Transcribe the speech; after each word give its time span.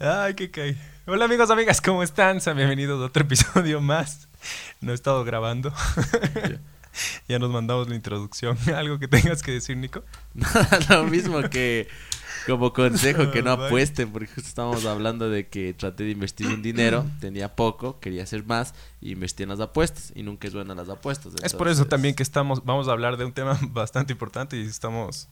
Ay, 0.00 0.34
qué 0.34 0.48
cae. 0.48 0.76
Hola 1.06 1.24
amigos, 1.24 1.50
amigas, 1.50 1.80
¿cómo 1.80 2.04
están? 2.04 2.40
Sean 2.40 2.56
bienvenidos 2.56 3.02
a 3.02 3.06
otro 3.06 3.24
episodio 3.24 3.80
más. 3.80 4.28
No 4.80 4.92
he 4.92 4.94
estado 4.94 5.24
grabando. 5.24 5.72
ya 7.28 7.40
nos 7.40 7.50
mandamos 7.50 7.88
la 7.88 7.96
introducción. 7.96 8.56
¿Algo 8.76 9.00
que 9.00 9.08
tengas 9.08 9.42
que 9.42 9.50
decir, 9.50 9.76
Nico? 9.76 10.04
Lo 10.88 11.02
mismo 11.02 11.42
que 11.50 11.88
como 12.46 12.72
consejo 12.72 13.32
que 13.32 13.42
no 13.42 13.50
apuesten, 13.66 14.12
porque 14.12 14.28
justo 14.28 14.48
estábamos 14.48 14.84
hablando 14.86 15.28
de 15.28 15.48
que 15.48 15.74
traté 15.74 16.04
de 16.04 16.12
invertir 16.12 16.46
un 16.46 16.62
dinero, 16.62 17.04
tenía 17.20 17.56
poco, 17.56 17.98
quería 17.98 18.22
hacer 18.22 18.44
más, 18.44 18.74
y 19.00 19.12
invertí 19.12 19.42
en 19.42 19.48
las 19.48 19.58
apuestas, 19.58 20.12
y 20.14 20.22
nunca 20.22 20.46
es 20.46 20.54
buena 20.54 20.76
las 20.76 20.88
apuestas. 20.88 21.32
es 21.42 21.54
por 21.54 21.66
eso 21.66 21.86
también 21.86 22.14
que 22.14 22.22
estamos, 22.22 22.64
vamos 22.64 22.86
a 22.86 22.92
hablar 22.92 23.16
de 23.16 23.24
un 23.24 23.32
tema 23.32 23.58
bastante 23.62 24.12
importante 24.12 24.56
y 24.56 24.62
estamos 24.64 25.28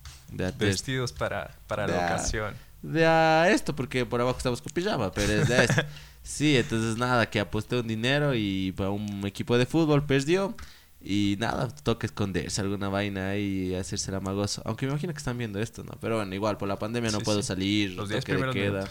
vestidos 0.59 1.13
para, 1.13 1.55
para 1.69 1.87
la 1.87 2.07
ocasión. 2.07 2.66
De 2.83 3.07
a 3.07 3.51
esto, 3.51 3.75
porque 3.75 4.07
por 4.07 4.21
abajo 4.21 4.39
estamos 4.39 4.63
con 4.63 4.73
pijama, 4.73 5.11
pero 5.13 5.33
es 5.33 5.49
de 5.49 5.65
esto. 5.65 5.83
sí, 6.23 6.57
entonces 6.57 6.97
nada, 6.97 7.29
que 7.29 7.41
aposté 7.41 7.79
un 7.79 7.89
dinero 7.89 8.35
y 8.35 8.73
para 8.77 8.91
un 8.91 9.27
equipo 9.27 9.59
de 9.59 9.67
fútbol 9.67 10.05
perdió. 10.05 10.55
Y 11.01 11.37
nada, 11.39 11.69
toca 11.69 12.07
esconderse 12.07 12.61
alguna 12.61 12.89
vaina 12.89 13.37
y 13.37 13.75
hacerse 13.75 14.11
el 14.11 14.17
amagoso. 14.17 14.63
Aunque 14.65 14.87
me 14.87 14.93
imagino 14.93 15.13
que 15.13 15.19
están 15.19 15.39
viendo 15.39 15.61
esto, 15.61 15.85
¿no? 15.85 15.93
Pero 16.01 16.17
bueno, 16.17 16.35
igual 16.35 16.57
por 16.57 16.69
la 16.69 16.79
pandemia 16.79 17.13
no 17.13 17.21
puedo 17.21 17.43
salir, 17.43 17.93
los 17.93 18.09
días 18.09 18.25
de 18.25 18.51
queda, 18.53 18.89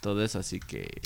todo 0.00 0.24
eso, 0.24 0.38
así 0.38 0.60
que 0.60 1.00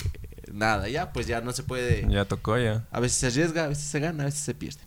nada, 0.53 0.87
ya 0.87 1.11
pues 1.11 1.27
ya 1.27 1.41
no 1.41 1.51
se 1.51 1.63
puede. 1.63 2.07
Ya 2.09 2.25
tocó 2.25 2.57
ya. 2.57 2.85
A 2.91 2.99
veces 2.99 3.17
se 3.17 3.27
arriesga, 3.27 3.65
a 3.65 3.67
veces 3.67 3.83
se 3.83 3.99
gana, 3.99 4.23
a 4.23 4.25
veces 4.27 4.41
se 4.41 4.53
pierde. 4.53 4.81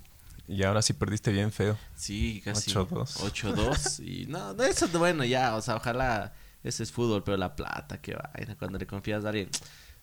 Y 0.49 0.63
ahora 0.63 0.81
sí 0.81 0.93
perdiste 0.93 1.33
bien 1.33 1.51
feo. 1.51 1.77
Sí, 1.97 2.41
casi 2.45 2.71
8-2. 2.71 3.17
8-2 3.33 4.07
y 4.07 4.27
no, 4.27 4.53
eso 4.63 4.89
bueno, 4.99 5.25
ya, 5.25 5.57
o 5.57 5.63
sea, 5.63 5.77
ojalá 5.77 6.33
ese 6.69 6.83
es 6.83 6.93
fútbol, 6.93 7.23
pero 7.23 7.37
la 7.37 7.55
plata, 7.55 8.01
qué 8.01 8.15
vaina, 8.15 8.57
cuando 8.57 8.79
le 8.79 8.87
confías 8.87 9.25
a 9.25 9.29
alguien 9.29 9.49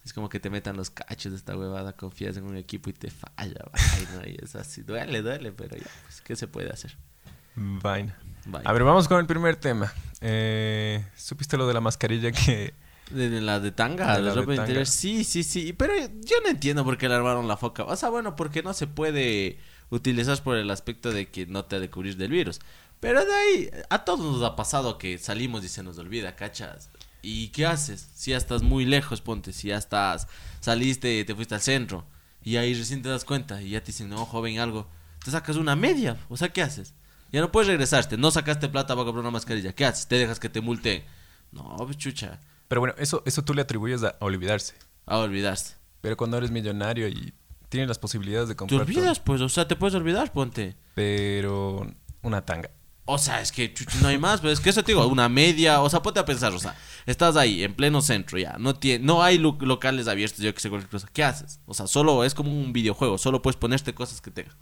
es 0.04 0.12
como 0.12 0.28
que 0.28 0.40
te 0.40 0.50
metan 0.50 0.76
los 0.76 0.90
cachos 0.90 1.32
de 1.32 1.38
esta 1.38 1.58
huevada, 1.58 1.94
confías 1.94 2.36
en 2.36 2.44
un 2.44 2.58
equipo 2.58 2.90
y 2.90 2.94
te 2.94 3.10
falla, 3.10 3.66
vaina, 3.72 4.28
y 4.28 4.38
es 4.44 4.56
así, 4.56 4.82
duele, 4.82 5.22
duele, 5.22 5.52
pero 5.54 5.78
ya, 5.78 5.88
pues, 6.04 6.22
¿qué 6.22 6.36
se 6.36 6.48
puede 6.48 6.70
hacer? 6.70 6.98
Vaina. 7.56 8.18
A 8.66 8.74
ver, 8.74 8.84
vamos 8.84 9.08
con 9.08 9.20
el 9.20 9.26
primer 9.26 9.56
tema. 9.56 9.94
Eh, 10.20 11.06
¿Supiste 11.16 11.56
lo 11.56 11.68
de 11.68 11.74
la 11.74 11.82
mascarilla 11.82 12.32
que... 12.32 12.74
De, 13.12 13.42
la 13.42 13.60
de 13.60 13.72
tanga, 13.72 14.18
de, 14.18 14.24
la 14.24 14.34
ropa 14.34 14.56
interior. 14.56 14.86
Sí, 14.88 15.24
sí, 15.24 15.44
sí. 15.44 15.72
Pero 15.74 15.94
yo 15.98 16.38
no 16.44 16.50
entiendo 16.50 16.84
por 16.84 16.98
qué 16.98 17.08
le 17.08 17.16
armaron 17.16 17.48
la 17.48 17.58
foca. 17.58 17.84
O 17.84 17.96
sea, 17.96 18.10
bueno, 18.10 18.36
porque 18.36 18.64
no 18.64 18.74
se 18.74 18.88
puede 18.88 19.60
utilizar 19.90 20.42
por 20.42 20.58
el 20.58 20.72
aspecto 20.72 21.12
de 21.12 21.30
que 21.30 21.46
no 21.46 21.66
te 21.66 21.76
ha 21.76 21.80
de 21.80 21.90
cubrir 21.90 22.18
del 22.18 22.32
virus. 22.32 22.60
Pero 23.04 23.26
de 23.26 23.34
ahí, 23.34 23.70
a 23.90 24.06
todos 24.06 24.22
nos 24.22 24.42
ha 24.44 24.56
pasado 24.56 24.98
que 24.98 25.18
salimos 25.18 25.62
y 25.66 25.68
se 25.68 25.84
nos 25.84 25.98
olvida, 25.98 26.38
¿cachas? 26.38 26.90
¿Y 27.22 27.50
qué 27.50 27.66
haces? 27.66 28.10
Si 28.16 28.32
ya 28.32 28.38
estás 28.38 28.62
muy 28.62 28.86
lejos, 28.86 29.20
ponte, 29.20 29.52
si 29.52 29.68
ya 29.68 29.78
estás, 29.78 30.30
saliste, 30.62 31.26
te 31.26 31.36
fuiste 31.36 31.54
al 31.54 31.60
centro 31.60 32.06
y 32.42 32.56
ahí 32.56 32.74
recién 32.74 33.02
te 33.02 33.10
das 33.10 33.26
cuenta 33.26 33.62
y 33.62 33.72
ya 33.72 33.82
te 33.82 33.88
dicen, 33.88 34.08
no, 34.08 34.26
joven, 34.26 34.58
algo, 34.60 34.88
te 35.22 35.32
sacas 35.32 35.58
una 35.58 35.76
media, 35.76 36.16
o 36.30 36.38
sea, 36.38 36.54
¿qué 36.54 36.62
haces? 36.62 36.94
Ya 37.30 37.42
no 37.42 37.52
puedes 37.52 37.68
regresarte, 37.68 38.16
no 38.16 38.32
sacaste 38.32 38.70
plata 38.70 38.96
para 38.96 39.04
comprar 39.04 39.20
una 39.20 39.32
mascarilla, 39.32 39.74
¿qué 39.74 39.84
haces? 39.84 40.08
¿Te 40.08 40.16
dejas 40.16 40.40
que 40.40 40.48
te 40.48 40.62
multen? 40.62 41.04
No, 41.52 41.76
pues, 41.80 41.98
chucha. 41.98 42.40
Pero 42.70 42.80
bueno, 42.80 42.96
eso, 42.98 43.22
eso 43.26 43.44
tú 43.44 43.54
le 43.54 43.64
atribuyes 43.64 44.02
a, 44.04 44.16
olvidarse. 44.22 44.76
A 45.06 45.18
olvidarse. 45.18 45.76
Pero 46.00 46.16
cuando 46.16 46.38
eres 46.38 46.52
millonario 46.52 47.10
y 47.10 47.34
tienes 47.68 47.90
las 47.90 48.00
posibilidades 48.00 48.48
de 48.48 48.56
comprar. 48.56 48.86
Te 48.86 48.92
olvidas, 48.94 49.20
pues, 49.20 49.42
o 49.42 49.50
sea, 49.50 49.68
te 49.68 49.76
puedes 49.76 49.94
olvidar, 49.94 50.32
ponte. 50.32 50.78
Pero 50.96 51.86
una 52.22 52.46
tanga. 52.46 52.70
O 53.06 53.18
sea, 53.18 53.42
es 53.42 53.52
que 53.52 53.74
no 54.02 54.08
hay 54.08 54.18
más, 54.18 54.40
pero 54.40 54.54
es 54.54 54.62
que 54.62 54.70
eso 54.70 54.82
te 54.82 54.94
digo, 54.94 55.06
una 55.08 55.28
media, 55.28 55.82
o 55.82 55.90
sea, 55.90 56.02
ponte 56.02 56.22
a 56.22 56.26
pensar, 56.26 56.54
o 56.54 56.60
sea, 56.60 56.74
estás 57.06 57.36
ahí 57.36 57.62
en 57.62 57.74
pleno 57.74 58.02
centro 58.02 58.38
ya, 58.38 58.56
no 58.58 58.76
tiene, 58.76 59.04
no 59.04 59.22
hay 59.22 59.40
locales 59.40 60.08
abiertos, 60.08 60.40
yo 60.40 60.54
que 60.54 60.62
sé 60.62 60.70
cualquier 60.70 60.90
cosa. 60.90 61.10
¿Qué 61.12 61.22
haces? 61.22 61.60
O 61.66 61.74
sea, 61.74 61.88
solo 61.88 62.24
es 62.24 62.34
como 62.34 62.50
un 62.50 62.72
videojuego, 62.72 63.18
solo 63.18 63.42
puedes 63.42 63.58
ponerte 63.58 63.94
cosas 63.94 64.22
que 64.22 64.32
tengas. 64.32 64.56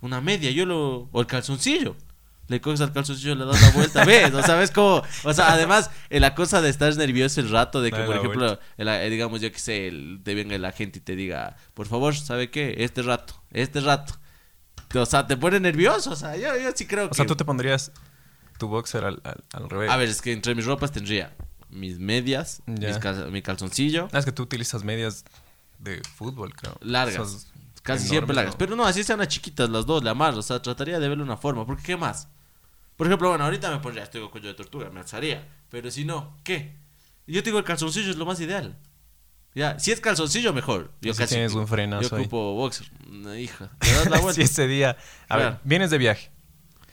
Una 0.00 0.20
media, 0.20 0.50
yo 0.50 0.66
lo 0.66 1.08
o 1.12 1.20
el 1.20 1.26
calzoncillo. 1.26 1.96
Le 2.48 2.60
coges 2.60 2.80
al 2.80 2.92
calzoncillo, 2.92 3.36
le 3.36 3.44
das 3.44 3.62
la 3.62 3.70
vuelta, 3.70 4.04
ves, 4.04 4.34
o 4.34 4.42
sea, 4.42 4.56
ves 4.56 4.72
como, 4.72 5.04
o 5.22 5.32
sea, 5.32 5.52
además, 5.52 5.92
la 6.08 6.34
cosa 6.34 6.60
de 6.60 6.70
estar 6.70 6.92
nervioso 6.96 7.40
el 7.40 7.50
rato, 7.50 7.80
de 7.80 7.92
que, 7.92 8.00
por 8.02 8.16
ejemplo, 8.16 8.58
digamos, 8.76 9.40
yo 9.40 9.52
que 9.52 9.60
sé, 9.60 9.92
te 10.24 10.34
venga 10.34 10.58
la 10.58 10.72
gente 10.72 10.98
y 10.98 11.02
te 11.02 11.14
diga, 11.14 11.54
por 11.74 11.86
favor, 11.86 12.16
¿sabe 12.16 12.50
qué? 12.50 12.74
Este 12.78 13.02
rato, 13.02 13.40
este 13.52 13.80
rato 13.80 14.14
o 14.94 15.06
sea, 15.06 15.26
te 15.26 15.36
pone 15.36 15.60
nervioso. 15.60 16.10
O 16.10 16.16
sea, 16.16 16.36
yo, 16.36 16.56
yo 16.56 16.70
sí 16.74 16.86
creo 16.86 17.06
que. 17.06 17.12
O 17.12 17.14
sea, 17.14 17.26
tú 17.26 17.36
te 17.36 17.44
pondrías 17.44 17.92
tu 18.58 18.68
boxer 18.68 19.04
al, 19.04 19.22
al, 19.52 19.70
revés. 19.70 19.90
A 19.90 19.96
ver, 19.96 20.08
es 20.08 20.20
que 20.20 20.32
entre 20.32 20.54
mis 20.54 20.66
ropas 20.66 20.92
tendría 20.92 21.34
mis 21.70 21.98
medias, 21.98 22.62
mi 22.66 23.42
calzoncillo. 23.42 24.08
Ah, 24.12 24.18
es 24.18 24.24
que 24.24 24.32
tú 24.32 24.42
utilizas 24.42 24.84
medias 24.84 25.24
de 25.78 26.02
fútbol, 26.16 26.54
creo. 26.54 26.76
Largas. 26.80 27.46
casi 27.82 28.08
siempre 28.08 28.34
largas. 28.34 28.56
Pero 28.56 28.76
no, 28.76 28.84
así 28.84 29.04
sean 29.04 29.18
unas 29.18 29.28
chiquitas 29.28 29.70
las 29.70 29.86
dos, 29.86 30.02
la 30.02 30.14
más. 30.14 30.36
O 30.36 30.42
sea, 30.42 30.60
trataría 30.60 30.98
de 30.98 31.08
verle 31.08 31.24
una 31.24 31.36
forma. 31.36 31.64
Porque, 31.64 31.82
¿qué 31.82 31.96
más? 31.96 32.28
Por 32.96 33.06
ejemplo, 33.06 33.30
bueno, 33.30 33.44
ahorita 33.44 33.70
me 33.70 33.78
pondría, 33.78 34.04
estoy 34.04 34.20
con 34.20 34.30
cuello 34.30 34.48
de 34.48 34.54
tortuga, 34.54 34.90
me 34.90 35.00
alzaría. 35.00 35.48
Pero 35.70 35.90
si 35.90 36.04
no, 36.04 36.36
¿qué? 36.44 36.76
Yo 37.26 37.42
te 37.42 37.48
digo, 37.48 37.58
el 37.58 37.64
calzoncillo 37.64 38.10
es 38.10 38.16
lo 38.16 38.26
más 38.26 38.40
ideal. 38.40 38.76
Ya, 39.54 39.78
si 39.78 39.90
es 39.90 40.00
calzoncillo, 40.00 40.52
mejor. 40.52 40.92
Yo 41.00 41.14
casi. 41.14 41.34
Tienes 41.34 41.54
un 41.54 41.66
frenazo. 41.66 42.10
Yo 42.10 42.16
ocupo 42.16 42.54
boxer. 42.54 42.90
Hija, 43.38 43.70
te 43.78 43.92
das 43.92 44.10
la 44.10 44.18
vuelta. 44.20 44.34
si 44.34 44.42
ese 44.42 44.66
día. 44.66 44.96
A 45.28 45.36
ver, 45.36 45.58
vienes 45.64 45.90
de 45.90 45.98
viaje. 45.98 46.30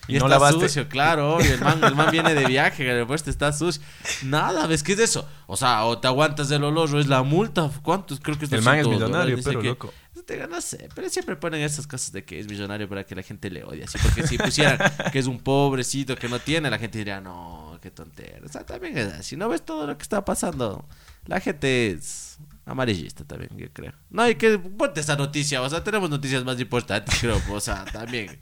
Y, 0.08 0.20
no 0.20 0.32
está 0.32 0.52
sucio, 0.54 0.88
claro, 0.88 1.40
El 1.42 1.60
man, 1.60 1.84
el 1.84 1.94
man 1.94 2.10
viene 2.12 2.34
de 2.34 2.46
viaje, 2.46 2.84
después 2.84 3.24
te 3.24 3.30
está 3.30 3.52
sucio. 3.52 3.82
Nada, 4.24 4.66
¿ves 4.66 4.82
qué 4.82 4.94
es 4.94 5.00
eso? 5.00 5.28
O 5.48 5.58
sea, 5.58 5.84
o 5.84 6.00
te 6.00 6.08
aguantas 6.08 6.48
del 6.48 6.64
olor, 6.64 6.94
o 6.96 7.00
es 7.00 7.08
la 7.08 7.24
multa. 7.24 7.70
¿Cuántos? 7.84 8.22
Creo 8.22 8.40
que 8.40 8.46
es 8.46 8.52
El 8.54 8.62
man 8.62 8.80
es 8.80 8.88
millonario, 8.88 9.38
pero 9.44 9.62
loco. 9.62 9.94
Te, 10.26 10.46
no 10.48 10.60
sé, 10.60 10.90
pero 10.94 11.10
siempre 11.10 11.36
ponen 11.36 11.62
esas 11.62 11.88
cosas 11.88 12.12
de 12.12 12.26
que 12.26 12.40
es 12.40 12.50
millonario 12.50 12.90
para 12.90 13.06
que 13.06 13.16
la 13.16 13.24
gente 13.24 13.50
le 13.50 13.64
odie. 13.64 13.84
Así, 13.84 13.98
porque 14.02 14.28
si 14.28 14.38
pusieran 14.38 14.78
que 15.12 15.20
es 15.20 15.28
un 15.28 15.40
pobrecito 15.40 16.16
que 16.16 16.28
no 16.28 16.40
tiene, 16.40 16.70
la 16.70 16.80
gente 16.80 16.98
diría, 16.98 17.22
no, 17.22 17.78
qué 17.82 17.92
tontera. 17.92 18.46
O 18.46 18.50
sea, 18.50 18.66
también 18.66 18.98
es 18.98 19.14
así. 19.14 19.38
¿No 19.38 19.48
ves 19.48 19.64
todo 19.64 19.88
lo 19.88 19.98
que 19.98 20.04
está 20.04 20.26
pasando? 20.26 20.86
La 21.26 21.40
gente 21.40 21.92
es 21.92 22.40
amarillista 22.68 23.24
también, 23.24 23.58
yo 23.58 23.72
creo. 23.72 23.94
No, 24.10 24.30
y 24.30 24.36
que 24.36 24.60
ponte 24.60 25.00
esa 25.00 25.16
noticia, 25.16 25.62
o 25.62 25.70
sea, 25.70 25.84
tenemos 25.84 26.10
noticias 26.10 26.44
más 26.44 26.60
importantes, 26.60 27.18
creo, 27.20 27.42
o 27.50 27.60
sea, 27.60 27.86
también. 27.86 28.40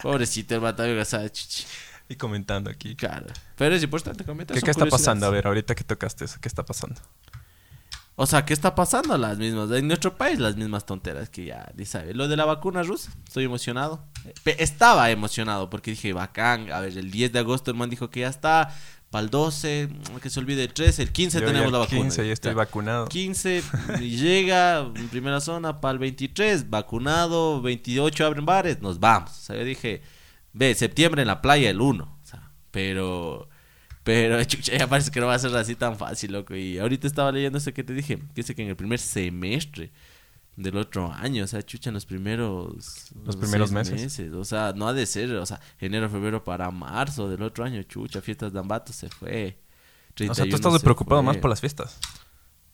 Pobrecito 0.00 0.54
el 0.54 0.74
también, 0.74 0.98
o 0.98 1.04
sea, 1.04 1.28
chichi. 1.30 1.64
Y 2.08 2.16
comentando 2.16 2.70
aquí. 2.70 2.94
Claro. 2.94 3.26
Pero 3.56 3.74
es 3.74 3.82
importante 3.82 4.24
comentar. 4.24 4.56
¿Qué, 4.56 4.62
¿qué 4.62 4.70
está 4.70 4.86
pasando? 4.86 5.26
A 5.26 5.30
ver, 5.30 5.46
ahorita 5.46 5.74
que 5.74 5.84
tocaste 5.84 6.26
eso, 6.26 6.38
¿qué 6.40 6.48
está 6.48 6.64
pasando? 6.64 7.00
O 8.16 8.26
sea, 8.26 8.44
¿qué 8.44 8.54
está 8.54 8.76
pasando? 8.76 9.18
Las 9.18 9.38
mismas, 9.38 9.70
en 9.72 9.88
nuestro 9.88 10.16
país, 10.16 10.38
las 10.38 10.56
mismas 10.56 10.86
tonteras 10.86 11.28
que 11.30 11.46
ya 11.46 11.72
ni 11.74 11.84
sabe. 11.84 12.14
Lo 12.14 12.28
de 12.28 12.36
la 12.36 12.44
vacuna 12.44 12.84
rusa, 12.84 13.10
estoy 13.26 13.44
emocionado. 13.44 14.04
Estaba 14.44 15.10
emocionado 15.10 15.68
porque 15.68 15.90
dije, 15.90 16.12
bacán. 16.12 16.70
A 16.70 16.78
ver, 16.78 16.96
el 16.96 17.10
10 17.10 17.32
de 17.32 17.40
agosto 17.40 17.72
el 17.72 17.76
man 17.76 17.90
dijo 17.90 18.10
que 18.10 18.20
ya 18.20 18.28
está 18.28 18.72
para 19.14 19.22
el 19.22 19.30
12, 19.30 19.90
que 20.20 20.28
se 20.28 20.40
olvide 20.40 20.64
el 20.64 20.72
13, 20.72 21.02
el 21.04 21.12
15 21.12 21.40
tenemos 21.40 21.70
la 21.70 21.78
vacuna. 21.78 22.00
15 22.00 22.26
ya 22.26 22.32
estoy 22.32 22.52
vacunado. 22.52 23.06
15 23.06 23.62
llega 24.00 24.80
en 24.80 25.08
primera 25.08 25.40
zona 25.40 25.80
para 25.80 25.92
el 25.92 26.00
23, 26.00 26.68
vacunado, 26.68 27.62
28 27.62 28.26
abren 28.26 28.44
bares, 28.44 28.82
nos 28.82 28.98
vamos. 28.98 29.30
O 29.30 29.40
sea, 29.40 29.54
yo 29.54 29.64
dije, 29.64 30.02
ve, 30.52 30.74
septiembre 30.74 31.22
en 31.22 31.28
la 31.28 31.40
playa 31.40 31.70
el 31.70 31.80
1, 31.80 32.02
o 32.02 32.26
sea, 32.26 32.50
pero 32.72 33.48
pero 34.02 34.42
ya 34.42 34.88
parece 34.88 35.12
que 35.12 35.20
no 35.20 35.26
va 35.26 35.34
a 35.34 35.38
ser 35.38 35.54
así 35.54 35.76
tan 35.76 35.96
fácil, 35.96 36.32
loco. 36.32 36.56
Y 36.56 36.80
ahorita 36.80 37.06
estaba 37.06 37.30
leyendo 37.30 37.58
eso 37.58 37.72
que 37.72 37.84
te 37.84 37.94
dije, 37.94 38.16
que 38.16 38.24
dice 38.34 38.56
que 38.56 38.62
en 38.62 38.70
el 38.70 38.76
primer 38.76 38.98
semestre 38.98 39.92
del 40.56 40.76
otro 40.76 41.12
año, 41.12 41.44
o 41.44 41.46
sea, 41.46 41.62
chucha, 41.62 41.90
en 41.90 41.94
los 41.94 42.06
primeros... 42.06 43.12
Los 43.24 43.36
primeros 43.36 43.72
meses. 43.72 44.18
O 44.32 44.44
sea, 44.44 44.72
no 44.74 44.88
ha 44.88 44.92
de 44.92 45.06
ser, 45.06 45.32
o 45.34 45.46
sea, 45.46 45.60
enero, 45.78 46.08
febrero 46.08 46.44
para 46.44 46.70
marzo 46.70 47.28
del 47.28 47.42
otro 47.42 47.64
año, 47.64 47.82
chucha, 47.82 48.20
fiestas 48.20 48.52
de 48.52 48.58
Ambato 48.58 48.92
se 48.92 49.08
fue. 49.08 49.58
O 50.28 50.34
sea, 50.34 50.48
tú 50.48 50.54
estás 50.54 50.82
preocupado 50.82 51.22
más 51.22 51.36
por 51.38 51.50
las 51.50 51.60
fiestas. 51.60 51.98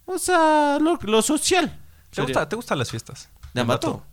O 0.05 0.19
sea, 0.19 0.78
lo, 0.81 1.22
social. 1.22 1.78
¿Te, 2.10 2.22
gusta, 2.22 2.49
¿Te 2.49 2.56
gustan 2.56 2.78
las 2.78 2.90
fiestas? 2.90 3.31
¿De 3.55 3.60
Ambato? 3.60 4.05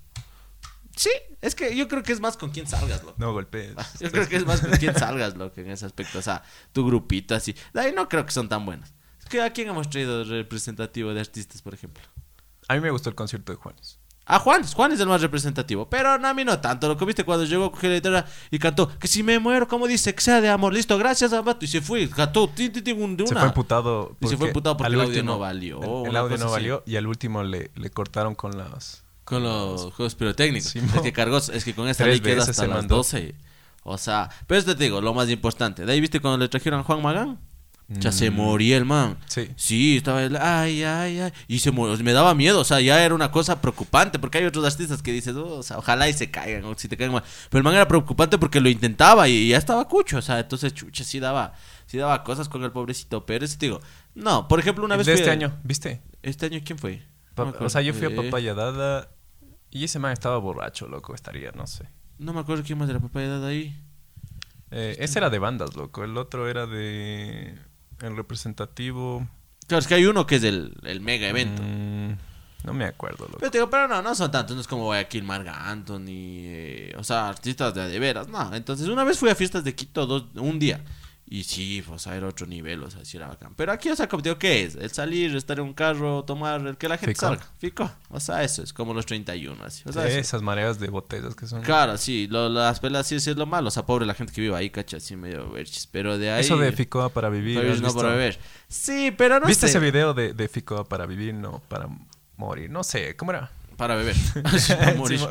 Sí, 0.97 1.11
es 1.41 1.53
que 1.53 1.75
yo 1.75 1.87
creo 1.87 2.01
que 2.01 2.11
es 2.11 2.19
más 2.19 2.37
con 2.37 2.49
quién 2.49 2.65
salgas, 2.65 3.03
loco. 3.03 3.15
No 3.19 3.31
golpees. 3.31 3.75
Yo 3.99 4.11
creo 4.11 4.27
que 4.27 4.35
es 4.35 4.45
más 4.47 4.61
con 4.61 4.71
quién 4.71 4.97
salgas, 4.97 5.37
loco, 5.37 5.61
en 5.61 5.69
ese 5.69 5.85
aspecto. 5.85 6.17
O 6.17 6.21
sea, 6.23 6.43
tu 6.73 6.83
grupito 6.87 7.35
así. 7.35 7.55
De 7.71 7.81
ahí 7.81 7.93
no 7.93 8.09
creo 8.09 8.25
que 8.25 8.31
son 8.31 8.49
tan 8.49 8.65
buenas. 8.65 8.95
Es 9.19 9.25
que 9.25 9.39
¿a 9.39 9.53
quién 9.53 9.67
hemos 9.67 9.91
traído 9.91 10.23
representativo 10.23 11.13
de 11.13 11.19
artistas, 11.19 11.61
por 11.61 11.75
ejemplo? 11.75 12.03
A 12.67 12.75
mí 12.75 12.81
me 12.81 12.91
gustó 12.91 13.09
el 13.09 13.15
concierto 13.15 13.51
de 13.51 13.57
Juanes. 13.57 13.99
A 14.29 14.39
Juan, 14.39 14.61
Juan 14.67 14.91
es 14.91 14.99
el 14.99 15.07
más 15.07 15.21
representativo, 15.21 15.89
pero 15.89 16.09
a 16.09 16.33
mí 16.33 16.43
no 16.43 16.59
tanto. 16.59 16.89
Lo 16.89 16.97
que 16.97 17.05
viste 17.05 17.23
cuando 17.23 17.45
llegó, 17.45 17.71
cogió 17.71 17.87
la 17.87 17.95
guitarra 17.95 18.25
y 18.51 18.59
cantó, 18.59 18.89
que 18.99 19.07
si 19.07 19.23
me 19.23 19.39
muero, 19.39 19.69
como 19.69 19.87
dice, 19.87 20.13
que 20.13 20.19
sea 20.19 20.41
de 20.41 20.49
amor, 20.49 20.73
listo, 20.73 20.97
gracias, 20.97 21.31
Ambato. 21.31 21.63
Y 21.63 21.69
se 21.69 21.79
fue, 21.79 22.09
cantó, 22.09 22.49
ti, 22.49 22.69
ti, 22.69 22.91
un, 22.91 23.15
de 23.15 23.23
una. 23.23 23.29
Se 23.29 23.35
fue 23.35 23.47
emputado. 23.47 24.17
Y 24.19 24.27
se 24.27 24.35
fue 24.35 24.47
emputado 24.47 24.75
porque 24.75 24.93
el 24.93 24.99
audio 24.99 25.23
no 25.23 25.39
valió. 25.39 26.05
El, 26.05 26.15
audio 26.17 26.37
no 26.37 26.51
valió 26.51 26.83
y 26.85 26.97
al 26.97 27.07
último 27.07 27.41
le, 27.43 27.71
le 27.75 27.89
cortaron 27.89 28.35
con 28.35 28.57
las... 28.57 29.05
Con 29.23 29.43
los 29.43 29.93
juegos 29.93 30.15
pirotécnicos. 30.15 30.75
es 30.75 31.01
que 31.01 31.13
cargó, 31.13 31.37
es 31.37 31.63
que 31.63 31.73
con 31.73 31.87
esta 31.87 32.05
ley 32.05 32.19
queda 32.19 32.43
hasta 32.43 32.67
las 32.67 32.87
12. 32.87 33.33
O 33.83 33.97
sea, 33.97 34.29
pero 34.45 34.59
esto 34.59 34.75
te 34.75 34.83
digo, 34.83 34.99
lo 34.99 35.13
más 35.13 35.29
importante. 35.29 35.85
De 35.85 35.93
ahí 35.93 36.01
viste 36.01 36.19
cuando 36.19 36.37
le 36.37 36.49
trajeron 36.49 36.81
a 36.81 36.83
Juan 36.83 37.01
Magán 37.01 37.39
Ya 37.89 38.11
se 38.11 38.29
Mm. 38.29 38.35
moría 38.35 38.75
el 38.75 38.83
man. 38.83 39.17
Sí. 39.27 39.49
Sí, 39.55 39.95
estaba 39.97 40.21
el, 40.21 40.35
ay, 40.35 40.83
ay, 40.83 41.19
ay. 41.21 41.31
Y 41.47 41.59
se 41.59 41.71
murió. 41.71 41.97
Me 42.03 42.11
daba 42.11 42.35
miedo, 42.35 42.59
o 42.59 42.63
sea, 42.65 42.81
ya 42.81 43.01
era 43.05 43.15
una 43.15 43.31
cosa 43.31 43.61
preocupante. 43.61 44.19
Porque 44.19 44.39
hay 44.39 44.43
otros 44.45 44.65
artistas 44.65 45.01
que 45.01 45.13
dices, 45.13 45.33
"Oh, 45.37 45.59
o 45.59 45.63
sea, 45.63 45.77
ojalá 45.77 46.09
y 46.09 46.13
se 46.13 46.29
caigan, 46.29 46.65
o 46.65 46.75
si 46.77 46.89
te 46.89 46.97
caen 46.97 47.13
mal. 47.13 47.23
Pero 47.49 47.59
el 47.59 47.63
man 47.63 47.73
era 47.75 47.87
preocupante 47.87 48.37
porque 48.37 48.59
lo 48.59 48.67
intentaba 48.67 49.29
y 49.29 49.47
ya 49.49 49.57
estaba 49.57 49.87
cucho, 49.87 50.17
o 50.17 50.21
sea, 50.21 50.39
entonces, 50.39 50.73
chucha, 50.73 51.05
sí 51.05 51.21
daba, 51.21 51.53
sí 51.85 51.97
daba 51.97 52.25
cosas 52.25 52.49
con 52.49 52.61
el 52.65 52.71
pobrecito. 52.73 53.25
Pero 53.25 53.45
ese 53.45 53.57
te 53.57 53.67
digo, 53.67 53.79
no, 54.15 54.49
por 54.49 54.59
ejemplo, 54.59 54.83
una 54.83 54.97
vez 54.97 55.05
de 55.05 55.13
fui 55.13 55.19
este 55.21 55.29
a- 55.29 55.33
año, 55.33 55.57
¿viste? 55.63 56.01
¿Este 56.23 56.47
año 56.47 56.59
quién 56.65 56.77
fue? 56.77 57.01
Pa- 57.35 57.45
No 57.45 57.53
o 57.65 57.69
sea, 57.69 57.81
yo 57.81 57.93
fui 57.93 58.07
a 58.07 58.09
Eh, 58.09 58.15
Papaya 58.23 58.53
Dada 58.53 59.11
y 59.71 59.85
ese 59.85 59.97
man 59.99 60.11
estaba 60.11 60.37
borracho, 60.39 60.89
loco, 60.89 61.15
estaría, 61.15 61.51
no 61.53 61.65
sé. 61.67 61.85
No 62.19 62.33
me 62.33 62.41
acuerdo 62.41 62.63
quién 62.65 62.79
más 62.79 62.89
de 62.89 62.95
la 62.95 62.99
papaya 62.99 63.39
de 63.39 63.47
ahí. 63.47 63.83
Eh, 64.71 64.97
ese 64.99 65.19
era 65.19 65.29
de 65.29 65.39
bandas, 65.39 65.75
loco. 65.77 66.03
El 66.03 66.17
otro 66.17 66.49
era 66.49 66.65
de. 66.65 67.57
El 68.01 68.15
representativo. 68.15 69.27
Claro, 69.67 69.79
es 69.79 69.87
que 69.87 69.95
hay 69.95 70.05
uno 70.05 70.25
que 70.25 70.35
es 70.35 70.43
el, 70.43 70.75
el 70.83 71.01
mega 71.01 71.27
evento. 71.27 71.61
Mm, 71.61 72.17
no 72.65 72.73
me 72.73 72.85
acuerdo, 72.85 73.25
loco. 73.25 73.37
Pero 73.39 73.51
te 73.51 73.57
digo, 73.57 73.69
pero 73.69 73.87
no, 73.87 74.01
no 74.01 74.15
son 74.15 74.31
tantos, 74.31 74.55
no 74.55 74.61
es 74.61 74.67
como 74.67 74.85
Guayaquil, 74.85 75.23
Marga 75.23 75.69
Anthony, 75.69 76.05
eh, 76.09 76.95
o 76.97 77.03
sea, 77.03 77.27
artistas 77.27 77.73
de, 77.73 77.87
de 77.87 77.99
veras, 77.99 78.27
no. 78.27 78.53
Entonces, 78.53 78.87
una 78.87 79.03
vez 79.03 79.17
fui 79.19 79.29
a 79.29 79.35
fiestas 79.35 79.63
de 79.63 79.75
Quito 79.75 80.05
dos, 80.05 80.25
un 80.35 80.59
día, 80.59 80.83
y 81.29 81.43
sí, 81.43 81.83
o 81.89 81.99
sea, 81.99 82.15
era 82.15 82.27
otro 82.27 82.47
nivel, 82.47 82.81
o 82.83 82.89
sea, 82.89 83.03
sí 83.03 83.17
era 83.17 83.27
bacán. 83.27 83.53
Pero 83.55 83.71
aquí, 83.73 83.89
o 83.89 83.95
sea, 83.95 84.07
como 84.07 84.23
digo, 84.23 84.37
¿qué 84.39 84.63
es? 84.63 84.75
El 84.75 84.89
salir, 84.91 85.35
estar 85.35 85.59
en 85.59 85.65
un 85.65 85.73
carro, 85.73 86.23
tomar, 86.23 86.65
el 86.65 86.77
que 86.77 86.87
la 86.87 86.97
gente 86.97 87.13
Fico. 87.15 87.25
salga, 87.27 87.47
fico, 87.59 87.91
o 88.09 88.19
sea, 88.19 88.43
eso 88.43 88.63
es 88.63 88.71
como 88.71 88.93
los 88.93 89.05
31, 89.05 89.61
así, 89.63 89.83
o 89.87 89.91
sea. 89.91 90.07
Esas 90.07 90.41
mareas 90.41 90.79
de 90.79 90.87
botellas 90.89 91.35
que 91.35 91.45
son. 91.47 91.61
Claro, 91.63 91.97
sí, 91.97 92.27
lo- 92.29 92.47
las 92.49 92.79
pelas 92.79 93.05
sí, 93.07 93.15
es 93.15 93.27
lo 93.27 93.45
malo, 93.45 93.67
o 93.67 93.71
sea, 93.71 93.85
pobre 93.85 94.05
la 94.05 94.13
gente 94.13 94.31
que 94.33 94.41
vive 94.41 94.55
ahí, 94.55 94.69
cacha, 94.69 94.97
así 94.97 95.15
medio 95.15 95.49
verchis, 95.51 95.85
pero 95.87 96.17
de 96.17 96.31
ahí... 96.31 96.41
Eso 96.41 96.57
de 96.57 96.71
Ficoa 96.71 97.09
para 97.09 97.29
vivir. 97.29 97.55
Para 97.55 97.67
vivir, 97.69 97.85
¿has 97.85 97.93
no 97.93 97.99
para 98.01 98.13
beber. 98.13 98.39
Sí, 98.69 99.11
pero 99.17 99.39
no 99.39 99.47
¿Viste 99.47 99.67
sé. 99.67 99.71
ese 99.71 99.79
video 99.79 100.13
de, 100.13 100.33
de 100.33 100.47
Ficoa 100.47 100.85
para 100.87 101.05
vivir, 101.05 101.33
no 101.33 101.61
para 101.67 101.89
morir? 102.37 102.69
No 102.69 102.83
sé, 102.83 103.15
¿cómo 103.17 103.31
era? 103.31 103.51
Para 103.75 103.95
beber. 103.95 104.15
Para 104.79 104.93
morir. 104.95 105.19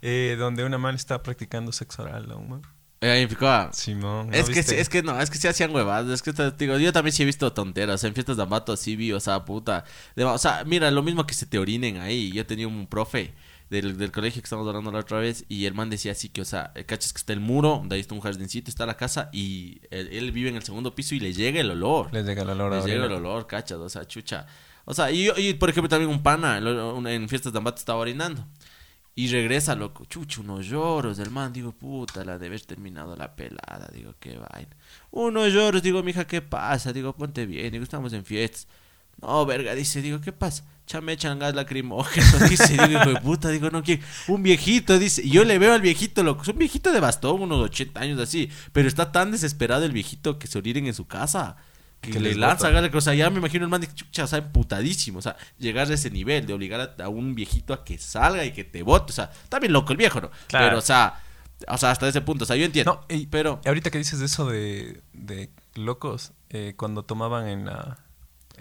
Eh, 0.00 0.36
donde 0.38 0.64
una 0.64 0.78
man 0.78 0.94
está 0.94 1.24
practicando 1.24 1.72
sexo 1.72 2.04
oral 2.04 2.30
a 2.30 2.36
un 2.36 2.48
man. 2.48 2.62
Eh, 3.00 3.10
ahí 3.10 3.22
en 3.22 3.28
Ficoa. 3.28 3.70
Simón. 3.72 4.28
¿no 4.28 4.32
Es 4.32 4.48
que, 4.50 4.62
sí, 4.62 4.74
es 4.74 4.88
que 4.88 5.02
no, 5.02 5.20
es 5.20 5.30
que 5.30 5.38
sí 5.38 5.46
hacían 5.46 5.72
huevadas. 5.74 6.10
Es 6.12 6.22
que 6.22 6.32
te 6.32 6.50
digo, 6.52 6.76
yo 6.78 6.92
también 6.92 7.12
sí 7.12 7.22
he 7.22 7.26
visto 7.26 7.52
tonteras. 7.52 8.02
En 8.04 8.12
fiestas 8.14 8.36
de 8.36 8.42
ambato 8.42 8.76
sí 8.76 8.96
vi, 8.96 9.12
o 9.12 9.20
sea, 9.20 9.44
puta. 9.44 9.84
de- 10.16 10.24
o 10.24 10.38
sea, 10.38 10.64
mira, 10.66 10.90
lo 10.90 11.02
mismo 11.02 11.26
que 11.26 11.34
se 11.34 11.46
te 11.46 11.58
orinen 11.58 11.98
ahí. 11.98 12.32
Yo 12.32 12.44
tenía 12.44 12.66
un 12.66 12.86
profe 12.88 13.32
del, 13.70 13.98
del 13.98 14.10
colegio 14.10 14.42
que 14.42 14.46
estábamos 14.46 14.68
hablando 14.68 14.90
la 14.90 14.98
otra 15.00 15.18
vez. 15.20 15.44
Y 15.48 15.66
el 15.66 15.74
man 15.74 15.90
decía 15.90 16.10
así 16.12 16.28
que, 16.28 16.40
o 16.40 16.44
sea, 16.44 16.72
el 16.74 16.86
cachas 16.86 17.12
que 17.12 17.18
está 17.18 17.32
el 17.32 17.40
muro, 17.40 17.82
de 17.86 17.94
ahí 17.94 18.00
está 18.00 18.14
un 18.14 18.20
jardincito, 18.20 18.68
está 18.68 18.84
la 18.84 18.96
casa. 18.96 19.28
Y 19.32 19.80
él, 19.90 20.08
él 20.10 20.32
vive 20.32 20.48
en 20.48 20.56
el 20.56 20.64
segundo 20.64 20.94
piso 20.96 21.14
y 21.14 21.20
le 21.20 21.32
llega 21.32 21.60
el 21.60 21.70
olor. 21.70 22.12
Les 22.12 22.26
llega 22.26 22.42
el 22.42 22.50
olor 22.50 22.72
a 22.72 22.76
Les 22.78 22.86
llega 22.86 23.06
el 23.06 23.12
olor, 23.12 23.46
cachas, 23.46 23.78
o 23.78 23.88
sea, 23.88 24.06
chucha. 24.08 24.46
O 24.90 24.94
sea, 24.94 25.10
y, 25.12 25.24
yo- 25.24 25.34
y 25.36 25.52
por 25.54 25.68
ejemplo 25.68 25.88
también 25.90 26.10
un 26.10 26.22
pana 26.22 26.56
en 26.58 27.28
fiestas 27.28 27.52
de 27.52 27.58
ambato 27.58 27.76
estaba 27.78 27.98
orinando. 28.00 28.44
Y 29.18 29.26
regresa, 29.26 29.74
loco, 29.74 30.04
chucha, 30.04 30.42
unos 30.42 30.64
lloros 30.66 31.16
del 31.16 31.32
man. 31.32 31.52
Digo, 31.52 31.72
puta, 31.72 32.24
la 32.24 32.38
de 32.38 32.46
haber 32.46 32.60
terminado 32.60 33.16
la 33.16 33.34
pelada. 33.34 33.90
Digo, 33.92 34.14
qué 34.20 34.38
vaina. 34.38 34.76
Unos 35.10 35.52
lloros, 35.52 35.82
digo, 35.82 36.04
mija, 36.04 36.24
¿qué 36.24 36.40
pasa? 36.40 36.92
Digo, 36.92 37.16
ponte 37.16 37.44
bien, 37.44 37.72
digo, 37.72 37.82
estamos 37.82 38.12
en 38.12 38.24
fiestas. 38.24 38.68
No, 39.20 39.44
verga, 39.44 39.74
dice, 39.74 40.02
digo, 40.02 40.20
¿qué 40.20 40.30
pasa? 40.30 40.62
Chame 40.86 41.14
echan 41.14 41.40
gas 41.40 41.52
lacrimógeno, 41.52 42.26
dice, 42.48 42.74
digo, 42.74 43.00
hijo 43.00 43.10
de 43.14 43.20
puta, 43.20 43.48
digo, 43.48 43.70
no 43.70 43.82
quiero. 43.82 44.04
Un 44.28 44.44
viejito, 44.44 45.00
dice, 45.00 45.28
yo 45.28 45.42
le 45.42 45.58
veo 45.58 45.74
al 45.74 45.80
viejito, 45.80 46.22
loco, 46.22 46.42
es 46.42 46.48
un 46.48 46.58
viejito 46.58 46.92
de 46.92 47.00
bastón, 47.00 47.42
unos 47.42 47.58
80 47.64 48.00
años 48.00 48.20
así, 48.20 48.48
pero 48.70 48.86
está 48.86 49.10
tan 49.10 49.32
desesperado 49.32 49.84
el 49.84 49.90
viejito 49.90 50.38
que 50.38 50.46
se 50.46 50.58
oriren 50.58 50.86
en 50.86 50.94
su 50.94 51.08
casa. 51.08 51.56
Que, 52.00 52.12
Que 52.12 52.20
le 52.20 52.34
lanza 52.36 52.70
gas, 52.70 52.88
o 52.94 53.00
sea, 53.00 53.14
ya 53.14 53.28
me 53.28 53.38
imagino 53.38 53.64
el 53.64 53.70
man 53.70 53.80
de 53.80 53.92
chucha, 53.92 54.22
o 54.24 54.26
sea, 54.28 54.38
emputadísimo, 54.38 55.18
o 55.18 55.22
sea, 55.22 55.36
llegar 55.58 55.90
a 55.90 55.94
ese 55.94 56.10
nivel 56.10 56.46
de 56.46 56.52
obligar 56.54 56.94
a, 57.00 57.04
a 57.04 57.08
un 57.08 57.34
viejito 57.34 57.74
a 57.74 57.84
que 57.84 57.98
salga 57.98 58.44
y 58.44 58.52
que 58.52 58.62
te 58.62 58.84
vote, 58.84 59.10
o 59.10 59.14
sea, 59.14 59.30
está 59.42 59.58
bien 59.58 59.72
loco 59.72 59.90
el 59.92 59.98
viejo, 59.98 60.20
¿no? 60.20 60.30
Claro. 60.46 60.66
Pero, 60.66 60.78
o 60.78 60.80
sea, 60.82 61.20
o 61.66 61.76
sea, 61.76 61.90
hasta 61.90 62.06
ese 62.06 62.20
punto, 62.20 62.44
o 62.44 62.46
sea, 62.46 62.54
yo 62.54 62.64
entiendo, 62.64 63.04
No, 63.08 63.16
y- 63.16 63.26
pero... 63.26 63.60
Ahorita 63.66 63.90
que 63.90 63.98
dices 63.98 64.20
eso 64.20 64.46
de, 64.46 65.02
de 65.12 65.50
locos, 65.74 66.32
eh, 66.50 66.74
cuando 66.76 67.02
tomaban 67.04 67.48
en 67.48 67.66
la, 67.66 67.98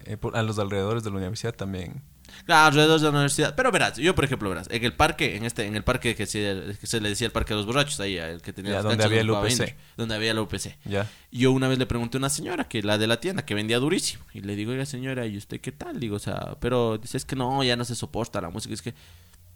eh, 0.05 0.17
por- 0.17 0.35
a 0.35 0.41
los 0.41 0.57
alrededores 0.57 1.03
de 1.03 1.11
la 1.11 1.17
universidad 1.17 1.53
también. 1.53 2.01
Claro, 2.45 2.67
alrededor 2.67 2.99
de 2.99 3.03
la 3.05 3.09
universidad. 3.11 3.55
Pero 3.55 3.71
verás, 3.71 3.97
yo 3.97 4.13
por 4.15 4.25
ejemplo, 4.25 4.49
verás, 4.49 4.67
en 4.69 4.83
el 4.83 4.93
parque, 4.93 5.35
en 5.35 5.43
este, 5.45 5.65
en 5.65 5.75
el 5.75 5.83
parque 5.83 6.15
que 6.15 6.25
se, 6.25 6.77
que 6.79 6.87
se 6.87 7.01
le 7.01 7.09
decía 7.09 7.25
el 7.27 7.31
parque 7.33 7.53
de 7.53 7.57
los 7.57 7.65
borrachos, 7.65 7.99
ahí, 7.99 8.17
el 8.17 8.41
que 8.41 8.53
tenía 8.53 8.71
Ya, 8.71 8.75
las 8.77 8.83
donde 8.85 9.03
había 9.03 9.21
el 9.21 9.29
UPC. 9.31 9.75
donde 9.97 10.15
había 10.15 10.31
el 10.31 10.39
UPC. 10.39 10.77
Ya. 10.85 11.07
Yo 11.31 11.51
una 11.51 11.67
vez 11.67 11.77
le 11.77 11.85
pregunté 11.85 12.17
a 12.17 12.19
una 12.19 12.29
señora, 12.29 12.67
que 12.67 12.81
la 12.83 12.97
de 12.97 13.07
la 13.07 13.19
tienda, 13.19 13.45
que 13.45 13.53
vendía 13.55 13.79
durísimo. 13.79 14.23
Y 14.33 14.41
le 14.41 14.55
digo, 14.55 14.71
oiga 14.71 14.85
señora, 14.85 15.25
¿y 15.25 15.37
usted 15.37 15.59
qué 15.59 15.71
tal? 15.71 15.99
Digo, 15.99 16.15
o 16.15 16.19
sea, 16.19 16.57
pero 16.59 16.97
dice, 16.97 17.17
es 17.17 17.25
que 17.25 17.35
no, 17.35 17.63
ya 17.63 17.75
no 17.75 17.85
se 17.85 17.95
soporta 17.95 18.39
la 18.41 18.49
música. 18.49 18.73
Es 18.73 18.81
que, 18.81 18.93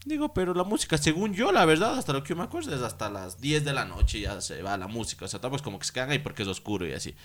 digo, 0.05 0.33
pero 0.33 0.53
la 0.53 0.63
música, 0.63 0.97
según 0.97 1.33
yo, 1.33 1.51
la 1.51 1.63
verdad, 1.65 1.97
hasta 1.97 2.11
lo 2.13 2.23
que 2.23 2.29
yo 2.29 2.35
me 2.35 2.43
acuerdo, 2.43 2.75
es 2.75 2.81
hasta 2.81 3.09
las 3.09 3.39
10 3.39 3.63
de 3.63 3.73
la 3.73 3.85
noche 3.85 4.19
ya 4.19 4.41
se 4.41 4.61
va 4.61 4.77
la 4.77 4.87
música. 4.87 5.25
O 5.25 5.27
sea, 5.27 5.39
tampoco 5.39 5.57
es 5.57 5.61
como 5.61 5.79
que 5.79 5.85
se 5.85 5.93
quedan 5.93 6.09
ahí 6.09 6.19
porque 6.19 6.41
es 6.43 6.47
oscuro 6.47 6.87
y 6.87 6.93
así. 6.93 7.15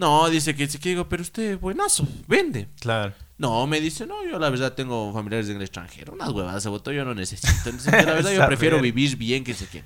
No, 0.00 0.28
dice 0.30 0.54
que, 0.56 0.66
que 0.66 0.88
digo, 0.88 1.08
pero 1.08 1.22
usted, 1.22 1.58
buenazo, 1.58 2.08
vende. 2.26 2.68
Claro. 2.80 3.12
No, 3.38 3.66
me 3.66 3.80
dice, 3.80 4.06
no, 4.06 4.26
yo 4.26 4.38
la 4.38 4.50
verdad 4.50 4.72
tengo 4.72 5.12
familiares 5.12 5.48
en 5.50 5.56
el 5.56 5.62
extranjero, 5.62 6.12
unas 6.14 6.30
huevadas 6.30 6.64
de 6.64 6.70
voto 6.70 6.90
yo 6.92 7.04
no 7.04 7.14
necesito. 7.14 7.48
Entonces, 7.68 7.94
que 7.94 8.02
la 8.04 8.14
verdad 8.14 8.32
yo 8.32 8.46
prefiero 8.48 8.80
vivir 8.80 9.16
bien 9.16 9.44
que 9.44 9.54
sé 9.54 9.66
qué. 9.70 9.84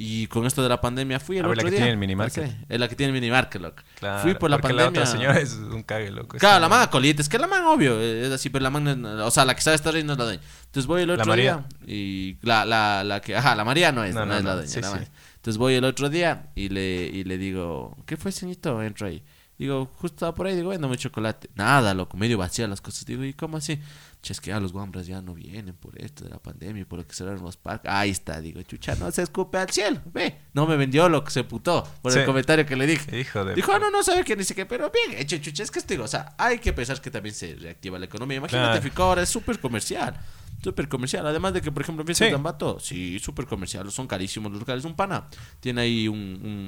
Y 0.00 0.28
con 0.28 0.46
esto 0.46 0.62
de 0.62 0.68
la 0.68 0.80
pandemia 0.80 1.18
fui 1.18 1.38
el 1.38 1.44
A 1.44 1.48
ver, 1.48 1.56
la 1.56 1.62
otro 1.62 1.66
que 1.66 1.70
día. 1.72 1.78
tiene 1.80 1.90
el 1.92 1.98
minimarket. 1.98 2.44
No 2.44 2.50
sé, 2.50 2.56
es 2.68 2.78
la 2.80 2.88
que 2.88 2.94
tiene 2.94 3.08
el 3.12 3.14
minimarket, 3.20 3.60
loco. 3.60 3.82
Claro. 3.98 4.22
fui 4.22 4.34
por 4.34 4.48
la 4.48 4.58
pandemia. 4.58 4.84
la 4.84 4.90
otra 4.90 5.06
señora 5.06 5.40
es 5.40 5.54
un 5.54 5.82
cague, 5.82 6.12
loco. 6.12 6.36
Claro, 6.38 6.60
la 6.60 6.68
man 6.68 6.82
a 6.82 6.90
colientes, 6.90 7.28
que 7.28 7.36
la 7.36 7.48
man 7.48 7.64
obvio, 7.64 8.00
es 8.00 8.30
así, 8.30 8.48
pero 8.48 8.62
la 8.62 8.70
man, 8.70 8.86
es 8.86 8.96
o 9.22 9.30
sea, 9.32 9.44
la 9.44 9.56
que 9.56 9.60
sabe 9.62 9.74
estar 9.74 9.92
ahí 9.92 10.04
no 10.04 10.12
es 10.12 10.18
la 10.20 10.24
dueña. 10.24 10.42
Entonces 10.66 10.86
voy 10.86 11.02
el 11.02 11.08
La 11.08 11.14
otro 11.14 11.26
María. 11.26 11.64
día 11.84 11.92
y 11.96 12.36
la, 12.42 12.64
la, 12.64 13.02
la 13.02 13.20
que, 13.20 13.34
ajá, 13.36 13.56
la 13.56 13.64
María 13.64 13.90
no 13.90 14.04
es, 14.04 14.14
No, 14.14 14.20
no, 14.24 14.26
no, 14.34 14.38
es 14.38 14.44
la 14.44 14.54
dueña, 14.54 14.68
sí, 14.68 14.80
la 14.80 14.98
sí. 14.98 15.04
Entonces 15.34 15.58
voy 15.58 15.74
el 15.74 15.84
otro 15.84 16.08
día 16.08 16.50
y 16.54 16.68
le, 16.68 17.06
y 17.06 17.24
le 17.24 17.36
digo, 17.38 17.96
¿qué 18.06 18.16
fue, 18.16 18.30
señorito? 18.30 18.80
Entro 18.82 19.08
ahí. 19.08 19.22
Digo, 19.58 19.86
justo 19.96 20.14
estaba 20.14 20.34
por 20.34 20.46
ahí, 20.46 20.54
digo, 20.54 20.68
véndame 20.70 20.96
chocolate. 20.96 21.50
Nada, 21.56 21.92
loco, 21.92 22.16
medio 22.16 22.38
vacía 22.38 22.68
las 22.68 22.80
cosas. 22.80 23.04
Digo, 23.04 23.24
¿y 23.24 23.32
cómo 23.32 23.56
así? 23.56 23.78
Che, 24.22 24.32
es 24.32 24.40
que 24.40 24.50
ya 24.50 24.60
los 24.60 24.72
guambras 24.72 25.06
ya 25.08 25.20
no 25.20 25.34
vienen 25.34 25.74
por 25.74 26.00
esto 26.00 26.22
de 26.24 26.30
la 26.30 26.38
pandemia 26.38 26.82
y 26.82 26.84
por 26.84 27.00
lo 27.00 27.06
que 27.06 27.12
cerraron 27.12 27.42
los 27.42 27.56
parques. 27.56 27.90
Ahí 27.90 28.10
está, 28.10 28.40
digo, 28.40 28.62
chucha, 28.62 28.94
no 28.94 29.10
se 29.10 29.22
escupe 29.22 29.58
al 29.58 29.68
cielo. 29.70 30.00
Ve, 30.12 30.38
no 30.54 30.66
me 30.66 30.76
vendió 30.76 31.08
lo 31.08 31.24
que 31.24 31.32
se 31.32 31.42
putó 31.42 31.82
por 32.02 32.12
Sí. 32.12 32.20
el 32.20 32.24
comentario 32.26 32.64
que 32.66 32.76
le 32.76 32.86
dije. 32.86 33.18
Hijo 33.18 33.44
de. 33.44 33.54
Dijo, 33.56 33.72
ah, 33.72 33.80
no, 33.80 33.90
no 33.90 34.02
sabe 34.04 34.24
que 34.24 34.36
ni 34.36 34.44
siquiera, 34.44 34.68
pero 34.68 34.92
bien 34.92 35.20
hecho, 35.20 35.36
chucha, 35.38 35.64
es 35.64 35.70
que 35.72 35.80
te 35.80 35.94
digo, 35.94 36.04
o 36.04 36.08
sea, 36.08 36.34
hay 36.38 36.60
que 36.60 36.72
pensar 36.72 37.00
que 37.00 37.10
también 37.10 37.34
se 37.34 37.56
reactiva 37.56 37.98
la 37.98 38.04
economía. 38.04 38.36
Imagínate, 38.38 38.88
Claro. 38.90 39.04
Ahora 39.04 39.22
es 39.22 39.28
súper 39.28 39.58
comercial. 39.58 40.16
Súper 40.62 40.88
comercial. 40.88 41.26
Además 41.26 41.52
de 41.54 41.62
que, 41.62 41.70
por 41.72 41.82
ejemplo, 41.82 42.04
fiestas 42.04 42.26
Sí. 42.26 42.30
de 42.30 42.36
Ambato, 42.36 42.78
sí, 42.80 43.18
súper 43.18 43.46
comercial. 43.46 43.90
Son 43.90 44.06
carísimos 44.06 44.50
los 44.52 44.60
locales. 44.60 44.84
Un 44.84 44.94
pana 44.94 45.26
tiene 45.60 45.80
ahí 45.80 46.06
un, 46.08 46.16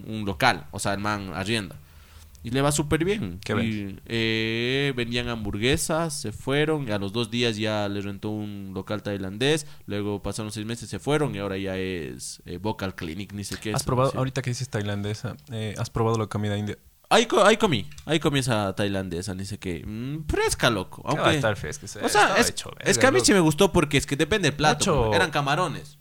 un, 0.07 0.13
un 0.13 0.25
local, 0.25 0.67
o 0.73 0.79
sea, 0.81 0.93
el 0.95 1.01
man 1.01 1.33
arrienda. 1.35 1.77
Y 2.43 2.51
le 2.51 2.63
va 2.63 2.73
súper 2.73 3.05
bien. 3.05 3.39
¿Qué 3.45 3.53
y, 3.63 4.01
eh, 4.07 4.93
vendían 4.97 5.29
hamburguesas, 5.29 6.19
se 6.21 6.33
fueron. 6.33 6.89
y 6.89 6.91
A 6.93 6.99
los 6.99 7.13
dos 7.13 7.31
días 7.31 7.57
ya 7.59 7.89
le 7.89 8.01
rentó 8.01 8.31
un 8.31 8.73
local 8.75 9.03
tailandés. 9.03 9.67
Luego 9.87 10.23
pasaron 10.23 10.51
seis 10.51 10.65
meses, 10.65 10.89
se 10.89 10.99
fueron. 10.99 11.35
Y 11.35 11.39
ahora 11.39 11.59
ya 11.59 11.77
es 11.77 12.43
eh, 12.47 12.57
Vocal 12.59 12.95
Clinic, 12.95 13.33
ni 13.35 13.45
sé 13.45 13.57
qué. 13.61 13.73
¿Has 13.75 13.83
es, 13.83 13.87
probado, 13.87 14.13
sí. 14.13 14.17
ahorita 14.17 14.41
que 14.41 14.51
dices 14.51 14.69
tailandesa, 14.71 15.37
eh, 15.53 15.75
¿has 15.79 15.91
probado 15.91 16.17
la 16.19 16.27
comida 16.29 16.57
india? 16.57 16.79
Ahí, 17.11 17.27
co- 17.27 17.45
ahí 17.45 17.57
comí, 17.57 17.91
ahí 18.07 18.21
comí 18.21 18.39
esa 18.39 18.73
tailandesa, 18.77 19.35
dice 19.35 19.59
que 19.59 19.85
mm, 19.85 20.27
fresca, 20.29 20.71
loco. 20.71 21.03
¿Qué 21.03 21.09
va 21.17 21.21
a 21.21 21.25
Aunque, 21.25 21.37
estar 21.39 21.57
fresco? 21.57 21.87
o 22.03 22.09
sea, 22.09 22.37
es, 22.37 22.55
es 22.85 22.99
que 22.99 23.07
a 23.07 23.11
mí 23.11 23.19
sí 23.21 23.33
me 23.33 23.41
gustó 23.41 23.73
porque 23.73 23.99
es 23.99 24.07
que 24.07 24.15
depende 24.17 24.49
del 24.49 24.57
plato. 24.57 25.13
Eran 25.13 25.31
camarones. 25.33 25.99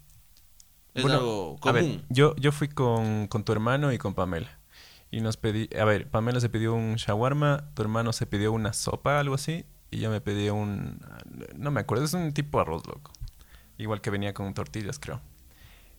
Es 0.94 1.02
Bueno, 1.02 1.18
algo 1.18 1.58
A 1.62 1.72
ver, 1.72 1.82
común. 1.82 2.04
yo, 2.10 2.36
yo 2.36 2.52
fui 2.52 2.68
con, 2.68 3.26
con 3.26 3.42
tu 3.44 3.50
hermano 3.52 3.92
y 3.92 3.98
con 3.98 4.14
Pamela. 4.14 4.59
Y 5.10 5.20
nos 5.22 5.36
pedí, 5.36 5.68
a 5.78 5.84
ver, 5.84 6.08
Pamela 6.08 6.40
se 6.40 6.48
pidió 6.48 6.72
un 6.74 6.94
shawarma, 6.96 7.64
tu 7.74 7.82
hermano 7.82 8.12
se 8.12 8.26
pidió 8.26 8.52
una 8.52 8.72
sopa, 8.72 9.18
algo 9.18 9.34
así, 9.34 9.64
y 9.90 9.98
yo 9.98 10.10
me 10.10 10.20
pedí 10.20 10.50
un, 10.50 11.00
no 11.56 11.70
me 11.72 11.80
acuerdo, 11.80 12.04
es 12.04 12.14
un 12.14 12.32
tipo 12.32 12.60
arroz, 12.60 12.86
loco. 12.86 13.12
Igual 13.76 14.00
que 14.00 14.10
venía 14.10 14.34
con 14.34 14.52
tortillas, 14.54 14.98
creo. 15.00 15.20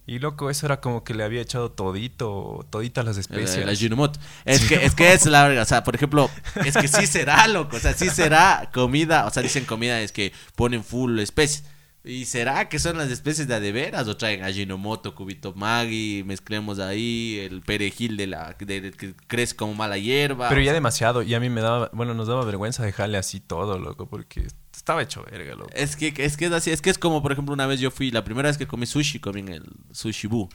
Y 0.08 0.20
loco, 0.20 0.50
eso 0.50 0.66
era 0.66 0.82
como 0.82 1.04
que 1.04 1.14
le 1.14 1.24
había 1.24 1.42
echado 1.42 1.72
todito, 1.72 2.66
toditas 2.70 3.04
las 3.06 3.18
El- 3.18 3.22
especias. 3.22 3.58
el 3.58 3.70
Ajinomoto. 3.70 4.20
Es 4.46 4.68
que, 4.68 4.84
es 4.86 4.96
que 4.96 5.14
es 5.14 5.26
la 5.26 5.48
verga. 5.48 5.62
O 5.62 5.66
sea, 5.66 5.84
por 5.84 5.94
ejemplo, 5.96 6.30
es 6.66 6.76
que 6.76 6.88
sí 6.88 7.06
será, 7.06 7.48
loco. 7.48 7.78
O 7.78 7.80
sea, 7.80 7.94
sí 7.94 8.10
será 8.10 8.70
comida. 8.74 9.26
O 9.26 9.30
sea, 9.30 9.44
dicen 9.44 9.64
comida 9.66 10.02
es 10.02 10.12
que 10.12 10.34
ponen 10.56 10.84
full 10.84 11.20
especies. 11.20 11.66
¿Y 12.04 12.26
será 12.26 12.68
que 12.68 12.80
son 12.80 12.98
las 12.98 13.12
especies 13.12 13.48
de 13.48 13.54
a 13.54 13.60
de 13.60 13.72
veras? 13.72 14.08
O 14.08 14.18
traen 14.18 14.44
Ajinomoto, 14.44 15.14
cubito 15.14 15.54
Maggi, 15.54 16.24
mezclemos 16.26 16.80
ahí 16.80 17.38
el 17.48 17.62
perejil 17.62 18.18
de 18.18 18.26
la 18.28 18.56
de- 18.60 18.82
de- 18.82 18.92
que 18.92 19.14
crece 19.28 19.56
como 19.56 19.76
mala 19.76 20.00
hierba. 20.00 20.50
Pero 20.50 20.62
ya 20.62 20.74
demasiado, 20.74 21.22
y 21.22 21.36
a 21.36 21.40
mí 21.40 21.50
me 21.50 21.62
daba, 21.62 21.92
bueno, 21.94 22.16
nos 22.16 22.28
daba 22.28 22.44
vergüenza 22.44 22.84
dejarle 22.84 23.20
así 23.20 23.40
todo, 23.40 23.78
loco, 23.78 24.08
porque 24.10 24.48
estaba 24.76 25.04
hecho 25.04 25.24
verga, 25.30 25.54
loco. 25.54 25.70
Es 25.76 25.96
que, 25.96 26.12
es 26.18 26.38
que 26.38 26.46
es 26.48 26.52
así, 26.52 26.72
es 26.72 26.82
que 26.82 26.90
es 26.90 26.98
como, 26.98 27.22
por 27.22 27.34
ejemplo, 27.34 27.54
una 27.54 27.68
vez 27.68 27.80
yo 27.80 27.92
fui, 27.92 28.10
la 28.10 28.24
primera 28.24 28.50
vez 28.50 28.58
que 28.58 28.66
comí 28.66 28.88
sushi, 28.88 29.20
comí 29.20 29.42
en 29.42 29.50
el 29.50 29.64
Sushi 29.92 30.28
Bu. 30.28 30.50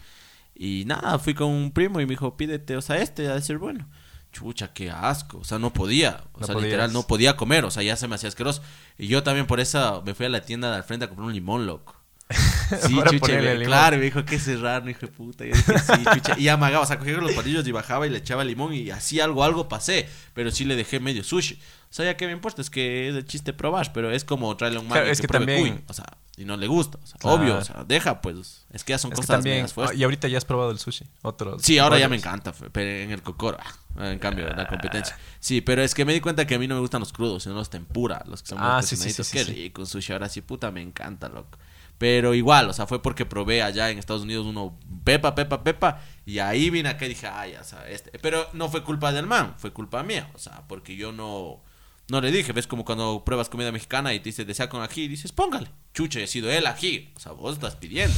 Y 0.53 0.83
nada, 0.87 1.17
fui 1.21 1.35
con 1.35 1.49
un 1.49 1.71
primo 1.71 2.01
y 2.01 2.07
me 2.07 2.11
dijo, 2.11 2.37
pídete, 2.37 2.77
o 2.77 2.83
sea, 2.83 2.97
este, 3.01 3.29
ha 3.29 3.35
de 3.35 3.43
ser 3.43 3.59
bueno. 3.59 3.87
Chucha, 4.33 4.73
qué 4.73 4.91
asco. 4.91 5.39
O 5.39 5.45
sea, 5.45 5.59
no 5.59 5.73
podía. 5.73 6.25
O 6.35 6.41
No 6.41 6.47
sea, 6.47 6.53
podías. 6.55 6.71
literal, 6.71 6.93
no 6.93 7.03
podía 7.05 7.37
comer. 7.37 7.65
O 7.65 7.71
sea, 7.71 7.83
ya 7.83 7.97
se 7.97 8.07
me 8.09 8.15
hacía 8.15 8.29
asqueroso. 8.29 8.63
Y 8.99 9.09
yo 9.09 9.23
también 9.23 9.47
por 9.47 9.61
eso 9.61 10.03
me 10.07 10.15
fui 10.15 10.27
a 10.27 10.29
la 10.29 10.43
tienda 10.43 10.71
de 10.71 10.77
al 10.77 10.85
frente 10.85 11.05
a 11.07 11.09
comprar 11.09 11.27
un 11.27 11.35
limón, 11.35 11.67
loco. 11.67 11.96
Sí, 12.89 12.97
Para 12.97 13.11
chucha, 13.13 13.39
claro, 13.65 13.97
me 13.97 14.03
dijo, 14.05 14.25
qué 14.25 14.41
serrano, 14.41 14.91
hijo 14.91 15.03
de 15.03 15.07
puta. 15.09 15.45
Y 15.45 15.53
dije, 15.53 15.79
sí, 15.79 15.93
chucha. 16.15 16.37
Y 16.39 16.49
amagaba, 16.49 16.83
o 16.83 16.87
sea, 16.87 16.99
cogía 16.99 17.17
los 17.19 17.33
palillos 17.33 17.67
y 17.69 17.71
bajaba 17.71 18.07
y 18.09 18.11
le 18.11 18.19
echaba 18.19 18.43
limón 18.45 18.75
y 18.75 18.91
así 18.91 19.21
algo, 19.21 19.45
algo 19.45 19.69
pasé. 19.69 20.09
Pero 20.35 20.51
sí 20.51 20.65
le 20.65 20.75
dejé 20.75 20.99
medio 20.99 21.23
sushi. 21.23 21.55
O 21.55 21.95
sea, 21.97 22.05
ya 22.07 22.17
que 22.17 22.27
me 22.27 22.33
importa, 22.33 22.61
es 22.63 22.69
que 22.69 23.09
es 23.09 23.15
el 23.15 23.25
chiste 23.25 23.53
probar, 23.53 23.93
pero 23.93 24.11
es 24.11 24.25
como 24.25 24.55
traerle 24.57 24.79
a 24.79 24.83
un 24.83 24.89
man 24.89 24.97
Claro, 24.99 25.11
es 25.13 25.21
que 25.21 25.29
pruebe 25.29 25.47
también- 25.55 25.75
cuy, 25.77 25.85
o 25.87 25.93
sea, 25.93 26.05
y 26.37 26.45
no 26.45 26.57
le 26.57 26.67
gusta. 26.67 26.99
O 27.01 27.07
sea, 27.07 27.17
Claro. 27.19 27.37
obvio, 27.37 27.57
o 27.59 27.65
sea, 27.65 27.85
deja, 27.87 28.21
pues. 28.21 28.67
Es 28.73 28.83
que 28.83 28.91
ya 28.95 28.99
son 28.99 29.13
Es 29.13 29.21
que 29.21 29.23
cosas 29.23 29.37
también, 29.37 29.69
fuertes. 29.69 29.97
y 29.97 30.03
ahorita 30.03 30.27
ya 30.27 30.37
has 30.39 30.45
probado 30.45 30.73
el 30.73 30.81
sushi. 30.81 31.05
Otros. 31.23 31.63
Sí, 31.63 31.79
ahora 31.79 32.01
ya 32.01 32.09
me 32.09 32.17
encanta, 32.17 32.53
pero 32.73 32.91
en 32.91 33.13
el 33.13 33.23
cocoro, 33.23 33.59
ah, 33.97 34.11
en 34.11 34.19
cambio, 34.19 34.49
la 34.49 34.67
competencia. 34.67 35.17
Sí, 35.39 35.61
pero 35.61 35.83
es 35.83 35.95
que 35.95 36.05
me 36.05 36.13
di 36.13 36.21
cuenta 36.21 36.45
que 36.49 36.57
a 36.57 36.59
mí 36.59 36.67
no 36.67 36.75
me 36.75 36.81
gustan 36.81 36.99
los 36.99 37.13
crudos, 37.13 37.45
sino 37.45 37.55
los 37.55 37.71
tempura, 37.71 38.25
los 38.27 38.43
que 38.43 38.49
son 38.49 38.59
Ah, 38.61 38.83
sí, 38.83 38.97
sí, 38.97 39.11
sí, 39.13 39.23
Qué 39.33 39.45
rico 39.45 39.87
sushi, 39.87 40.13
ahora 40.13 40.29
sí, 40.29 40.41
puta, 40.41 40.73
me 40.73 40.83
encanta, 40.83 41.29
loco. 41.29 41.57
Pero 41.99 42.35
igual, 42.35 42.69
o 42.69 42.73
sea, 42.73 42.87
fue 42.87 43.03
porque 43.03 43.25
probé 43.25 43.63
allá 43.63 43.91
en 43.91 43.99
Estados 43.99 44.23
Unidos 44.23 44.47
uno 44.47 44.79
pepa, 45.05 45.35
pepa, 45.35 45.65
pepa, 45.65 46.03
y 46.27 46.39
ahí 46.41 46.69
vine 46.69 46.91
acá 46.91 47.07
y 47.07 47.11
dije, 47.11 47.27
ay, 47.27 47.53
ya 47.53 47.65
sabes, 47.65 47.95
este. 47.95 48.19
Pero 48.19 48.47
no 48.53 48.69
fue 48.69 48.85
culpa 48.85 49.13
del 49.13 49.27
man, 49.27 49.55
fue 49.57 49.73
culpa 49.73 50.03
mía, 50.03 50.31
o 50.35 50.39
sea, 50.39 50.67
porque 50.69 50.95
yo 50.97 51.13
no, 51.13 51.63
no 52.09 52.21
le 52.21 52.31
dije, 52.31 52.53
ves 52.53 52.67
como 52.67 52.85
cuando 52.85 53.25
pruebas 53.25 53.49
comida 53.49 53.73
mexicana 53.73 54.13
y 54.13 54.21
te 54.21 54.25
dice, 54.25 54.45
desea 54.45 54.69
con 54.69 54.83
ají, 54.83 55.05
y 55.05 55.09
dices, 55.09 55.33
póngale, 55.33 55.71
chucha, 55.95 56.21
y 56.21 56.25
ha 56.25 56.27
sido 56.27 56.51
el 56.51 56.67
ají, 56.67 57.13
o 57.17 57.21
sea, 57.21 57.33
vos 57.33 57.55
estás 57.55 57.77
pidiendo. 57.77 58.17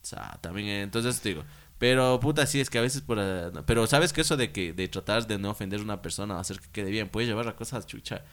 O 0.00 0.06
sea, 0.08 0.38
también, 0.40 0.68
eh, 0.68 0.82
entonces 0.82 1.20
te 1.20 1.30
digo, 1.30 1.44
pero 1.78 2.18
puta, 2.20 2.46
sí, 2.46 2.60
es 2.60 2.70
que 2.70 2.78
a 2.78 2.82
veces 2.82 3.02
eh, 3.08 3.50
pero 3.66 3.86
sabes 3.86 4.12
que 4.12 4.22
eso 4.22 4.36
de 4.36 4.52
que 4.52 4.72
de 4.72 4.88
tratar 4.88 5.26
de 5.26 5.38
no 5.38 5.50
ofender 5.50 5.80
a 5.80 5.82
una 5.82 6.02
persona, 6.02 6.38
hacer 6.40 6.60
que 6.60 6.68
quede 6.70 6.90
bien, 6.90 7.08
puede 7.08 7.26
llevar 7.26 7.46
a 7.48 7.56
cosas 7.56 7.86
chucha. 7.86 8.24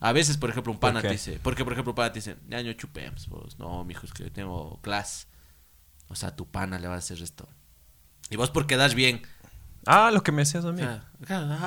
A 0.00 0.12
veces, 0.12 0.38
por 0.38 0.48
ejemplo, 0.50 0.72
un 0.72 0.78
¿Por 0.78 0.88
pana 0.90 1.02
te 1.02 1.10
dice, 1.10 1.38
porque 1.42 1.62
por 1.62 1.74
ejemplo 1.74 1.92
un 1.92 1.96
pana 1.96 2.10
te 2.10 2.18
dice, 2.20 2.36
ñaño 2.48 2.72
chupemos, 2.72 3.28
vos, 3.28 3.58
no, 3.58 3.84
mijo, 3.84 4.06
es 4.06 4.12
que 4.12 4.30
tengo 4.30 4.80
clase. 4.80 5.26
O 6.08 6.14
sea, 6.16 6.34
tu 6.34 6.50
pana 6.50 6.78
le 6.78 6.88
va 6.88 6.94
a 6.94 6.98
hacer 6.98 7.20
esto. 7.22 7.48
Y 8.30 8.36
vos 8.36 8.50
por 8.50 8.66
quedar 8.66 8.94
bien. 8.94 9.22
Ah, 9.86 10.10
lo 10.10 10.22
que 10.22 10.32
me 10.32 10.42
hacías 10.42 10.64
a 10.64 10.72
mí. 10.72 10.82
ah, 10.82 11.04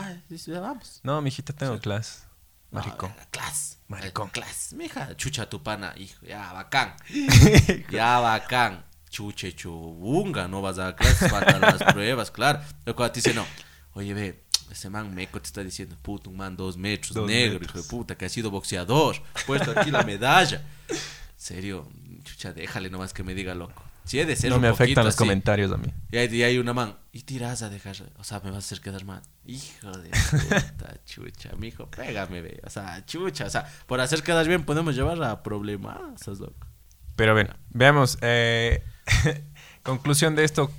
ay, 0.05 0.23
dice, 0.29 0.51
vamos. 0.59 0.99
No, 1.03 1.21
mijita, 1.21 1.53
tengo 1.53 1.79
clase. 1.79 2.23
No, 2.71 2.79
Maricón. 2.79 3.11
venga, 3.11 3.25
clase. 3.29 3.77
Maricón. 3.87 4.29
Clase. 4.29 4.75
Mija, 4.75 5.15
chucha 5.15 5.47
tu 5.47 5.61
pana, 5.61 5.93
hijo, 5.95 6.25
ya, 6.25 6.51
bacán. 6.53 6.95
Ya 7.91 8.19
bacán. 8.19 8.83
Chuche 9.09 9.55
chubunga, 9.55 10.47
no 10.47 10.61
vas 10.63 10.79
a 10.79 10.85
dar 10.85 10.95
clases, 10.95 11.29
faltan 11.29 11.61
las 11.61 11.83
pruebas, 11.93 12.31
claro. 12.31 12.61
Pero 12.83 12.95
cuando 12.95 13.11
te 13.13 13.19
dice 13.19 13.33
no, 13.35 13.45
oye, 13.93 14.13
ve, 14.15 14.42
ese 14.73 14.89
man 14.89 15.13
meco 15.15 15.39
te 15.41 15.47
está 15.47 15.63
diciendo, 15.63 15.95
puto, 16.01 16.29
un 16.29 16.37
man 16.37 16.55
dos 16.57 16.77
metros, 16.77 17.13
Dos 17.13 17.27
negro, 17.27 17.59
metros. 17.59 17.69
hijo 17.77 17.81
de 17.83 17.89
puta, 17.89 18.15
que 18.15 18.25
ha 18.25 18.29
sido 18.29 18.51
boxeador, 18.51 19.15
puesto 19.47 19.71
aquí 19.79 19.89
la 19.91 20.03
medalla. 20.03 20.61
Serio, 21.35 21.87
chucha, 22.23 22.53
déjale 22.53 22.89
nomás 22.89 23.13
que 23.13 23.23
me 23.23 23.33
diga 23.33 23.53
loco. 23.55 23.83
Si 24.05 24.19
he 24.19 24.25
de 24.25 24.35
ser 24.35 24.49
No 24.49 24.57
un 24.57 24.61
me 24.63 24.67
poquito 24.69 24.83
afectan 24.83 25.05
los 25.05 25.13
así. 25.15 25.19
comentarios 25.19 25.71
a 25.71 25.77
mí. 25.77 25.87
Y 26.11 26.17
hay, 26.17 26.35
y 26.35 26.43
hay 26.43 26.57
una 26.57 26.73
man, 26.73 26.97
y 27.13 27.21
tiras 27.21 27.61
a 27.61 27.69
dejar, 27.69 27.95
o 28.17 28.23
sea, 28.23 28.39
me 28.41 28.51
vas 28.51 28.55
a 28.55 28.67
hacer 28.67 28.81
quedar 28.81 29.05
mal. 29.05 29.21
Hijo 29.45 29.91
de 29.91 30.09
puta, 30.09 30.97
chucha, 31.05 31.51
mijo, 31.57 31.89
pégame, 31.89 32.41
ve. 32.41 32.59
O 32.65 32.69
sea, 32.69 33.05
chucha, 33.05 33.45
o 33.45 33.49
sea, 33.49 33.65
por 33.87 34.01
hacer 34.01 34.21
quedar 34.23 34.45
bien 34.47 34.65
podemos 34.65 34.95
llevar 34.95 35.23
a 35.23 35.41
problemas, 35.41 36.27
loco. 36.27 36.67
Pero 37.15 37.33
bueno, 37.33 37.55
veamos. 37.69 38.17
eh, 38.21 38.83
conclusión 39.83 40.35
de 40.35 40.43
esto, 40.43 40.69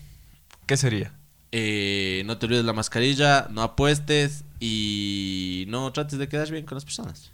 ¿qué 0.66 0.76
sería? 0.76 1.14
Eh, 1.56 2.24
no 2.26 2.36
te 2.36 2.46
olvides 2.46 2.64
la 2.64 2.72
mascarilla, 2.72 3.46
no 3.48 3.62
apuestes 3.62 4.42
y 4.58 5.66
no 5.68 5.92
trates 5.92 6.18
de 6.18 6.28
quedar 6.28 6.50
bien 6.50 6.64
con 6.66 6.74
las 6.74 6.84
personas. 6.84 7.30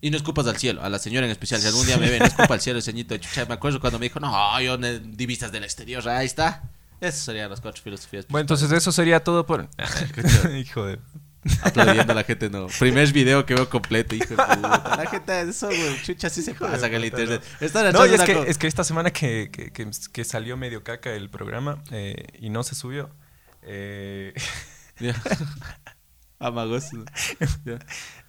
Y 0.00 0.10
no 0.10 0.16
escupas 0.16 0.46
al 0.46 0.56
cielo, 0.58 0.80
a 0.84 0.88
la 0.88 1.00
señora 1.00 1.26
en 1.26 1.32
especial. 1.32 1.60
Si 1.60 1.66
algún 1.66 1.84
día 1.84 1.96
me 1.96 2.08
ven, 2.08 2.20
no 2.20 2.26
escupa 2.26 2.54
al 2.54 2.60
cielo, 2.60 2.76
el 2.78 2.84
ceñito 2.84 3.14
de 3.14 3.20
chucha. 3.20 3.46
Me 3.46 3.54
acuerdo 3.54 3.80
cuando 3.80 3.98
me 3.98 4.04
dijo, 4.04 4.20
no, 4.20 4.60
yo 4.60 4.76
divisas 4.78 5.50
del 5.50 5.64
exterior, 5.64 6.08
ahí 6.08 6.26
está. 6.26 6.62
Esas 7.00 7.22
serían 7.22 7.50
las 7.50 7.60
cuatro 7.60 7.82
filosofías. 7.82 8.26
Bueno, 8.28 8.42
entonces 8.42 8.70
eso 8.70 8.92
sería 8.92 9.24
todo 9.24 9.44
por... 9.44 9.68
Hijo 10.56 10.86
de... 10.86 11.00
Aplaudiendo 11.62 12.12
a 12.12 12.16
la 12.16 12.22
gente, 12.24 12.48
no. 12.48 12.68
Primer 12.78 13.12
video 13.12 13.44
que 13.44 13.54
veo 13.54 13.68
completo, 13.68 14.14
hijo 14.14 14.28
de 14.30 14.36
puta. 14.36 14.96
La 14.96 15.06
gente, 15.10 15.40
eso, 15.42 15.66
güey, 15.66 16.02
chucha, 16.02 16.28
así 16.28 16.42
se 16.42 16.54
pasa 16.54 16.86
con 16.88 16.94
el 16.94 17.04
internet. 17.06 17.42
Están 17.60 17.92
No, 17.92 18.06
y 18.06 18.10
es 18.10 18.14
una 18.14 18.24
que, 18.24 18.44
es 18.50 18.56
que 18.56 18.66
esta 18.66 18.84
semana 18.84 19.10
que, 19.10 19.50
que, 19.52 19.70
que- 19.72 19.90
que 20.12 20.24
salió 20.24 20.56
medio 20.56 20.84
caca 20.84 21.12
el 21.12 21.28
programa 21.28 21.82
eh, 21.90 22.28
y 22.40 22.48
no 22.48 22.62
se 22.62 22.74
subió, 22.74 23.10
eh, 23.66 24.32
Ya. 25.00 25.14
Amagos. 26.40 26.92
¿no? 26.92 27.04
Ya. 27.64 27.78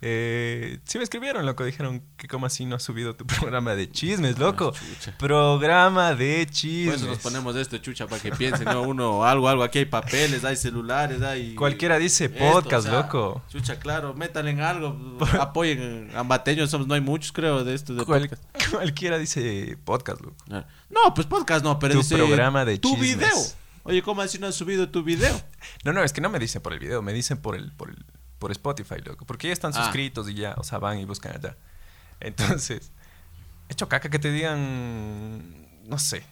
eh, 0.02 0.80
sí 0.86 0.98
me 1.00 1.04
escribieron, 1.04 1.46
loco, 1.46 1.66
dijeron 1.66 2.02
que 2.16 2.28
como 2.30 2.46
así 2.46 2.66
no 2.66 2.76
has 2.78 2.84
subido 2.84 3.14
tu 3.16 3.26
programa 3.28 3.76
de 3.76 3.90
chismes, 3.92 4.38
loco. 4.40 4.72
Ah, 4.74 4.80
chucha. 4.80 5.18
Programa 5.18 6.14
de 6.16 6.46
Por 6.46 6.54
chismes. 6.56 6.96
eso 6.96 7.08
nos 7.08 7.18
ponemos 7.18 7.56
esto, 7.58 7.78
chucha, 7.80 8.08
para 8.08 8.22
que 8.22 8.32
piensen, 8.32 8.66
¿no? 8.66 8.84
Uno, 8.84 9.26
algo, 9.26 9.50
algo. 9.50 9.64
Aquí 9.64 9.80
hay 9.80 9.86
papeles, 9.86 10.46
hay 10.46 10.56
celulares, 10.56 11.22
hay. 11.24 11.56
Cualquiera 11.56 11.98
dice 11.98 12.26
esto, 12.26 12.38
podcast, 12.40 12.88
o 12.88 12.90
sea, 12.92 13.02
loco. 13.02 13.42
Chucha, 13.50 13.80
claro, 13.80 14.14
métanle 14.14 14.52
en 14.52 14.62
algo. 14.62 15.18
Apoyen. 15.42 16.10
Ambateños 16.16 16.70
somos, 16.70 16.88
no 16.88 16.94
hay 16.94 17.02
muchos, 17.02 17.34
creo, 17.34 17.66
de 17.66 17.74
esto. 17.74 17.96
De 17.96 18.06
Cual- 18.06 18.30
podcast. 18.30 18.72
cualquiera 18.72 19.18
dice 19.18 19.78
podcast, 19.84 20.22
loco. 20.22 20.38
No, 20.90 21.14
pues 21.14 21.28
podcast 21.28 21.66
no, 21.66 21.78
pero 21.80 21.96
Tu 21.96 22.00
dice. 22.00 22.16
programa 22.16 22.64
de 22.64 22.78
Tu 22.78 22.92
chismes. 22.96 23.18
video. 23.18 23.65
Oye, 23.86 24.02
¿cómo 24.02 24.22
así 24.22 24.40
no 24.40 24.48
has 24.48 24.56
subido 24.56 24.90
tu 24.90 25.04
video? 25.04 25.40
No, 25.84 25.94
no, 25.94 26.04
es 26.04 26.12
que 26.12 26.20
no 26.22 26.30
me 26.30 26.40
dicen 26.40 26.62
por 26.62 26.74
el 26.74 26.80
video, 26.80 27.02
me 27.02 27.14
dicen 27.14 27.38
por 27.38 27.56
el, 27.56 27.72
por 27.72 27.90
el, 27.92 28.04
por 28.40 28.52
Spotify, 28.52 28.96
loco. 29.04 29.26
Porque 29.26 29.48
ya 29.48 29.54
están 29.54 29.72
Ah. 29.76 29.84
suscritos 29.84 30.28
y 30.30 30.34
ya, 30.34 30.56
o 30.58 30.64
sea, 30.64 30.80
van 30.80 31.00
y 31.00 31.06
buscan 31.06 31.34
allá. 31.36 31.56
Entonces, 32.20 32.92
hecho 33.70 33.88
caca 33.88 34.10
que 34.10 34.20
te 34.20 34.32
digan, 34.32 35.68
no 35.88 36.00
sé. 36.00 36.24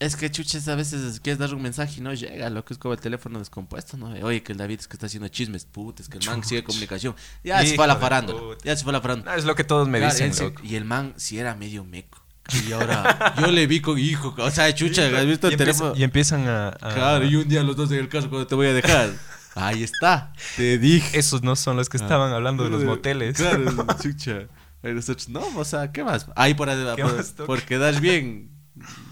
Es 0.00 0.16
que 0.16 0.30
chuches 0.30 0.66
a 0.68 0.74
veces 0.74 1.20
quieres 1.20 1.38
dar 1.38 1.54
un 1.54 1.62
mensaje 1.62 1.94
y 1.98 2.00
no 2.02 2.12
llega, 2.12 2.50
lo 2.50 2.64
que 2.64 2.74
es 2.74 2.78
como 2.78 2.92
el 2.94 3.00
teléfono 3.00 3.38
descompuesto, 3.38 3.96
¿no? 3.96 4.08
Oye, 4.26 4.42
que 4.42 4.52
el 4.52 4.58
David 4.58 4.80
es 4.80 4.88
que 4.88 4.96
está 4.96 5.06
haciendo 5.06 5.28
chismes, 5.28 5.64
puta, 5.64 6.02
es 6.02 6.08
que 6.08 6.18
el 6.18 6.26
man 6.26 6.40
Chuch. 6.40 6.48
sigue 6.50 6.64
comunicación. 6.64 7.14
Ya 7.44 7.64
se 7.64 7.76
fue 7.76 7.84
a 7.84 7.88
la 7.88 7.96
farándula, 7.96 8.58
ya 8.64 8.76
se 8.76 8.82
fue 8.82 8.90
a 8.90 8.94
la 8.94 9.00
farándula. 9.00 9.32
No, 9.32 9.38
es 9.38 9.44
lo 9.44 9.54
que 9.54 9.64
todos 9.64 9.88
me 9.88 9.98
Claro, 9.98 10.12
dicen, 10.12 10.34
se- 10.34 10.44
loco. 10.44 10.60
y 10.64 10.74
el 10.74 10.84
man 10.84 11.14
sí 11.16 11.38
era 11.38 11.54
medio 11.54 11.84
meco. 11.84 12.22
Y 12.66 12.72
ahora 12.72 13.34
yo 13.40 13.46
le 13.48 13.66
vi 13.66 13.80
con 13.80 13.98
hijo, 13.98 14.34
o 14.36 14.50
sea, 14.50 14.74
chucha, 14.74 15.06
¿has 15.06 15.26
visto 15.26 15.46
y, 15.48 15.54
el 15.54 15.60
empieza- 15.60 15.78
teléfono? 15.78 15.92
y 15.96 16.02
empiezan 16.04 16.46
a... 16.48 16.68
a- 16.68 16.94
Claro, 16.94 17.24
y 17.24 17.36
un 17.36 17.48
día 17.48 17.62
los 17.62 17.74
dos 17.76 17.90
en 17.90 17.98
el 18.00 18.08
caso 18.08 18.28
cuando 18.28 18.46
te 18.46 18.54
voy 18.54 18.66
a 18.66 18.72
dejar. 18.74 19.10
Ahí 19.54 19.82
está, 19.82 20.32
te 20.56 20.78
dije. 20.78 21.18
Esos 21.18 21.42
no 21.42 21.56
son 21.56 21.76
los 21.76 21.88
que 21.88 21.96
estaban 21.96 22.32
hablando 22.32 22.64
de 22.64 22.70
los 22.70 22.84
moteles. 22.84 23.40
Ah. 23.40 23.50
Claro, 23.56 23.86
chucha. 24.02 24.42
Y 24.82 24.88
nosotros, 24.88 25.28
no, 25.30 25.40
o 25.56 25.64
sea, 25.64 25.90
¿qué 25.92 26.04
más? 26.04 26.26
Ahí 26.36 26.52
por, 26.54 26.68
¿Qué 26.96 27.02
por, 27.02 27.46
por 27.46 27.62
quedar 27.62 27.98
bien, 28.00 28.50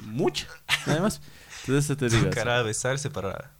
mucho, 0.05 0.47
nada 0.87 1.01
más. 1.01 1.21
Entonces 1.67 1.97
te 1.97 2.09
digo. 2.09 2.29
Cara 2.31 2.59
a 2.59 2.63
besarse 2.63 3.09
para... 3.09 3.53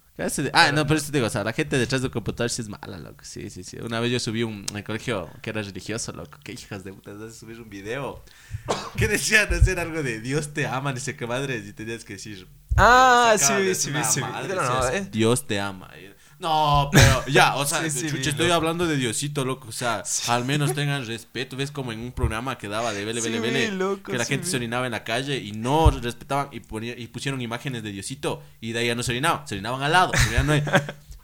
de- 0.43 0.51
Ah, 0.55 0.73
no, 0.73 0.87
pero 0.87 0.99
esto 0.99 1.11
te 1.13 1.19
digo, 1.19 1.27
o 1.27 1.31
sea, 1.31 1.45
la 1.45 1.53
gente 1.53 1.79
detrás 1.79 2.03
del 2.03 2.11
computador 2.11 2.51
sí 2.51 2.63
es 2.63 2.69
mala, 2.69 2.99
loco. 2.99 3.25
Sí, 3.25 3.51
sí, 3.51 3.63
sí. 3.65 3.79
Una 3.79 4.01
vez 4.01 4.11
yo 4.13 4.21
subí 4.21 4.43
un 4.43 4.65
en 4.71 4.77
el 4.77 4.85
colegio 4.85 5.29
que 5.43 5.51
era 5.51 5.63
religioso, 5.63 6.13
loco. 6.13 6.39
Qué 6.45 6.53
hijas 6.53 6.85
de 6.85 6.93
puta, 6.93 7.13
vas 7.15 7.33
a 7.35 7.39
subir 7.39 7.61
un 7.61 7.69
video. 7.71 8.23
que 8.97 9.09
decían 9.09 9.53
hacer 9.53 9.79
algo 9.81 10.03
de 10.03 10.21
Dios 10.21 10.53
te 10.55 10.67
ama, 10.67 10.93
dice 10.93 11.17
que 11.17 11.27
madre, 11.27 11.57
y 11.59 11.73
tenías 11.73 12.05
que 12.05 12.15
decir. 12.15 12.47
Ah, 12.77 13.35
sí, 13.39 13.75
sí, 13.75 13.93
sí, 13.93 13.99
sí. 14.13 14.21
madre, 14.21 14.55
no, 14.55 14.89
eh. 14.89 15.07
Dios 15.11 15.47
te 15.47 15.61
ama. 15.61 15.91
Y- 15.99 16.12
No, 16.43 16.89
pero 16.93 17.25
ya, 17.29 17.55
o 17.57 17.65
sea, 17.65 17.83
Sí, 17.89 17.91
sí, 17.91 18.07
chucha, 18.09 18.23
vi, 18.23 18.29
estoy 18.29 18.51
hablando 18.51 18.87
de 18.87 18.97
Diosito, 18.97 19.45
loco. 19.45 19.69
O 19.69 19.73
sea, 19.73 20.03
al 20.29 20.45
menos 20.45 20.75
tengan 20.75 21.07
respeto. 21.07 21.57
Ves 21.57 21.71
como 21.71 21.93
en 21.93 22.01
un 22.01 22.13
programa 22.13 22.59
que 22.59 22.69
daba 22.69 22.93
de 22.93 23.05
Vele, 23.05 23.21
Vele, 23.21 23.39
Vele, 23.41 23.71
loco, 23.71 24.11
que 24.13 24.19
la 24.19 24.25
gente 24.25 24.47
se 24.47 24.57
orinaba 24.57 24.87
en 24.87 24.93
la 24.93 25.05
calle 25.05 25.39
y 25.39 25.53
no 25.53 25.91
respetaban 25.91 26.49
y, 26.53 26.61
ponía- 26.61 26.99
y 26.99 27.07
pusieron 27.07 27.41
imágenes 27.41 27.83
de 27.83 27.93
Diosito 27.93 28.43
y 28.61 28.73
de 28.73 28.81
ahí 28.81 28.87
ya 28.89 28.95
no 28.95 29.03
se 29.03 29.13
orinaban, 29.13 29.47
se 29.47 29.55
orinaban 29.55 29.83
al 29.83 29.93
lado. 29.93 30.13
ya 30.33 30.43
no 30.43 30.53
hay- 30.53 30.63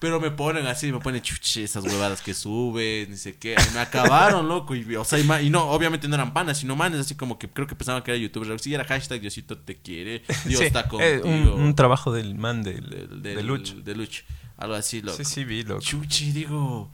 Pero 0.01 0.21
me 0.21 0.31
ponen 0.31 0.65
así, 0.69 0.93
me 0.93 1.01
ponen 1.01 1.21
chuche, 1.23 1.65
esas 1.65 1.83
huevadas 1.83 2.23
que 2.23 2.33
suben, 2.33 3.11
ni 3.11 3.17
sé 3.17 3.35
qué. 3.37 3.57
Y 3.59 3.75
me 3.75 3.81
acabaron, 3.81 4.47
loco. 4.47 4.77
Y, 4.77 4.95
o 4.95 5.05
sea, 5.05 5.19
y, 5.19 5.25
ma- 5.25 5.43
y 5.43 5.51
no, 5.51 5.65
obviamente 5.71 6.07
no 6.07 6.15
eran 6.15 6.33
panas, 6.33 6.59
sino 6.59 6.77
manes, 6.77 7.01
así 7.01 7.17
como 7.17 7.37
que 7.37 7.49
creo 7.49 7.67
que 7.67 7.75
pensaban 7.75 8.05
que 8.05 8.13
era 8.13 8.19
youtuber. 8.21 8.61
Sí, 8.61 8.73
era 8.73 8.85
hashtag 8.85 9.21
Diosito 9.21 9.59
te 9.59 9.79
quiere, 9.79 10.23
Dios 10.45 10.61
Sí, 10.61 10.67
está 10.67 10.83
eh, 11.01 11.19
contigo. 11.21 11.55
un, 11.57 11.63
un 11.63 11.75
trabajo 11.75 12.13
del 12.13 12.37
man 12.37 12.63
del- 12.63 12.89
de 13.23 13.35
del- 13.35 13.45
Lucho. 13.45 13.75
De 13.75 13.97
Lucho. 13.97 14.23
Algo 14.59 14.75
así, 14.75 15.01
loco. 15.01 15.17
Sí, 15.17 15.25
sí, 15.25 15.45
vi, 15.45 15.63
loco. 15.63 15.81
Chuchi, 15.81 16.33
digo, 16.33 16.91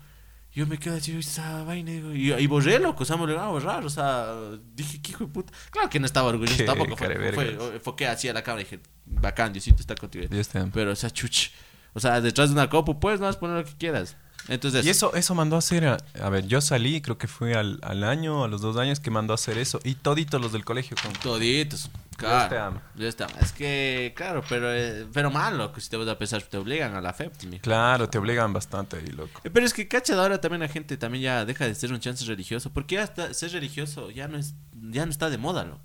yo 0.52 0.66
me 0.66 0.78
quedo 0.78 0.96
así, 0.96 1.16
esa 1.18 1.64
vaina, 1.64 1.90
digo, 1.90 2.12
y, 2.12 2.32
y 2.32 2.46
borré, 2.46 2.78
loco, 2.78 3.02
o 3.02 3.06
sea, 3.06 3.16
me 3.16 3.26
lo 3.26 3.32
iba 3.32 3.44
a 3.44 3.48
borrar, 3.48 3.84
o 3.84 3.90
sea, 3.90 4.34
dije, 4.74 5.00
qué 5.02 5.10
hijo 5.10 5.24
de 5.24 5.32
puta. 5.32 5.52
Claro 5.70 5.90
que 5.90 5.98
no 5.98 6.06
estaba 6.06 6.28
orgulloso, 6.28 6.58
Qué 6.58 6.64
tampoco 6.64 6.96
fue, 6.96 7.32
fue, 7.32 7.74
enfoqué 7.74 8.06
así 8.06 8.28
a 8.28 8.32
la 8.32 8.42
cámara 8.42 8.62
y 8.62 8.64
dije, 8.64 8.80
bacán, 9.06 9.52
Diosito 9.52 9.80
está 9.80 9.94
contigo. 9.94 10.26
Dios. 10.30 10.48
Pero, 10.72 10.92
o 10.92 10.96
sea, 10.96 11.10
chuchi, 11.10 11.50
o 11.94 12.00
sea, 12.00 12.20
detrás 12.20 12.50
de 12.50 12.54
una 12.54 12.68
copa, 12.68 13.00
puedes 13.00 13.20
más 13.20 13.36
poner 13.36 13.56
lo 13.56 13.64
que 13.64 13.76
quieras. 13.76 14.16
Entonces, 14.48 14.84
Y 14.84 14.90
eso, 14.90 15.14
eso 15.14 15.34
mandó 15.34 15.56
a 15.56 15.60
hacer, 15.60 15.86
a, 15.86 15.96
a 16.22 16.28
ver, 16.28 16.46
yo 16.46 16.60
salí, 16.60 17.00
creo 17.00 17.16
que 17.16 17.28
fue 17.28 17.54
al, 17.54 17.78
al 17.82 18.04
año, 18.04 18.44
a 18.44 18.48
los 18.48 18.60
dos 18.60 18.76
años 18.76 19.00
que 19.00 19.10
mandó 19.10 19.32
a 19.32 19.36
hacer 19.36 19.56
eso. 19.58 19.80
Y 19.84 19.94
toditos 19.94 20.40
los 20.40 20.52
del 20.52 20.64
colegio 20.64 20.96
con... 21.02 21.12
toditos. 21.14 21.84
Dios 21.84 21.90
Claro. 22.16 22.48
te 22.48 22.58
ama. 22.58 22.82
Dios 22.94 23.16
te 23.16 23.24
ama. 23.24 23.32
Es 23.40 23.50
que, 23.52 24.12
claro, 24.16 24.44
pero, 24.48 24.72
eh, 24.72 25.06
pero 25.12 25.30
malo, 25.30 25.72
que 25.72 25.80
si 25.80 25.88
te 25.90 25.96
vas 25.96 26.06
a 26.08 26.16
pensar, 26.18 26.42
te 26.42 26.58
obligan 26.58 26.94
a 26.94 27.00
la 27.00 27.12
fe. 27.12 27.30
pues, 27.30 27.44
mijo. 27.46 27.62
Claro, 27.62 28.08
te 28.08 28.18
obligan 28.18 28.52
bastante 28.52 28.98
ahí, 28.98 29.06
loco. 29.06 29.40
Eh, 29.44 29.50
Pero 29.50 29.66
es 29.66 29.72
que, 29.72 29.88
cacha, 29.88 30.14
ahora 30.14 30.40
también 30.40 30.60
la 30.60 30.68
gente 30.68 30.96
también 30.96 31.24
ya 31.24 31.44
deja 31.44 31.66
de 31.66 31.74
ser 31.74 31.92
un 31.92 31.98
chance 32.00 32.24
religioso. 32.24 32.70
Porque 32.72 32.96
ya 32.96 33.02
está, 33.02 33.34
ser 33.34 33.50
religioso 33.52 34.10
ya 34.10 34.28
no, 34.28 34.38
es, 34.38 34.54
ya 34.90 35.04
no 35.06 35.10
está 35.10 35.28
de 35.30 35.38
moda, 35.38 35.64
loco. 35.64 35.80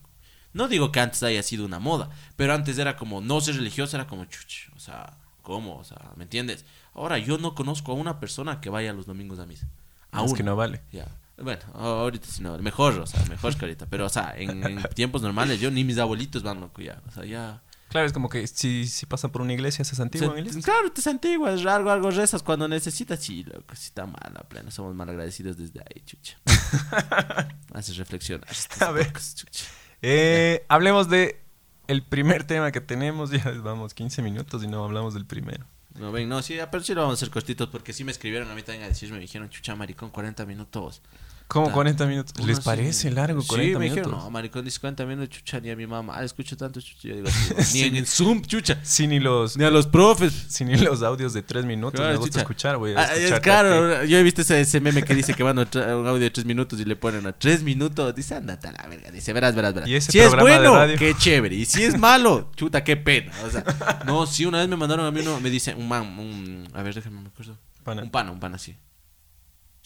No 0.53 0.67
digo 0.67 0.91
que 0.91 0.99
antes 0.99 1.23
haya 1.23 1.41
sido 1.43 1.65
una 1.65 1.79
moda, 1.79 2.09
pero 2.35 2.53
antes 2.53 2.77
era 2.77 2.95
como, 2.97 3.21
no 3.21 3.39
ser 3.41 3.55
religioso 3.55 3.95
era 3.97 4.05
como 4.05 4.25
chuch. 4.25 4.69
O 4.75 4.79
sea, 4.79 5.17
¿cómo? 5.41 5.77
O 5.77 5.83
sea, 5.83 6.11
¿me 6.15 6.23
entiendes? 6.25 6.65
Ahora 7.00 7.18
yo 7.18 7.38
no 7.38 7.56
conozco 7.56 7.91
a 7.94 7.96
una 7.96 8.20
persona 8.20 8.60
que 8.62 8.70
vaya 8.70 8.94
los 8.94 9.06
domingos 9.06 9.39
a 9.39 9.46
misa. 9.46 9.68
A 10.12 10.24
Es 10.24 10.29
una. 10.32 10.38
que 10.38 10.44
no 10.44 10.56
vale. 10.56 10.82
Ya. 10.91 11.08
Bueno, 11.41 11.62
ahorita 11.74 12.27
sí 12.27 12.44
no, 12.44 12.58
mejor, 12.58 13.00
o 13.00 13.08
sea, 13.08 13.24
mejor 13.29 13.56
que 13.56 13.63
ahorita. 13.65 13.86
Pero, 13.89 14.06
o 14.06 14.10
sea, 14.10 14.34
en, 14.36 14.62
en 14.65 14.84
tiempos 14.96 15.22
normales, 15.22 15.60
yo 15.62 15.72
ni 15.72 15.84
mis 15.86 15.98
abuelitos 15.98 16.44
van 16.44 16.60
loco 16.60 16.82
ya. 16.82 17.01
O 17.08 17.12
sea, 17.12 17.24
ya. 17.24 17.62
Claro, 17.88 18.06
es 18.06 18.12
como 18.13 18.27
que 18.29 18.46
si, 18.46 18.86
si 18.88 19.06
pasan 19.06 19.32
por 19.32 19.41
una 19.41 19.53
iglesia, 19.53 19.84
se 19.86 19.96
santiguan 19.96 20.34
Se- 20.34 20.39
iglesia. 20.41 20.62
claro, 20.62 20.91
te 20.91 21.01
santiguas, 21.01 21.65
algo, 21.65 21.89
algo 21.89 22.12
rezas 22.12 22.44
cuando 22.44 22.68
necesitas. 22.68 23.20
Sí, 23.24 23.44
loco, 23.46 23.74
sí 23.75 23.86
está 23.86 24.06
mala, 24.06 24.44
plena. 24.50 24.70
Somos 24.70 24.94
mal 24.94 25.08
agradecidos 25.10 25.58
desde 25.58 25.79
ahí, 25.79 26.01
chucha. 26.06 26.38
Haces 27.74 27.98
reflexionar. 27.98 28.48
A 28.82 28.91
ver. 28.91 29.12
chucha. 29.13 29.65
Eh, 30.01 30.65
hablemos 30.70 31.10
de 31.10 31.41
el 31.88 32.03
primer 32.03 32.44
tema 32.44 32.72
que 32.72 32.82
tenemos. 32.82 33.32
Ya 33.32 33.50
vamos 33.63 33.94
15 33.94 34.22
minutos 34.22 34.63
y 34.63 34.68
no 34.68 34.84
hablamos 34.84 35.13
del 35.13 35.25
primero. 35.25 35.65
No, 36.00 36.13
ven, 36.13 36.29
no, 36.29 36.41
sí, 36.41 36.58
pero 36.72 36.82
sí 36.82 36.94
lo 36.94 37.01
vamos 37.01 37.18
a 37.18 37.20
hacer 37.20 37.29
cortitos 37.29 37.68
porque 37.68 37.91
sí 37.91 38.06
me 38.06 38.12
escribieron 38.13 38.50
a 38.50 38.56
mí 38.56 38.63
también 38.63 38.86
a 38.86 38.88
decirme, 38.88 39.15
me 39.18 39.22
dijeron, 39.22 39.50
chucha, 39.50 39.75
maricón, 39.75 40.10
40 40.12 40.46
minutos. 40.46 41.01
¿Cómo 41.50 41.65
Ta- 41.68 41.74
40 41.74 42.06
minutos? 42.06 42.34
Uno 42.38 42.46
¿Les 42.46 42.60
parece 42.60 43.10
largo 43.10 43.41
40 43.44 43.56
sí, 43.56 43.74
me 43.74 43.79
minutos? 43.86 44.03
dijeron, 44.06 44.24
no, 44.24 44.29
maricón, 44.29 44.63
dice 44.63 44.79
40 44.79 45.03
minutos, 45.08 45.29
chucha, 45.29 45.60
ni 45.60 45.72
a 45.72 45.75
mi 45.75 45.88
mamá, 45.88 46.13
ah, 46.15 46.24
escucho 46.24 46.56
tanto, 46.56 46.79
chucha. 46.79 47.08
Yo 47.08 47.15
digo, 47.15 47.27
sí, 47.27 47.53
ni 47.74 47.82
en 47.88 47.96
el 47.96 48.06
Zoom, 48.06 48.44
chucha, 48.44 48.77
Sí, 48.84 49.08
ni 49.08 49.20
los, 49.20 49.58
ni 49.58 49.65
a 49.65 49.72
los 49.72 49.88
profes. 49.88 50.32
sí, 50.48 50.63
ni 50.63 50.75
los 50.77 51.01
audios 51.01 51.34
de 51.34 51.41
3 51.41 51.65
minutos 51.65 52.00
Claro, 52.00 52.12
me 52.13 52.18
gusta 52.18 52.34
chucha. 52.34 52.41
escuchar, 52.41 52.77
güey. 52.77 52.94
Ah, 52.96 53.15
es 53.15 53.39
claro, 53.39 54.06
yo 54.06 54.18
he 54.20 54.22
visto 54.22 54.41
ese, 54.44 54.62
ese 54.62 54.79
meme 54.79 55.01
que 55.01 55.15
dice 55.15 55.34
que 55.34 55.41
van 55.41 55.58
a 55.58 55.63
un 55.63 56.08
audio 56.08 56.20
de 56.20 56.29
3 56.29 56.46
minutos 56.46 56.79
y 56.79 56.86
le 56.86 56.96
ponen 56.96 57.25
a 57.25 57.32
3 57.34 57.63
minutos. 57.63 58.13
Dice, 58.15 58.36
ándate 58.36 58.68
a 58.68 58.72
la 58.72 58.86
verga. 58.88 59.10
Dice, 59.10 59.34
verás, 59.34 59.56
verás, 59.56 59.74
verás. 59.74 59.89
Y 59.89 59.96
ese 59.96 60.12
si 60.12 60.20
es 60.20 60.32
de 60.32 60.38
bueno, 60.38 60.75
radio. 60.75 60.98
qué 61.00 61.15
chévere. 61.18 61.56
Y 61.56 61.65
si 61.65 61.84
es 61.84 61.98
malo, 61.98 62.51
chuta, 62.56 62.84
qué 62.84 62.96
pena. 62.96 63.32
O 63.44 63.50
sea, 63.50 63.63
no, 64.06 64.27
sí, 64.27 64.46
una 64.46 64.60
vez 64.60 64.68
me 64.70 64.75
mandaron 64.75 65.03
a 65.03 65.10
mí 65.10 65.22
uno, 65.22 65.39
me 65.39 65.50
dice, 65.50 65.74
un 65.74 65.88
man, 65.88 66.03
un, 66.20 66.68
a 66.75 66.84
ver, 66.84 66.94
déjame, 66.94 67.22
me 67.22 67.27
acuerdo. 67.29 67.58
Pana. 67.84 68.03
Un 68.03 68.12
pana, 68.12 68.32
un 68.32 68.39
pana, 68.39 68.60
sí. 68.60 68.75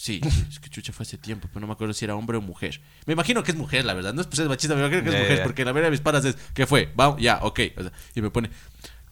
Sí, 0.04 0.20
es 0.50 0.60
que 0.60 0.70
chucha 0.70 0.92
fue 0.92 1.04
hace 1.04 1.18
tiempo, 1.18 1.48
pero 1.48 1.62
no 1.62 1.68
me 1.68 1.72
acuerdo 1.72 1.94
si 1.94 2.04
era 2.04 2.14
hombre 2.14 2.36
o 2.36 2.42
mujer. 2.42 2.82
Me 3.06 3.14
imagino 3.14 3.42
que 3.42 3.52
es 3.52 3.58
mujer, 3.58 3.86
la 3.86 3.94
verdad. 3.94 4.14
No 4.14 4.20
es 4.20 4.28
por 4.28 4.36
ser 4.36 4.50
machista, 4.50 4.76
me 4.76 4.82
imagino 4.82 5.02
que 5.02 5.16
es 5.16 5.22
mujer, 5.22 5.44
porque 5.44 5.64
la 5.64 5.72
verdad 5.72 5.88
de 5.88 5.92
mis 5.92 6.02
panas 6.02 6.26
es, 6.26 6.36
¿qué 6.54 6.68
fue? 6.68 6.92
Vamos, 6.94 7.22
ya, 7.22 7.40
ok. 7.42 7.60
O 7.78 7.84
sea, 7.84 7.92
y 8.14 8.22
me 8.22 8.30
pone, 8.30 8.50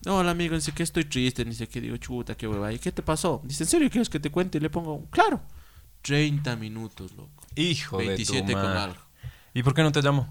no, 0.05 0.17
hola 0.17 0.31
amigo, 0.31 0.53
dice 0.53 0.73
que 0.73 0.83
estoy 0.83 1.05
triste, 1.05 1.45
dice 1.45 1.69
que 1.69 1.79
digo, 1.79 1.95
chuta, 1.95 2.35
qué 2.35 2.45
hueva. 2.45 2.73
¿Y 2.73 2.79
qué 2.79 2.91
te 2.91 3.01
pasó? 3.03 3.41
Dice, 3.45 3.63
¿en 3.63 3.69
serio 3.69 3.89
quieres 3.89 4.09
que 4.09 4.19
te 4.19 4.31
cuente? 4.31 4.57
Y 4.57 4.61
le 4.61 4.69
pongo, 4.69 5.07
claro. 5.11 5.41
30 6.01 6.57
minutos, 6.57 7.13
loco. 7.13 7.47
Hijo 7.55 7.95
27 7.95 8.45
de 8.45 8.53
tu 8.53 8.59
con 8.59 8.71
algo. 8.71 9.01
¿Y 9.53 9.63
por 9.63 9.73
qué 9.73 9.83
no 9.83 9.93
te 9.93 10.01
llamo? 10.01 10.27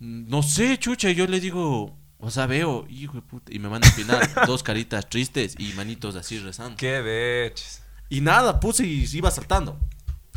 No 0.00 0.42
sé, 0.42 0.76
chucha, 0.78 1.10
yo 1.12 1.26
le 1.26 1.40
digo, 1.40 1.96
o 2.18 2.30
sea, 2.30 2.44
veo, 2.44 2.86
hijo 2.90 3.14
de 3.14 3.22
puta, 3.22 3.54
y 3.54 3.58
me 3.58 3.70
manda 3.70 3.88
al 3.88 3.94
final 3.94 4.20
dos 4.46 4.62
caritas 4.62 5.08
tristes 5.08 5.54
y 5.58 5.72
manitos 5.72 6.14
así 6.14 6.38
rezando. 6.40 6.76
Qué 6.76 7.00
beches. 7.00 7.87
Y 8.08 8.20
nada, 8.20 8.60
puse 8.60 8.86
y 8.86 9.04
iba 9.12 9.30
saltando. 9.30 9.78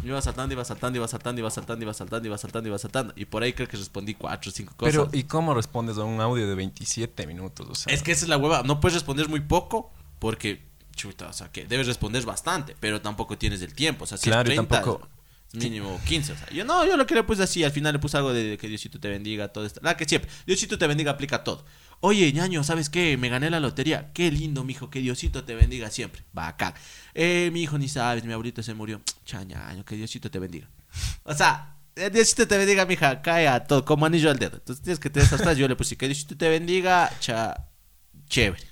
Iba 0.04 0.20
saltando, 0.22 0.54
iba 0.54 0.66
saltando, 0.66 0.98
iba 0.98 1.08
saltando, 1.08 1.40
iba 1.42 1.50
saltando, 1.52 1.84
iba 1.84 1.94
saltando, 1.94 2.28
iba 2.28 2.38
saltando, 2.38 2.68
iba 2.70 2.78
saltando. 2.80 3.14
Y 3.16 3.26
por 3.26 3.44
ahí 3.44 3.54
creo 3.54 3.68
que 3.68 3.78
respondí 3.78 4.16
cuatro 4.16 4.50
o 4.50 4.54
cinco 4.54 4.74
cosas. 4.76 4.94
Pero, 4.96 5.10
¿y 5.14 5.24
cómo 5.26 5.54
respondes 5.54 5.98
a 5.98 6.04
un 6.04 6.20
audio 6.20 6.48
de 6.48 6.56
27 6.56 7.28
minutos? 7.28 7.68
O 7.70 7.76
sea, 7.76 7.94
Es 7.94 8.02
que 8.02 8.12
esa 8.12 8.26
es 8.26 8.30
la 8.30 8.38
hueva. 8.38 8.64
No 8.64 8.80
puedes 8.80 8.96
responder 8.96 9.30
muy 9.30 9.42
poco 9.42 9.92
porque, 10.18 10.64
chuta, 10.96 11.28
o 11.28 11.34
sea, 11.34 11.52
que 11.52 11.66
debes 11.66 11.86
responder 11.86 12.26
bastante, 12.26 12.76
pero 12.80 13.00
tampoco 13.00 13.38
tienes 13.38 13.62
el 13.62 13.74
tiempo. 13.76 14.06
O 14.06 14.08
sea, 14.08 14.18
si 14.18 14.30
Claro, 14.30 14.50
y 14.50 14.54
es 14.54 14.56
30, 14.58 14.82
tampoco- 14.82 15.08
mínimo 15.54 16.00
15. 16.08 16.32
O 16.34 16.36
sea, 16.38 16.50
yo 16.50 16.66
no, 16.66 16.84
yo 16.86 16.98
lo 16.98 17.06
que 17.06 17.14
le 17.14 17.24
puse 17.24 17.44
así, 17.44 17.64
al 17.64 17.72
final 17.72 17.94
le 17.94 18.00
puse 18.00 18.18
algo 18.18 18.34
de 18.34 18.58
que 18.58 18.68
Diosito 18.68 19.00
te 19.00 19.08
bendiga, 19.10 19.50
todo 19.50 19.66
esto. 19.66 19.82
La 19.84 19.96
que 19.98 20.06
siempre, 20.06 20.32
Diosito 20.48 20.80
te 20.80 20.88
bendiga 20.88 21.12
aplica 21.12 21.44
todo. 21.44 21.64
Oye, 22.04 22.34
ñaño, 22.34 22.64
¿sabes 22.64 22.90
qué? 22.90 23.16
Me 23.16 23.30
gané 23.30 23.52
la 23.52 23.60
lotería. 23.60 24.12
Qué 24.12 24.32
lindo, 24.32 24.64
mijo, 24.64 24.90
que 24.90 25.00
Diosito 25.00 25.44
te 25.44 25.54
bendiga 25.54 25.92
siempre. 25.92 26.24
Bacán. 26.34 26.74
Eh, 27.14 27.52
mi 27.54 27.62
hijo, 27.62 27.78
ni 27.78 27.88
sabes, 27.88 28.26
mi 28.26 28.34
abuelito 28.34 28.64
se 28.64 28.74
murió. 28.74 29.02
Chañaño, 29.24 29.86
que 29.86 29.96
Diosito 29.96 30.32
te 30.32 30.40
bendiga. 30.40 30.68
O 31.24 31.36
sea, 31.36 31.76
eh, 31.96 32.10
Diosito 32.10 32.48
te 32.48 32.58
bendiga, 32.58 32.88
mija, 32.88 33.22
cae 33.22 33.48
a 33.48 33.66
todo, 33.66 33.86
como 33.86 34.08
anillo 34.08 34.32
al 34.32 34.40
dedo. 34.40 34.58
Entonces 34.58 34.84
tienes 34.84 35.00
que 35.00 35.12
tener 35.12 35.28
esas 35.28 35.42
frases. 35.42 35.60
Yo 35.60 35.68
le 35.68 35.76
puse 35.76 35.96
que 35.96 36.08
Diosito 36.08 36.36
te 36.36 36.50
bendiga, 36.50 37.12
cha, 37.20 37.70
chévere. 38.26 38.64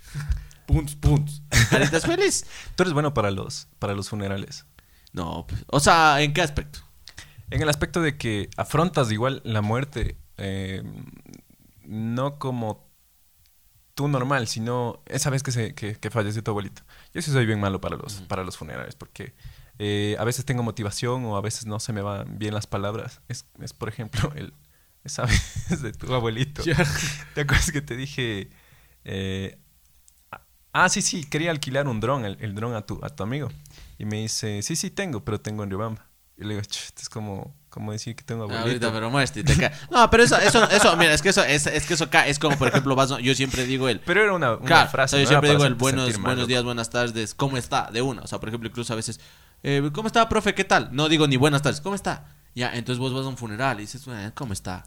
Puntos, 0.66 0.96
puntos. 0.96 1.44
¿Caritas 1.70 2.08
feliz? 2.08 2.48
tú 2.76 2.82
eres 2.82 2.94
bueno 2.94 3.14
para 3.14 3.30
los, 3.30 3.68
para 3.78 3.94
los 3.94 4.10
funerales. 4.10 4.66
No, 5.14 5.46
pues, 5.48 5.64
o 5.68 5.80
sea, 5.80 6.20
¿en 6.24 6.34
qué 6.34 6.42
aspecto? 6.42 6.80
En 7.52 7.62
el 7.62 7.70
aspecto 7.70 8.02
de 8.02 8.18
que 8.18 8.50
afrontas 8.58 9.12
igual 9.12 9.44
la 9.44 9.62
muerte, 9.62 10.18
eh, 10.38 10.82
no 11.84 12.40
como 12.40 12.89
tú 14.00 14.08
normal, 14.08 14.48
sino 14.48 15.04
esa 15.08 15.30
vez 15.30 15.44
que, 15.44 15.52
se, 15.52 15.76
que, 15.76 15.94
que 15.98 16.10
falleció 16.10 16.42
tu 16.42 16.52
abuelito. 16.52 16.84
Yo 17.14 17.22
sí 17.22 17.32
soy 17.32 17.46
bien 17.46 17.60
malo 17.60 17.82
para 17.82 17.98
los, 17.98 18.22
para 18.30 18.46
los 18.46 18.56
funerales, 18.56 18.96
porque 18.96 19.34
eh, 19.78 20.16
a 20.18 20.24
veces 20.24 20.46
tengo 20.46 20.64
motivación 20.64 21.26
o 21.26 21.36
a 21.36 21.42
veces 21.42 21.66
no 21.66 21.82
se 21.82 21.92
me 21.92 22.02
van 22.02 22.40
bien 22.40 22.54
las 22.54 22.66
palabras. 22.66 23.20
Es, 23.28 23.46
es 23.60 23.74
por 23.74 23.90
ejemplo, 23.90 24.32
el, 24.38 24.54
esa 25.04 25.26
vez 25.26 25.82
de 25.82 25.92
tu 25.92 26.14
abuelito. 26.14 26.64
¿Te 27.34 27.42
acuerdas 27.42 27.74
que 27.74 27.82
te 27.82 27.98
dije... 27.98 28.50
eh, 29.04 29.60
ah, 30.72 30.88
sí, 30.88 31.02
sí, 31.02 31.26
quería 31.26 31.52
alquilar 31.52 31.90
un 31.90 32.00
dron, 32.00 32.24
el, 32.24 32.38
el 32.40 32.56
dron 32.56 32.76
a 32.76 32.86
tu, 32.86 33.00
a 33.04 33.10
tu 33.10 33.24
amigo. 33.24 33.50
Y 33.98 34.06
me 34.06 34.22
dice, 34.22 34.62
sí, 34.62 34.78
sí 34.78 34.92
tengo, 34.92 35.26
pero 35.26 35.42
tengo 35.42 35.64
en 35.64 35.72
Riobamba. 35.72 36.08
Y 36.38 36.44
le 36.46 36.54
digo, 36.56 36.62
"Ch, 36.62 36.94
es 36.98 37.10
como, 37.10 37.54
como 37.70 37.92
decir 37.92 38.16
que 38.16 38.24
tengo 38.24 38.44
abuelito. 38.44 38.68
Ahorita, 38.68 38.92
pero 38.92 39.10
muestre, 39.10 39.44
te 39.44 39.56
cae. 39.56 39.72
No, 39.92 40.10
pero 40.10 40.24
eso, 40.24 40.38
eso, 40.38 40.70
eso, 40.70 40.96
mira, 40.98 41.14
es 41.14 41.22
que 41.22 41.30
eso, 41.30 41.44
es, 41.44 41.68
es 41.68 41.86
que 41.86 41.94
eso 41.94 42.10
cae, 42.10 42.30
es 42.30 42.40
como, 42.40 42.58
por 42.58 42.68
ejemplo, 42.68 42.96
vas, 42.96 43.10
yo 43.22 43.36
siempre 43.36 43.66
digo 43.66 43.88
el, 43.90 44.00
Pero 44.00 44.24
era 44.24 44.34
una, 44.34 44.54
una 44.56 44.66
Claro, 44.66 44.90
frase. 44.90 45.16
o 45.16 45.18
sea, 45.20 45.24
yo 45.24 45.28
siempre 45.30 45.52
digo 45.52 45.66
el 45.66 45.76
buenos, 45.76 46.18
buenos 46.20 46.48
días, 46.48 46.64
buenas 46.64 46.90
tardes, 46.90 47.34
¿cómo 47.36 47.58
está? 47.58 47.90
De 47.92 48.02
una. 48.02 48.22
O 48.24 48.28
sea, 48.28 48.40
por 48.40 48.50
ejemplo, 48.50 48.68
incluso 48.70 48.92
a 48.94 48.96
veces, 48.96 49.20
eh, 49.64 49.90
¿cómo 49.94 50.08
está, 50.08 50.28
profe? 50.30 50.54
¿Qué 50.56 50.64
tal? 50.64 50.90
No 50.92 51.10
digo 51.10 51.28
ni 51.28 51.38
buenas 51.38 51.62
tardes, 51.62 51.82
¿cómo 51.82 51.96
está? 51.96 52.26
Ya, 52.56 52.72
entonces 52.74 53.00
vos 53.00 53.14
vas 53.14 53.26
a 53.26 53.30
un 53.30 53.38
funeral 53.38 53.78
y 53.78 53.82
dices, 53.82 54.04
"Eh, 54.08 54.32
¿cómo 54.34 54.54
está? 54.54 54.86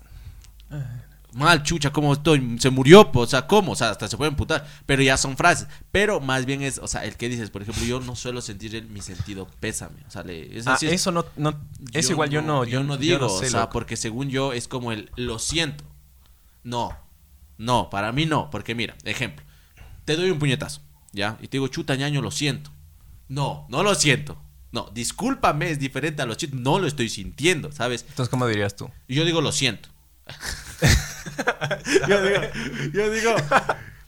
Mal, 1.34 1.62
chucha, 1.62 1.90
¿cómo 1.92 2.12
estoy? 2.12 2.56
Se 2.60 2.68
murió, 2.70 3.10
po, 3.10 3.20
o 3.20 3.26
sea, 3.26 3.46
¿cómo? 3.46 3.72
O 3.72 3.76
sea, 3.76 3.90
hasta 3.90 4.06
se 4.06 4.16
pueden 4.18 4.36
putar. 4.36 4.66
Pero 4.84 5.02
ya 5.02 5.16
son 5.16 5.36
frases. 5.36 5.66
Pero 5.90 6.20
más 6.20 6.44
bien 6.44 6.62
es, 6.62 6.78
o 6.78 6.86
sea, 6.86 7.04
el 7.04 7.16
que 7.16 7.28
dices, 7.28 7.48
por 7.50 7.62
ejemplo, 7.62 7.84
yo 7.84 8.00
no 8.00 8.14
suelo 8.16 8.42
sentir 8.42 8.76
el- 8.76 8.86
mi 8.88 9.00
sentido 9.00 9.48
pésame. 9.60 10.02
O 10.06 10.10
sea, 10.10 10.22
le, 10.24 10.58
es 10.58 10.66
Ah, 10.66 10.76
eso 10.82 11.10
no, 11.10 11.24
no 11.36 11.58
eso 11.92 12.12
igual 12.12 12.28
yo 12.30 12.42
no, 12.42 12.64
yo 12.64 12.82
no 12.84 12.96
digo, 12.98 13.28
sé, 13.40 13.46
o 13.46 13.50
sea, 13.50 13.60
loco. 13.60 13.72
porque 13.72 13.96
según 13.96 14.28
yo 14.28 14.52
es 14.52 14.68
como 14.68 14.92
el 14.92 15.10
lo 15.16 15.38
siento. 15.38 15.84
No, 16.64 16.96
no, 17.58 17.88
para 17.90 18.12
mí 18.12 18.26
no, 18.26 18.50
porque 18.50 18.74
mira, 18.74 18.94
ejemplo, 19.04 19.44
te 20.04 20.16
doy 20.16 20.30
un 20.30 20.38
puñetazo, 20.38 20.80
¿ya? 21.12 21.38
Y 21.40 21.48
te 21.48 21.56
digo, 21.56 21.68
chuta 21.68 21.96
ñaño, 21.96 22.20
lo 22.22 22.30
siento. 22.30 22.70
No, 23.28 23.66
no 23.70 23.82
lo 23.82 23.94
siento. 23.94 24.40
No, 24.70 24.90
discúlpame, 24.94 25.70
es 25.70 25.78
diferente 25.78 26.22
a 26.22 26.26
lo 26.26 26.34
siento, 26.34 26.56
no 26.58 26.78
lo 26.78 26.86
estoy 26.86 27.08
sintiendo, 27.08 27.72
¿sabes? 27.72 28.04
Entonces, 28.08 28.28
¿cómo 28.30 28.46
dirías 28.46 28.76
tú? 28.76 28.90
Yo 29.08 29.24
digo, 29.24 29.40
lo 29.40 29.52
siento. 29.52 29.88
yo 32.08 32.22
digo, 32.22 32.40
yo 32.92 33.10
digo, 33.10 33.34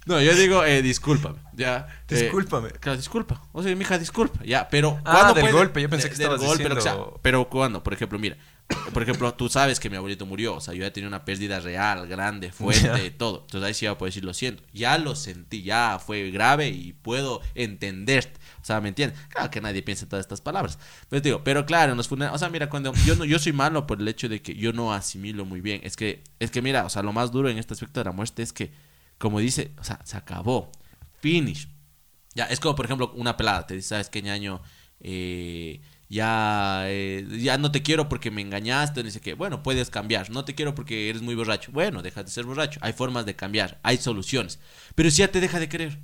no, 0.07 0.21
yo 0.21 0.35
digo, 0.35 0.65
eh, 0.65 0.83
discúlpame, 0.83 1.39
ya. 1.55 1.87
eh, 2.09 2.15
Discúlpame. 2.23 2.71
Claro, 2.73 2.97
disculpa. 2.99 3.43
O 3.53 3.63
sea, 3.63 3.75
mija, 3.75 3.99
disculpa. 3.99 4.41
Ya, 4.45 4.69
pero. 4.69 5.01
Ah, 5.05 5.13
¿cuándo 5.13 5.35
del 5.35 5.43
puede- 5.45 5.53
golpe, 5.55 5.83
yo 5.83 5.89
pensé 5.89 6.09
que 6.09 6.15
estabas 6.15 6.41
sea. 6.41 6.51
diciendo- 6.83 7.19
Pero 7.23 7.49
cuando, 7.49 7.83
por 7.83 7.93
ejemplo, 7.95 8.19
mira. 8.19 8.37
Por 8.95 9.03
ejemplo, 9.03 9.35
tú 9.35 9.51
sabes 9.51 9.79
que 9.79 9.91
mi 9.91 9.97
abuelito 9.97 10.25
murió. 10.25 10.55
O 10.57 10.61
sea, 10.61 10.73
yo 10.73 10.81
ya 10.85 10.91
tenía 10.93 11.07
una 11.09 11.27
pérdida 11.27 11.61
real, 11.61 12.07
grande, 12.07 12.51
fuerte, 12.99 13.11
todo. 13.11 13.43
Entonces 13.43 13.67
ahí 13.69 13.75
sí 13.75 13.85
iba 13.85 13.93
a 13.93 13.99
poder 13.99 14.11
decir, 14.13 14.25
lo 14.25 14.33
siento. 14.33 14.63
Ya 14.73 14.97
lo 14.97 15.15
sentí, 15.17 15.63
ya 15.63 15.99
fue 16.05 16.31
grave 16.31 16.69
y 16.69 16.95
puedo 16.95 17.43
entenderte. 17.55 18.41
O 18.65 18.67
sea, 18.67 18.81
¿me 18.81 18.89
entiendes? 18.89 19.21
Claro 19.29 19.51
que 19.51 19.61
nadie 19.61 19.83
piensa 19.83 20.07
en 20.07 20.09
todas 20.09 20.25
estas 20.25 20.41
palabras. 20.41 20.79
Pero 21.11 21.21
te 21.21 21.29
digo, 21.29 21.45
pero 21.45 21.67
claro, 21.67 21.93
en 21.93 21.99
los 21.99 22.09
funerales. 22.09 22.35
O 22.35 22.39
sea, 22.39 22.49
mira, 22.49 22.71
cuando 22.71 22.95
yo 23.05 23.15
no, 23.15 23.27
yo 23.27 23.39
soy 23.39 23.53
malo 23.53 23.87
por 23.87 24.01
el 24.01 24.09
hecho 24.09 24.27
de 24.27 24.41
que 24.41 24.55
yo 24.55 24.73
no 24.73 24.95
asimilo 24.95 25.45
muy 25.45 25.61
bien. 25.61 25.83
Es 25.85 25.97
que, 25.97 26.25
es 26.39 26.51
que 26.51 26.63
mira, 26.63 26.87
o 26.87 26.89
sea, 26.89 27.03
lo 27.03 27.13
más 27.13 27.31
duro 27.31 27.51
en 27.51 27.59
este 27.59 27.75
aspecto 27.75 28.01
de 28.01 28.05
la 28.05 28.13
muerte 28.13 28.43
es 28.43 28.55
que, 28.55 28.73
como 29.19 29.39
dice, 29.39 29.75
o 29.79 29.85
sea, 29.85 30.01
se 30.05 30.17
acabó. 30.17 30.73
Finish. 31.21 31.69
Ya, 32.35 32.47
es 32.47 32.59
como 32.59 32.75
por 32.75 32.87
ejemplo 32.87 33.13
una 33.17 33.37
pelada, 33.37 33.67
te 33.67 33.75
dice, 33.75 33.89
¿sabes 33.89 34.09
qué 34.09 34.23
ñaño? 34.23 34.63
Eh, 34.99 35.83
ya, 36.09 36.85
eh, 36.87 37.27
ya 37.43 37.59
no 37.59 37.71
te 37.71 37.83
quiero 37.83 38.09
porque 38.09 38.31
me 38.31 38.41
engañaste, 38.41 39.11
sé 39.11 39.21
qué. 39.21 39.35
Bueno, 39.35 39.63
puedes 39.63 39.91
cambiar. 39.91 40.31
No 40.31 40.47
te 40.47 40.55
quiero 40.55 40.75
porque 40.75 41.11
eres 41.11 41.21
muy 41.21 41.35
borracho. 41.35 41.71
Bueno, 41.71 42.01
deja 42.01 42.23
de 42.25 42.31
ser 42.31 42.47
borracho. 42.47 42.81
Hay 42.83 42.95
formas 42.95 43.27
de 43.27 43.37
cambiar, 43.37 43.79
hay 43.83 43.99
soluciones. 43.99 44.59
Pero 44.95 45.11
si 45.11 45.19
ya 45.19 45.29
te 45.29 45.43
deja 45.43 45.61
de 45.61 45.69
querer, 45.69 45.99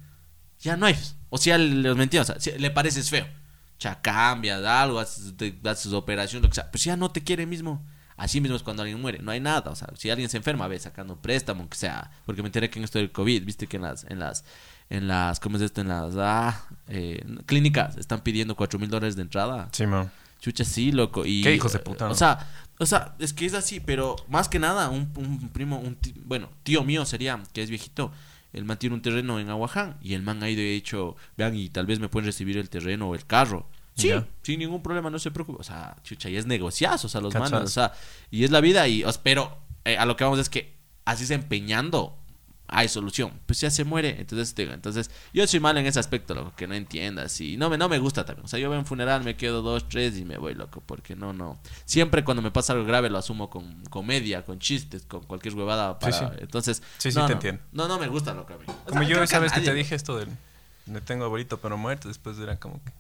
ya 0.61 0.77
no 0.77 0.87
hay. 0.87 0.97
O 1.29 1.39
sea, 1.39 1.59
les 1.59 1.97
mentí, 1.97 2.19
o 2.19 2.25
sea, 2.25 2.39
si 2.41 2.53
le 2.53 2.71
pareces 2.71 3.11
feo. 3.11 3.27
Ya 3.79 4.01
cambias 4.01 4.63
algo, 4.65 4.99
haces, 4.99 5.33
haces 5.65 5.93
operación, 5.95 6.43
lo 6.43 6.49
que 6.49 6.55
sea. 6.57 6.71
Pues 6.71 6.85
ya 6.85 6.97
no 6.97 7.11
te 7.11 7.23
quiere 7.25 7.47
mismo. 7.47 7.83
Así 8.17 8.39
mismo 8.43 8.55
es 8.57 8.63
cuando 8.63 8.83
alguien 8.83 9.01
muere, 9.01 9.19
no 9.21 9.31
hay 9.31 9.41
nada. 9.41 9.71
O 9.71 9.75
sea, 9.75 9.89
si 9.97 10.11
alguien 10.11 10.29
se 10.29 10.37
enferma, 10.37 10.69
ve 10.69 10.79
sacando 10.79 11.17
préstamo, 11.17 11.67
que 11.71 11.77
sea. 11.79 12.11
Porque 12.27 12.43
me 12.43 12.49
enteré 12.49 12.69
que 12.69 12.79
en 12.79 12.85
esto 12.85 12.99
del 12.99 13.11
COVID, 13.11 13.45
viste 13.45 13.67
que 13.67 13.77
en 13.79 13.83
las, 13.85 14.05
en 14.05 14.19
las, 14.19 14.45
en 14.91 15.09
las, 15.09 15.41
¿cómo 15.41 15.57
es 15.57 15.63
esto? 15.63 15.81
En 15.81 15.89
las 15.89 16.13
ah, 16.19 16.63
eh, 16.89 17.25
clínicas 17.47 17.97
están 17.97 18.21
pidiendo 18.21 18.55
cuatro 18.55 18.79
mil 18.79 18.91
dólares 18.91 19.17
de 19.17 19.23
entrada. 19.23 19.71
Sí, 19.73 19.87
man. 19.87 20.11
Chucha, 20.41 20.65
sí, 20.67 20.93
loco. 20.93 21.25
Y, 21.25 21.43
Qué 21.43 21.55
hijos 21.55 21.73
de 21.73 21.79
puta, 21.79 22.05
O 22.05 22.09
¿no? 22.11 22.15
sea, 22.15 22.47
o 22.79 22.85
sea, 22.85 23.15
es 23.19 23.33
que 23.33 23.47
es 23.47 23.55
así, 23.55 23.81
pero 23.81 24.17
más 24.29 24.51
que 24.51 24.59
nada, 24.59 24.91
un, 24.91 25.11
un 25.17 25.49
primo, 25.49 25.79
un 25.79 25.95
ti- 25.95 26.15
bueno, 26.27 26.51
tío 26.63 26.85
mío 26.85 27.07
sería, 27.07 27.43
que 27.55 27.63
es 27.63 27.71
viejito, 27.71 28.13
él 28.53 28.65
mantiene 28.65 28.95
un 28.95 29.03
terreno 29.03 29.39
en 29.39 29.49
Aguaján 29.49 29.97
y 30.03 30.15
el 30.15 30.23
man 30.23 30.43
ha 30.43 30.51
ido 30.51 30.63
y 30.63 30.69
ha 30.69 30.73
dicho, 30.73 31.17
vean, 31.37 31.55
y 31.57 31.69
tal 31.69 31.87
vez 31.87 32.01
me 32.01 32.09
pueden 32.09 32.27
recibir 32.27 32.59
el 32.59 32.69
terreno 32.69 33.09
o 33.09 33.15
el 33.15 33.27
carro. 33.27 33.69
Sí, 33.95 34.13
sin 34.43 34.61
ningún 34.61 34.83
problema, 34.83 35.11
no 35.11 35.19
se 35.19 35.31
preocupe. 35.31 35.61
O 35.61 35.65
sea, 35.65 35.97
chucha, 36.03 36.31
y 36.31 36.37
es 36.37 36.47
negociazo, 36.47 37.07
o 37.07 37.11
sea, 37.11 37.21
los 37.21 37.33
Cachas. 37.33 37.51
manos, 37.51 37.71
o 37.71 37.73
sea, 37.73 37.93
y 38.31 38.45
es 38.45 38.51
la 38.51 38.61
vida, 38.61 38.89
y, 38.89 39.05
pero 39.23 39.59
eh, 39.85 39.99
a 39.99 40.07
lo 40.07 40.17
que 40.17 40.25
vamos 40.25 40.39
es 40.39 40.49
que 40.49 40.75
así 41.05 41.27
se 41.27 41.35
empeñando, 41.35 42.17
hay 42.73 42.89
solución. 42.89 43.33
Pues 43.47 43.61
ya 43.61 43.71
se 43.71 43.85
muere, 43.85 44.17
entonces, 44.19 44.55
te 44.55 44.63
digo, 44.63 44.75
entonces, 44.75 45.11
yo 45.33 45.47
soy 45.47 45.61
mal 45.61 45.77
en 45.79 45.87
ese 45.87 45.99
aspecto, 45.99 46.35
loco, 46.35 46.53
que 46.57 46.67
no 46.67 46.75
entiendas, 46.75 47.41
y 47.41 47.57
no 47.57 47.69
me, 47.71 47.77
no 47.77 47.89
me 47.89 47.99
gusta 47.99 48.25
también. 48.25 48.45
O 48.45 48.49
sea, 48.49 48.59
yo 48.59 48.71
veo 48.71 48.79
un 48.79 48.87
funeral, 48.87 49.25
me 49.25 49.37
quedo 49.37 49.63
dos, 49.63 49.89
tres 49.89 50.17
y 50.19 50.25
me 50.25 50.39
voy, 50.39 50.55
loco, 50.55 50.83
porque 50.85 51.17
no, 51.17 51.33
no. 51.33 51.59
Siempre 51.85 52.25
cuando 52.25 52.43
me 52.43 52.51
pasa 52.51 52.73
algo 52.73 52.85
grave 52.85 53.11
lo 53.11 53.19
asumo 53.19 53.51
con 53.51 53.83
comedia, 53.91 54.45
con 54.45 54.59
chistes, 54.59 55.05
con 55.05 55.25
cualquier 55.25 55.55
huevada. 55.55 55.99
Para, 55.99 56.13
sí. 56.13 56.25
Entonces, 56.39 56.83
Sí, 56.99 57.11
sí, 57.11 57.19
no, 57.19 57.27
te 57.27 57.33
no, 57.33 57.35
entiendo. 57.35 57.63
No, 57.73 57.89
no 57.89 57.99
me 57.99 58.09
gusta, 58.09 58.35
loco, 58.35 58.55
a 58.55 58.57
mí. 58.57 58.65
O 58.67 58.73
sea, 58.73 58.85
Como 58.87 59.03
yo 59.03 59.19
vez 59.21 59.31
que 59.31 59.39
nadie, 59.39 59.63
te 59.63 59.75
dije 59.75 59.95
esto 59.95 60.17
del... 60.17 60.29
No 60.87 61.03
tengo 61.03 61.25
abuelito, 61.25 61.59
pero 61.59 61.77
muerto. 61.77 62.09
Después 62.09 62.39
era 62.39 62.59
como 62.59 62.83
que... 62.85 62.93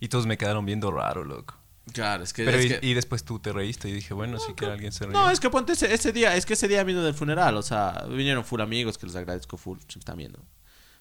Y 0.00 0.08
todos 0.08 0.26
me 0.26 0.36
quedaron 0.36 0.64
viendo 0.64 0.90
raro, 0.90 1.24
loco. 1.24 1.54
Claro, 1.92 2.24
es 2.24 2.32
que. 2.32 2.44
Pero 2.44 2.58
es 2.58 2.64
y, 2.64 2.68
que- 2.68 2.78
y 2.82 2.94
después 2.94 3.24
tú 3.24 3.38
te 3.38 3.52
reíste 3.52 3.88
y 3.88 3.92
dije, 3.92 4.14
bueno, 4.14 4.38
sí 4.38 4.52
que 4.56 4.66
alguien 4.66 4.92
se 4.92 5.06
reía. 5.06 5.18
No, 5.20 5.30
es 5.30 5.40
que 5.40 5.50
ponte 5.50 5.72
ese, 5.72 5.92
ese 5.92 6.12
día, 6.12 6.36
es 6.36 6.46
que 6.46 6.54
ese 6.54 6.68
día 6.68 6.82
vino 6.84 7.02
del 7.02 7.14
funeral, 7.14 7.56
o 7.56 7.62
sea, 7.62 8.04
vinieron 8.08 8.44
full 8.44 8.60
amigos 8.60 8.98
que 8.98 9.06
les 9.06 9.16
agradezco 9.16 9.56
full, 9.56 9.78
si 9.88 9.98
están 9.98 10.16
viendo. 10.18 10.38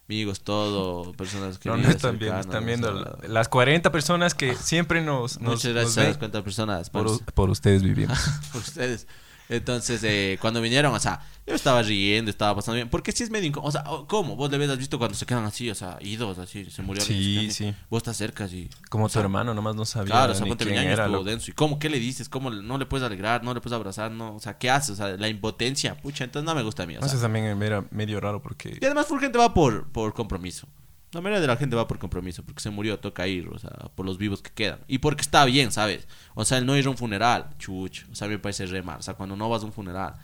Amigos, 0.10 0.40
todo, 0.42 1.12
personas 1.14 1.58
que 1.60 1.68
No, 1.68 1.76
no 1.76 1.90
están 1.90 2.18
viendo, 2.18 2.40
están 2.40 2.66
viendo 2.66 2.92
la- 2.94 3.18
las 3.28 3.50
40 3.50 3.92
personas 3.92 4.34
que 4.34 4.56
siempre 4.56 5.02
nos, 5.02 5.42
nos, 5.42 5.56
Muchas 5.56 5.66
nos 5.66 5.74
gracias 5.74 5.98
a 5.98 6.02
ven. 6.02 6.10
las 6.12 6.18
cuantas 6.18 6.44
personas 6.44 6.90
Por, 6.90 7.08
u- 7.08 7.20
por 7.34 7.50
ustedes 7.50 7.84
vivimos. 7.84 8.18
por 8.54 8.62
ustedes. 8.62 9.06
Entonces, 9.50 10.02
eh, 10.04 10.38
cuando 10.42 10.60
vinieron, 10.62 10.94
o 10.94 11.00
sea, 11.00 11.22
yo 11.46 11.56
estaba 11.56 11.82
riendo, 11.82 12.30
estaba 12.30 12.56
pasando 12.56 12.76
bien. 12.76 12.90
Porque 12.90 13.12
sí 13.14 13.24
es 13.24 13.30
medio 13.30 13.48
incómodo. 13.48 13.70
O 13.70 13.72
sea, 13.72 13.84
¿cómo? 14.08 14.36
Vos 14.36 14.52
le 14.52 14.66
has 14.66 14.78
visto 14.78 14.98
cuando 14.98 15.16
se 15.16 15.26
quedan 15.26 15.46
así, 15.46 15.70
o 15.70 15.76
sea, 15.76 15.98
idos, 16.02 16.38
así, 16.38 16.66
se 16.70 16.82
murió 16.82 17.02
alguien, 17.02 17.20
Sí, 17.22 17.38
así. 17.48 17.52
sí. 17.72 17.76
Vos 17.90 18.00
estás 18.00 18.18
cerca, 18.18 18.44
así. 18.44 18.70
Como 18.90 19.08
tu 19.08 19.20
hermano, 19.20 19.54
nomás 19.54 19.76
no 19.76 19.86
sabía 19.86 20.12
Claro, 20.12 20.34
o 20.34 20.36
sea, 20.36 20.46
ponte 20.46 20.66
quién 20.66 20.78
era. 20.80 21.06
estuvo 21.06 21.24
denso. 21.24 21.50
¿Y 21.52 21.54
cómo? 21.54 21.80
¿Qué 21.80 21.90
le 21.90 22.00
dices? 22.00 22.28
¿Cómo 22.28 22.52
no 22.52 22.78
le 22.78 22.86
puedes 22.86 23.06
alegrar? 23.06 23.44
¿No 23.44 23.54
le 23.54 23.62
puedes 23.62 23.76
abrazar? 23.76 24.12
No, 24.12 24.36
o 24.36 24.40
sea, 24.40 24.58
¿qué 24.58 24.70
haces? 24.70 24.90
O 24.92 24.96
sea, 24.96 25.16
la 25.16 25.30
impotencia. 25.30 25.96
Pucha, 25.96 26.26
entonces 26.26 26.46
no 26.46 26.54
me 26.54 26.64
gusta 26.64 26.84
a 26.84 26.86
mí. 26.86 26.98
O 26.98 27.00
sea. 27.00 27.08
Eso 27.08 27.20
también 27.22 27.46
era 27.62 27.86
medio 27.92 28.20
raro 28.20 28.42
porque... 28.42 28.78
Y 28.82 28.86
además, 28.86 29.06
full 29.08 29.20
gente 29.20 29.38
va 29.38 29.54
por, 29.54 29.88
por 29.90 30.14
compromiso. 30.14 30.68
La 31.12 31.22
mayoría 31.22 31.40
de 31.40 31.48
la 31.48 31.56
gente 31.56 31.76
va 31.76 31.88
por 31.88 32.00
compromiso, 32.00 32.44
porque 32.44 32.62
se 32.62 32.70
murió, 32.70 33.00
toca 33.00 33.28
ir, 33.28 33.48
o 33.48 33.58
sea, 33.58 33.72
por 33.96 34.06
los 34.06 34.18
vivos 34.18 34.42
que 34.42 34.52
quedan. 34.52 34.80
Y 34.88 34.98
porque 34.98 35.22
está 35.22 35.46
bien, 35.46 35.72
¿sabes? 35.72 36.08
O 36.36 36.44
sea, 36.44 36.58
el 36.58 36.66
no 36.66 36.76
ir 36.76 36.86
a 36.86 36.90
un 36.90 36.98
funeral, 36.98 37.50
chuch, 37.58 38.04
o 38.12 38.16
sea, 38.16 38.28
me 38.28 38.38
parece 38.40 38.66
re 38.66 38.82
mal. 38.82 39.00
O 39.00 39.02
sea, 39.02 39.14
cuando 39.14 39.36
no 39.36 39.48
vas 39.48 39.64
a 39.64 39.66
un 39.66 39.72
funeral, 39.72 40.16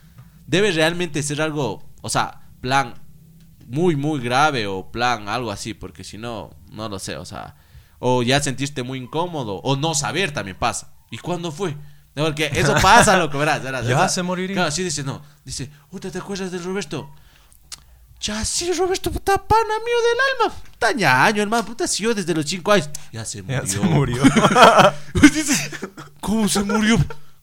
debe 0.46 0.72
realmente 0.72 1.24
ser 1.24 1.42
algo, 1.42 1.84
o 2.02 2.10
sea, 2.10 2.42
plan 2.60 2.96
muy, 3.68 3.96
muy 3.96 4.20
grave 4.20 4.68
o 4.68 4.92
plan 4.92 5.30
algo 5.30 5.52
así, 5.52 5.74
porque 5.74 6.04
si 6.04 6.18
no, 6.18 6.52
no 6.72 6.90
lo 6.90 7.00
sé, 7.00 7.16
o 7.16 7.26
sea, 7.26 7.56
o 8.00 8.22
ya 8.22 8.42
sentirte 8.42 8.84
muy 8.84 9.00
incómodo, 9.00 9.56
o 9.64 9.78
no 9.78 9.96
saber 9.96 10.32
también 10.32 10.58
pasa. 10.58 10.94
¿Y 11.10 11.18
cuándo 11.18 11.52
fue? 11.52 11.76
Porque 12.14 12.52
eso 12.54 12.76
pasa, 12.82 13.18
loco, 13.18 13.38
verás, 13.38 13.64
verás. 13.64 13.86
Ya 13.88 14.08
se 14.10 14.22
moriría. 14.22 14.56
Claro, 14.56 14.72
sí 14.72 14.84
dice, 14.84 15.04
no. 15.04 15.22
Dice, 15.46 15.72
¿te 16.12 16.18
acuerdas 16.18 16.52
del 16.52 16.64
Roberto? 16.64 17.10
Ya 18.24 18.46
sí, 18.46 18.72
Roberto, 18.72 19.12
puta 19.12 19.38
pana 19.38 19.74
mío 19.86 19.98
del 20.08 20.48
alma. 20.48 20.56
Puta 20.72 20.94
ñaño, 20.94 21.42
hermano, 21.42 21.66
puta, 21.66 21.86
si 21.86 22.04
yo 22.04 22.14
desde 22.16 22.34
los 22.34 22.46
5 22.46 22.72
años. 22.72 22.90
Ya 23.12 23.26
se 23.26 23.42
murió. 23.42 23.62
Ya 23.62 23.68
se 23.68 23.80
murió. 23.82 24.24
Pues 25.20 25.34
dice, 25.34 25.70
¿cómo 26.22 26.48
se 26.48 26.64
murió? 26.64 26.98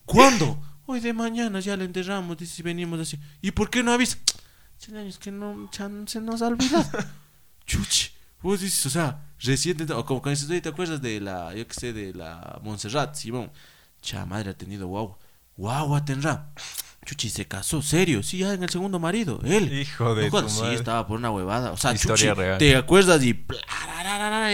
¿Cuándo? 0.06 0.58
Hoy 0.86 1.00
de 1.00 1.12
mañana 1.12 1.60
ya 1.60 1.76
le 1.76 1.84
enterramos, 1.84 2.38
dice, 2.38 2.62
venimos 2.62 2.98
así. 2.98 3.20
¿Y 3.42 3.50
por 3.50 3.68
qué 3.68 3.82
no 3.82 3.92
avisa? 3.92 4.16
Es 5.06 5.18
que 5.18 5.30
no, 5.30 5.70
ya 5.70 5.90
se 6.06 6.18
nos 6.22 6.40
ha 6.40 6.46
olvidado. 6.46 6.88
Chuchi. 7.66 8.08
Vos 8.40 8.60
dices, 8.60 8.86
o 8.86 8.90
sea, 8.90 9.22
reciente, 9.38 9.84
o 9.92 10.06
como 10.06 10.22
cuando 10.22 10.30
dices, 10.40 10.50
"Oye, 10.50 10.62
¿te 10.62 10.70
acuerdas 10.70 11.02
de 11.02 11.20
la, 11.20 11.54
yo 11.54 11.66
qué 11.66 11.74
sé, 11.74 11.92
de 11.92 12.14
la 12.14 12.58
Montserrat, 12.62 13.14
Simón? 13.14 13.52
Cha 14.00 14.24
madre 14.24 14.50
ha 14.50 14.56
tenido 14.56 14.86
guau. 14.88 15.18
Guau, 15.58 16.02
tendrá. 16.06 16.50
Chuchi 17.06 17.30
se 17.30 17.46
casó, 17.48 17.80
serio, 17.80 18.22
sí, 18.22 18.38
ya 18.38 18.52
en 18.52 18.62
el 18.62 18.68
segundo 18.68 18.98
marido, 18.98 19.40
él. 19.42 19.72
Hijo 19.72 20.14
de 20.14 20.30
tu 20.30 20.48
Sí, 20.50 20.60
madre. 20.60 20.74
estaba 20.74 21.06
por 21.06 21.18
una 21.18 21.30
huevada. 21.30 21.72
O 21.72 21.76
sea, 21.78 21.94
Historia 21.94 22.32
Chuchi, 22.32 22.40
real. 22.40 22.58
te 22.58 22.76
acuerdas 22.76 23.22
y 23.24 23.34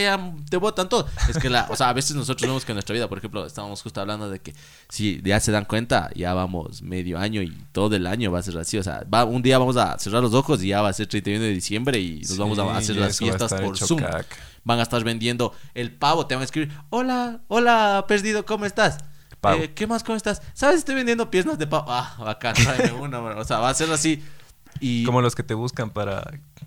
ya 0.00 0.32
te 0.48 0.56
botan 0.56 0.88
todo. 0.88 1.08
Es 1.28 1.38
que 1.38 1.50
la, 1.50 1.66
o 1.70 1.76
sea, 1.76 1.88
a 1.88 1.92
veces 1.92 2.14
nosotros 2.14 2.46
vemos 2.48 2.64
que 2.64 2.72
en 2.72 2.76
nuestra 2.76 2.94
vida, 2.94 3.08
por 3.08 3.18
ejemplo, 3.18 3.44
estábamos 3.46 3.82
justo 3.82 4.00
hablando 4.00 4.30
de 4.30 4.38
que 4.40 4.54
si 4.88 5.20
ya 5.24 5.40
se 5.40 5.50
dan 5.50 5.64
cuenta, 5.64 6.10
ya 6.14 6.34
vamos 6.34 6.82
medio 6.82 7.18
año 7.18 7.42
y 7.42 7.50
todo 7.72 7.96
el 7.96 8.06
año 8.06 8.30
va 8.30 8.38
a 8.38 8.42
ser 8.42 8.56
así. 8.58 8.78
O 8.78 8.82
sea, 8.82 9.04
va, 9.12 9.24
un 9.24 9.42
día 9.42 9.58
vamos 9.58 9.76
a 9.76 9.98
cerrar 9.98 10.22
los 10.22 10.32
ojos 10.34 10.62
y 10.62 10.68
ya 10.68 10.82
va 10.82 10.90
a 10.90 10.92
ser 10.92 11.08
31 11.08 11.42
de 11.42 11.50
diciembre 11.52 11.98
y 11.98 12.20
nos 12.20 12.38
vamos 12.38 12.58
a 12.58 12.76
hacer 12.76 12.94
las 12.96 13.10
eso 13.10 13.24
va 13.24 13.30
a 13.30 13.32
fiestas 13.32 13.52
estar 13.52 13.64
por 13.64 13.74
hecho 13.74 13.86
Zoom. 13.88 14.00
caca. 14.00 14.24
Van 14.62 14.78
a 14.78 14.82
estar 14.82 15.02
vendiendo 15.04 15.52
el 15.74 15.92
pavo, 15.92 16.26
te 16.26 16.34
van 16.34 16.42
a 16.42 16.44
escribir, 16.44 16.72
hola, 16.90 17.40
hola, 17.48 18.04
perdido, 18.08 18.44
¿cómo 18.46 18.66
estás? 18.66 18.98
Eh, 19.44 19.72
¿Qué 19.74 19.86
más? 19.86 20.02
¿Cómo 20.02 20.16
estás? 20.16 20.42
¿Sabes? 20.54 20.78
Estoy 20.78 20.94
vendiendo 20.94 21.30
piernas 21.30 21.58
de 21.58 21.66
pavo. 21.66 21.86
Ah, 21.88 22.16
bacán, 22.18 22.54
tráeme 22.54 22.92
una. 22.92 23.18
bro. 23.20 23.40
O 23.40 23.44
sea, 23.44 23.58
va 23.58 23.70
a 23.70 23.74
ser 23.74 23.90
así. 23.92 24.22
Y 24.80 25.04
Como 25.04 25.22
los 25.22 25.34
que 25.34 25.42
te 25.42 25.54
buscan 25.54 25.90
para 25.90 26.22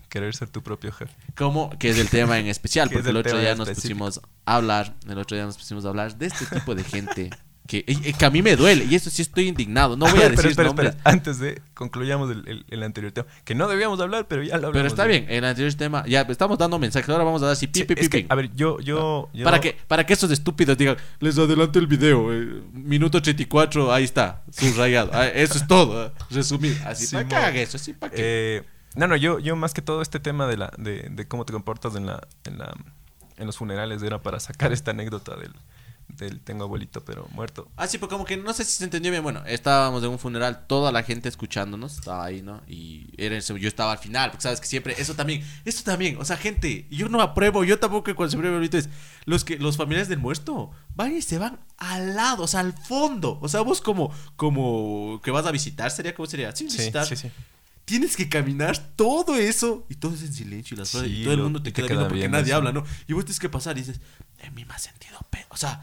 querer 0.09 0.35
ser 0.35 0.49
tu 0.49 0.63
propio 0.63 0.91
jefe. 0.91 1.13
¿Cómo? 1.35 1.69
Que 1.77 1.89
es 1.89 1.99
el 1.99 2.09
tema 2.09 2.39
en 2.39 2.47
especial, 2.47 2.89
Que 2.89 2.95
es 2.95 3.01
porque 3.01 3.09
el 3.09 3.17
el 3.17 3.19
otro 3.27 3.39
día 3.39 3.55
nos 3.55 3.69
pusimos 3.69 4.21
a 4.45 4.55
hablar, 4.55 4.95
el 5.07 5.17
otro 5.17 5.35
día 5.35 5.45
nos 5.45 5.57
pusimos 5.57 5.85
a 5.85 5.89
hablar 5.89 6.17
de 6.17 6.25
este 6.25 6.45
tipo 6.45 6.75
de 6.75 6.83
gente 6.83 7.29
que, 7.69 7.83
eh, 7.85 8.13
que 8.17 8.25
a 8.25 8.31
mí 8.31 8.41
me 8.41 8.55
duele, 8.55 8.83
y 8.85 8.95
eso 8.95 9.11
sí 9.11 9.21
estoy 9.21 9.47
indignado, 9.47 9.95
no 9.95 10.07
voy 10.07 10.17
a, 10.21 10.29
ver, 10.29 10.31
decir 10.35 10.53
pero 10.55 10.69
espera, 10.71 10.89
espera. 10.89 11.03
Antes 11.03 11.37
de 11.37 11.61
concluyamos 11.75 12.31
el, 12.31 12.47
el- 12.47 12.65
el 12.67 12.81
anterior 12.81 13.11
tema, 13.11 13.27
que 13.45 13.53
no 13.53 13.67
debíamos 13.67 13.99
hablar, 13.99 14.27
pero 14.27 14.41
ya 14.41 14.53
lo 14.57 14.67
hablamos. 14.69 14.73
Pero 14.73 14.87
está 14.87 15.05
bien, 15.05 15.27
el 15.29 15.45
anterior 15.45 15.71
tema, 15.75 16.03
ya 16.07 16.21
estamos 16.21 16.57
dando 16.57 16.79
mensajes, 16.79 17.07
ahora 17.09 17.23
vamos 17.23 17.43
a 17.43 17.45
dar 17.45 17.53
así, 17.53 17.67
pi, 17.67 17.81
Sí, 17.81 17.85
pi, 17.85 17.93
pi, 17.93 18.01
es 18.01 18.09
que, 18.09 18.17
pi. 18.21 18.25
a 18.27 18.33
ver, 18.33 18.49
yo, 18.55 18.79
yo, 18.79 19.29
yo- 19.33 19.43
Para 19.45 19.61
que, 19.61 19.77
para 19.87 20.03
que 20.03 20.13
estos 20.13 20.31
estúpidos 20.31 20.79
digan, 20.79 20.97
les 21.19 21.37
adelanto 21.37 21.77
el 21.77 21.85
video, 21.85 22.33
eh, 22.33 22.63
minuto 22.73 23.21
34, 23.21 23.93
ahí 23.93 24.03
está, 24.03 24.41
subrayado. 24.51 25.11
Ah, 25.13 25.27
eso 25.27 25.59
es 25.59 25.67
todo, 25.67 26.07
eh, 26.07 26.11
resumir. 26.31 26.75
Así, 26.87 27.05
Sí, 27.05 27.15
para 27.17 27.27
que 27.27 27.35
haga 27.35 27.61
eso, 27.61 27.77
así, 27.77 27.93
para 27.93 28.11
que. 28.11 28.17
Eh, 28.57 28.63
no, 28.95 29.05
no, 29.07 29.15
yo, 29.15 29.37
yo 29.37 29.55
más 29.55 29.75
que 29.75 29.83
todo 29.83 30.01
este 30.01 30.19
tema 30.19 30.47
de 30.47 30.57
la, 30.57 30.73
de, 30.79 31.07
de 31.11 31.27
cómo 31.27 31.45
te 31.45 31.53
comportas 31.53 31.95
en 31.95 32.07
la, 32.07 32.27
en 32.45 32.57
la, 32.57 32.73
en 33.37 33.45
los 33.45 33.57
funerales 33.57 34.01
era 34.01 34.17
para 34.23 34.39
sacar 34.39 34.73
esta 34.73 34.89
anécdota 34.89 35.35
del, 35.35 35.51
del 36.17 36.41
tengo 36.41 36.63
abuelito 36.65 37.03
pero 37.05 37.27
muerto. 37.31 37.69
Ah, 37.77 37.87
sí, 37.87 37.97
pues 37.97 38.09
como 38.09 38.25
que 38.25 38.35
no 38.35 38.51
sé 38.53 38.65
si 38.65 38.71
se 38.71 38.83
entendió 38.83 39.11
bien. 39.11 39.23
Bueno, 39.23 39.43
estábamos 39.45 40.03
en 40.03 40.09
un 40.09 40.19
funeral, 40.19 40.65
toda 40.67 40.91
la 40.91 41.03
gente 41.03 41.29
escuchándonos, 41.29 41.95
estaba 41.95 42.25
ahí, 42.25 42.41
¿no? 42.41 42.61
Y 42.67 43.07
era 43.17 43.39
yo 43.39 43.67
estaba 43.67 43.93
al 43.93 43.97
final, 43.99 44.31
porque 44.31 44.43
sabes 44.43 44.59
que 44.59 44.67
siempre, 44.67 44.95
eso 44.99 45.13
también, 45.15 45.43
eso 45.65 45.83
también, 45.83 46.17
o 46.17 46.25
sea, 46.25 46.35
gente, 46.37 46.87
yo 46.89 47.07
no 47.09 47.21
apruebo, 47.21 47.63
yo 47.63 47.79
tampoco 47.79 48.13
cuando 48.15 48.31
se 48.31 48.37
prueba 48.37 48.55
ahorita 48.57 48.77
es, 48.79 48.89
los 49.25 49.43
que, 49.45 49.57
los 49.57 49.77
familiares 49.77 50.09
del 50.09 50.19
muerto, 50.19 50.71
van 50.95 51.15
y 51.15 51.21
se 51.21 51.37
van 51.37 51.59
al 51.77 52.15
lado, 52.15 52.43
o 52.43 52.47
sea, 52.47 52.59
al 52.61 52.73
fondo, 52.73 53.37
o 53.41 53.47
sea, 53.47 53.61
vos 53.61 53.79
como, 53.79 54.11
como 54.35 55.21
que 55.23 55.31
vas 55.31 55.45
a 55.45 55.51
visitar, 55.51 55.91
sería, 55.91 56.13
¿cómo 56.15 56.25
sería? 56.27 56.53
Sí, 56.55 56.69
Sí, 56.69 56.77
visitar. 56.77 57.05
sí, 57.05 57.15
sí. 57.15 57.29
Tienes 57.85 58.15
que 58.15 58.29
caminar 58.29 58.77
todo 58.95 59.35
eso 59.35 59.85
y 59.89 59.95
todo 59.95 60.13
es 60.13 60.21
en 60.21 60.31
silencio 60.33 60.75
y, 60.75 60.77
las 60.79 60.91
cosas- 60.91 61.07
y 61.07 61.17
Sí, 61.17 61.23
todo 61.23 61.33
el 61.33 61.41
mundo 61.41 61.63
te 61.63 61.73
queda 61.73 61.87
queda 61.87 61.95
viendo 61.97 62.09
porque 62.09 62.29
nadie 62.29 62.45
sí. 62.45 62.51
habla, 62.51 62.71
¿no? 62.71 62.83
Y 63.07 63.13
vos 63.13 63.25
tienes 63.25 63.39
que 63.39 63.49
pasar 63.49 63.77
y 63.77 63.81
dices, 63.81 63.99
en 64.39 64.53
mi 64.53 64.63
más 64.65 64.81
sentido, 64.83 65.17
pe-". 65.31 65.45
o 65.49 65.57
sea, 65.57 65.81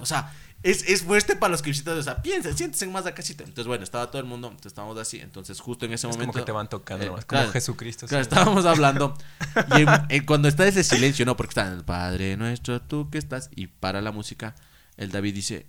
o 0.00 0.06
sea, 0.06 0.32
es, 0.62 0.84
es 0.88 1.02
fuerte 1.02 1.34
para 1.36 1.50
los 1.50 1.62
que 1.62 1.70
visitan, 1.70 1.98
o 1.98 2.02
sea, 2.02 2.22
piensen, 2.22 2.56
siéntense 2.56 2.86
más 2.86 3.04
acá. 3.06 3.22
Entonces, 3.28 3.66
bueno, 3.66 3.82
estaba 3.84 4.10
todo 4.10 4.20
el 4.20 4.28
mundo, 4.28 4.48
entonces 4.48 4.70
estábamos 4.72 4.96
así, 4.98 5.18
entonces 5.20 5.58
justo 5.60 5.86
en 5.86 5.92
ese 5.92 6.06
Es 6.08 6.12
momento... 6.14 6.32
como 6.32 6.42
que 6.44 6.46
te 6.46 6.52
van 6.52 6.68
tocando, 6.68 7.04
eh, 7.04 7.08
como 7.08 7.22
claro, 7.22 7.52
Jesucristo. 7.52 8.06
Claro, 8.06 8.24
sí. 8.24 8.28
estábamos 8.30 8.64
hablando 8.66 9.14
y 9.76 9.82
en- 9.82 9.88
en- 10.08 10.24
cuando 10.26 10.48
está 10.48 10.66
ese 10.66 10.84
silencio, 10.84 11.24
no, 11.26 11.36
porque 11.36 11.50
está 11.50 11.72
el 11.72 11.84
Padre 11.84 12.36
nuestro, 12.36 12.80
tú 12.80 13.10
que 13.10 13.18
estás, 13.18 13.50
y 13.56 13.66
para 13.66 14.00
la 14.00 14.12
música, 14.12 14.54
el 14.96 15.10
David 15.10 15.34
dice, 15.34 15.66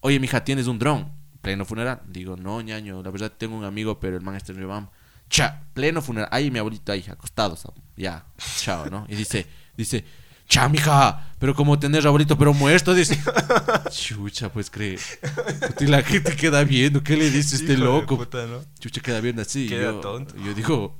oye, 0.00 0.18
mija, 0.18 0.44
¿tienes 0.44 0.66
un 0.66 0.78
dron? 0.78 1.12
Pleno 1.40 1.64
funeral. 1.64 2.00
Digo, 2.06 2.36
no, 2.36 2.60
ñaño, 2.62 3.02
la 3.02 3.10
verdad 3.10 3.30
tengo 3.36 3.56
un 3.56 3.64
amigo, 3.64 4.00
pero 4.00 4.16
el 4.16 4.22
man 4.22 4.34
está 4.34 4.52
en 4.52 4.58
Riobam. 4.58 4.88
Cha, 5.28 5.62
pleno 5.74 6.00
funeral. 6.02 6.28
Ahí 6.32 6.50
mi 6.50 6.58
abuelito 6.58 6.90
ahí, 6.90 7.04
acostado, 7.08 7.56
ya, 7.96 8.24
chao, 8.60 8.86
¿no? 8.90 9.04
Y 9.08 9.14
dice, 9.14 9.46
dice, 9.76 10.04
cha, 10.48 10.68
mija, 10.68 11.28
pero 11.38 11.54
como 11.54 11.78
tener 11.78 12.06
abuelito, 12.06 12.36
pero 12.38 12.52
muerto, 12.54 12.94
dice. 12.94 13.18
Chucha, 13.90 14.48
pues 14.50 14.70
cree. 14.70 14.98
Puta, 15.20 15.84
Y 15.84 15.86
la 15.86 16.02
gente 16.02 16.34
queda 16.36 16.62
viendo, 16.64 17.02
¿qué 17.02 17.16
le 17.16 17.30
dice 17.30 17.56
este 17.56 17.74
Hijo 17.74 17.84
loco? 17.84 18.16
puta, 18.16 18.46
¿no? 18.46 18.64
Chucha 18.78 19.00
queda 19.00 19.20
viendo 19.20 19.42
así. 19.42 19.68
Queda 19.68 19.92
yo, 19.92 20.00
tonto. 20.00 20.34
Yo 20.36 20.54
digo, 20.54 20.96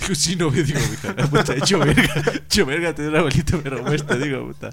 digo, 0.00 0.14
sí, 0.14 0.36
no 0.36 0.50
me 0.50 0.62
digo, 0.62 0.78
mija, 0.90 1.14
puta, 1.28 1.54
hecho 1.54 1.78
verga, 1.78 2.22
hecho 2.34 2.66
verga 2.66 2.94
tener 2.94 3.16
abuelito, 3.16 3.60
pero 3.62 3.82
muerto, 3.82 4.16
digo, 4.18 4.46
puta. 4.46 4.70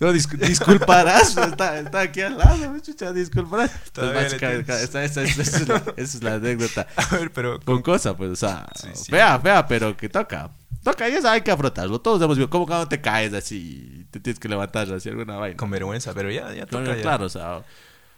No, 0.00 0.12
dis- 0.12 0.26
disculparás, 0.36 1.36
está, 1.36 1.78
está 1.78 2.00
aquí 2.00 2.22
al 2.22 2.36
lado, 2.36 2.76
chucha, 2.80 3.12
disculparás. 3.12 3.70
Todavía 3.92 4.22
Entonces, 4.22 4.40
le 4.42 4.48
básica- 4.48 4.76
tienes- 4.78 4.88
esa, 4.88 5.04
esa- 5.04 5.22
esa- 5.22 5.42
esa 5.42 5.56
es 5.58 5.68
la, 5.68 5.76
esa 5.96 6.16
es 6.18 6.22
la 6.24 6.34
anécdota. 6.34 6.88
A 6.96 7.16
ver, 7.16 7.32
pero 7.32 7.60
Con 7.60 7.82
cosa, 7.82 8.16
pues, 8.16 8.30
o 8.32 8.36
sea, 8.36 8.66
Sí, 8.74 8.88
sí. 8.94 9.10
fea, 9.12 9.38
fea, 9.38 9.66
pero 9.66 9.96
que 9.96 10.08
toca. 10.08 10.50
Toca, 10.82 11.08
y 11.08 11.12
eso 11.12 11.28
hay 11.28 11.42
que 11.42 11.50
afrontarlo. 11.50 12.00
Todos 12.00 12.20
hemos 12.22 12.36
visto, 12.36 12.50
como 12.50 12.66
cuando 12.66 12.88
te 12.88 13.00
caes 13.00 13.32
así, 13.34 14.06
te 14.10 14.18
tienes 14.20 14.38
que 14.40 14.48
levantar 14.48 14.92
así 14.92 15.08
alguna 15.08 15.36
vaina. 15.36 15.56
con 15.56 15.70
vergüenza, 15.70 16.12
pero 16.14 16.30
ya, 16.30 16.52
ya 16.52 16.66
Claro, 16.66 16.84
toca 16.86 16.96
ya. 16.96 17.02
claro, 17.02 17.24
o 17.26 17.28
sea, 17.28 17.62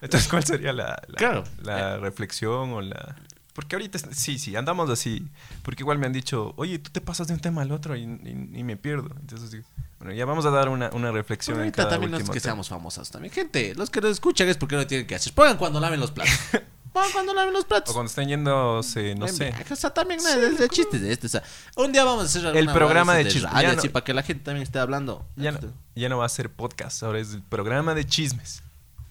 Entonces, 0.01 0.29
¿cuál 0.29 0.45
sería 0.45 0.73
la, 0.73 1.01
la, 1.09 1.15
Claro. 1.17 1.45
la 1.63 1.99
reflexión 1.99 2.73
o 2.73 2.81
la...? 2.81 3.17
Porque 3.55 3.77
ahorita, 3.77 3.99
sí, 4.11 4.39
sí, 4.39 4.57
andamos 4.57 4.91
así. 4.91 5.29
Porque 5.63 5.83
igual 5.85 5.99
me 5.99 6.07
han 6.07 6.13
dicho, 6.13 6.55
oye, 6.57 6.79
tú 6.81 6.91
te 6.91 7.01
pasas 7.01 7.29
de 7.29 7.35
un 7.35 7.41
tema 7.41 7.63
al 7.63 7.71
otro 7.71 7.95
y, 7.97 8.01
y- 8.03 8.51
y 8.59 8.65
me 8.65 8.77
pierdo. 8.77 9.11
Entonces 9.21 9.53
digo, 9.53 9.65
bueno, 10.01 10.13
ya 10.13 10.25
vamos 10.27 10.45
a 10.45 10.51
dar 10.51 10.69
una, 10.69 10.91
una 10.93 11.13
reflexión 11.13 11.57
en 11.59 11.61
ahorita 11.63 11.77
cada 11.85 11.91
también 11.91 12.11
no 12.11 12.17
es 12.17 12.25
que 12.25 12.31
tema. 12.31 12.41
seamos 12.41 12.69
famosos 12.69 13.09
también. 13.11 13.33
Gente, 13.33 13.75
los 13.77 13.91
que 13.91 14.01
nos 14.01 14.11
escuchan 14.11 14.49
es 14.49 14.57
porque 14.57 14.75
no 14.75 14.85
tienen 14.89 15.07
que 15.07 15.15
hacer. 15.15 15.33
Pongan 15.35 15.57
cuando 15.57 15.79
laven 15.79 16.01
los 16.01 16.11
platos. 16.11 16.35
Pongan 16.95 17.13
cuando 17.13 17.35
laven 17.35 17.53
los 17.53 17.65
platos. 17.67 17.91
O 17.91 17.93
cuando 17.93 18.09
estén 18.09 18.29
yéndose, 18.29 19.15
no 19.17 19.27
En 19.27 19.35
sé. 19.35 19.45
viaje, 19.51 19.75
O 19.75 19.77
sea, 19.77 19.91
también 19.93 20.21
no, 20.23 20.29
es 20.29 20.59
de 20.59 20.69
chistes 20.71 21.03
de 21.03 21.13
esto. 21.13 21.27
O 21.27 21.29
sea, 21.31 21.43
un 21.77 21.93
día 21.93 22.05
vamos 22.05 22.23
a 22.23 22.27
hacer 22.27 22.47
alguna 22.47 22.73
programa 22.73 23.15
de 23.15 23.27
chismes, 23.29 23.53
no- 23.53 23.93
para 23.93 24.05
que 24.05 24.15
la 24.15 24.23
gente 24.23 24.45
también 24.45 24.63
esté 24.63 24.79
hablando. 24.79 25.27
Ya 25.37 25.53
no, 25.53 25.59
ya 25.97 26.09
no 26.09 26.19
va 26.19 26.25
a 26.27 26.29
ser 26.31 26.51
podcast, 26.51 27.03
ahora 27.03 27.19
es 27.19 27.35
el 27.35 27.43
programa 27.43 27.95
de 27.95 28.07
chismes. 28.07 28.63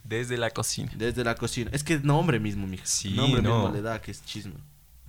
Desde 0.02 0.36
la 0.38 0.50
cocina. 0.50 0.90
Desde 0.96 1.22
la 1.24 1.34
cocina. 1.34 1.70
Es 1.72 1.84
que 1.84 1.98
nombre 1.98 2.40
mismo, 2.40 2.66
mija. 2.66 2.84
Sí, 2.86 3.10
nombre 3.14 3.40
no. 3.42 3.54
mismo 3.60 3.72
le 3.74 3.82
da 3.82 4.00
que 4.00 4.10
es 4.10 4.24
chisme. 4.24 4.54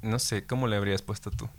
No 0.01 0.19
sé, 0.19 0.45
¿cómo 0.45 0.67
le 0.67 0.75
habrías 0.75 1.01
puesto 1.01 1.31
tú? 1.31 1.49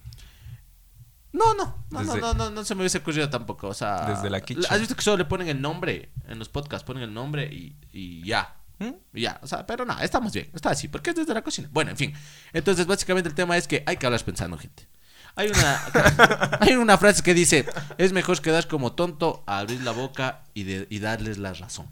No, 1.33 1.53
no, 1.55 1.77
no, 1.91 2.01
Desde- 2.01 2.21
no, 2.21 2.33
no, 2.33 2.45
no, 2.45 2.51
no 2.51 2.65
se 2.65 2.75
me 2.75 2.81
hubiese 2.83 2.99
ocurrido 2.99 3.29
tampoco. 3.29 3.69
O 3.69 3.75
sea, 3.75 4.07
Desde 4.07 4.31
la 4.31 4.41
kitchen. 4.41 4.65
¿Has 4.71 4.81
visto 4.81 4.95
que 4.95 5.03
solo 5.03 5.19
le 5.19 5.25
ponen 5.27 5.49
el 5.49 5.61
nombre 5.61 6.11
en 6.29 6.39
los 6.39 6.49
podcasts? 6.49 6.87
Ponen 6.87 7.03
el 7.03 7.13
nombre 7.13 7.45
y, 7.47 7.75
y 7.93 8.23
ya. 8.25 8.55
¿Mm? 8.79 8.91
Y 9.15 9.23
Ya, 9.23 9.39
o 9.43 9.47
sea, 9.47 9.67
pero 9.67 9.85
nada, 9.85 10.05
estamos 10.05 10.33
bien, 10.33 10.51
está 10.55 10.71
así, 10.71 10.89
porque 10.89 11.11
es 11.11 11.17
desde 11.17 11.33
la 11.35 11.43
cocina. 11.43 11.69
Bueno, 11.73 11.91
en 11.93 11.97
fin. 11.97 12.13
Entonces, 12.53 12.87
básicamente 12.87 13.29
el 13.29 13.35
tema 13.35 13.57
es 13.57 13.67
que 13.67 13.83
hay 13.87 13.97
que 13.97 14.07
hablar 14.07 14.23
pensando, 14.25 14.59
gente. 14.59 14.87
Hay 15.35 15.49
una, 15.51 16.59
hay 16.61 16.75
una 16.77 16.97
frase 16.99 17.23
que 17.23 17.35
dice, 17.35 17.67
es 17.99 18.13
mejor 18.13 18.41
quedar 18.41 18.69
como 18.69 18.93
tonto 18.93 19.43
a 19.47 19.59
abrir 19.59 19.83
la 19.83 19.93
boca 19.93 20.45
y, 20.55 20.65
de- 20.65 20.87
y 20.91 20.99
darles 20.99 21.39
la 21.39 21.53
razón. 21.55 21.87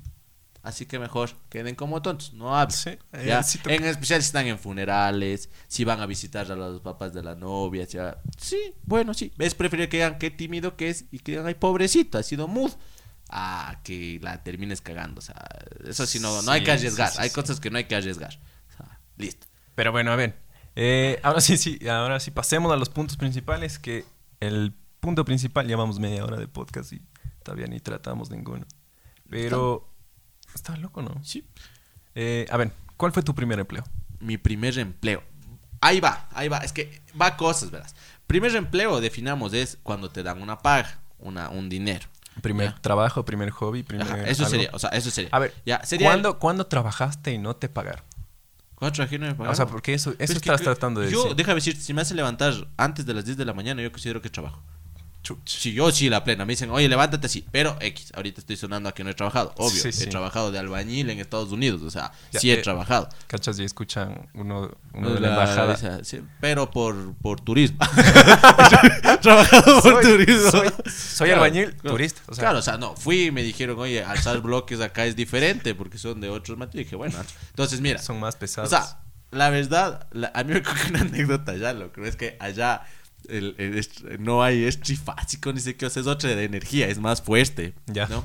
Así 0.63 0.87
que 0.87 0.99
mejor 0.99 1.29
queden 1.51 1.75
como 1.75 2.01
tontos, 2.01 2.33
no 2.33 2.57
hablen. 2.57 2.75
Sí, 2.75 2.91
eh, 3.13 3.25
Ya, 3.27 3.43
sí 3.43 3.59
toca. 3.59 3.75
en 3.75 3.85
especial 3.85 4.23
si 4.23 4.27
están 4.29 4.47
en 4.47 4.59
funerales, 4.59 5.51
si 5.69 5.85
van 5.85 6.01
a 6.01 6.07
visitar 6.07 6.51
a 6.51 6.57
los 6.57 6.81
papás 6.81 7.13
de 7.13 7.23
la 7.23 7.35
novia. 7.35 7.85
si 7.87 7.99
va- 7.99 8.17
Sí, 8.39 8.73
bueno, 8.87 9.13
sí. 9.13 9.31
Es 9.39 9.55
preferible 9.55 9.91
que 9.91 9.99
digan 9.99 10.17
qué 10.19 10.31
tímido 10.31 10.75
que 10.77 10.89
es 10.89 11.05
y 11.11 11.19
que 11.19 11.33
digan, 11.33 11.47
ay, 11.47 11.55
pobrecito, 11.55 12.17
ha 12.17 12.23
sido 12.23 12.49
mudo. 12.49 12.75
A 13.31 13.81
que 13.83 14.19
la 14.23 14.43
termines 14.43 14.81
cagando. 14.81 15.19
O 15.19 15.23
sea, 15.23 15.37
eso 15.87 16.07
sí, 16.07 16.21
no, 16.21 16.43
no 16.43 16.51
hay 16.53 16.63
que 16.63 16.73
arriesgar. 16.73 17.11
hay 17.19 17.31
cosas 17.31 17.59
que 17.59 17.71
no 17.71 17.79
hay 17.79 17.85
que 17.85 17.97
arriesgar. 17.97 18.39
O 18.73 18.77
sea, 18.77 19.01
listo. 19.17 19.47
Pero 19.75 19.93
bueno, 19.93 20.13
a 20.13 20.17
ver. 20.17 20.39
eh, 20.77 21.19
ahora 21.23 21.41
sí, 21.41 21.57
sí, 21.57 21.79
ahora 21.89 22.21
sí, 22.21 22.31
pasemos 22.31 22.73
a 22.73 22.77
los 22.77 22.89
puntos 22.91 23.17
principales. 23.17 23.79
Que 23.79 24.05
el 24.41 24.75
punto 25.01 25.25
principal, 25.25 25.67
llevamos 25.67 25.99
media 25.99 26.25
hora 26.25 26.37
de 26.37 26.49
podcast 26.49 26.93
y 26.93 27.03
todavía 27.43 27.67
ni 27.67 27.81
tratamos 27.81 28.31
ninguno. 28.31 28.67
Pero. 29.29 29.91
Está 30.55 30.77
loco, 30.77 31.03
¿no? 31.03 31.23
Sí. 31.25 31.45
Eh, 32.15 32.47
a 32.51 32.57
ver, 32.57 32.71
¿cuál 32.97 33.11
fue 33.13 33.23
tu 33.23 33.35
primer 33.35 33.59
empleo? 33.59 33.83
Mi 34.21 34.39
primer 34.39 34.79
empleo. 34.79 35.23
Ahí 35.81 35.99
va, 35.99 36.29
ahí 36.33 36.49
va. 36.49 36.59
Es 36.59 36.73
que 36.73 37.03
va 37.21 37.37
cosas, 37.37 37.71
verás. 37.71 37.95
Primer 38.27 38.55
empleo, 38.55 39.01
definamos, 39.01 39.53
es 39.53 39.79
cuando 39.83 40.11
te 40.11 40.23
dan 40.23 40.41
una 40.41 40.59
paga, 40.61 41.01
una, 41.19 41.51
un 41.51 41.69
dinero. 41.69 42.07
Primer 42.43 42.71
Ya. 42.75 42.81
trabajo, 42.81 43.25
primer 43.25 43.51
hobby, 43.51 43.83
primer. 43.83 44.07
Ajá, 44.07 44.23
eso 44.25 44.43
algo? 44.45 44.51
sería, 44.51 44.71
o 44.73 44.79
sea, 44.79 44.91
eso 44.91 45.11
sería. 45.11 45.31
A 45.33 45.39
ver, 45.39 45.55
ya, 45.65 45.81
sería. 45.85 46.09
¿cuándo, 46.09 46.39
¿cuándo 46.39 46.67
trabajaste 46.67 47.33
y 47.33 47.39
no 47.39 47.55
te 47.57 47.69
pagaron? 47.69 48.05
¿Cuándo 48.75 48.93
trabajé 48.95 49.17
y 49.17 49.19
no 49.19 49.27
me 49.27 49.33
O 49.33 49.37
pagaron? 49.37 49.57
sea, 49.57 49.67
porque 49.67 49.95
eso, 49.95 50.11
eso 50.19 50.33
es 50.33 50.41
que 50.41 50.49
estás 50.51 50.61
yo- 50.61 50.65
tratando 50.65 51.01
de 51.01 51.11
Yo, 51.11 51.23
decir. 51.23 51.37
déjame 51.37 51.55
decirte, 51.57 51.81
si 51.81 51.95
me 51.95 52.03
hace 52.03 52.15
levantar 52.15 52.53
antes 52.77 53.07
de 53.07 53.15
las 53.15 53.25
10 53.25 53.37
de 53.37 53.45
la 53.45 53.55
mañana, 53.55 53.81
yo 53.83 53.91
considero 53.93 54.21
que 54.21 54.29
trabajo. 54.31 54.63
Si 55.47 55.73
yo 55.73 55.91
sí 55.91 56.09
la 56.11 56.23
plena, 56.23 56.45
me 56.45 56.53
dicen, 56.53 56.71
oye, 56.71 56.89
levántate 56.89 57.27
así. 57.27 57.45
Pero 57.51 57.77
X, 57.81 58.13
ahorita 58.15 58.41
estoy 58.41 58.57
sonando 58.57 58.89
a 58.89 58.93
que 58.93 59.05
no 59.05 59.11
he 59.11 59.15
trabajado. 59.15 59.55
Obvio, 59.57 59.71
Sí, 59.83 59.89
he 59.89 59.93
sí. 59.93 60.07
trabajado 60.07 60.53
de 60.53 60.59
albañil 60.59 61.09
en 61.11 61.19
Estados 61.19 61.51
Unidos. 61.51 61.83
O 61.83 61.91
sea, 61.91 62.13
Ya, 62.33 62.41
sí 62.41 62.51
he 62.51 62.55
eh, 62.55 62.63
trabajado. 62.63 63.09
¿Cachas? 63.27 63.59
Y 63.59 63.65
escuchan 63.65 64.29
uno, 64.35 64.71
uno 64.93 65.11
de 65.15 65.21
La- 65.21 65.29
embajada. 65.31 65.75
esa, 65.75 66.05
sí, 66.05 66.21
pero 66.41 66.71
por, 66.71 67.15
por 67.17 67.41
turismo. 67.41 67.79
trabajado 69.23 69.81
por 69.83 70.01
turismo. 70.01 70.51
soy- 70.51 70.71
soy 70.91 71.31
albañil, 71.31 71.75
turista, 71.77 72.21
o 72.29 72.35
sea. 72.35 72.43
claro, 72.45 72.59
o 72.59 72.63
sea, 72.63 72.77
no, 72.77 72.95
fui 72.97 73.25
y 73.27 73.31
me 73.31 73.43
dijeron, 73.43 73.79
oye, 73.79 74.03
alzar 74.05 74.41
bloques 74.41 74.81
acá 74.81 75.07
es 75.07 75.17
diferente 75.17 75.75
porque 75.75 75.99
son 75.99 76.21
de 76.21 76.29
otros 76.29 76.59
materiales. 76.59 76.87
dije, 76.87 76.97
bueno, 76.97 77.17
entonces 77.51 77.81
mira, 77.81 78.01
Son 78.01 78.19
más 78.21 78.35
o 78.35 78.39
pesados. 78.39 78.71
sea, 78.71 79.01
la 79.31 79.51
verdad, 79.51 80.07
la- 80.13 80.33
a 80.35 80.45
mí 80.45 80.53
me 80.53 80.63
coge 80.63 80.91
una 80.91 81.01
anécdota 81.01 81.53
allá, 81.53 81.73
lo 81.73 81.93
que 81.93 82.07
es 82.07 82.17
que 82.17 82.37
allá 82.41 82.83
el- 83.29 83.87
no 84.21 84.43
hay 84.43 84.65
es 84.65 84.81
trifásico, 84.81 85.53
ni 85.53 85.61
sé 85.61 85.77
qué, 85.77 85.87
o 85.87 85.91
sea, 85.91 86.01
es 86.03 86.07
otra 86.07 86.35
de 86.35 86.45
energía, 86.45 86.89
es 86.89 86.99
más 86.99 87.23
fuerte, 87.23 87.75
Ya. 87.87 88.07
¿no? 88.09 88.25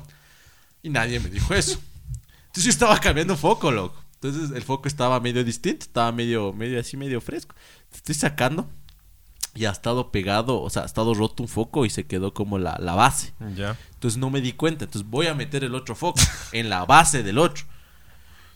Y 0.82 0.88
nadie 0.90 1.20
me 1.20 1.28
dijo 1.28 1.54
eso. 1.54 1.78
Entonces 2.46 2.64
yo 2.64 2.70
estaba 2.70 2.98
cambiando 2.98 3.36
foco, 3.36 3.70
loco. 3.70 4.02
Entonces 4.14 4.50
el 4.56 4.62
foco 4.62 4.88
estaba 4.88 5.18
medio 5.20 5.44
distinto, 5.44 5.84
estaba 5.86 6.10
medio, 6.12 6.52
medio 6.52 6.80
así, 6.80 6.96
medio 6.96 7.20
fresco. 7.20 7.54
Estoy 7.92 8.14
sacando 8.14 8.68
y 9.54 9.64
ha 9.64 9.70
estado 9.70 10.10
pegado, 10.12 10.60
o 10.60 10.68
sea, 10.70 10.82
ha 10.82 10.86
estado 10.86 11.14
roto 11.14 11.42
un 11.42 11.48
foco 11.48 11.84
y 11.86 11.90
se 11.90 12.06
quedó 12.06 12.32
como 12.34 12.58
la, 12.58 12.76
la 12.80 12.94
base. 12.94 13.32
ya. 13.56 13.76
Entonces 13.94 14.18
no 14.18 14.30
me 14.30 14.40
di 14.40 14.52
cuenta. 14.52 14.84
Entonces 14.84 15.08
voy 15.10 15.26
a 15.26 15.34
meter 15.34 15.64
el 15.64 15.74
otro 15.74 15.94
foco 15.94 16.20
en 16.52 16.68
la 16.70 16.84
base 16.84 17.22
del 17.22 17.38
otro. 17.38 17.64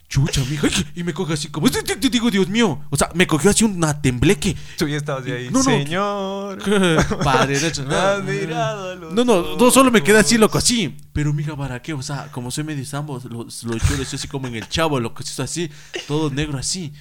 Chucha, 0.08 0.42
mija. 0.48 0.68
Y 0.94 1.02
me 1.02 1.12
coge 1.12 1.32
así 1.34 1.48
como. 1.48 1.68
"Te- 1.70 1.96
Digo, 2.08 2.30
Dios 2.30 2.48
mío. 2.48 2.80
O 2.90 2.96
sea, 2.96 3.08
me 3.14 3.26
cogió 3.26 3.50
así 3.50 3.64
una 3.64 4.00
tembleque. 4.00 4.54
Tú 4.78 4.86
ya 4.86 4.96
estabas 4.98 5.24
de 5.24 5.32
ahí. 5.36 5.44
No, 5.50 5.58
no. 5.58 5.64
Señor. 5.64 6.58
Padre 7.24 7.56
a 7.56 8.94
los 8.94 9.12
No, 9.14 9.24
no, 9.24 9.56
no, 9.56 9.70
solo 9.70 9.90
me 9.90 10.02
quedé 10.02 10.18
así, 10.18 10.38
loco, 10.38 10.58
así. 10.58 10.96
Pero 11.12 11.32
mija, 11.32 11.56
¿para 11.56 11.80
qué? 11.82 11.94
O 11.94 12.02
sea, 12.02 12.30
como 12.30 12.50
soy 12.50 12.64
medio 12.64 12.84
sambo, 12.84 13.20
lo, 13.28 13.44
lo 13.44 13.76
echó 13.76 13.94
eso 14.00 14.16
así 14.16 14.28
como 14.28 14.46
en 14.46 14.56
el 14.56 14.68
chavo, 14.68 15.00
lo 15.00 15.14
que 15.14 15.22
se 15.24 15.32
hizo 15.32 15.42
así, 15.42 15.70
todo 16.06 16.30
negro 16.30 16.58
así. 16.58 16.92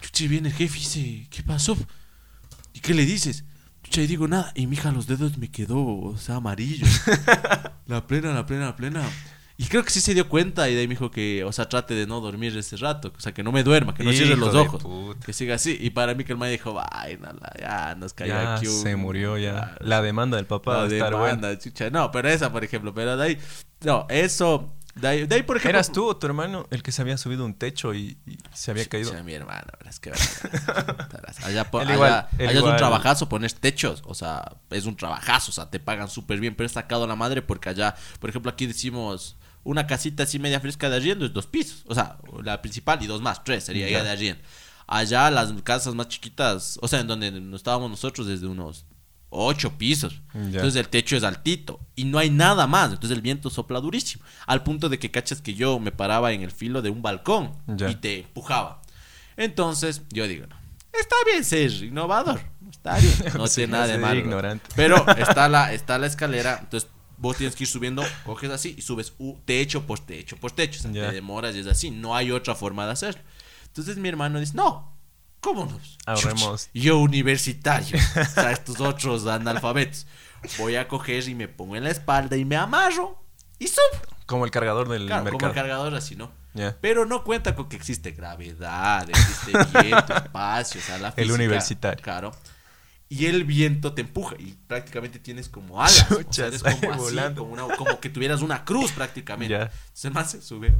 Chucha, 0.00 0.26
viene 0.28 0.48
el 0.48 0.54
jefe 0.54 0.76
y 0.76 0.80
dice, 0.80 1.26
¿qué 1.30 1.42
pasó? 1.42 1.76
¿Y 2.72 2.80
qué 2.80 2.94
le 2.94 3.04
dices? 3.04 3.44
Chucha, 3.82 4.00
y 4.02 4.06
digo 4.06 4.28
nada. 4.28 4.52
Y 4.54 4.66
mija, 4.66 4.90
los 4.92 5.06
dedos 5.06 5.36
me 5.36 5.50
quedó, 5.50 5.78
o 5.84 6.16
sea, 6.16 6.36
amarillo. 6.36 6.86
la 7.86 8.06
plena, 8.06 8.32
la 8.32 8.46
plena, 8.46 8.66
la 8.66 8.76
plena. 8.76 9.02
Y 9.62 9.66
creo 9.68 9.84
que 9.84 9.90
sí 9.90 10.00
se 10.00 10.12
dio 10.14 10.28
cuenta 10.28 10.68
y 10.68 10.74
de 10.74 10.80
ahí 10.80 10.88
me 10.88 10.94
dijo 10.94 11.10
que, 11.10 11.44
o 11.44 11.52
sea, 11.52 11.68
trate 11.68 11.94
de 11.94 12.06
no 12.06 12.20
dormir 12.20 12.56
ese 12.56 12.76
rato, 12.78 13.12
o 13.16 13.20
sea, 13.20 13.32
que 13.32 13.42
no 13.44 13.52
me 13.52 13.62
duerma, 13.62 13.94
que 13.94 14.02
no 14.02 14.10
cierre 14.10 14.32
Hijo 14.32 14.40
los 14.40 14.52
de 14.52 14.58
ojos, 14.58 14.82
puta. 14.82 15.24
que 15.24 15.32
siga 15.32 15.54
así. 15.54 15.76
Y 15.80 15.90
para 15.90 16.14
mí 16.14 16.24
que 16.24 16.32
el 16.32 16.38
man 16.38 16.50
dijo, 16.50 16.80
ay, 16.90 17.16
no, 17.18 17.28
la- 17.32 17.54
ya 17.60 17.94
nos 17.94 18.12
cayó 18.12 18.32
Ya 18.34 18.56
aquí 18.56 18.66
un- 18.66 18.82
se 18.82 18.96
murió 18.96 19.38
ya. 19.38 19.76
La 19.80 20.02
demanda 20.02 20.36
del 20.36 20.46
papá 20.46 20.72
la 20.72 20.78
va 20.78 20.84
a 20.84 20.88
estar 20.88 21.12
buena. 21.12 21.26
demanda, 21.36 21.58
chucha. 21.58 21.90
No, 21.90 22.10
pero 22.10 22.28
esa, 22.28 22.50
por 22.52 22.64
ejemplo, 22.64 22.92
pero 22.92 23.16
de 23.16 23.24
ahí, 23.24 23.38
no, 23.82 24.06
eso, 24.08 24.72
de 24.96 25.08
ahí, 25.08 25.26
de 25.26 25.34
ahí, 25.36 25.42
por 25.42 25.56
ejemplo. 25.58 25.78
¿Eras 25.78 25.92
tú 25.92 26.06
o 26.08 26.16
tu 26.16 26.26
hermano 26.26 26.66
el 26.70 26.82
que 26.82 26.90
se 26.92 27.00
había 27.00 27.16
subido 27.16 27.44
un 27.44 27.54
techo 27.54 27.94
y, 27.94 28.18
y 28.26 28.38
se 28.52 28.72
había 28.72 28.86
caído? 28.86 29.10
Chucha, 29.10 29.22
mi 29.22 29.32
hermano, 29.34 29.66
verás 29.78 30.00
que 30.00 30.10
allá, 31.44 31.70
po- 31.70 31.80
allá- 31.80 31.94
igual, 31.94 32.10
allá 32.12 32.28
es 32.38 32.50
un 32.52 32.56
igual. 32.58 32.76
trabajazo 32.76 33.28
poner 33.28 33.52
techos, 33.52 34.02
o 34.06 34.14
sea, 34.14 34.56
es 34.70 34.86
un 34.86 34.96
trabajazo, 34.96 35.50
o 35.50 35.54
sea, 35.54 35.70
te 35.70 35.80
pagan 35.80 36.08
súper 36.08 36.40
bien, 36.40 36.54
pero 36.54 36.66
es 36.66 36.72
sacado 36.72 37.04
a 37.04 37.06
la 37.06 37.16
madre 37.16 37.42
porque 37.42 37.68
allá, 37.68 37.94
por 38.20 38.28
ejemplo, 38.30 38.50
aquí 38.50 38.66
decimos 38.66 39.36
una 39.64 39.86
casita 39.86 40.24
así 40.24 40.38
media 40.38 40.60
fresca 40.60 40.88
de 40.90 40.96
arriendo 40.96 41.24
es 41.26 41.32
dos 41.32 41.46
pisos, 41.46 41.84
o 41.86 41.94
sea, 41.94 42.18
la 42.42 42.60
principal 42.62 43.02
y 43.02 43.06
dos 43.06 43.20
más, 43.22 43.44
tres 43.44 43.64
sería 43.64 43.88
Ya. 43.88 44.02
de 44.02 44.10
arriendo. 44.10 44.42
Allá 44.86 45.30
las 45.30 45.52
casas 45.62 45.94
más 45.94 46.08
chiquitas, 46.08 46.78
o 46.82 46.88
sea, 46.88 47.00
en 47.00 47.06
donde 47.06 47.56
estábamos 47.56 47.88
nosotros 47.90 48.26
desde 48.26 48.46
unos 48.46 48.84
ocho 49.30 49.78
pisos. 49.78 50.20
Ya. 50.34 50.40
Entonces 50.40 50.76
el 50.76 50.88
techo 50.88 51.16
es 51.16 51.22
altito 51.24 51.80
y 51.96 52.04
no 52.04 52.18
hay 52.18 52.28
nada 52.28 52.66
más. 52.66 52.90
Entonces 52.92 53.16
el 53.16 53.22
viento 53.22 53.48
sopla 53.48 53.80
durísimo. 53.80 54.22
Al 54.46 54.62
punto 54.62 54.88
de 54.90 54.98
que 54.98 55.10
cachas 55.10 55.40
que 55.40 55.54
yo 55.54 55.78
me 55.78 55.92
paraba 55.92 56.32
en 56.32 56.42
el 56.42 56.50
filo 56.50 56.82
de 56.82 56.90
un 56.90 57.00
balcón 57.00 57.54
Ya. 57.68 57.88
y 57.90 57.94
te 57.94 58.20
empujaba. 58.20 58.82
Entonces 59.36 60.02
yo 60.10 60.26
digo, 60.28 60.46
no, 60.46 60.56
está 60.92 61.16
bien 61.30 61.44
ser 61.44 61.70
innovador. 61.84 62.40
Está 62.70 62.98
bien, 62.98 63.14
no 63.38 63.46
Sí, 63.46 63.54
tiene 63.56 63.72
nada 63.72 63.86
de 63.86 63.98
malo. 63.98 64.20
ignorante. 64.20 64.68
Pero 64.76 65.06
está 65.16 65.48
la, 65.48 65.72
está 65.72 65.96
la 65.98 66.06
escalera, 66.08 66.58
entonces 66.60 66.90
vos 67.22 67.36
tienes 67.38 67.56
que 67.56 67.64
ir 67.64 67.68
subiendo, 67.68 68.04
coges 68.26 68.50
así 68.50 68.74
y 68.76 68.82
subes 68.82 69.14
u- 69.18 69.38
techo 69.46 69.86
por 69.86 69.98
techo 70.00 70.36
por 70.36 70.50
techo. 70.52 70.80
O 70.80 70.82
sea, 70.82 70.90
Ya. 70.90 71.08
te 71.08 71.14
demoras 71.14 71.54
y 71.56 71.60
es 71.60 71.66
así. 71.66 71.90
No 71.90 72.14
hay 72.14 72.30
otra 72.32 72.54
forma 72.54 72.84
de 72.84 72.92
hacerlo. 72.92 73.22
Entonces 73.68 73.96
mi 73.96 74.08
hermano 74.10 74.38
dice, 74.40 74.52
no, 74.54 74.94
¿cómo 75.40 75.64
no? 75.64 75.80
Ahorremos. 76.04 76.68
Yo 76.74 76.98
universitario, 76.98 77.96
o 78.20 78.24
sea, 78.26 78.52
estos 78.52 78.80
otros 78.80 79.26
analfabetos. 79.26 80.06
Voy 80.58 80.74
a 80.76 80.88
coger 80.88 81.26
y 81.28 81.34
me 81.34 81.46
pongo 81.48 81.76
en 81.76 81.84
la 81.84 81.90
espalda 81.90 82.36
y 82.36 82.44
me 82.44 82.56
amarro 82.56 83.24
y 83.58 83.68
subo. 83.68 84.02
Como 84.26 84.44
el 84.44 84.50
cargador 84.50 84.88
del 84.88 85.06
Claro, 85.06 85.22
como 85.24 85.32
mercado. 85.38 85.52
el 85.52 85.54
cargador 85.54 85.94
así, 85.94 86.16
¿no? 86.16 86.32
Ya. 86.54 86.76
Pero 86.80 87.06
no 87.06 87.22
cuenta 87.24 87.54
con 87.54 87.68
que 87.68 87.76
existe 87.76 88.10
gravedad, 88.10 89.08
existe 89.08 89.52
viento, 89.82 90.14
espacio, 90.16 90.80
o 90.80 90.84
sea, 90.84 90.98
la 90.98 91.08
El 91.08 91.14
física, 91.14 91.34
universitario. 91.34 92.02
Claro. 92.02 92.32
Y 93.12 93.26
el 93.26 93.44
viento 93.44 93.92
te 93.92 94.00
empuja 94.02 94.36
y 94.38 94.54
prácticamente 94.66 95.18
tienes 95.18 95.48
como 95.48 95.80
alas. 95.82 96.06
o 96.10 96.14
sea, 96.14 96.24
Chucha, 96.24 96.46
eres 96.46 96.62
como 96.62 96.92
así, 96.92 97.02
volando. 97.02 97.42
como, 97.42 97.52
una- 97.66 97.76
como 97.76 98.00
que 98.00 98.08
tuvieras 98.08 98.42
una 98.42 98.64
cruz 98.64 98.92
prácticamente. 98.92 99.70
Se 99.92 100.10
más 100.10 100.30
se 100.30 100.40
sube. 100.42 100.74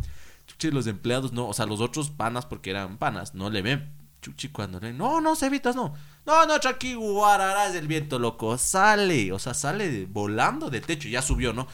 Chuchi, 0.47 0.71
los 0.71 0.87
empleados 0.87 1.33
no, 1.33 1.47
o 1.49 1.53
sea, 1.55 1.67
los 1.67 1.81
otros 1.81 2.11
panas, 2.11 2.47
porque 2.47 2.71
eran 2.71 2.99
panas, 2.99 3.35
no 3.35 3.51
le 3.51 3.63
ven. 3.63 3.93
Chuchi, 4.23 4.51
cuando 4.51 4.79
le 4.79 4.89
ven, 4.89 4.99
no, 4.99 5.21
no, 5.21 5.35
Cevitas, 5.35 5.75
no. 5.75 5.95
No, 6.25 6.47
no, 6.47 6.61
tranqui, 6.61 6.95
guararás 6.95 7.75
el 7.75 7.89
viento, 7.89 8.21
loco. 8.21 8.57
Sale, 8.57 9.33
o 9.33 9.39
sea, 9.41 9.53
sale 9.53 9.91
de- 9.91 10.07
volando 10.07 10.71
del 10.71 10.83
techo, 10.83 11.09
ya 11.09 11.21
subió, 11.23 11.53
¿no? 11.53 11.67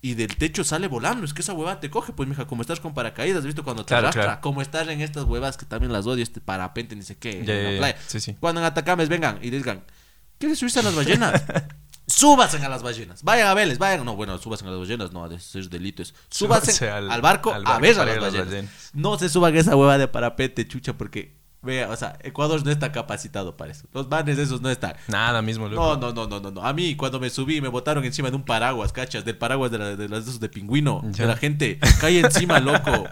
Y 0.00 0.14
del 0.14 0.36
techo 0.36 0.62
sale 0.62 0.86
volando. 0.86 1.24
Es 1.24 1.34
que 1.34 1.42
esa 1.42 1.54
hueva 1.54 1.80
te 1.80 1.90
coge, 1.90 2.12
pues, 2.12 2.28
mija, 2.28 2.46
como 2.46 2.62
estás 2.62 2.78
con 2.78 2.94
paracaídas, 2.94 3.38
¿has 3.40 3.46
visto? 3.46 3.64
Cuando 3.64 3.84
te 3.84 3.88
Claro, 3.88 4.06
arrastra, 4.06 4.22
claro. 4.24 4.40
como 4.42 4.62
estás 4.62 4.86
en 4.88 5.00
estas 5.00 5.24
huevas 5.24 5.56
que 5.56 5.66
también 5.66 5.92
las 5.92 6.06
odio, 6.06 6.22
este 6.22 6.40
parapente, 6.40 6.94
ni 6.94 7.02
sé 7.02 7.16
qué, 7.16 7.40
en 7.40 7.46
la 7.48 7.54
ya, 7.54 7.70
ya. 7.72 7.78
playa. 7.78 7.96
Sí, 8.06 8.20
sí. 8.20 8.36
Cuando 8.38 8.60
en 8.60 8.66
Atacames 8.68 9.08
vengan 9.08 9.40
y 9.42 9.50
digan, 9.50 9.82
¿quieres 10.38 10.58
subirse 10.58 10.80
a 10.80 10.82
las 10.82 10.94
ballenas? 10.94 11.42
Súbanse 12.06 12.56
a 12.56 12.68
las 12.68 12.82
ballenas. 12.82 13.22
Vayan 13.22 13.48
a 13.48 13.54
verles, 13.54 13.78
vayan. 13.78 14.04
No, 14.04 14.16
bueno, 14.16 14.38
súbanse 14.38 14.64
a 14.66 14.70
las 14.70 14.78
ballenas, 14.80 15.12
no, 15.12 15.26
eso 15.26 15.58
es 15.58 15.68
delitos. 15.68 16.14
Súbanse 16.30 16.72
Súbanse 16.72 16.90
al, 16.96 17.10
al- 17.10 17.20
barco 17.20 17.52
al 17.52 17.66
a 17.66 17.78
ver 17.78 17.98
a 18.00 18.04
las 18.04 18.18
ballenas. 18.20 18.64
No 18.94 19.18
se 19.18 19.28
suban 19.28 19.54
a 19.54 19.58
esa 19.58 19.76
hueva 19.76 19.98
de 19.98 20.08
parapente, 20.08 20.66
chucha, 20.66 20.94
porque, 20.94 21.36
vea, 21.60 21.90
o 21.90 21.96
sea, 21.96 22.18
Ecuador 22.22 22.64
no 22.64 22.70
está 22.70 22.92
capacitado 22.92 23.58
para 23.58 23.72
eso. 23.72 23.86
Los 23.92 24.08
manes 24.08 24.38
esos 24.38 24.62
no 24.62 24.70
están. 24.70 24.94
Nada 25.08 25.42
mismo, 25.42 25.68
loco. 25.68 25.98
no, 26.00 26.12
no, 26.14 26.26
no, 26.26 26.40
no, 26.40 26.50
no. 26.50 26.62
A 26.64 26.72
mí, 26.72 26.96
cuando 26.96 27.20
me 27.20 27.28
subí, 27.28 27.60
me 27.60 27.68
botaron 27.68 28.02
encima 28.06 28.30
de 28.30 28.36
un 28.36 28.44
paraguas, 28.44 28.90
cachas, 28.92 29.26
del 29.26 29.36
paraguas 29.36 29.70
de, 29.70 29.78
la- 29.78 29.96
de 29.96 30.08
las 30.08 30.24
de 30.24 30.30
esos 30.30 30.40
de 30.40 30.48
pingüino, 30.48 31.02
Ya. 31.12 31.24
de 31.24 31.26
la 31.26 31.36
gente. 31.36 31.78
Cae 32.00 32.20
encima, 32.20 32.58
loco. 32.58 33.06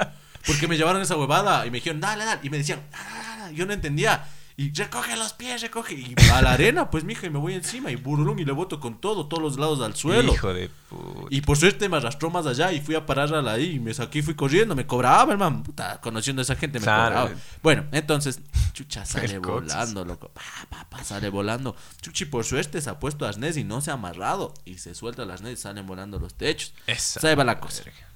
Porque 0.46 0.68
me 0.68 0.76
llevaron 0.78 1.02
esa 1.02 1.16
huevada 1.16 1.66
y 1.66 1.70
me 1.70 1.78
dijeron, 1.78 2.00
dale, 2.00 2.24
dale. 2.24 2.40
Y 2.44 2.50
me 2.50 2.56
decían, 2.58 2.80
"Ah, 2.94 2.98
ah, 3.04 3.38
ah". 3.46 3.50
yo 3.50 3.66
no 3.66 3.72
entendía. 3.74 4.24
Y 4.58 4.72
recoge 4.72 5.16
los 5.16 5.34
pies, 5.34 5.60
recoge. 5.60 5.94
Y 5.94 6.14
a 6.32 6.40
la 6.40 6.52
arena, 6.52 6.90
pues, 6.90 7.04
mija, 7.04 7.26
y 7.26 7.30
me 7.30 7.38
voy 7.38 7.52
encima. 7.52 7.90
Y 7.90 7.96
burlum, 7.96 8.38
y 8.38 8.44
le 8.46 8.52
boto 8.52 8.80
con 8.80 8.98
todo, 9.02 9.26
todos 9.26 9.42
los 9.42 9.58
lados 9.58 9.82
al 9.82 9.94
suelo. 9.94 10.32
Hijo 10.32 10.54
de 10.54 10.70
puta. 10.88 11.26
Y 11.28 11.42
por 11.42 11.58
suerte 11.58 11.90
me 11.90 11.98
arrastró 11.98 12.30
más 12.30 12.46
allá 12.46 12.72
y 12.72 12.80
fui 12.80 12.94
a 12.94 13.04
parar 13.04 13.34
a 13.34 13.42
la 13.42 13.52
ahí. 13.52 13.72
Y 13.72 13.80
me 13.80 13.92
saqué 13.92 14.20
y 14.20 14.22
fui 14.22 14.34
corriendo. 14.34 14.74
Me 14.74 14.86
cobraba, 14.86 15.30
hermano. 15.30 15.62
Puta, 15.62 16.00
conociendo 16.00 16.40
a 16.40 16.44
esa 16.44 16.56
gente 16.56 16.80
me 16.80 16.86
cobraba. 16.86 17.30
Bueno, 17.62 17.84
entonces, 17.92 18.40
chucha 18.72 19.04
sale 19.06 19.38
volando, 19.38 20.06
loco. 20.06 20.30
Pa, 20.30 20.42
pa, 20.70 20.88
pa, 20.88 21.04
sale 21.04 21.28
volando. 21.28 21.76
Chuchi, 22.00 22.24
por 22.24 22.44
suerte, 22.44 22.80
se 22.80 22.88
ha 22.88 22.98
puesto 22.98 23.26
arnés 23.26 23.58
y 23.58 23.64
no 23.64 23.82
se 23.82 23.90
ha 23.90 23.94
amarrado. 23.94 24.54
Y 24.64 24.78
se 24.78 24.94
suelta 24.94 25.24
el 25.24 25.30
arnés 25.30 25.58
y 25.58 25.62
salen 25.62 25.86
volando 25.86 26.18
los 26.18 26.32
techos. 26.32 26.72
Esa 26.86 27.34
va 27.34 27.44
la 27.44 27.60
cosa. 27.60 27.84
verga. 27.84 28.15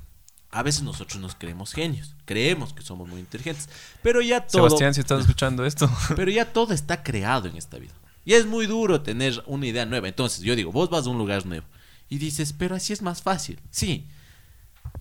A 0.52 0.62
veces 0.62 0.82
nosotros 0.82 1.20
nos 1.20 1.34
creemos 1.34 1.72
genios. 1.72 2.14
Creemos 2.24 2.72
que 2.72 2.82
somos 2.82 3.08
muy 3.08 3.20
inteligentes. 3.20 3.68
Pero 4.02 4.20
ya 4.20 4.46
todo. 4.46 4.64
Sebastián, 4.64 4.94
si 4.94 5.00
estás 5.00 5.20
escuchando 5.20 5.64
esto. 5.64 5.88
Pero 6.16 6.30
ya 6.30 6.52
todo 6.52 6.74
está 6.74 7.02
creado 7.02 7.48
en 7.48 7.56
esta 7.56 7.78
vida. 7.78 7.92
Y 8.24 8.34
es 8.34 8.46
muy 8.46 8.66
duro 8.66 9.00
tener 9.00 9.42
una 9.46 9.66
idea 9.66 9.86
nueva. 9.86 10.08
Entonces, 10.08 10.40
yo 10.40 10.56
digo, 10.56 10.72
vos 10.72 10.90
vas 10.90 11.06
a 11.06 11.10
un 11.10 11.18
lugar 11.18 11.46
nuevo 11.46 11.64
y 12.10 12.18
dices, 12.18 12.52
pero 12.52 12.74
así 12.74 12.92
es 12.92 13.00
más 13.00 13.22
fácil. 13.22 13.58
Sí. 13.70 14.06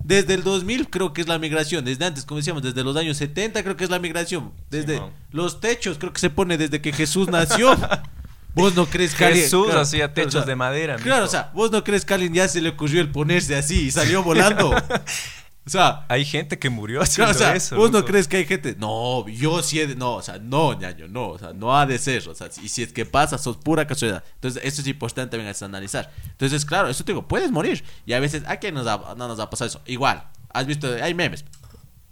Desde 0.01 0.35
el 0.35 0.43
2000 0.43 0.89
creo 0.89 1.11
que 1.11 1.21
es 1.21 1.27
la 1.27 1.39
migración. 1.39 1.83
Desde 1.83 2.05
antes, 2.05 2.23
como 2.23 2.37
decíamos, 2.37 2.63
desde 2.63 2.83
los 2.83 2.95
años 2.95 3.17
70 3.17 3.63
creo 3.63 3.75
que 3.75 3.83
es 3.83 3.89
la 3.89 3.99
migración. 3.99 4.53
Desde 4.69 4.95
Simón. 4.95 5.11
los 5.31 5.59
techos 5.59 5.97
creo 5.97 6.13
que 6.13 6.19
se 6.19 6.29
pone 6.29 6.57
desde 6.57 6.79
que 6.81 6.93
Jesús 6.93 7.27
nació. 7.27 7.75
Vos 8.53 8.75
no 8.75 8.85
crees 8.85 9.13
que 9.13 9.25
Jesús 9.25 9.65
claro, 9.65 9.81
hacía 9.81 10.13
techos 10.13 10.35
o 10.35 10.39
sea, 10.39 10.45
de 10.45 10.55
madera. 10.55 10.95
Claro, 10.97 11.25
o 11.25 11.27
sea, 11.27 11.51
vos 11.53 11.71
no 11.71 11.83
crees 11.83 12.03
que 12.03 12.13
a 12.13 12.15
alguien 12.15 12.33
ya 12.33 12.47
se 12.47 12.61
le 12.61 12.69
ocurrió 12.69 12.99
el 12.99 13.09
ponerse 13.09 13.55
así 13.55 13.85
y 13.85 13.91
salió 13.91 14.23
volando. 14.23 14.75
O 15.65 15.69
sea, 15.69 16.05
Hay 16.09 16.25
gente 16.25 16.57
que 16.57 16.69
murió 16.69 17.01
haciendo 17.03 17.31
o 17.31 17.35
sea, 17.35 17.55
eso. 17.55 17.75
vos 17.75 17.91
no 17.91 18.03
crees 18.03 18.27
que 18.27 18.37
hay 18.37 18.45
gente. 18.45 18.75
No, 18.79 19.27
yo 19.27 19.61
sí 19.61 19.79
he 19.79 19.85
de- 19.87 19.95
No, 19.95 20.15
o 20.15 20.21
sea, 20.21 20.39
no, 20.39 20.73
ñaño, 20.73 21.07
no. 21.07 21.29
O 21.29 21.37
sea, 21.39 21.53
no 21.53 21.77
ha 21.77 21.85
de 21.85 21.97
ser. 21.99 22.27
O 22.27 22.33
sea, 22.33 22.49
y 22.63 22.69
si 22.69 22.81
es 22.83 22.91
que 22.91 23.05
pasa, 23.05 23.37
sos 23.37 23.57
pura 23.57 23.85
casualidad. 23.85 24.23
Entonces, 24.35 24.61
eso 24.65 24.81
es 24.81 24.87
importante 24.87 25.31
también 25.31 25.49
es 25.51 25.61
analizar. 25.61 26.11
Entonces, 26.25 26.65
claro, 26.65 26.87
eso 26.89 27.03
te 27.03 27.11
digo, 27.11 27.27
puedes 27.27 27.51
morir. 27.51 27.83
Y 28.05 28.13
a 28.13 28.19
veces, 28.19 28.43
¿a 28.47 28.57
quién 28.57 28.73
nos 28.73 28.87
ha- 28.87 29.13
no 29.15 29.27
nos 29.27 29.39
ha 29.39 29.49
pasado 29.49 29.67
eso? 29.67 29.81
Igual, 29.85 30.23
has 30.51 30.65
visto, 30.65 30.87
hay 31.01 31.13
memes. 31.13 31.45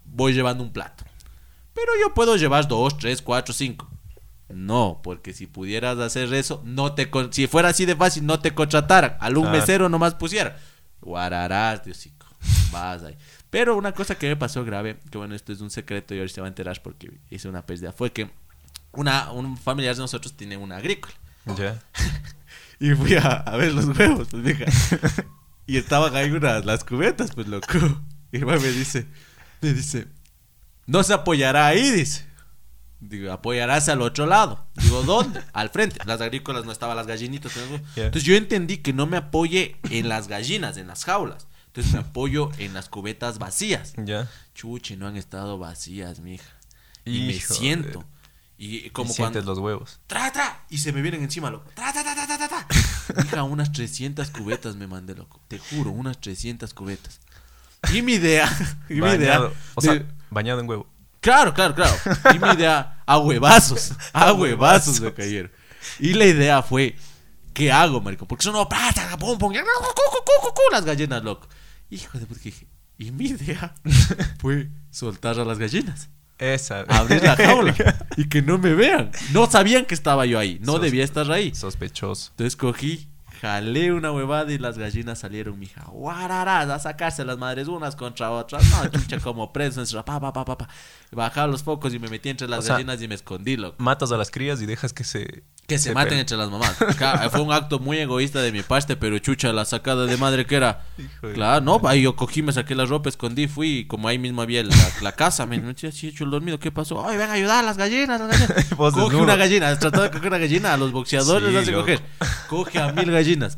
Voy 0.06 0.34
llevando 0.34 0.64
un 0.64 0.72
plato. 0.72 1.04
Pero 1.74 1.92
yo 2.02 2.14
puedo 2.14 2.36
llevar 2.36 2.68
dos, 2.68 2.98
tres, 2.98 3.22
cuatro, 3.22 3.54
cinco. 3.54 3.90
No, 4.50 5.02
porque 5.04 5.34
si 5.34 5.46
pudieras 5.48 5.98
hacer 6.00 6.34
eso, 6.34 6.62
no 6.64 6.94
te 6.94 7.10
con- 7.10 7.34
si 7.34 7.48
fuera 7.48 7.70
así 7.70 7.86
de 7.86 7.96
fácil, 7.96 8.26
no 8.26 8.40
te 8.40 8.54
contrataran. 8.54 9.18
Al 9.20 9.36
un 9.38 9.44
Claro. 9.44 9.58
mesero 9.60 9.90
nomás 9.90 10.14
pusiera. 10.16 10.58
Guararás, 11.02 11.84
Diosico. 11.84 12.26
Vas 12.72 13.04
ahí. 13.04 13.18
Pero 13.50 13.78
una 13.78 13.94
cosa 13.94 14.16
que 14.16 14.28
me 14.28 14.36
pasó 14.36 14.66
grave, 14.66 14.98
que 15.10 15.18
bueno, 15.18 15.36
esto 15.36 15.54
es 15.54 15.62
un 15.62 15.70
secreto 15.70 16.14
y 16.14 16.20
ahora 16.20 16.30
se 16.30 16.42
va 16.42 16.48
a 16.48 16.50
enterar 16.50 16.82
porque 16.84 17.12
hice 17.30 17.48
una 17.48 17.66
pérdida, 17.66 17.92
fue 17.92 18.12
que 18.12 18.30
una, 18.92 19.32
un 19.32 19.58
familiar 19.58 19.96
de 19.96 20.02
nosotros 20.02 20.36
tiene 20.36 20.58
una 20.58 20.78
agrícola. 20.78 21.14
Ya. 21.58 21.82
Y 22.80 22.92
fui 22.92 23.16
a, 23.16 23.22
a 23.22 23.58
ver 23.58 23.74
los 23.74 23.86
huevos, 23.86 24.28
pues 24.30 24.44
mija. 24.44 24.66
Y 25.66 25.78
estaban 25.78 26.16
ahí 26.16 26.30
unas, 26.30 26.64
las 26.64 26.84
cubetas, 26.84 27.32
pues 27.34 27.48
loco. 27.48 27.68
Y 28.32 28.42
güey 28.42 28.60
me 28.60 28.68
dice, 28.68 29.08
me 29.62 29.74
dice, 29.74 30.08
no 30.86 31.04
se 31.04 31.14
apoyará 31.14 31.68
ahí, 31.68 31.92
dice. 31.92 32.26
Digo, 33.00 33.32
apoyarás 33.32 33.90
al 33.90 34.02
otro 34.02 34.26
lado. 34.26 34.66
Digo, 34.76 35.04
¿dónde? 35.04 35.42
Al 35.54 35.70
frente. 35.70 36.00
Las 36.06 36.20
agrícolas 36.20 36.66
no 36.66 36.72
estaban 36.72 36.98
las 36.98 37.06
gallinitas. 37.06 37.52
Entonces 37.96 38.24
yo 38.24 38.36
entendí 38.36 38.78
que 38.78 38.92
no 38.92 39.06
me 39.06 39.18
apoye 39.18 39.76
en 39.92 40.10
las 40.10 40.28
gallinas, 40.28 40.78
en 40.78 40.88
las 40.88 41.06
jaulas. 41.06 41.48
Entonces 41.78 41.94
me 41.94 42.00
apoyo 42.00 42.50
en 42.58 42.74
las 42.74 42.90
cubetas 42.90 43.38
vacías. 43.38 43.94
Ya. 43.98 44.28
Chuchi, 44.56 44.96
no 44.98 45.06
han 45.08 45.16
estado 45.16 45.60
vacías, 45.60 46.20
mija. 46.22 46.44
Y 47.06 47.28
me 47.28 47.34
siento. 47.40 48.00
de- 48.00 48.06
Y 48.58 48.88
Y 48.88 48.90
como 48.90 49.14
sientes 49.14 49.44
cuando... 49.44 49.52
los 49.52 49.60
huevos. 49.60 50.00
¡Tra, 50.08 50.32
tra! 50.32 50.66
Y 50.72 50.80
se 50.80 50.92
me 50.92 51.04
vienen 51.04 51.22
encima, 51.22 51.52
loco. 51.52 51.70
¡Tra, 51.76 51.94
tra, 51.94 52.02
tra, 52.04 52.16
tra, 52.16 52.26
tra, 52.38 52.48
tra! 52.48 52.68
Hija, 53.24 53.44
unas 53.44 53.72
300 53.72 54.32
cubetas 54.32 54.76
me 54.76 54.88
mandé, 54.88 55.14
loco. 55.14 55.40
Te 55.48 55.60
juro, 55.60 55.92
unas 55.92 56.20
300 56.20 56.74
cubetas. 56.74 57.20
Y 57.94 58.02
mi 58.02 58.14
idea... 58.14 58.50
Y 58.90 58.96
mi 58.96 59.08
idea... 59.10 59.38
Bañado. 59.38 59.54
O 59.76 59.82
sea, 59.82 59.94
de- 59.94 60.06
bañado 60.32 60.60
en 60.62 60.68
huevo. 60.68 60.88
Claro, 61.20 61.54
claro, 61.54 61.76
claro. 61.76 61.96
Y 62.34 62.40
mi 62.40 62.50
idea... 62.54 63.04
A 63.06 63.20
huevazos. 63.20 63.92
A 64.14 64.34
huevazos 64.34 65.00
me 65.00 65.14
cayeron. 65.14 65.52
Y 66.00 66.14
la 66.14 66.26
idea 66.26 66.64
fue... 66.64 66.96
¿Qué 67.54 67.72
hago, 67.72 68.02
marico? 68.02 68.28
Porque 68.28 68.50
y- 68.50 68.52
cu, 68.52 68.68
cu, 70.54 70.62
Las 70.72 70.86
gallinas, 70.86 71.24
loco. 71.24 71.48
Hijo 71.90 72.20
de 72.20 72.26
puta, 72.26 72.42
dije... 72.44 72.68
Y 73.00 73.12
mi 73.12 73.26
idea 73.26 73.76
fue 74.40 74.70
soltar 74.90 75.40
a 75.40 75.46
las 75.46 75.60
gallinas 75.60 76.10
Esa. 76.40 76.80
abrir 76.90 77.22
la 77.22 77.36
jaula 77.36 77.76
y 78.18 78.28
que 78.28 78.42
no 78.42 78.58
me 78.58 78.74
vean. 78.74 79.12
No 79.34 79.46
sabían 79.50 79.86
que 79.86 79.94
estaba 79.94 80.26
yo 80.26 80.40
ahí, 80.40 80.58
no 80.64 80.74
Sos- 80.74 80.82
debía 80.82 81.04
estar 81.04 81.32
ahí. 81.32 81.54
Sospechoso. 81.54 82.32
Entonces 82.32 82.56
cogí, 82.56 83.08
jalé 83.40 83.94
una 83.94 84.12
huevada 84.12 84.52
y 84.52 84.58
las 84.58 84.80
gallinas 84.80 85.20
salieron, 85.20 85.60
mija. 85.60 85.84
Guararás, 85.92 86.70
a 86.70 86.80
sacarse 86.80 87.24
las 87.24 87.38
madres 87.38 87.68
unas 87.68 87.96
contra 87.96 88.32
otras. 88.32 88.68
No, 88.72 88.88
chucha, 88.88 89.20
como 89.20 89.54
presos. 89.54 89.94
Pa, 89.94 90.20
pa, 90.20 90.34
pa, 90.34 90.44
pa, 90.44 90.58
pa. 90.58 90.68
Bajaba 91.12 91.48
los 91.48 91.64
focos 91.64 91.94
y 91.94 92.00
me 92.00 92.10
metí 92.10 92.30
entre 92.30 92.48
las 92.48 92.60
O 92.60 92.62
sea, 92.64 92.74
gallinas 92.76 93.02
y 93.02 93.08
me 93.08 93.16
escondí, 93.16 93.56
loco. 93.56 93.76
Matas 93.80 94.12
a 94.12 94.18
las 94.18 94.30
crías 94.30 94.62
y 94.62 94.66
dejas 94.66 94.92
que 94.94 95.04
se. 95.04 95.44
Que 95.66 95.78
se 95.80 95.94
maten 95.94 96.18
entre 96.18 96.38
las 96.38 96.50
mamás. 96.50 96.76
Claro, 96.98 97.30
fue 97.30 97.42
un 97.42 97.52
acto 97.52 97.80
muy 97.80 97.98
egoísta 97.98 98.42
de 98.42 98.52
mi 98.52 98.62
parte, 98.62 98.96
pero 98.96 99.18
chucha, 99.20 99.52
la 99.52 99.66
sacada 99.66 100.06
de 100.06 100.16
madre 100.18 100.46
que 100.46 100.56
era. 100.56 100.86
Hijo 100.98 101.34
Claro, 101.34 101.62
no, 101.62 101.82
ahí 101.88 102.04
yo 102.04 102.16
cogí, 102.16 102.42
me 102.42 102.54
saqué 102.54 102.74
la 102.76 102.86
ropa, 102.86 103.10
escondí, 103.10 103.48
fui, 103.48 103.80
y 103.80 103.86
como 103.86 104.08
ahí 104.08 104.18
mismo 104.18 104.42
había 104.42 104.64
la, 104.64 104.76
la 105.02 105.12
casa, 105.14 105.46
me 105.46 105.58
así 105.58 106.08
hecho 106.08 106.24
el 106.24 106.32
dormido, 106.32 106.58
¿qué 106.60 106.72
pasó? 106.72 107.06
Ay, 107.06 107.18
ven 107.18 107.30
a 107.30 107.34
ayudar 107.34 107.60
a 107.60 107.64
las 107.64 107.78
gallinas, 107.78 108.20
las 108.20 108.30
gallinas. 108.30 108.66
Coge 108.78 109.16
una 109.18 109.36
gallina, 109.36 109.78
trató 109.78 110.04
de 110.04 110.12
coger 110.12 110.28
una 110.28 110.38
gallina, 110.38 110.74
a 110.74 110.78
los 110.78 110.92
boxeadores 110.94 111.52
Sí, 111.52 111.58
hace 111.58 111.72
loco. 111.72 111.84
coger. 111.84 112.02
Coge 112.48 112.80
a 112.80 112.94
mil 112.94 113.12
gallinas. 113.12 113.58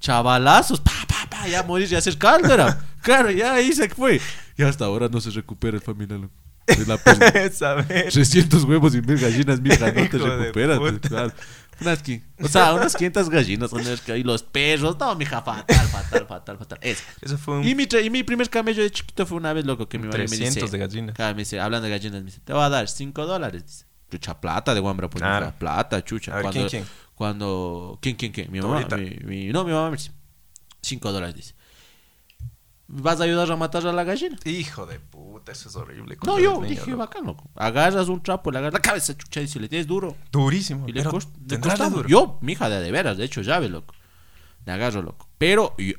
Chavalazos, 0.00 0.80
pa, 0.80 0.92
pa, 1.08 1.28
pa, 1.28 1.48
ya 1.48 1.62
morir 1.64 1.90
y 1.90 1.96
hacer 1.96 2.16
caldo 2.16 2.54
era. 2.54 2.78
Claro, 3.02 3.30
ya 3.30 3.54
ahí 3.54 3.72
se 3.72 3.88
fue. 3.88 4.20
Y 4.56 4.62
hasta 4.62 4.84
ahora 4.84 5.08
no 5.08 5.20
se 5.20 5.30
recupera 5.30 5.76
el 5.76 5.82
familiar. 5.82 6.20
De 6.76 6.86
la 6.86 6.96
vez. 7.88 8.12
300 8.14 8.64
huevos 8.64 8.94
y 8.94 9.00
mil 9.02 9.18
gallinas, 9.18 9.60
mija, 9.60 9.86
no 9.86 9.92
te 9.92 10.04
Hijo 10.04 10.18
de 10.18 10.36
recuperas. 10.36 10.78
pues, 10.78 10.92
puta. 10.94 11.08
claro. 11.08 11.32
Unas 11.80 12.02
qui- 12.04 12.22
o 12.42 12.48
sea, 12.48 12.74
unas 12.74 12.96
500 12.96 13.30
gallinas, 13.30 13.70
hay 14.08 14.24
los 14.24 14.42
perros. 14.42 14.96
No, 14.98 15.14
mija, 15.14 15.42
fatal, 15.42 15.86
fatal, 15.86 16.26
fatal, 16.26 16.58
fatal. 16.58 16.78
Eso. 16.82 17.04
Eso 17.20 17.38
fue 17.38 17.58
un. 17.58 17.68
Y 17.68 17.74
mi, 17.76 17.86
y 18.04 18.10
mi 18.10 18.24
primer 18.24 18.50
camello 18.50 18.82
de 18.82 18.90
chiquito 18.90 19.24
fue 19.26 19.36
una 19.36 19.52
vez, 19.52 19.64
loco, 19.64 19.88
que 19.88 19.96
mi 19.98 20.06
madre 20.08 20.24
me 20.24 20.26
300 20.28 20.54
dice... 20.64 20.70
de 20.72 20.78
gallinas. 20.78 21.14
Claro, 21.14 21.36
me 21.36 21.42
dice, 21.42 21.60
hablando 21.60 21.84
de 21.86 21.90
gallinas, 21.90 22.20
me 22.20 22.26
dice, 22.26 22.40
te 22.44 22.52
voy 22.52 22.62
a 22.62 22.68
dar 22.68 22.88
5 22.88 23.26
dólares. 23.26 23.64
Dice, 23.64 23.84
chucha, 24.10 24.40
plata 24.40 24.74
de 24.74 24.80
guambra, 24.80 25.08
pues, 25.08 25.22
Claro. 25.22 25.54
plata, 25.56 26.02
chucha. 26.02 26.32
A 26.32 26.36
ver, 26.36 26.42
cuando, 26.46 26.68
¿quién, 26.68 26.82
quién? 26.82 26.84
Cuando, 27.14 27.98
¿quién, 28.02 28.16
quién, 28.16 28.32
quién? 28.32 28.50
Mi 28.50 28.60
mamá, 28.60 28.84
mi, 28.96 29.10
mi- 29.24 29.46
no, 29.52 29.64
mi 29.64 29.70
mamá 29.72 29.90
me 29.90 29.96
dice, 29.98 30.10
5 30.82 31.12
dólares, 31.12 31.36
dice. 31.36 31.54
¿Vas 32.90 33.20
a 33.20 33.24
ayudar 33.24 33.50
a 33.52 33.56
matar 33.56 33.86
a 33.86 33.92
la 33.92 34.02
gallina? 34.02 34.38
Hijo 34.44 34.86
de 34.86 34.98
puta, 34.98 35.52
eso 35.52 35.68
es 35.68 35.76
horrible. 35.76 36.16
No, 36.24 36.38
yo 36.38 36.54
niño, 36.54 36.66
dije, 36.68 36.86
loco. 36.90 36.96
bacán, 36.96 37.24
loco. 37.26 37.50
Agarras 37.54 38.08
un 38.08 38.22
trapo, 38.22 38.50
le 38.50 38.58
agarras 38.58 38.74
la 38.74 38.80
cabeza, 38.80 39.14
chucha, 39.16 39.42
y 39.42 39.48
si 39.48 39.58
le 39.58 39.68
tienes 39.68 39.86
duro. 39.86 40.16
Durísimo. 40.32 40.88
Y 40.88 40.92
le, 40.92 41.04
cost- 41.04 41.28
le 41.46 41.60
costaba. 41.60 41.90
duro. 41.90 42.08
Yo, 42.08 42.38
mi 42.40 42.52
hija 42.52 42.68
de, 42.70 42.80
de 42.80 42.90
veras, 42.90 43.18
de 43.18 43.24
hecho, 43.24 43.42
llave, 43.42 43.68
loco. 43.68 43.94
Le 44.64 44.72
agarro, 44.72 45.02
loco. 45.02 45.28
Pero, 45.36 45.74
yo- 45.76 45.94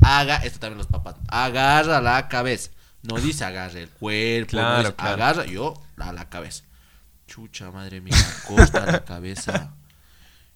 haga, 0.00 0.36
esto 0.36 0.60
también 0.60 0.78
los 0.78 0.86
papás, 0.86 1.16
agarra 1.28 2.00
la 2.00 2.28
cabeza. 2.28 2.70
No 3.02 3.16
dice 3.18 3.44
agarre 3.44 3.82
el 3.82 3.88
cuerpo, 3.88 4.52
no 4.56 4.62
Claro, 4.62 4.78
dice, 4.78 4.94
claro. 4.94 5.14
agarra, 5.14 5.44
yo, 5.46 5.74
a 5.96 6.12
la 6.12 6.28
cabeza. 6.28 6.62
Chucha, 7.26 7.72
madre 7.72 8.00
mía, 8.00 8.14
costa 8.46 8.86
la 8.86 9.04
cabeza. 9.04 9.74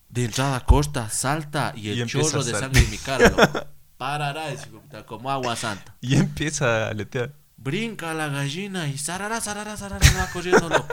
De 0.09 0.27
entrada 0.27 0.61
corta, 0.65 1.11
salta 1.11 1.73
y 1.75 1.89
el 1.91 2.03
Y 2.03 2.07
chorro 2.07 2.45
de 2.45 2.53
sangre 2.53 2.83
en 2.85 2.91
mi 2.93 2.99
cara, 2.99 3.31
loco. 3.31 3.67
Parará, 3.97 4.45
puta, 4.71 5.07
como 5.07 5.31
agua 5.31 5.57
santa. 5.57 5.95
Y 6.01 6.17
empieza 6.17 6.87
a 6.87 6.91
aletear. 6.91 7.33
Brinca 7.57 8.13
la 8.15 8.29
gallina 8.29 8.87
y 8.89 8.99
sarará, 8.99 9.41
sarará, 9.41 9.77
sarará, 9.77 10.07
va 10.19 10.27
corriendo, 10.33 10.69
loco. 10.69 10.87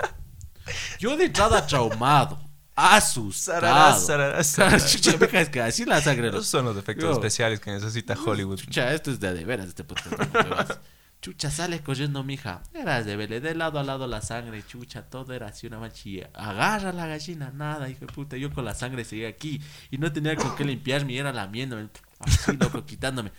Yo 0.99 1.17
de 1.17 1.25
entrada 1.25 1.67
traumado, 1.67 2.39
asustado. 2.75 3.61
Sarará, 3.61 3.95
sarará, 3.97 4.43
sarará. 4.43 4.85
Chucha, 4.85 5.17
mija, 5.17 5.41
es 5.41 5.49
que 5.49 5.61
así 5.61 5.83
la 5.85 5.99
sangre. 6.01 6.29
Esos 6.29 6.47
son 6.47 6.65
los 6.65 6.77
efectos 6.77 7.03
Yo- 7.05 7.11
especiales 7.13 7.59
que 7.59 7.71
necesita 7.71 8.13
Hollywood. 8.15 8.59
Chucha, 8.59 8.93
esto 8.93 9.11
es 9.11 9.19
de, 9.19 9.33
de 9.33 9.43
veras 9.43 9.67
este 9.67 9.83
me 9.83 10.49
vas. 10.49 10.79
Chucha, 11.21 11.49
sale 11.51 11.79
corriendo, 11.81 12.21
mija. 12.23 12.63
Era 12.73 13.01
de 13.03 13.15
vele, 13.15 13.39
de 13.39 13.55
lado 13.55 13.79
a 13.79 13.83
lado 13.83 14.07
la 14.07 14.21
sangre, 14.21 14.61
chucha, 14.65 15.03
todo 15.03 15.33
era 15.33 15.47
así 15.47 15.67
una 15.67 15.79
machilla. 15.79 16.29
Agarra 16.33 16.91
la 16.91 17.07
gallina, 17.07 17.49
nada, 17.53 17.87
hijo 17.89 18.05
de 18.05 18.07
puta. 18.11 18.35
Yo 18.35 18.51
con 18.53 18.65
la 18.65 18.73
sangre 18.73 19.05
seguía 19.05 19.29
aquí 19.29 19.61
y 19.89 19.97
no 19.97 20.11
tenía 20.11 20.35
con 20.35 20.53
qué 20.55 20.65
limpiarme 20.65 21.13
y 21.13 21.17
era 21.19 21.31
lamiéndome, 21.31 21.87
así, 22.25 22.57
loco, 22.57 22.85
quitándome. 22.85 23.31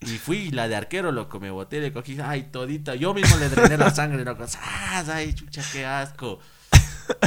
Y 0.00 0.18
fui 0.18 0.50
la 0.50 0.66
de 0.66 0.74
arquero, 0.74 1.12
loco, 1.12 1.38
me 1.38 1.50
boté, 1.50 1.80
le 1.80 1.92
cogí, 1.92 2.18
ay, 2.20 2.48
todita. 2.50 2.94
Yo 2.96 3.14
mismo 3.14 3.36
le 3.36 3.48
drené 3.48 3.76
la 3.76 3.90
sangre, 3.94 4.24
loco. 4.24 4.44
Ay, 4.60 5.32
chucha, 5.32 5.62
qué 5.72 5.86
asco. 5.86 6.40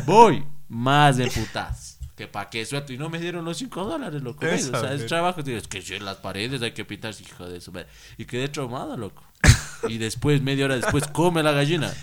Voy, 0.05 0.45
más 0.67 1.17
de 1.17 1.27
putas. 1.27 1.99
Que 2.15 2.27
pa' 2.27 2.49
qué 2.49 2.65
suelto. 2.65 2.93
Y 2.93 2.97
no 2.97 3.09
me 3.09 3.19
dieron 3.19 3.43
los 3.43 3.57
5 3.57 3.83
dólares, 3.85 4.21
loco. 4.21 4.45
Esa 4.45 4.77
O 4.77 4.81
sea, 4.81 4.93
es 4.93 5.05
trabajo. 5.05 5.41
Digo, 5.43 5.57
es 5.57 5.67
que 5.67 5.81
yo 5.81 5.95
en 5.95 6.05
las 6.05 6.17
paredes 6.17 6.61
hay 6.61 6.71
que 6.71 6.85
pintar, 6.85 7.13
hijo 7.19 7.47
de 7.47 7.59
su 7.59 7.71
madre. 7.73 7.87
Y 8.17 8.25
quedé 8.25 8.47
traumado, 8.47 8.95
loco. 8.97 9.23
Y 9.89 9.97
después, 9.97 10.41
media 10.41 10.65
hora 10.65 10.75
después, 10.77 11.05
come 11.07 11.43
la 11.43 11.51
gallina. 11.51 11.93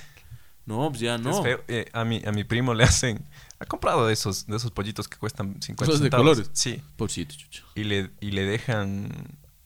No, 0.67 0.89
pues 0.91 1.01
ya 1.01 1.17
Es 1.17 1.21
no. 1.21 1.43
feo. 1.43 1.65
Eh, 1.67 1.87
a, 1.93 2.05
mi, 2.05 2.23
a 2.25 2.31
mi 2.31 2.45
primo 2.45 2.75
le 2.75 2.85
hacen... 2.85 3.27
Ha 3.63 3.67
comprado 3.67 4.07
de 4.07 4.13
esos, 4.13 4.47
de 4.47 4.57
esos 4.57 4.71
pollitos 4.73 5.09
que 5.09 5.17
cuestan 5.17 5.61
50 5.63 5.85
Los 5.91 6.01
de 6.01 6.05
centavos. 6.07 6.25
colores. 6.27 6.51
Sí. 6.53 6.83
Pobrecito, 6.97 7.35
chucha. 7.37 7.63
Y 7.75 7.85
le, 7.85 8.11
y 8.21 8.33
le 8.33 8.45
dejan... 8.45 9.11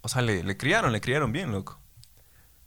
O 0.03 0.09
sea, 0.09 0.23
le, 0.23 0.45
le 0.45 0.57
criaron, 0.57 0.93
le 0.93 1.01
criaron 1.01 1.33
bien, 1.33 1.51
loco. 1.53 1.81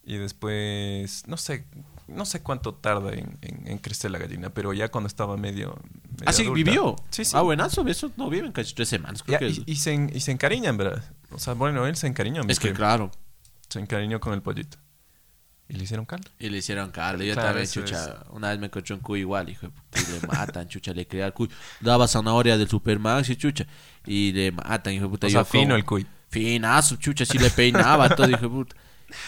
Y 0.03 0.17
después... 0.17 1.27
No 1.27 1.37
sé... 1.37 1.65
No 2.07 2.25
sé 2.25 2.41
cuánto 2.41 2.73
tarda 2.73 3.13
en, 3.13 3.37
en- 3.43 3.67
en 3.67 3.77
crecer 3.77 4.09
la 4.09 4.17
gallina, 4.17 4.49
pero 4.49 4.73
ya 4.73 4.89
cuando 4.89 5.07
estaba 5.07 5.37
medio... 5.37 5.75
medio 5.75 6.23
Ah, 6.25 6.33
sí, 6.33 6.41
adulta- 6.41 6.55
vivió. 6.55 6.95
Sí, 7.11 7.23
sí. 7.23 7.33
Ah, 7.35 7.41
buenazo, 7.41 7.87
eso 7.87 8.11
no 8.17 8.31
viven 8.31 8.51
casi 8.51 8.73
tres 8.73 8.89
semanas, 8.89 9.21
creo 9.21 9.39
Ya, 9.39 9.45
que 9.47 9.49
y, 9.53 9.63
y 9.67 9.75
se, 9.75 9.93
y 10.11 10.19
se 10.19 10.31
encariñan, 10.31 10.75
¿verdad? 10.75 11.03
O 11.31 11.37
sea, 11.37 11.53
bueno, 11.53 11.85
él 11.85 11.95
se 11.95 12.07
encariñó. 12.07 12.41
Es 12.47 12.59
que 12.59 12.73
claro. 12.73 13.11
Se 13.69 13.79
encariñó 13.79 14.19
con 14.19 14.33
el 14.33 14.41
pollito. 14.41 14.79
Y 15.69 15.73
le 15.75 15.83
hicieron 15.83 16.05
caldo. 16.05 16.29
Y 16.39 16.49
le 16.49 16.57
hicieron 16.57 16.89
caldo. 16.91 17.23
Yo 17.23 17.33
Claro, 17.33 17.49
también, 17.49 17.67
chucha. 17.69 18.23
Una 18.31 18.49
vez 18.49 18.59
me 18.59 18.65
encontré 18.65 18.95
un 18.95 19.01
cuy 19.01 19.19
igual, 19.19 19.49
hijo 19.49 19.67
de 19.67 19.71
puta. 19.71 19.99
Y 20.01 20.11
le 20.19 20.27
matan, 20.27 20.67
chucha. 20.67 20.93
Le 20.93 21.05
cría 21.07 21.27
el 21.27 21.33
cuy. 21.33 21.49
Daba 21.79 22.07
zanahoria 22.07 22.57
del 22.57 22.67
Supermax 22.67 23.29
y 23.29 23.35
chucha. 23.35 23.65
Y 24.05 24.31
le 24.33 24.51
matan, 24.51 24.93
hijo 24.93 25.03
de 25.05 25.09
puta. 25.11 25.27
O 25.27 25.29
sea, 25.29 25.41
Yo 25.41 25.45
fino 25.45 25.63
como- 25.65 25.75
el 25.75 25.85
cuy. 25.85 26.07
Finazo, 26.29 26.95
chucha, 26.97 27.25
sí 27.25 27.37
le 27.39 27.49
peinaba 27.51 28.09
todo, 28.15 28.27
hijo 28.29 28.41
de 28.41 28.49
puta. 28.49 28.75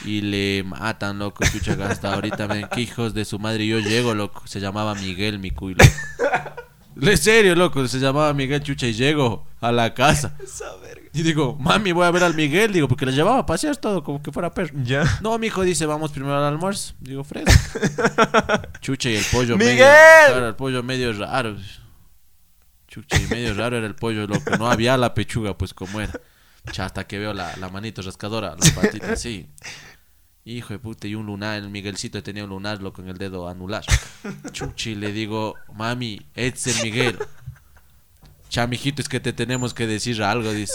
Y 0.06 0.22
le 0.22 0.64
matan, 0.64 1.18
loco, 1.20 1.44
chucha, 1.52 1.76
que 1.78 1.84
hasta 1.84 2.14
ahorita, 2.14 2.46
ven, 2.48 2.68
qué 2.74 2.82
hijos 2.82 3.14
de 3.14 3.24
su 3.26 3.40
madre. 3.40 3.66
Yo 3.68 3.80
llego, 3.80 4.14
loco, 4.14 4.42
se 4.46 4.60
llamaba 4.60 4.94
Miguel, 4.96 5.40
mi 5.40 5.52
cuy, 5.52 5.74
loco. 5.76 5.92
En 7.02 7.18
serio, 7.18 7.56
loco, 7.56 7.88
se 7.88 8.00
llamaba 8.00 8.34
Miguel, 8.34 8.62
chucha, 8.62 8.86
y 8.86 8.94
llego 8.94 9.48
a 9.62 9.72
la 9.72 9.94
casa. 9.94 10.36
Y 11.14 11.24
digo, 11.24 11.58
mami, 11.60 11.92
voy 11.92 12.06
a 12.06 12.12
ver 12.12 12.24
al 12.24 12.36
Miguel, 12.36 12.72
digo, 12.72 12.88
porque 12.88 13.06
le 13.06 13.12
llevaba 13.12 13.40
a 13.40 13.46
pasear 13.46 13.76
todo, 13.76 14.04
como 14.04 14.24
que 14.24 14.32
fuera 14.32 14.54
perro. 14.54 14.74
Ya. 14.84 15.04
No, 15.22 15.38
mi 15.38 15.48
hijo 15.48 15.62
dice, 15.64 15.86
vamos 15.86 16.12
primero 16.12 16.38
al 16.38 16.46
almuerzo. 16.46 16.94
Digo, 17.02 17.24
Fred. 17.24 17.46
Chucha, 18.82 19.10
y 19.10 19.16
el 19.18 19.26
pollo 19.26 19.58
¡Miguel! 19.58 19.76
medio. 19.76 19.86
Claro, 19.86 20.48
el 20.48 20.56
pollo 20.56 20.84
medio 20.84 21.12
raro. 21.14 21.58
Chucha, 22.88 23.18
y 23.18 23.28
medio 23.28 23.54
raro 23.54 23.78
era 23.78 23.88
el 23.88 23.96
pollo, 23.96 24.26
loco. 24.26 24.56
No 24.58 24.72
había 24.72 24.96
la 24.98 25.14
pechuga, 25.14 25.58
pues 25.58 25.74
como 25.74 26.00
era. 26.00 26.14
Cha, 26.72 26.86
hasta 26.86 27.06
que 27.06 27.20
veo 27.20 27.34
la, 27.34 27.56
la 27.58 27.70
manito 27.70 28.02
rascadora, 28.02 28.56
la 28.58 28.82
patita 28.82 29.14
así. 29.14 29.50
Hijo 30.44 30.74
de 30.74 30.80
puta, 30.80 31.08
y 31.08 31.16
un 31.16 31.26
lunar, 31.26 31.58
el 31.58 31.70
Miguelcito 31.70 32.24
tenía 32.24 32.46
un 32.46 32.50
lunar, 32.50 32.82
loco, 32.82 33.02
en 33.02 33.10
el 33.10 33.18
dedo 33.18 33.48
anular. 33.48 33.84
Chuchi, 34.52 34.96
le 34.96 35.12
digo, 35.12 35.56
mami, 35.76 36.20
es 36.36 36.66
el 36.68 36.84
Miguel. 36.84 37.20
Cha, 38.52 38.68
mijito, 38.68 39.02
es 39.02 39.08
que 39.08 39.22
te 39.22 39.32
tenemos 39.32 39.74
que 39.74 39.88
decir 39.88 40.22
algo, 40.22 40.52
dice. 40.52 40.74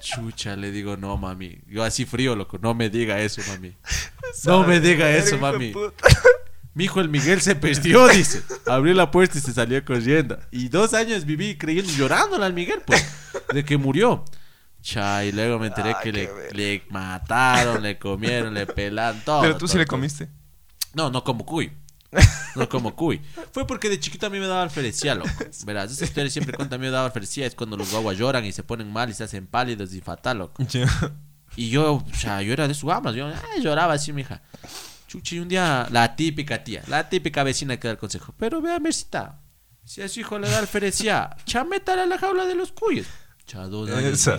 Chucha, 0.00 0.54
le 0.54 0.70
digo, 0.70 0.96
no, 0.96 1.16
mami. 1.16 1.58
Yo 1.66 1.82
así 1.82 2.04
frío, 2.04 2.36
loco, 2.36 2.56
no 2.62 2.72
me 2.72 2.88
diga 2.88 3.20
eso, 3.20 3.42
mami. 3.48 3.76
No 4.44 4.64
me 4.64 4.78
diga 4.78 5.10
eso, 5.10 5.38
mami. 5.38 5.74
Mi 6.74 6.84
hijo 6.84 7.00
el 7.00 7.08
Miguel 7.08 7.40
se 7.40 7.56
perdió, 7.56 8.06
dice. 8.06 8.44
Abrió 8.66 8.94
la 8.94 9.10
puerta 9.10 9.38
y 9.38 9.40
se 9.40 9.52
salió 9.52 9.84
corriendo. 9.84 10.38
Y 10.52 10.68
dos 10.68 10.94
años 10.94 11.24
viví 11.24 11.58
creyendo, 11.58 11.90
llorándole 11.92 12.44
al 12.44 12.52
Miguel, 12.54 12.80
pues, 12.86 13.04
de 13.52 13.64
que 13.64 13.76
murió. 13.76 14.24
Cha, 14.82 15.24
y 15.24 15.32
luego 15.32 15.58
me 15.58 15.66
enteré 15.66 15.90
Ah, 15.90 16.00
que 16.00 16.12
le, 16.12 16.82
mataron, 16.90 17.82
le 17.82 17.98
comieron, 17.98 18.54
le 18.54 18.66
pelaron, 18.66 19.20
todo. 19.24 19.42
Pero 19.42 19.56
tú 19.56 19.66
sí 19.66 19.72
todo, 19.72 19.80
le 19.80 19.86
comiste. 19.86 20.28
No, 20.94 21.10
no 21.10 21.24
como 21.24 21.44
cuy. 21.44 21.72
No 22.54 22.68
como 22.68 22.94
cuy. 22.94 23.20
Fue 23.50 23.66
porque 23.66 23.88
de 23.88 23.98
chiquito 23.98 24.26
a 24.26 24.30
mí 24.30 24.38
me 24.38 24.46
daba 24.46 24.62
alferecía, 24.62 25.14
loco. 25.14 25.30
Verás, 25.64 25.90
esa 25.90 26.04
historia 26.04 26.30
siempre 26.30 26.54
cuenta 26.54 26.76
a 26.76 26.78
mí 26.78 26.84
me 26.84 26.90
daba 26.90 27.06
alferecía. 27.06 27.46
Es 27.46 27.54
cuando 27.54 27.76
los 27.76 27.90
guaguas 27.90 28.18
lloran 28.18 28.44
y 28.44 28.52
se 28.52 28.62
ponen 28.62 28.92
mal 28.92 29.08
y 29.08 29.14
se 29.14 29.24
hacen 29.24 29.46
pálidos 29.46 29.94
y 29.94 30.00
fatal, 30.00 30.38
loco. 30.38 30.62
Y 31.56 31.70
yo, 31.70 31.94
o 31.94 32.14
sea, 32.14 32.42
yo 32.42 32.52
era 32.52 32.68
de 32.68 32.74
sus 32.74 32.88
gamas. 32.88 33.14
Yo 33.14 33.26
ay, 33.26 33.62
lloraba 33.62 33.94
así, 33.94 34.12
mija. 34.12 34.42
Chuchi, 35.06 35.38
un 35.38 35.48
día, 35.48 35.86
la 35.90 36.16
típica 36.16 36.64
tía, 36.64 36.82
la 36.88 37.08
típica 37.08 37.42
vecina 37.42 37.78
que 37.78 37.88
da 37.88 37.92
el 37.92 37.98
consejo. 37.98 38.34
Pero 38.38 38.62
vea, 38.62 38.78
Mercita, 38.78 39.40
si 39.84 40.00
a 40.00 40.08
su 40.08 40.20
hijo 40.20 40.38
le 40.38 40.48
da 40.48 40.58
alferecía, 40.58 41.36
cha, 41.44 41.64
métale 41.64 42.02
a 42.02 42.06
la 42.06 42.18
jaula 42.18 42.46
de 42.46 42.54
los 42.54 42.72
cuyes. 42.72 43.06
Cha, 43.44 43.66
dos 43.66 43.90
años. 43.90 44.30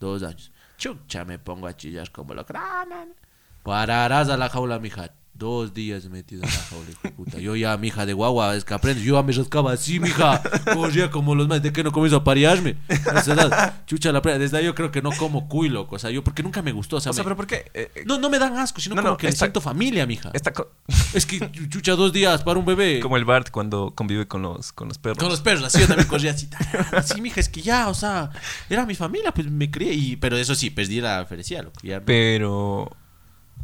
Dos 0.00 0.22
años. 0.22 0.50
Chucha, 0.78 1.24
me 1.24 1.38
pongo 1.38 1.66
a 1.66 1.76
chillar 1.76 2.10
como 2.10 2.34
lo 2.34 2.44
craman. 2.44 3.14
Pararás 3.62 4.28
a 4.28 4.36
la 4.36 4.48
jaula, 4.48 4.78
mija. 4.78 5.12
Dos 5.40 5.72
días 5.72 6.04
metido 6.10 6.42
en 6.44 6.50
la 6.50 6.54
jaula, 6.56 6.90
hijo 6.90 7.00
de 7.02 7.10
puta. 7.12 7.38
Yo 7.38 7.56
ya, 7.56 7.74
mija, 7.78 8.04
de 8.04 8.12
guagua, 8.12 8.54
es 8.54 8.64
que 8.66 8.74
aprendes. 8.74 9.02
Yo 9.04 9.14
ya 9.16 9.22
me 9.22 9.32
rascaba 9.32 9.72
así, 9.72 9.98
mija. 9.98 10.42
Corría 10.74 11.10
como 11.10 11.34
los 11.34 11.48
más. 11.48 11.62
¿De 11.62 11.72
qué 11.72 11.82
no 11.82 11.92
comienzo 11.92 12.16
a 12.18 12.24
parearme? 12.24 12.76
A 13.10 13.20
esa 13.20 13.32
edad. 13.32 13.84
Chucha, 13.86 14.12
la 14.12 14.20
pre- 14.20 14.38
Desde 14.38 14.58
ahí 14.58 14.66
yo 14.66 14.74
creo 14.74 14.90
que 14.90 15.00
no 15.00 15.10
como 15.12 15.48
cuy, 15.48 15.70
loco. 15.70 15.96
O 15.96 15.98
sea, 15.98 16.10
yo, 16.10 16.22
porque 16.22 16.42
nunca 16.42 16.60
me 16.60 16.72
gustó. 16.72 16.96
O 16.96 17.00
sea, 17.00 17.08
O 17.10 17.12
sea, 17.14 17.22
me- 17.24 17.28
pero 17.28 17.36
¿por 17.36 17.46
qué? 17.46 17.70
Eh, 17.72 17.90
eh, 17.94 18.02
no, 18.04 18.18
no 18.18 18.28
me 18.28 18.38
dan 18.38 18.54
asco, 18.58 18.82
sino 18.82 18.94
No, 18.96 19.00
como 19.00 19.12
no, 19.12 19.16
que 19.16 19.28
le 19.28 19.30
esta- 19.30 19.46
siento 19.46 19.62
familia, 19.62 20.04
mija. 20.06 20.30
esta 20.34 20.52
co- 20.52 20.72
Es 21.14 21.24
que, 21.24 21.50
chucha, 21.70 21.92
dos 21.96 22.12
días 22.12 22.42
para 22.42 22.58
un 22.58 22.66
bebé. 22.66 23.00
como 23.00 23.16
el 23.16 23.24
Bart 23.24 23.50
cuando 23.50 23.94
convive 23.94 24.28
con 24.28 24.42
los, 24.42 24.72
con 24.72 24.88
los 24.88 24.98
perros. 24.98 25.16
Con 25.18 25.30
los 25.30 25.40
perros, 25.40 25.64
así 25.64 25.80
yo 25.80 25.86
también 25.86 26.06
corría 26.06 26.32
así. 26.32 26.48
tarara. 26.48 27.02
Sí, 27.02 27.18
mija, 27.22 27.40
es 27.40 27.48
que 27.48 27.62
ya, 27.62 27.88
o 27.88 27.94
sea, 27.94 28.30
era 28.68 28.84
mi 28.84 28.94
familia, 28.94 29.32
pues 29.32 29.50
me 29.50 29.70
crié. 29.70 29.94
Y, 29.94 30.16
pero 30.16 30.36
eso 30.36 30.54
sí, 30.54 30.68
perdí 30.68 31.00
la 31.00 31.24
felicidad, 31.24 31.64
loco. 31.64 31.80
Ya, 31.82 31.98
Pero... 32.04 32.90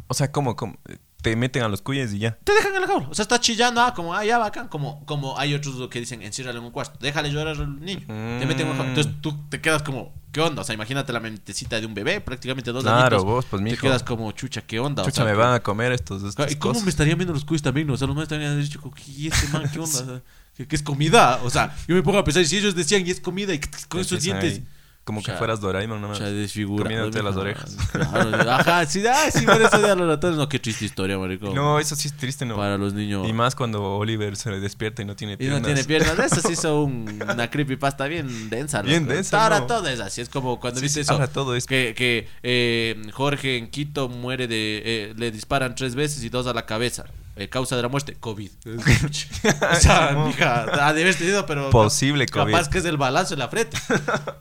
O 0.09 0.13
sea, 0.13 0.31
¿cómo? 0.31 0.55
cómo? 0.55 0.77
Te 1.21 1.35
meten 1.35 1.63
a 1.63 1.67
los 1.67 1.81
cuyes 1.81 2.13
y 2.13 2.19
ya. 2.19 2.37
Te 2.43 2.53
dejan 2.53 2.75
en 2.75 2.81
la 2.81 2.87
jaula. 2.87 3.07
O 3.09 3.15
sea, 3.15 3.23
está 3.23 3.39
chillando, 3.39 3.81
ah, 3.81 3.93
como, 3.93 4.13
ah, 4.13 4.23
ya 4.23 4.37
bacán. 4.37 4.67
Como, 4.67 5.03
como 5.05 5.37
hay 5.37 5.53
otros 5.55 5.89
que 5.89 5.99
dicen, 5.99 6.21
enciérralo 6.21 6.59
en 6.59 6.65
un 6.65 6.71
cuarto. 6.71 6.97
Déjale 7.01 7.31
llorar 7.31 7.57
al 7.59 7.79
niño. 7.81 8.05
Te 8.07 8.45
meten 8.45 8.61
en 8.61 8.67
una 8.67 8.75
jaula. 8.75 8.89
Entonces 8.89 9.13
tú 9.21 9.35
te 9.49 9.59
quedas 9.59 9.81
como, 9.81 10.13
¿qué 10.31 10.41
onda? 10.41 10.61
O 10.61 10.63
sea, 10.63 10.75
imagínate 10.75 11.11
la 11.11 11.19
mentecita 11.19 11.79
de 11.79 11.87
un 11.87 11.95
bebé, 11.95 12.21
prácticamente 12.21 12.71
dos 12.71 12.83
Claro, 12.83 12.99
añitos. 13.17 13.23
vos, 13.25 13.45
pues, 13.49 13.59
Te 13.63 13.69
mijo. 13.69 13.81
quedas 13.81 14.03
como, 14.03 14.31
chucha, 14.31 14.61
¿qué 14.61 14.79
onda? 14.79 15.01
O 15.01 15.05
Chucha, 15.05 15.15
sea, 15.15 15.25
me 15.25 15.31
que- 15.31 15.37
van 15.37 15.53
a 15.55 15.59
comer 15.61 15.91
estos, 15.91 16.21
estas 16.23 16.51
¿Y 16.51 16.55
cómo 16.57 16.73
cosas. 16.73 16.85
me 16.85 16.91
estarían 16.91 17.17
viendo 17.17 17.33
los 17.33 17.43
cuyes 17.45 17.63
también? 17.63 17.89
O 17.89 17.97
sea, 17.97 18.05
los 18.07 18.15
más 18.15 18.23
estarían 18.23 18.59
dicho, 18.61 18.79
como, 18.79 18.93
¿y 19.07 19.27
este 19.27 19.47
man 19.47 19.63
qué 19.73 19.79
onda? 19.79 19.99
O 19.99 20.05
sea, 20.05 20.21
¿qué, 20.55 20.67
qué 20.67 20.75
es 20.75 20.83
comida? 20.83 21.39
O 21.43 21.49
sea, 21.49 21.75
yo 21.87 21.95
me 21.95 22.03
pongo 22.03 22.19
a 22.19 22.23
pensar, 22.23 22.45
si 22.45 22.57
ellos 22.57 22.75
decían, 22.75 23.05
y 23.05 23.09
es 23.09 23.19
comida, 23.19 23.53
y 23.55 23.59
con 23.89 24.01
esos 24.01 24.21
dientes. 24.21 24.53
ahí, 24.59 24.67
Como 25.07 25.23
que 25.23 25.31
fueras 25.31 25.61
Doraemon, 25.61 26.01
no 26.01 26.09
O 26.09 26.15
sea, 26.15 26.27
desfigura. 26.27 26.83
Comiéndote 26.83 27.23
las 27.23 27.37
orejas. 27.37 27.77
Claro, 27.93 28.51
ajá, 28.51 28.85
sí, 28.85 29.01
ah, 29.07 29.31
sí, 29.31 29.45
eso 29.45 29.79
de 29.79 29.95
los 29.95 30.05
ratones. 30.05 30.35
No, 30.37 30.49
qué 30.49 30.59
triste 30.59 30.83
historia, 30.83 31.17
marico. 31.17 31.53
No, 31.53 31.79
eso 31.79 31.95
sí 31.95 32.09
es 32.09 32.13
triste, 32.17 32.45
¿no? 32.45 32.57
Para 32.57 32.77
los 32.77 32.93
niños. 32.93 33.25
Y 33.25 33.31
más 33.31 33.55
cuando 33.55 33.81
Oliver 33.95 34.35
se 34.35 34.51
le 34.51 34.59
despierta 34.59 35.01
y 35.03 35.05
no 35.05 35.15
tiene 35.15 35.33
Y 35.35 35.37
piernas. 35.37 35.61
no 35.61 35.65
tiene 35.65 35.85
piernas. 35.85 36.19
Eso 36.19 36.41
sí 36.45 36.51
hizo 36.59 36.83
un- 36.83 37.23
una 37.23 37.49
creepypasta 37.49 38.05
bien 38.07 38.49
densa. 38.49 38.81
Bien 38.81 39.03
loco. 39.03 39.13
densa, 39.13 39.41
Ahora 39.41 39.61
¿no? 39.61 39.67
todo 39.67 39.87
es 39.87 40.01
así. 40.01 40.19
Es 40.19 40.27
como 40.27 40.59
cuando 40.59 40.81
viste 40.81 40.95
sí, 40.95 41.01
eso. 41.03 41.13
ahora 41.13 41.27
todo 41.27 41.55
es- 41.55 41.65
Que, 41.65 41.93
que 41.95 42.27
eh, 42.43 43.01
Jorge 43.13 43.55
en 43.55 43.69
Quito 43.69 44.09
muere 44.09 44.49
de. 44.49 44.81
eh, 44.83 45.13
le 45.15 45.31
disparan 45.31 45.73
tres 45.73 45.95
veces 45.95 46.21
y 46.25 46.27
dos 46.27 46.47
a 46.47 46.53
la 46.53 46.65
cabeza. 46.65 47.05
Eh, 47.37 47.49
causa 47.49 47.75
de 47.75 47.81
la 47.83 47.87
muerte: 47.87 48.15
COVID. 48.19 48.51
o 49.71 49.75
sea, 49.79 50.11
mija, 50.25 50.63
ha 50.87 50.93
de 50.93 51.01
haber 51.03 51.15
tenido, 51.15 51.45
pero. 51.45 51.69
Posible 51.69 52.25
capaz 52.25 52.61
COVID. 52.63 52.67
que 52.71 52.77
es 52.79 52.85
el 52.85 52.97
balazo 52.97 53.33
en 53.35 53.39
la 53.39 53.47
frente. 53.47 53.77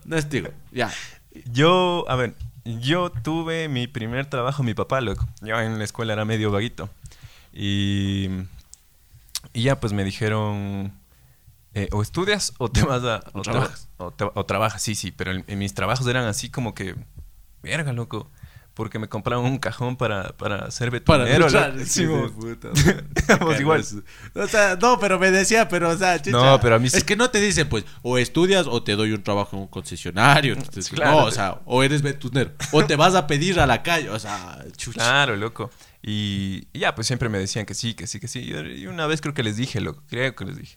No 0.05 0.17
es 0.17 0.29
digo. 0.31 0.49
Ya. 0.73 0.93
Yo, 1.53 2.05
a 2.09 2.17
ver, 2.17 2.35
yo 2.65 3.11
tuve 3.11 3.69
mi 3.69 3.87
primer 3.87 4.27
trabajo, 4.27 4.63
mi 4.63 4.73
papá, 4.75 5.01
loco. 5.03 5.27
Yo 5.43 5.61
en 5.61 5.79
la 5.79 5.85
escuela 5.85 6.15
era 6.15 6.25
medio 6.25 6.51
vaguito. 6.51 6.89
Y, 7.53 8.29
y 9.53 9.63
ya 9.63 9.79
pues 9.81 9.93
me 9.93 10.05
dijeron, 10.05 10.93
eh, 11.75 11.89
o 11.93 12.03
estudias 12.03 12.53
o 12.59 12.71
te 12.71 12.83
vas 12.83 13.03
a... 13.05 13.23
O 13.33 13.43
trabajas. 13.43 13.89
o, 13.99 14.11
te- 14.11 14.31
o 14.33 14.45
trabajas, 14.47 14.83
sí, 14.83 14.95
sí, 14.95 15.11
pero 15.11 15.33
en, 15.33 15.45
en 15.47 15.59
mis 15.59 15.75
trabajos 15.75 16.07
eran 16.07 16.25
así 16.27 16.51
como 16.51 16.75
que, 16.75 16.95
verga, 17.63 17.93
loco. 17.93 18.31
Porque 18.77 18.99
me 18.99 19.09
compraron 19.09 19.47
un 19.47 19.57
cajón 19.59 19.97
para, 19.97 20.37
para 20.37 20.71
ser 20.71 20.91
Para 21.03 21.25
betonero. 21.25 21.47
luchar. 21.47 21.73
loco. 21.73 21.87
Sí, 21.87 22.05
de 22.05 22.29
puta. 22.29 22.69
Éramos 23.27 23.59
igual. 23.59 23.83
O 24.35 24.47
sea, 24.47 24.77
no, 24.79 24.99
pero 25.01 25.19
me 25.19 25.31
decía, 25.31 25.67
pero 25.67 25.89
o 25.89 25.97
sea, 25.97 26.19
chucha, 26.21 26.37
No, 26.37 26.61
pero 26.61 26.75
a 26.75 26.79
mí 26.79 26.91
sí- 26.91 26.99
Es 26.99 27.05
que 27.05 27.17
no 27.17 27.31
te 27.31 27.41
dicen, 27.41 27.71
pues, 27.71 27.87
o 28.03 28.19
estudias 28.19 28.67
o 28.67 28.83
te 28.83 28.95
doy 28.95 29.13
un 29.13 29.23
trabajo 29.23 29.57
en 29.57 29.63
un 29.63 29.69
concesionario. 29.69 30.53
Entonces, 30.53 30.91
Claro, 30.91 31.13
no, 31.13 31.25
o 31.25 31.31
sea, 31.31 31.63
o 31.65 31.83
eres 31.83 32.03
betunero. 32.03 32.51
o 32.71 32.85
te 32.85 32.97
vas 32.97 33.15
a 33.15 33.27
pedir 33.27 33.59
a 33.61 33.67
la 33.67 33.83
calle. 33.83 34.11
O 34.11 34.19
sea, 34.19 34.63
chucha. 34.77 35.01
Claro, 35.01 35.37
loco. 35.37 35.71
Y, 36.03 36.69
y 36.75 36.81
ya, 36.81 36.95
pues 36.95 37.07
siempre 37.07 37.31
me 37.31 37.39
decían 37.39 37.65
que 37.65 37.73
sí, 37.73 37.95
que 37.95 38.07
sí, 38.07 38.21
que 38.21 38.29
sí. 38.29 38.41
Y 38.77 38.87
una 38.87 39.07
vez 39.07 39.23
creo 39.23 39.33
que 39.33 39.43
les 39.43 39.57
dije, 39.57 39.81
loco, 39.81 40.03
creo 40.07 40.37
que 40.37 40.45
les 40.45 40.57
dije. 40.59 40.77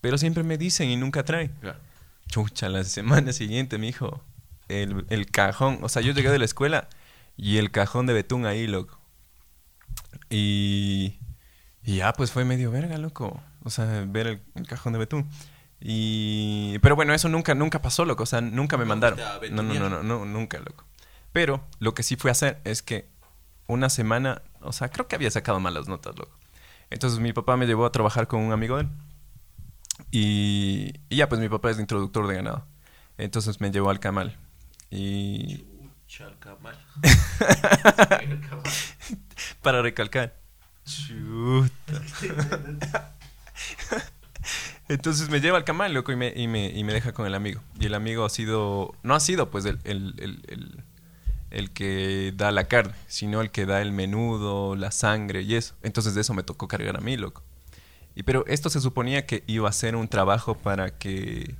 Pero 0.00 0.16
siempre 0.16 0.42
me 0.44 0.56
dicen 0.56 0.88
y 0.88 0.96
nunca 0.96 1.24
traen. 1.26 1.52
Claro. 1.60 1.78
Chucha, 2.28 2.70
la 2.70 2.82
semana 2.84 3.34
siguiente, 3.34 3.76
mi 3.76 3.88
hijo, 3.88 4.24
el, 4.68 5.04
el 5.10 5.26
cajón. 5.30 5.78
O 5.82 5.90
sea, 5.90 6.00
yo 6.00 6.12
llegué 6.14 6.30
de 6.30 6.38
la 6.38 6.46
escuela 6.46 6.88
y 7.42 7.58
el 7.58 7.72
cajón 7.72 8.06
de 8.06 8.12
betún 8.12 8.46
ahí, 8.46 8.68
loco. 8.68 9.00
Y, 10.30 11.18
y 11.82 11.96
ya, 11.96 12.12
pues 12.12 12.30
fue 12.30 12.44
medio 12.44 12.70
verga, 12.70 12.98
loco. 12.98 13.42
O 13.64 13.70
sea, 13.70 14.04
ver 14.06 14.28
el, 14.28 14.42
el 14.54 14.68
cajón 14.68 14.92
de 14.92 15.00
betún. 15.00 15.28
Y, 15.80 16.78
pero 16.82 16.94
bueno, 16.94 17.12
eso 17.14 17.28
nunca, 17.28 17.56
nunca 17.56 17.82
pasó, 17.82 18.04
loco. 18.04 18.22
O 18.22 18.26
sea, 18.26 18.40
nunca 18.40 18.76
me 18.76 18.84
mandaron. 18.84 19.18
No, 19.50 19.60
no, 19.64 19.74
no, 19.74 19.88
no, 19.88 20.02
no, 20.04 20.24
nunca, 20.24 20.60
loco. 20.60 20.84
Pero 21.32 21.66
lo 21.80 21.94
que 21.94 22.04
sí 22.04 22.14
fue 22.14 22.30
a 22.30 22.32
hacer 22.32 22.60
es 22.62 22.80
que 22.80 23.08
una 23.66 23.90
semana, 23.90 24.42
o 24.60 24.72
sea, 24.72 24.90
creo 24.90 25.08
que 25.08 25.16
había 25.16 25.30
sacado 25.32 25.58
malas 25.58 25.88
notas, 25.88 26.16
loco. 26.16 26.38
Entonces 26.90 27.18
mi 27.18 27.32
papá 27.32 27.56
me 27.56 27.66
llevó 27.66 27.86
a 27.86 27.90
trabajar 27.90 28.28
con 28.28 28.38
un 28.38 28.52
amigo 28.52 28.76
de 28.76 28.82
él. 28.82 28.88
Y, 30.12 30.92
y 31.08 31.16
ya, 31.16 31.28
pues 31.28 31.40
mi 31.40 31.48
papá 31.48 31.72
es 31.72 31.80
introductor 31.80 32.28
de 32.28 32.36
ganado. 32.36 32.68
Entonces 33.18 33.60
me 33.60 33.72
llevó 33.72 33.90
al 33.90 33.98
camal. 33.98 34.38
Y 34.92 35.71
Chalcamal. 36.12 36.76
para 39.62 39.80
recalcar. 39.80 40.34
Chuta. 40.84 42.02
Entonces 44.88 45.30
me 45.30 45.40
lleva 45.40 45.56
al 45.56 45.64
camal, 45.64 45.94
loco, 45.94 46.12
y 46.12 46.16
me, 46.16 46.32
y, 46.36 46.48
me, 46.48 46.68
y 46.68 46.84
me 46.84 46.92
deja 46.92 47.12
con 47.12 47.26
el 47.26 47.34
amigo. 47.34 47.62
Y 47.80 47.86
el 47.86 47.94
amigo 47.94 48.26
ha 48.26 48.28
sido, 48.28 48.94
no 49.02 49.14
ha 49.14 49.20
sido 49.20 49.50
pues 49.50 49.64
el, 49.64 49.78
el, 49.84 50.14
el, 50.18 50.42
el- 50.48 50.84
el 51.50 51.70
que 51.70 52.32
da 52.34 52.50
la 52.50 52.64
carne, 52.64 52.94
sino 53.08 53.40
el 53.42 53.50
que 53.50 53.66
da 53.66 53.82
el 53.82 53.92
menudo, 53.92 54.74
la 54.76 54.90
sangre 54.90 55.42
y 55.42 55.54
eso. 55.54 55.74
Entonces 55.82 56.14
de 56.14 56.22
eso 56.22 56.32
me 56.34 56.42
tocó 56.42 56.66
cargar 56.68 56.96
a 56.96 57.00
mí, 57.00 57.16
loco. 57.16 57.42
Y 58.14 58.22
pero 58.22 58.44
esto 58.46 58.70
se 58.70 58.80
suponía 58.80 59.26
que 59.26 59.44
iba 59.46 59.68
a 59.68 59.72
ser 59.72 59.96
un 59.96 60.08
trabajo 60.08 60.54
para 60.56 60.96
que 60.98 61.54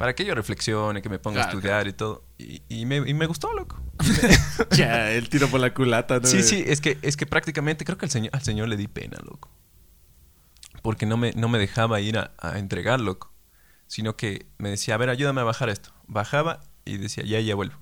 para 0.00 0.14
que 0.14 0.24
yo 0.24 0.34
reflexione, 0.34 1.02
que 1.02 1.10
me 1.10 1.18
ponga 1.18 1.42
a 1.42 1.44
Claro, 1.44 1.58
estudiar 1.58 1.86
y 1.86 1.92
todo. 1.92 2.24
Y, 2.38 2.62
y 2.70 2.86
me, 2.86 2.96
y 2.96 3.12
me 3.12 3.26
gustó, 3.26 3.52
loco. 3.52 3.78
ya, 4.70 5.10
el 5.12 5.28
tiro 5.28 5.46
por 5.48 5.60
la 5.60 5.74
culata, 5.74 6.20
¿no? 6.20 6.26
Sí, 6.26 6.42
sí, 6.42 6.64
es 6.66 6.80
que, 6.80 6.96
es 7.02 7.18
que 7.18 7.26
prácticamente 7.26 7.84
creo 7.84 7.98
que 7.98 8.06
al 8.06 8.10
señor, 8.10 8.30
al 8.34 8.40
señor 8.42 8.68
le 8.68 8.78
di 8.78 8.88
pena, 8.88 9.18
loco. 9.22 9.50
Porque 10.80 11.04
no 11.04 11.18
me, 11.18 11.32
no 11.32 11.50
me 11.50 11.58
dejaba 11.58 12.00
ir 12.00 12.16
a, 12.16 12.32
a 12.38 12.58
entregar, 12.58 12.98
loco. 12.98 13.30
Sino 13.88 14.16
que 14.16 14.46
me 14.56 14.70
decía, 14.70 14.94
a 14.94 14.96
ver, 14.96 15.10
ayúdame 15.10 15.42
a 15.42 15.44
bajar 15.44 15.68
esto. 15.68 15.90
Bajaba 16.06 16.60
y 16.86 16.96
decía, 16.96 17.22
ya, 17.24 17.38
ya 17.40 17.54
vuelvo. 17.54 17.76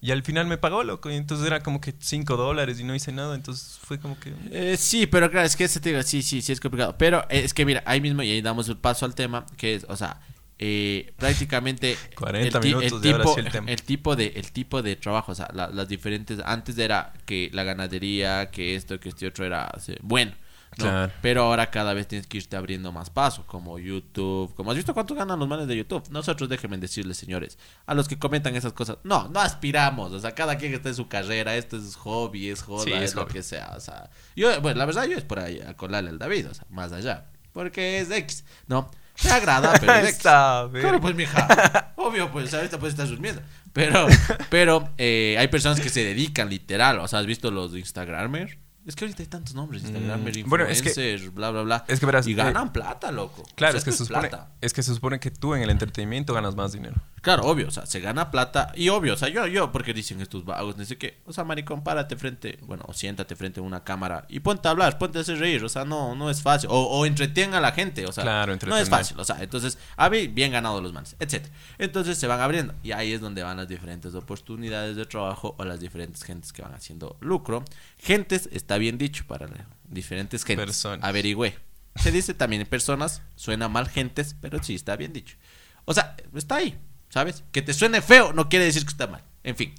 Y 0.00 0.10
al 0.10 0.24
final 0.24 0.48
me 0.48 0.58
pagó, 0.58 0.82
loco. 0.82 1.10
Y 1.10 1.14
entonces 1.14 1.46
era 1.46 1.62
como 1.62 1.80
que 1.80 1.94
5 1.96 2.36
dólares 2.36 2.80
y 2.80 2.82
no 2.82 2.92
hice 2.92 3.12
nada. 3.12 3.36
Entonces 3.36 3.78
fue 3.80 4.00
como 4.00 4.18
que... 4.18 4.34
Eh, 4.50 4.76
sí, 4.76 5.06
pero 5.06 5.30
claro, 5.30 5.46
es 5.46 5.54
que 5.54 5.62
ese 5.62 5.78
te 5.78 5.90
digo, 5.90 6.02
sí, 6.02 6.22
sí, 6.22 6.42
sí 6.42 6.50
es 6.50 6.58
complicado. 6.58 6.96
Pero 6.98 7.20
eh, 7.30 7.42
es 7.44 7.54
que 7.54 7.64
mira, 7.64 7.84
ahí 7.86 8.00
mismo 8.00 8.24
y 8.24 8.32
ahí 8.32 8.42
damos 8.42 8.68
el 8.68 8.78
paso 8.78 9.06
al 9.06 9.14
tema, 9.14 9.46
que 9.56 9.76
es, 9.76 9.86
o 9.88 9.96
sea, 9.96 10.20
eh, 10.64 11.12
prácticamente 11.16 11.96
40 12.14 12.60
ti- 12.60 12.68
minutos 12.68 12.92
ahora 12.92 13.18
tipo, 13.18 13.38
el 13.38 13.50
tema. 13.50 13.68
el 13.70 13.82
tipo 13.82 14.14
de 14.16 14.26
el 14.36 14.52
tipo 14.52 14.80
de 14.80 14.94
trabajo, 14.94 15.32
o 15.32 15.34
sea, 15.34 15.48
la- 15.52 15.66
las 15.68 15.88
diferentes 15.88 16.38
antes 16.44 16.78
era 16.78 17.12
que 17.26 17.50
la 17.52 17.64
ganadería, 17.64 18.50
que 18.50 18.76
esto, 18.76 19.00
que 19.00 19.08
este 19.08 19.26
otro 19.26 19.44
era 19.44 19.72
bueno. 20.02 20.32
¿no? 20.78 20.84
Claro. 20.84 21.12
Pero 21.20 21.42
ahora 21.42 21.70
cada 21.70 21.92
vez 21.92 22.06
tienes 22.08 22.26
que 22.26 22.38
irte 22.38 22.56
abriendo 22.56 22.92
más 22.92 23.10
paso, 23.10 23.44
como 23.46 23.78
YouTube, 23.78 24.54
como 24.54 24.70
has 24.70 24.76
visto 24.78 24.94
cuánto 24.94 25.14
ganan 25.14 25.38
los 25.38 25.46
manes 25.46 25.66
de 25.66 25.76
YouTube. 25.76 26.02
Nosotros 26.10 26.48
déjenme 26.48 26.78
decirles, 26.78 27.18
señores, 27.18 27.58
a 27.84 27.92
los 27.92 28.08
que 28.08 28.18
comentan 28.18 28.54
esas 28.56 28.72
cosas, 28.72 28.96
no, 29.04 29.28
no 29.28 29.40
aspiramos, 29.40 30.12
o 30.12 30.18
sea, 30.20 30.34
cada 30.34 30.56
quien 30.56 30.72
está 30.72 30.88
en 30.88 30.94
su 30.94 31.08
carrera, 31.08 31.56
esto 31.56 31.76
es 31.76 31.94
hobby, 31.96 32.48
es 32.48 32.62
joda, 32.62 32.84
Sí, 32.84 32.92
es, 32.94 33.02
es 33.02 33.14
lo 33.14 33.26
que 33.26 33.42
sea, 33.42 33.74
o 33.76 33.80
sea, 33.80 34.08
yo, 34.34 34.58
bueno, 34.62 34.78
la 34.78 34.86
verdad 34.86 35.04
yo 35.06 35.18
es 35.18 35.24
por 35.24 35.40
ahí 35.40 35.60
a 35.60 35.74
colarle 35.76 36.08
al 36.08 36.18
David, 36.18 36.48
o 36.50 36.54
sea, 36.54 36.64
más 36.70 36.90
allá, 36.92 37.26
porque 37.52 37.98
es 37.98 38.10
X, 38.10 38.44
¿no? 38.66 38.90
Me 39.24 39.30
agrada, 39.30 39.72
pero. 39.80 39.92
Está 39.92 40.68
Claro, 40.72 41.00
pues, 41.00 41.14
mija. 41.14 41.92
Obvio, 41.96 42.30
pues, 42.30 42.52
ahorita 42.54 42.78
puedes 42.78 42.94
estar 42.94 43.06
durmiendo. 43.08 43.42
Pero, 43.72 44.06
pero, 44.50 44.90
eh, 44.98 45.36
hay 45.38 45.48
personas 45.48 45.80
que 45.80 45.88
se 45.88 46.04
dedican 46.04 46.50
literal. 46.50 46.98
O 47.00 47.08
sea, 47.08 47.20
¿has 47.20 47.26
visto 47.26 47.50
los 47.50 47.72
de 47.72 47.80
Instagramer? 47.80 48.58
Es 48.84 48.96
que 48.96 49.04
ahorita 49.04 49.22
hay 49.22 49.28
tantos 49.28 49.54
nombres. 49.54 49.82
Instagramer, 49.84 50.44
Mm, 50.44 50.48
bueno, 50.48 50.64
es 50.66 50.82
que- 50.82 51.18
bla, 51.34 51.50
bla, 51.50 51.62
bla. 51.62 51.84
es 51.86 52.00
que 52.00 52.06
verás, 52.06 52.26
Y 52.26 52.32
eh, 52.32 52.34
ganan 52.34 52.72
plata, 52.72 53.12
loco. 53.12 53.44
Claro, 53.54 53.74
O 53.74 53.78
es 53.78 53.84
que, 53.84 53.92
se 53.92 53.98
supone, 54.04 54.28
plata. 54.28 54.50
es 54.60 54.72
que 54.72 54.82
se 54.82 54.92
supone 54.94 55.20
que 55.20 55.30
tú 55.30 55.54
en 55.54 55.62
el 55.62 55.70
entretenimiento 55.70 56.34
ganas 56.34 56.56
más 56.56 56.72
dinero. 56.72 56.96
Claro, 57.20 57.44
obvio, 57.44 57.68
o 57.68 57.70
sea, 57.70 57.86
se 57.86 58.00
gana 58.00 58.32
plata 58.32 58.72
y 58.74 58.88
obvio, 58.88 59.14
o 59.14 59.16
sea, 59.16 59.28
yo, 59.28 59.46
yo, 59.46 59.70
porque 59.70 59.94
dicen 59.94 60.20
estos 60.20 60.44
vagos, 60.44 60.76
no 60.76 60.84
sé 60.84 60.98
qué, 60.98 61.20
o 61.24 61.32
sea, 61.32 61.44
maricón, 61.44 61.84
párate 61.84 62.16
frente, 62.16 62.58
bueno, 62.62 62.84
o 62.88 62.92
siéntate 62.92 63.36
frente 63.36 63.60
a 63.60 63.62
una 63.62 63.84
cámara 63.84 64.26
y 64.28 64.40
ponte 64.40 64.66
a 64.66 64.72
hablar, 64.72 64.98
ponte 64.98 65.18
a 65.18 65.20
hacer 65.20 65.38
reír, 65.38 65.62
o 65.62 65.68
sea, 65.68 65.84
no, 65.84 66.16
no 66.16 66.28
es 66.30 66.42
fácil, 66.42 66.68
o, 66.72 66.74
o 66.82 67.06
entretenga 67.06 67.58
a 67.58 67.60
la 67.60 67.70
gente, 67.70 68.04
o 68.06 68.10
sea, 68.10 68.24
Claro, 68.24 68.56
no 68.66 68.76
es 68.76 68.90
fácil, 68.90 69.20
o 69.20 69.24
sea, 69.24 69.40
entonces, 69.40 69.78
a 69.96 70.10
mí, 70.10 70.26
bien 70.26 70.50
ganado 70.50 70.80
los 70.80 70.92
manes, 70.92 71.14
etcétera. 71.20 71.54
Entonces 71.78 72.18
se 72.18 72.26
van 72.26 72.40
abriendo 72.40 72.74
y 72.82 72.90
ahí 72.90 73.12
es 73.12 73.20
donde 73.20 73.44
van 73.44 73.56
las 73.56 73.68
diferentes 73.68 74.12
oportunidades 74.16 74.96
de 74.96 75.06
trabajo 75.06 75.54
o 75.56 75.64
las 75.64 75.78
diferentes 75.78 76.24
gentes 76.24 76.52
que 76.52 76.62
van 76.62 76.74
haciendo 76.74 77.16
lucro. 77.20 77.64
Gentes, 77.98 78.48
está 78.72 78.78
bien 78.78 78.96
dicho 78.96 79.24
para 79.26 79.46
diferentes 79.84 80.44
gentes. 80.44 80.64
Personas. 80.64 81.06
Averigüé. 81.06 81.58
Se 81.96 82.10
dice 82.10 82.32
también 82.32 82.64
personas, 82.66 83.20
suena 83.36 83.68
mal 83.68 83.86
gentes, 83.86 84.34
pero 84.40 84.62
sí 84.62 84.74
está 84.74 84.96
bien 84.96 85.12
dicho. 85.12 85.36
O 85.84 85.92
sea, 85.92 86.16
está 86.34 86.56
ahí, 86.56 86.80
¿sabes? 87.10 87.44
Que 87.52 87.60
te 87.60 87.74
suene 87.74 88.00
feo 88.00 88.32
no 88.32 88.48
quiere 88.48 88.64
decir 88.64 88.84
que 88.84 88.90
está 88.90 89.06
mal. 89.06 89.22
En 89.44 89.56
fin. 89.56 89.74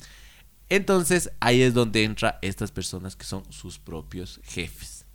Entonces, 0.69 1.31
ahí 1.39 1.63
es 1.63 1.73
donde 1.73 2.03
entra 2.03 2.37
estas 2.43 2.71
personas 2.71 3.15
que 3.15 3.25
son 3.25 3.51
sus 3.51 3.79
propios 3.79 4.39
jefes. 4.43 5.07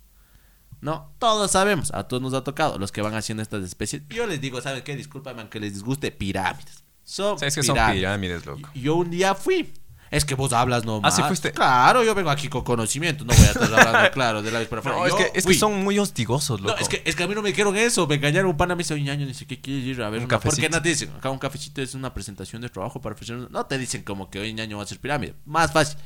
No, 0.81 1.13
todos 1.19 1.51
sabemos, 1.51 1.93
a 1.93 2.07
todos 2.07 2.21
nos 2.21 2.33
ha 2.33 2.43
tocado, 2.43 2.77
los 2.79 2.91
que 2.91 3.01
van 3.01 3.13
haciendo 3.13 3.43
estas 3.43 3.63
especies. 3.63 4.01
Yo 4.09 4.27
les 4.27 4.41
digo, 4.41 4.61
¿saben 4.61 4.83
qué? 4.83 4.95
Discúlpame 4.97 5.41
aunque 5.41 5.61
les 5.61 5.73
disguste, 5.73 6.11
pirámides. 6.11 6.83
Son 7.03 7.35
O 7.35 7.37
sea, 7.37 7.47
es 7.47 7.55
que 7.55 7.63
son 7.63 7.77
pirámides, 7.93 8.45
loco. 8.45 8.69
Yo 8.73 8.95
un 8.95 9.09
día 9.09 9.35
fui. 9.35 9.73
Es 10.11 10.25
que 10.25 10.33
vos 10.35 10.53
hablas 10.53 10.85
nomás. 10.85 11.13
Ah, 11.13 11.15
¿sí 11.15 11.21
fuiste? 11.23 11.51
Claro, 11.51 12.03
yo 12.03 12.15
vengo 12.15 12.29
aquí 12.31 12.47
con 12.49 12.63
conocimiento. 12.63 13.23
No 13.25 13.33
voy 13.33 13.45
a 13.45 13.47
estar 13.51 13.63
hablando 13.73 14.11
claro 14.13 14.41
de 14.41 14.51
la 14.51 14.59
vez 14.59 14.67
para 14.67 14.79
afuera. 14.79 14.97
No, 14.97 15.05
es 15.05 15.13
que, 15.13 15.31
es 15.37 15.45
que 15.45 15.53
son 15.53 15.83
muy 15.83 15.99
hostigosos, 15.99 16.59
loco. 16.61 16.73
No, 16.75 16.81
es 16.81 16.89
que, 16.89 17.01
es 17.05 17.15
que 17.15 17.23
a 17.23 17.27
mí 17.27 17.35
no 17.35 17.41
me 17.41 17.49
dijeron 17.49 17.75
eso. 17.77 18.07
Me 18.07 18.15
engañaron 18.15 18.49
un 18.49 18.57
pana, 18.57 18.75
me 18.75 18.79
dice, 18.79 18.99
ñaño, 18.99 19.25
ni 19.25 19.33
sé 19.33 19.45
qué 19.45 19.61
quieres 19.61 19.85
ir 19.85 20.01
a 20.01 20.09
ver. 20.09 20.19
Un 20.21 20.25
una- 20.25 20.39
¿Por 20.39 20.55
qué 20.55 20.61
cafecito. 20.67 20.75
no 20.77 20.81
te 20.81 20.89
dicen? 20.89 21.11
Acá 21.17 21.29
un 21.29 21.37
cafecito 21.39 21.81
es 21.81 21.93
una 21.93 22.13
presentación 22.13 22.61
de 22.61 22.69
trabajo 22.69 22.99
para 23.01 23.13
ofrecer. 23.13 23.37
No 23.51 23.65
te 23.65 23.77
dicen 23.77 24.03
como 24.03 24.29
que, 24.29 24.39
oye, 24.39 24.51
ñaño, 24.53 24.77
va 24.77 24.83
a 24.83 24.87
ser 24.87 24.99
pirámide. 24.99 25.35
Más 25.45 25.71
fácil. 25.71 25.97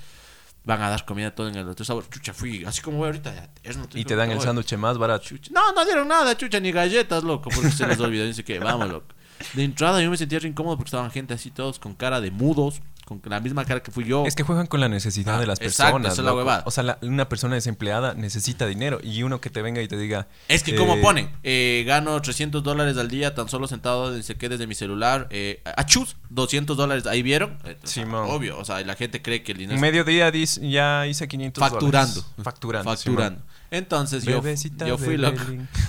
Van 0.66 0.82
a 0.82 0.89
dar 0.89 1.04
comida 1.06 1.36
todo 1.36 1.49
en 1.49 1.56
el 1.56 1.68
otro 1.68 1.84
sabor. 1.84 2.08
Chucha, 2.10 2.34
fui 2.34 2.64
así 2.66 2.82
como 2.82 2.97
voy 2.97 3.08
ahorita. 3.08 3.34
ya, 3.36 3.43
eterno, 3.43 3.86
y 3.93 4.06
te 4.06 4.16
dan 4.16 4.32
el 4.32 4.39
sándwich 4.39 4.74
más 4.78 4.97
barato. 4.97 5.26
Chucha. 5.26 5.51
No, 5.54 5.74
no 5.74 5.84
dieron 5.86 6.08
nada, 6.08 6.38
chucha, 6.38 6.60
ni 6.62 6.72
galletas, 6.72 7.24
loco, 7.24 7.49
porque 7.54 7.70
se 7.72 7.86
les 7.86 7.99
olvidó. 7.99 8.26
Dice 8.26 8.43
que, 8.45 8.60
vamos, 8.60 8.89
loco. 8.89 9.08
De 9.54 9.64
entrada 9.66 10.01
yo 10.01 10.10
me 10.10 10.16
sentía 10.16 10.39
re 10.39 10.47
incómodo 10.47 10.78
porque 10.78 10.88
estaban 10.88 11.12
gente 11.12 11.34
así, 11.34 11.51
todos 11.51 11.80
con 11.80 11.95
cara 11.95 12.22
de 12.22 12.32
mudos, 12.32 12.82
con 13.06 13.22
la 13.26 13.39
misma 13.41 13.66
cara 13.66 13.84
que 13.84 13.91
fui 13.91 14.06
yo. 14.06 14.26
Es 14.26 14.34
que 14.36 14.43
juegan 14.43 14.66
con 14.68 14.80
la 14.80 14.88
necesidad 14.88 15.36
Ah, 15.36 15.39
de 15.41 15.47
las 15.47 15.60
exacto, 15.60 15.93
personas. 15.97 16.14
esa 16.14 16.22
es 16.22 16.26
la 16.26 16.34
huevada. 16.34 16.64
O 16.66 16.72
sea, 16.72 16.84
la- 16.84 16.97
una 17.01 17.28
persona 17.28 17.56
desempleada 17.56 18.14
necesita 18.14 18.66
dinero 18.66 18.99
y 19.04 19.24
uno 19.24 19.41
que 19.41 19.49
te 19.49 19.62
venga 19.62 19.82
y 19.82 19.88
te 19.88 19.97
diga. 19.97 20.28
Es 20.47 20.64
que 20.64 20.72
eh, 20.72 20.76
como 20.76 20.99
ponen, 21.01 21.30
eh, 21.43 21.84
gano 21.86 22.22
300 22.22 22.64
dólares 22.64 22.97
al 22.97 23.10
día 23.10 23.36
tan 23.36 23.49
solo 23.49 23.68
sentado 23.68 24.22
se 24.22 24.36
quede 24.36 24.51
desde 24.51 24.68
mi 24.68 24.76
celular. 24.76 25.28
Eh, 25.32 25.62
achus, 25.78 26.16
200 26.30 26.78
dólares, 26.78 27.06
ahí 27.06 27.22
vieron. 27.24 27.58
Eh, 27.66 27.78
o 27.84 27.88
sea, 27.88 28.06
obvio, 28.24 28.58
o 28.58 28.64
sea, 28.66 28.80
la 28.86 28.95
gente 28.95 29.22
cree 29.22 29.43
que 29.43 29.51
el 29.51 29.58
dinero 29.58 29.76
En 29.76 29.82
mediodía 29.82 30.32
dis- 30.32 30.60
ya 30.70 31.06
hice 31.06 31.28
500 31.28 31.62
facturando. 31.62 32.14
dólares. 32.22 32.34
Facturando. 32.43 32.89
Facturando. 32.91 33.41
Entonces 33.70 34.24
yo, 34.24 34.41
Bebecita 34.41 34.88
yo 34.88 34.97
fui 34.97 35.18
loco. 35.18 35.41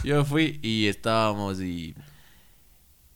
Yo 0.02 0.24
fui 0.24 0.58
y 0.62 0.86
estábamos 0.88 1.60
y, 1.60 1.94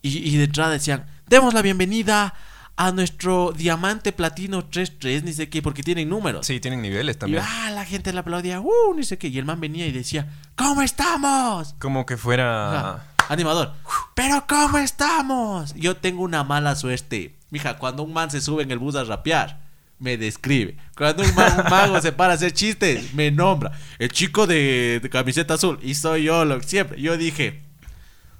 y. 0.01 0.17
Y 0.29 0.37
de 0.37 0.43
entrada 0.45 0.71
decían: 0.71 1.05
Demos 1.27 1.53
la 1.53 1.61
bienvenida 1.61 2.33
a 2.81 2.93
nuestro 2.93 3.51
diamante 3.51 4.13
platino 4.13 4.63
33, 4.63 5.23
ni 5.25 5.33
sé 5.33 5.49
qué, 5.49 5.61
porque 5.61 5.83
tienen 5.83 6.07
números. 6.07 6.47
Sí, 6.47 6.61
tienen 6.61 6.81
niveles 6.81 7.17
Y 7.17 7.19
también. 7.19 7.43
ah, 7.45 7.71
la 7.71 7.83
gente 7.83 8.13
le 8.13 8.19
aplaudía, 8.19 8.61
uh, 8.61 8.93
ni 8.95 9.03
sé 9.03 9.17
qué. 9.17 9.27
Y 9.27 9.37
el 9.37 9.43
man 9.43 9.59
venía 9.59 9.85
y 9.85 9.91
decía: 9.91 10.29
¿Cómo 10.55 10.81
estamos? 10.81 11.75
Como 11.77 12.05
que 12.05 12.15
fuera. 12.15 12.79
Ajá. 12.79 13.05
Animador. 13.27 13.73
Pero 14.15 14.45
¿cómo 14.47 14.77
estamos? 14.77 15.73
Yo 15.75 15.97
tengo 15.97 16.23
una 16.23 16.45
mala 16.45 16.73
suerte. 16.77 17.35
Mija, 17.49 17.77
cuando 17.77 18.01
un 18.03 18.13
man 18.13 18.31
se 18.31 18.39
sube 18.39 18.63
en 18.63 18.71
el 18.71 18.79
bus 18.79 18.95
a 18.95 19.03
rapear, 19.03 19.59
me 19.99 20.15
describe. 20.17 20.77
Cuando 20.95 21.23
un, 21.23 21.35
man- 21.35 21.59
un 21.65 21.69
mago 21.69 21.99
se 21.99 22.13
para 22.13 22.31
a 22.31 22.35
hacer 22.37 22.53
chistes, 22.53 23.13
me 23.13 23.29
nombra. 23.29 23.73
El 23.99 24.09
chico 24.09 24.47
de, 24.47 25.01
de 25.03 25.09
camiseta 25.09 25.55
azul. 25.55 25.79
Y 25.83 25.95
soy 25.95 26.23
yo, 26.23 26.45
lo 26.45 26.63
siempre. 26.63 27.01
Yo 27.01 27.17
dije, 27.17 27.61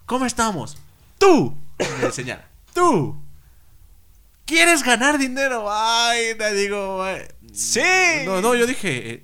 ¿cómo 0.05 0.25
estamos? 0.25 0.77
Tú. 1.17 1.57
Me 2.01 2.09
señala. 2.13 2.47
Tú. 2.73 3.21
¿Quieres 4.49 4.81
ganar 4.83 5.19
dinero? 5.19 5.67
Ay, 5.71 6.35
te 6.35 6.53
digo, 6.55 7.03
ay. 7.03 7.21
Sí. 7.53 7.81
No, 8.25 8.41
no, 8.41 8.55
yo 8.55 8.65
dije, 8.65 9.13
eh, 9.13 9.23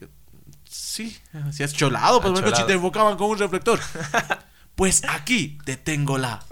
sí, 0.70 1.18
si 1.52 1.64
has 1.64 1.74
cholado, 1.74 2.22
pues 2.22 2.32
bueno, 2.32 2.56
si 2.56 2.64
te 2.64 2.74
enfocaban 2.74 3.18
con 3.18 3.32
un 3.32 3.40
reflector. 3.40 3.80
pues 4.76 5.04
aquí 5.10 5.58
te 5.66 5.78
tengo 5.78 6.20
la 6.20 6.44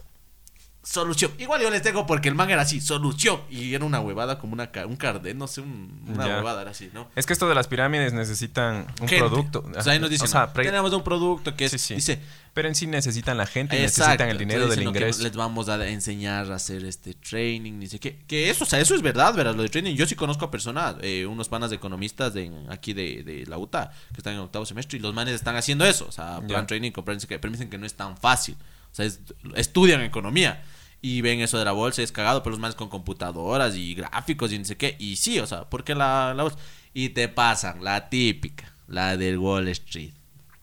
solución. 0.83 1.31
Igual 1.37 1.61
yo 1.61 1.69
les 1.71 1.81
tengo 1.81 2.05
porque 2.05 2.27
el 2.27 2.35
man 2.35 2.49
era 2.49 2.63
así, 2.63 2.81
solución. 2.81 3.39
Y 3.49 3.73
era 3.73 3.85
una 3.85 4.01
huevada 4.01 4.37
como 4.37 4.53
una, 4.53 4.69
un 4.85 4.95
cardén, 4.97 5.37
no 5.37 5.47
sé, 5.47 5.61
un- 5.61 6.01
una 6.07 6.27
Ya. 6.27 6.35
huevada 6.37 6.61
era 6.61 6.71
así, 6.71 6.89
¿no? 6.93 7.07
Es 7.15 7.25
que 7.25 7.31
esto 7.33 7.47
de 7.47 7.55
las 7.55 7.67
pirámides 7.67 8.11
necesitan 8.11 8.87
un 9.01 9.07
Gente. 9.07 9.19
producto. 9.19 9.63
O 9.77 9.81
sea, 9.81 9.93
ahí 9.93 9.99
nos 9.99 10.09
dicen, 10.09 10.25
O 10.25 10.27
sea, 10.29 10.47
no, 10.47 10.53
pre- 10.53 10.65
tenemos 10.65 10.91
un 10.93 11.03
producto 11.03 11.55
que 11.55 11.65
es, 11.65 11.71
Sí, 11.71 11.77
sí. 11.79 11.95
dice, 11.95 12.19
pero 12.53 12.67
en 12.67 12.75
sí 12.75 12.85
necesitan 12.85 13.37
la 13.37 13.45
gente 13.45 13.81
Exacto. 13.81 14.01
necesitan 14.09 14.29
el 14.29 14.37
dinero 14.37 14.67
del 14.67 14.79
que 14.79 14.85
ingreso. 14.85 15.23
Les 15.23 15.35
vamos 15.35 15.69
a 15.69 15.87
enseñar 15.87 16.51
a 16.51 16.55
hacer 16.55 16.83
este 16.83 17.13
training, 17.13 17.79
dice 17.79 17.99
que, 17.99 18.17
que 18.27 18.49
eso, 18.49 18.65
o 18.65 18.67
sea, 18.67 18.79
eso 18.81 18.93
es 18.93 19.01
verdad, 19.01 19.33
¿verdad? 19.33 19.55
Lo 19.55 19.63
de 19.63 19.69
training. 19.69 19.95
Yo 19.95 20.05
sí 20.05 20.15
conozco 20.15 20.43
a 20.45 20.51
personas, 20.51 20.95
eh, 21.01 21.25
unos 21.25 21.47
panas 21.47 21.69
de 21.69 21.77
economistas 21.77 22.33
de, 22.33 22.51
aquí 22.69 22.91
de, 22.93 23.23
de 23.23 23.45
la 23.47 23.57
UTA, 23.57 23.91
que 24.11 24.17
están 24.17 24.33
en 24.33 24.39
octavo 24.41 24.65
semestre, 24.65 24.97
y 24.99 25.01
los 25.01 25.13
manes 25.13 25.33
están 25.33 25.55
haciendo 25.55 25.85
eso. 25.85 26.05
O 26.09 26.11
sea, 26.11 26.39
Ya. 26.41 26.47
plan 26.47 26.67
training, 26.67 26.91
comprense 26.91 27.25
que, 27.25 27.37
dicen 27.37 27.69
que 27.69 27.77
no 27.77 27.85
es 27.85 27.93
tan 27.95 28.17
fácil. 28.17 28.57
O 28.93 28.95
sea, 28.95 29.05
es- 29.05 29.19
estudian 29.55 30.01
economía. 30.01 30.63
Y 31.01 31.19
ven 31.19 31.41
eso 31.41 31.59
de 31.59 31.65
la 31.65 31.73
bolsa, 31.73 31.99
y 31.99 32.05
es 32.05 32.13
cagado, 32.13 32.43
pero 32.43 32.51
los 32.51 32.61
manes 32.61 32.75
con 32.75 32.87
computadoras 32.87 33.75
y 33.75 33.93
gráficos 33.93 34.53
y 34.53 34.59
no 34.59 34.63
sé 34.63 34.77
qué. 34.77 34.95
Y 34.99 35.17
sí, 35.17 35.37
o 35.39 35.45
sea, 35.45 35.65
¿por 35.69 35.83
qué 35.83 35.95
la, 35.95 36.33
la 36.33 36.43
bolsa? 36.43 36.57
Y 36.93 37.09
te 37.09 37.27
pasan 37.27 37.83
la 37.83 38.07
típica, 38.09 38.73
la 38.87 39.17
del 39.17 39.37
Wall 39.37 39.67
Street. 39.67 40.11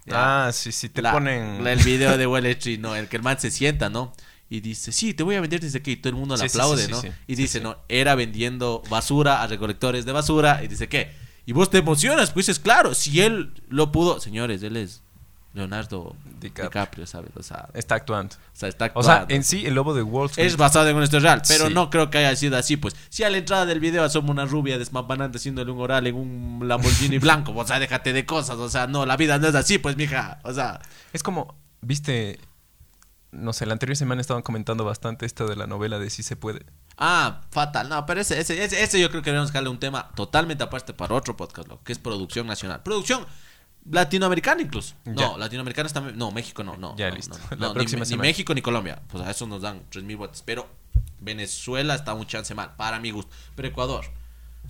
¿ya? 0.06 0.46
Ah, 0.46 0.52
sí, 0.52 0.72
sí, 0.72 0.88
te 0.88 1.02
La- 1.02 1.12
ponen. 1.12 1.62
la- 1.62 1.72
el 1.72 1.80
video 1.84 2.16
de 2.16 2.26
Wall 2.26 2.46
Street, 2.46 2.78
¿no? 2.80 2.96
El 2.96 3.08
que 3.08 3.16
el 3.16 3.22
man 3.22 3.38
se 3.38 3.50
sienta, 3.50 3.90
¿no? 3.90 4.14
Y 4.48 4.60
dice, 4.60 4.92
sí, 4.92 5.12
te 5.12 5.22
voy 5.22 5.34
a 5.34 5.40
vender 5.42 5.60
desde 5.60 5.78
aquí. 5.78 5.92
Y 5.92 5.96
todo 5.96 6.08
el 6.10 6.16
mundo 6.16 6.34
le 6.36 6.48
Sí, 6.48 6.56
aplaude, 6.56 6.86
sí, 6.86 6.92
sí, 6.94 7.06
¿no? 7.08 7.14
Y 7.26 7.34
dice, 7.34 7.60
no, 7.60 7.76
era 7.88 8.14
vendiendo 8.14 8.82
basura 8.88 9.42
a 9.42 9.46
recolectores 9.46 10.06
de 10.06 10.12
basura. 10.12 10.64
Y 10.64 10.68
dice, 10.68 10.88
¿qué? 10.88 11.12
Y 11.46 11.52
vos 11.52 11.68
te 11.70 11.78
emocionas, 11.78 12.30
pues 12.32 12.46
dices, 12.46 12.58
claro, 12.60 12.94
si 12.94 13.20
él 13.20 13.52
lo 13.68 13.92
pudo. 13.92 14.20
Señores, 14.20 14.62
él 14.62 14.76
es 14.78 15.02
Leonardo 15.52 16.14
DiCaprio. 16.40 16.64
DiCaprio, 16.68 17.06
¿sabes? 17.06 17.30
O 17.36 17.42
sea, 17.42 17.68
Está 17.74 17.96
actuando. 17.96 18.36
o 18.36 18.38
sea, 18.56 18.68
está 18.68 18.90
O 18.94 19.02
sea, 19.02 19.12
actuando. 19.14 19.34
en 19.34 19.42
sí, 19.44 19.66
el 19.66 19.74
lobo 19.74 19.94
de 19.94 20.02
Wall 20.02 20.26
Street. 20.26 20.46
Es 20.46 20.56
basado 20.56 20.88
en 20.88 20.94
una 20.94 21.04
historia 21.04 21.30
real, 21.34 21.42
pero 21.48 21.66
Sí. 21.68 21.74
no 21.74 21.90
creo 21.90 22.08
que 22.08 22.18
haya 22.18 22.36
sido 22.36 22.56
así, 22.56 22.76
pues. 22.76 22.94
Si 23.08 23.24
a 23.24 23.30
la 23.30 23.38
entrada 23.38 23.66
del 23.66 23.80
video 23.80 24.04
asoma 24.04 24.30
una 24.30 24.46
rubia 24.46 24.78
desmampanante 24.78 25.38
haciéndole 25.38 25.72
un 25.72 25.80
oral 25.80 26.06
en 26.06 26.14
un 26.14 26.68
Lamborghini 26.68 27.18
blanco, 27.18 27.52
o 27.54 27.66
sea, 27.66 27.78
déjate 27.80 28.12
de 28.12 28.24
cosas, 28.24 28.56
o 28.58 28.68
sea, 28.68 28.86
no, 28.86 29.06
la 29.06 29.16
vida 29.16 29.38
no 29.38 29.48
es 29.48 29.54
así, 29.56 29.78
pues, 29.78 29.96
mija, 29.96 30.38
o 30.44 30.52
sea, 30.52 30.80
Es 31.12 31.22
como, 31.24 31.56
viste, 31.80 32.38
no 33.32 33.52
sé, 33.52 33.66
la 33.66 33.72
anterior 33.72 33.96
semana 33.96 34.20
estaban 34.20 34.42
comentando 34.44 34.84
bastante 34.84 35.26
esto 35.26 35.46
de 35.48 35.56
la 35.56 35.66
novela 35.66 35.98
de 35.98 36.10
Si 36.10 36.22
se 36.22 36.36
puede. 36.36 36.64
Ah, 36.96 37.40
fatal. 37.50 37.88
No, 37.88 38.04
pero 38.06 38.20
ese, 38.20 38.38
ese, 38.38 38.62
ese, 38.62 38.82
ese 38.82 39.00
yo 39.00 39.10
creo 39.10 39.22
que 39.22 39.30
debemos 39.30 39.52
darle 39.52 39.70
un 39.70 39.78
tema 39.80 40.10
totalmente 40.14 40.62
aparte 40.62 40.92
para 40.92 41.14
otro 41.14 41.36
podcast, 41.36 41.66
loco, 41.68 41.82
que 41.82 41.92
es 41.92 41.98
producción 41.98 42.46
nacional. 42.46 42.82
Producción 42.82 43.24
latinoamericana 43.88 44.62
incluso. 44.62 44.94
No, 45.04 45.14
Ya. 45.32 45.38
latinoamericana 45.38 45.86
está... 45.86 46.00
No, 46.00 46.30
México 46.30 46.62
no, 46.64 46.76
no. 46.76 46.96
Ya, 46.96 47.10
no, 47.10 47.16
listo. 47.16 47.36
no, 47.50 47.56
La 47.56 47.66
no, 47.68 47.74
próxima 47.74 48.04
ni. 48.04 48.16
México 48.16 48.54
ni 48.54 48.62
Colombia. 48.62 49.00
Pues 49.08 49.24
a 49.24 49.30
eso 49.30 49.46
nos 49.46 49.62
dan 49.62 49.82
3.000 49.90 50.16
votos. 50.16 50.42
Pero 50.44 50.66
Venezuela 51.20 51.94
está 51.94 52.14
un 52.14 52.26
chance 52.26 52.54
mal, 52.54 52.74
para 52.76 52.98
mi 53.00 53.10
gusto. 53.10 53.30
Pero 53.54 53.68
Ecuador, 53.68 54.04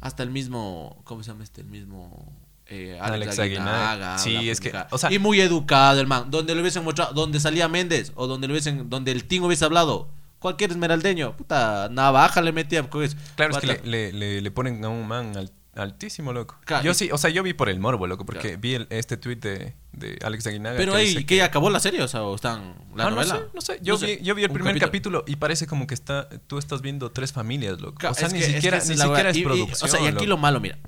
hasta 0.00 0.22
el 0.22 0.30
mismo... 0.30 1.00
¿Cómo 1.04 1.22
se 1.22 1.30
llama 1.30 1.44
este? 1.44 1.60
El 1.62 1.68
mismo... 1.68 2.32
Eh, 2.66 2.98
Alex, 3.00 3.14
Alex 3.32 3.38
Aguinaga. 3.40 3.90
Aguinaga. 4.14 4.18
Sí, 4.18 4.48
es 4.48 4.60
que, 4.60 4.72
o 4.90 4.98
sea- 4.98 5.10
y 5.12 5.18
muy 5.18 5.40
educado 5.40 6.00
el 6.00 6.06
man. 6.06 6.30
Donde 6.30 6.54
le 6.54 6.60
hubiesen 6.60 6.84
mostrado, 6.84 7.12
donde 7.14 7.40
salía 7.40 7.66
Méndez 7.68 8.12
o 8.14 8.28
donde 8.28 8.46
le 8.46 8.52
hubiesen, 8.52 8.88
donde 8.88 9.10
el 9.10 9.24
Ting 9.24 9.40
hubiese 9.42 9.64
hablado. 9.64 10.08
Cualquier 10.38 10.70
esmeraldeño, 10.70 11.36
puta, 11.36 11.88
navaja 11.90 12.40
le 12.40 12.52
metía. 12.52 12.88
Claro, 12.88 13.58
es 13.58 13.58
que 13.58 13.80
le, 13.84 14.12
le- 14.12 14.40
le 14.40 14.50
ponen 14.52 14.84
a 14.84 14.88
un 14.88 15.06
man 15.06 15.36
al- 15.36 15.50
altísimo, 15.74 16.32
loco. 16.32 16.58
Claro, 16.64 16.84
yo 16.84 16.94
sí, 16.94 17.10
o 17.12 17.18
sea, 17.18 17.30
yo 17.30 17.42
vi 17.42 17.52
por 17.52 17.68
el 17.68 17.78
morbo, 17.80 18.06
loco, 18.06 18.24
porque 18.26 18.40
Claro. 18.48 18.58
vi 18.60 18.74
el- 18.74 18.86
este 18.90 19.16
tweet 19.16 19.36
de, 19.36 19.74
de 19.92 20.18
Alex 20.24 20.46
Aguinaga. 20.46 20.76
Pero 20.76 20.94
ahí, 20.94 21.24
que 21.24 21.36
ya 21.36 21.44
acabó 21.46 21.70
la 21.70 21.80
serie, 21.80 22.02
o 22.02 22.08
sea, 22.08 22.22
o 22.24 22.34
están 22.34 22.74
la 22.96 23.06
Ah, 23.06 23.10
novela. 23.10 23.34
No 23.34 23.40
sé, 23.40 23.46
no 23.54 23.60
sé. 23.60 23.78
Yo, 23.82 23.94
No 23.94 23.98
sé, 23.98 24.16
Vi, 24.16 24.22
yo 24.24 24.34
vi 24.34 24.44
el 24.44 24.50
primer 24.50 24.78
capítulo. 24.78 25.24
y 25.26 25.36
parece 25.36 25.66
como 25.66 25.86
que 25.86 25.94
está, 25.94 26.28
tú 26.46 26.58
estás 26.58 26.82
viendo 26.82 27.10
tres 27.12 27.32
familias, 27.32 27.80
loco. 27.80 27.98
Claro, 27.98 28.12
o 28.14 28.18
sea, 28.18 28.28
ni 28.28 28.34
que- 28.34 28.40
es 28.40 28.46
que 28.46 28.54
siquiera, 28.56 28.78
ni 28.78 28.82
es 28.92 28.98
la 28.98 29.04
siquiera 29.06 29.30
es 29.30 29.36
Y- 29.36 29.40
y- 29.40 29.44
producción. 29.44 29.88
o 29.90 29.92
sea, 29.92 30.00
y 30.00 30.06
aquí 30.06 30.14
loco. 30.14 30.26
lo 30.26 30.36
malo, 30.38 30.60
mira. 30.60 30.78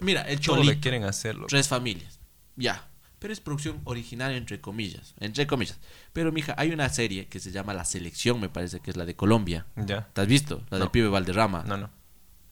Mira, 0.00 0.22
el 0.22 0.40
Todo 0.40 0.56
Cholito. 0.56 0.80
quieren 0.80 1.04
hacer, 1.04 1.34
loco. 1.36 1.46
Tres 1.48 1.68
familias. 1.68 2.18
Ya. 2.56 2.88
Pero 3.18 3.32
es 3.32 3.38
producción 3.40 3.80
originaria, 3.84 4.36
entre 4.36 4.60
comillas. 4.60 5.14
Entre 5.20 5.46
comillas. 5.46 5.78
Pero, 6.12 6.32
mija, 6.32 6.56
hay 6.58 6.72
una 6.72 6.88
serie 6.88 7.28
que 7.28 7.38
se 7.38 7.52
llama 7.52 7.72
La 7.72 7.84
Selección, 7.84 8.40
me 8.40 8.48
parece 8.48 8.80
que 8.80 8.90
es 8.90 8.96
la 8.96 9.04
de 9.04 9.14
Colombia. 9.14 9.64
Ya. 9.76 10.08
¿Te 10.12 10.22
has 10.22 10.26
visto? 10.26 10.62
La 10.70 10.78
del 10.78 10.86
No. 10.86 10.92
pibe 10.92 11.06
Valderrama. 11.08 11.62
No, 11.64 11.76
no. 11.76 11.90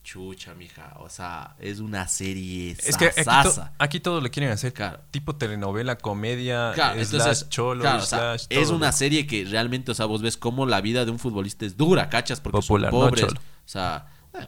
Chucha, 0.03 0.55
mija. 0.55 0.95
O 0.99 1.09
sea, 1.09 1.55
es 1.59 1.79
una 1.79 2.07
serie. 2.07 2.71
Es 2.71 2.97
que 2.97 3.05
aquí, 3.07 3.23
to- 3.23 3.69
aquí 3.77 3.99
todo 3.99 4.19
le 4.19 4.29
quieren 4.31 4.51
hacer. 4.51 4.73
Claro. 4.73 4.99
Tipo 5.11 5.35
telenovela, 5.35 5.95
comedia, 5.97 6.71
Claro, 6.73 6.95
slash 7.05 7.13
entonces, 7.13 7.49
cholo, 7.49 7.81
claro, 7.81 8.01
o 8.01 8.05
sea, 8.05 8.37
slash 8.39 8.45
es 8.49 8.69
una 8.69 8.87
loco. 8.87 8.97
serie 8.97 9.27
que 9.27 9.45
realmente, 9.45 9.91
o 9.91 9.93
sea, 9.93 10.07
vos 10.07 10.21
ves 10.23 10.37
cómo 10.37 10.65
la 10.65 10.81
vida 10.81 11.05
de 11.05 11.11
un 11.11 11.19
futbolista 11.19 11.65
es 11.65 11.77
dura, 11.77 12.09
¿cachas? 12.09 12.41
Porque 12.41 12.57
Popular, 12.59 12.89
son 12.91 12.99
no 12.99 13.05
pobres. 13.05 13.25
cholo. 13.27 13.39
o 13.39 13.69
sea, 13.69 14.07
eh, 14.33 14.37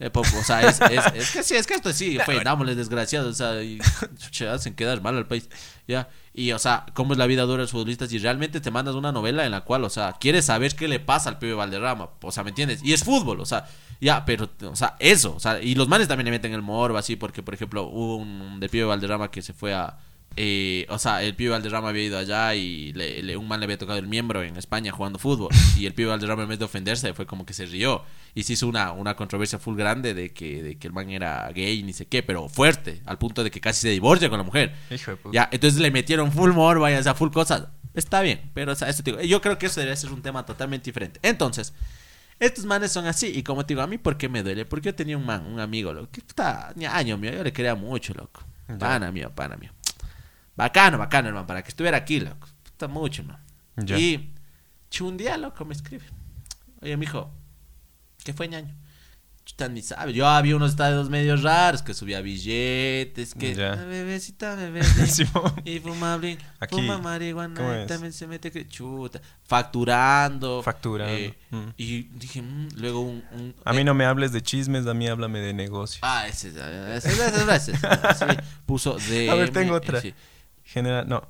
eh, 0.00 0.10
po- 0.10 0.20
o 0.22 0.42
sea, 0.44 0.62
es, 0.62 0.80
es- 0.90 1.06
es 1.14 1.30
que 1.30 1.42
sí, 1.44 1.54
es 1.54 1.66
que 1.66 1.74
esto 1.74 1.92
sí, 1.92 2.18
fue, 2.24 2.42
dámosles 2.42 2.76
desgraciados, 2.76 3.30
o 3.30 3.34
sea, 3.34 3.62
y 3.62 3.78
se 4.32 4.48
hacen 4.48 4.74
quedar 4.74 5.00
mal 5.02 5.16
al 5.16 5.26
país, 5.28 5.48
ya. 5.86 6.08
Y, 6.34 6.52
o 6.52 6.58
sea, 6.58 6.86
cómo 6.94 7.12
es 7.12 7.18
la 7.18 7.26
vida 7.26 7.42
dura 7.42 7.56
de 7.58 7.62
los 7.62 7.70
futbolistas 7.72 8.12
y 8.12 8.18
realmente 8.18 8.60
te 8.60 8.70
mandas 8.70 8.94
una 8.94 9.12
novela 9.12 9.44
en 9.44 9.50
la 9.52 9.62
cual, 9.62 9.84
o 9.84 9.90
sea, 9.90 10.14
quieres 10.20 10.46
saber 10.46 10.74
qué 10.74 10.88
le 10.88 11.00
pasa 11.00 11.28
al 11.28 11.38
pibe 11.38 11.54
Valderrama, 11.54 12.10
o 12.22 12.32
sea, 12.32 12.42
¿me 12.44 12.50
entiendes? 12.50 12.80
Y 12.82 12.92
es 12.92 13.04
fútbol, 13.04 13.40
o 13.40 13.46
sea, 13.46 13.66
ya, 14.00 14.24
pero, 14.24 14.48
o 14.70 14.76
sea, 14.76 14.96
eso, 15.00 15.34
o 15.34 15.40
sea, 15.40 15.60
y 15.60 15.74
los 15.74 15.88
manes 15.88 16.08
también 16.08 16.24
le 16.26 16.30
meten 16.30 16.52
el 16.54 16.62
morbo 16.62 16.96
así, 16.98 17.16
porque, 17.16 17.42
por 17.42 17.52
ejemplo, 17.54 17.82
hubo 17.84 18.16
un 18.16 18.58
del 18.60 18.70
pibe 18.70 18.84
Valderrama 18.84 19.30
que 19.30 19.42
se 19.42 19.52
fue 19.52 19.74
a, 19.74 19.98
eh, 20.36 20.86
o 20.88 20.98
sea, 20.98 21.22
el 21.22 21.34
pibe 21.34 21.50
Valderrama 21.50 21.88
había 21.88 22.04
ido 22.04 22.18
allá 22.18 22.54
y 22.54 22.92
le- 22.92 23.22
le- 23.22 23.36
un 23.36 23.48
man 23.48 23.60
le 23.60 23.64
había 23.64 23.76
tocado 23.78 23.98
el 23.98 24.06
miembro 24.06 24.42
en 24.42 24.56
España 24.56 24.92
jugando 24.92 25.18
fútbol. 25.18 25.48
Y 25.76 25.86
el 25.86 25.94
pibe 25.94 26.10
Valderrama, 26.10 26.44
en 26.44 26.48
vez 26.50 26.58
de 26.58 26.64
ofenderse, 26.64 27.12
fue 27.14 27.26
como 27.26 27.44
que 27.44 27.52
se 27.52 27.66
rió. 27.66 28.02
Y 28.34 28.44
se 28.44 28.52
hizo 28.52 28.68
una, 28.68 28.92
una 28.92 29.16
controversia 29.16 29.58
full 29.58 29.76
grande 29.76 30.14
de 30.14 30.32
que, 30.32 30.62
de 30.62 30.78
que 30.78 30.86
el 30.86 30.92
man 30.92 31.10
era 31.10 31.50
gay, 31.52 31.82
ni 31.82 31.92
sé 31.92 32.06
qué, 32.06 32.22
pero 32.22 32.48
fuerte, 32.48 33.02
al 33.06 33.18
punto 33.18 33.42
de 33.42 33.50
que 33.50 33.60
casi 33.60 33.80
se 33.82 33.88
divorcia 33.90 34.28
con 34.28 34.38
la 34.38 34.44
mujer. 34.44 34.74
Hijo 34.90 35.10
de 35.10 35.16
puta. 35.16 35.34
Ya, 35.34 35.48
entonces 35.52 35.80
le 35.80 35.90
metieron 35.90 36.30
full 36.30 36.52
morbo, 36.52 36.82
vaya, 36.82 37.00
o 37.00 37.02
sea, 37.02 37.14
full 37.14 37.30
cosas. 37.30 37.64
Está 37.92 38.20
bien, 38.22 38.50
pero 38.54 38.70
o 38.72 38.74
sea, 38.76 38.88
eso 38.88 39.02
te 39.02 39.10
digo, 39.10 39.22
yo 39.22 39.40
creo 39.40 39.58
que 39.58 39.66
eso 39.66 39.80
debería 39.80 39.96
ser 39.96 40.12
un 40.12 40.22
tema 40.22 40.46
totalmente 40.46 40.84
diferente. 40.84 41.18
Entonces, 41.24 41.72
estos 42.38 42.64
manes 42.64 42.92
son 42.92 43.06
así, 43.06 43.26
y 43.34 43.42
como 43.42 43.66
te 43.66 43.74
digo, 43.74 43.82
a 43.82 43.88
mí, 43.88 43.98
¿por 43.98 44.16
qué 44.16 44.28
me 44.28 44.44
duele? 44.44 44.64
Porque 44.64 44.86
yo 44.86 44.94
tenía 44.94 45.16
un 45.18 45.26
man, 45.26 45.44
un 45.46 45.58
amigo, 45.58 45.92
loco, 45.92 46.08
que 46.12 46.20
puta, 46.22 46.72
año 46.92 47.18
mío, 47.18 47.32
yo 47.32 47.42
le 47.42 47.52
quería 47.52 47.74
mucho, 47.74 48.14
loco. 48.14 48.44
Pana 48.78 49.10
mío, 49.10 49.32
pana 49.34 49.56
mío. 49.56 49.72
Bacano, 50.60 50.98
bacano, 50.98 51.28
hermano, 51.28 51.46
para 51.46 51.62
que 51.62 51.70
estuviera 51.70 51.96
aquí, 51.96 52.20
loco. 52.20 52.46
Puta 52.62 52.86
mucho, 52.86 53.22
hermano. 53.22 53.40
Y 53.98 54.30
un 55.00 55.16
día, 55.16 55.38
loco, 55.38 55.64
me 55.64 55.72
escribe. 55.72 56.04
Oye, 56.82 56.96
mijo, 56.98 57.30
¿qué 58.24 58.34
fue, 58.34 58.46
ñaño? 58.48 58.74
Chuta, 59.46 59.68
ni 59.68 59.80
sabe. 59.80 60.12
Yo 60.12 60.28
había 60.28 60.54
unos 60.54 60.72
estados 60.72 61.08
medio 61.08 61.34
raros 61.36 61.80
que 61.82 61.94
subía 61.94 62.20
billetes, 62.20 63.34
que. 63.34 63.54
Ya. 63.54 63.72
"Ah, 63.72 63.84
Bebecita, 63.86 64.54
bebé. 64.54 64.82
Y 65.64 65.78
fuma 65.80 66.16
blin, 66.18 66.38
Aquí, 66.60 66.76
fuma 66.76 66.94
¿cómo 66.96 67.04
marihuana 67.08 67.82
y 67.84 67.86
también 67.86 68.12
se 68.12 68.26
mete 68.26 68.50
que 68.52 68.68
chuta. 68.68 69.20
Facturando. 69.44 70.62
Facturando, 70.62 71.12
eh, 71.14 71.34
mm. 71.50 71.68
Y 71.78 72.02
dije, 72.02 72.42
mm, 72.42 72.68
luego 72.76 73.00
un. 73.00 73.24
un- 73.32 73.54
A 73.64 73.72
mí 73.72 73.78
eh, 73.80 73.84
no 73.84 73.94
me 73.94 74.04
hables 74.04 74.32
de 74.32 74.42
chismes, 74.42 74.86
a 74.86 74.92
mí 74.94 75.08
háblame 75.08 75.40
de 75.40 75.54
negocio. 75.54 76.00
Ah, 76.02 76.28
ese, 76.28 76.48
ese, 76.48 76.96
ese, 76.96 77.08
ese, 77.08 77.54
ese, 77.54 77.72
ese, 77.72 77.72
sí, 78.18 78.36
puso 78.66 78.98
de. 79.08 79.30
A 79.30 79.34
ver, 79.34 79.50
tengo 79.50 79.74
otra. 79.74 80.00
sí. 80.02 80.12
Genera, 80.72 81.04
no. 81.04 81.26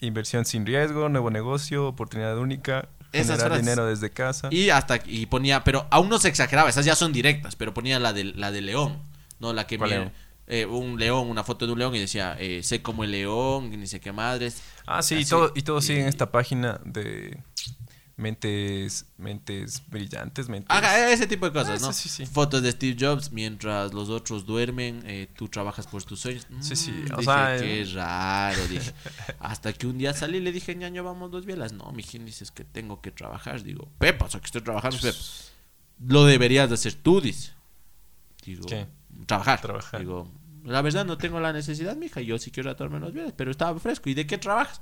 Inversión 0.00 0.44
sin 0.44 0.66
riesgo, 0.66 1.08
nuevo 1.08 1.30
negocio, 1.30 1.88
oportunidad 1.88 2.38
única, 2.38 2.88
Esas 3.10 3.26
generar 3.36 3.46
frases. 3.46 3.64
dinero 3.64 3.86
desde 3.86 4.10
casa. 4.10 4.48
Y 4.50 4.70
hasta 4.70 5.00
y 5.04 5.26
ponía, 5.26 5.64
pero 5.64 5.86
aún 5.90 6.08
no 6.08 6.18
se 6.18 6.28
exageraba, 6.28 6.68
esas 6.68 6.84
ya 6.84 6.94
son 6.94 7.12
directas, 7.12 7.56
pero 7.56 7.74
ponía 7.74 7.98
la 7.98 8.12
de 8.12 8.24
la 8.24 8.52
de 8.52 8.60
león, 8.60 8.98
no 9.40 9.52
la 9.52 9.66
que 9.66 9.78
eh, 10.46 10.66
un 10.66 10.98
león, 10.98 11.28
una 11.28 11.42
foto 11.42 11.66
de 11.66 11.72
un 11.72 11.78
león 11.78 11.94
y 11.94 12.00
decía, 12.00 12.36
eh, 12.38 12.62
sé 12.62 12.82
como 12.82 13.02
el 13.02 13.12
león, 13.12 13.70
ni 13.70 13.86
sé 13.86 13.98
qué 13.98 14.12
madres. 14.12 14.62
Ah, 14.86 15.02
sí, 15.02 15.16
y 15.16 15.24
todo, 15.24 15.52
y 15.54 15.62
todo 15.62 15.80
sigue 15.80 16.02
en 16.02 16.08
esta 16.08 16.30
página 16.30 16.80
de 16.84 17.38
mentes, 18.16 19.06
mentes 19.16 19.82
brillantes, 19.88 20.48
mentes. 20.48 20.70
Haga 20.70 21.10
ese 21.10 21.26
tipo 21.26 21.46
de 21.46 21.52
cosas, 21.52 21.82
Ah, 21.82 21.86
¿no? 21.86 21.92
sí, 21.92 22.08
sí, 22.08 22.24
sí. 22.24 22.26
Fotos 22.26 22.62
de 22.62 22.70
Steve 22.72 22.96
Jobs 22.98 23.32
mientras 23.32 23.92
los 23.92 24.08
otros 24.08 24.46
duermen, 24.46 25.02
eh, 25.06 25.28
tú 25.36 25.48
trabajas 25.48 25.86
por 25.86 26.02
tus 26.04 26.20
sueños. 26.20 26.46
Sí, 26.60 26.76
sí, 26.76 26.90
Mm, 26.92 27.12
o 27.14 27.16
dije, 27.18 27.24
sea, 27.24 27.56
qué 27.58 27.80
eh. 27.82 27.84
raro, 27.94 28.66
dije. 28.68 28.92
Hasta 29.40 29.72
que 29.72 29.86
un 29.86 29.98
día 29.98 30.12
salí 30.14 30.38
y 30.38 30.40
le 30.40 30.52
dije, 30.52 30.74
ñaño, 30.74 31.02
vamos 31.04 31.30
dos 31.30 31.44
bielas. 31.46 31.72
No, 31.72 31.90
mijín, 31.92 32.24
dices 32.24 32.50
que 32.50 32.64
tengo 32.64 33.00
que 33.00 33.10
trabajar. 33.10 33.62
Digo, 33.62 33.88
Pepa, 33.98 34.26
o 34.26 34.30
sea, 34.30 34.40
que 34.40 34.46
estoy 34.46 34.62
trabajando, 34.62 34.96
Pepa. 35.00 35.18
Lo 36.06 36.24
deberías 36.24 36.68
de 36.68 36.74
hacer 36.74 36.94
tú, 36.94 37.20
dice. 37.20 37.52
Digo, 38.44 38.66
¿Qué? 38.66 38.86
trabajar. 39.26 39.60
Trabajar. 39.60 40.00
Digo, 40.00 40.30
la 40.64 40.82
verdad 40.82 41.04
no 41.04 41.18
tengo 41.18 41.40
la 41.40 41.52
necesidad, 41.52 41.96
mija. 41.96 42.20
Yo 42.20 42.38
sí 42.38 42.50
quiero 42.50 42.70
atarme 42.70 42.98
los 43.00 43.12
bielas, 43.12 43.32
pero 43.36 43.50
estaba 43.50 43.78
fresco. 43.80 44.08
¿Y 44.10 44.14
de 44.14 44.26
qué 44.26 44.38
trabajas? 44.38 44.80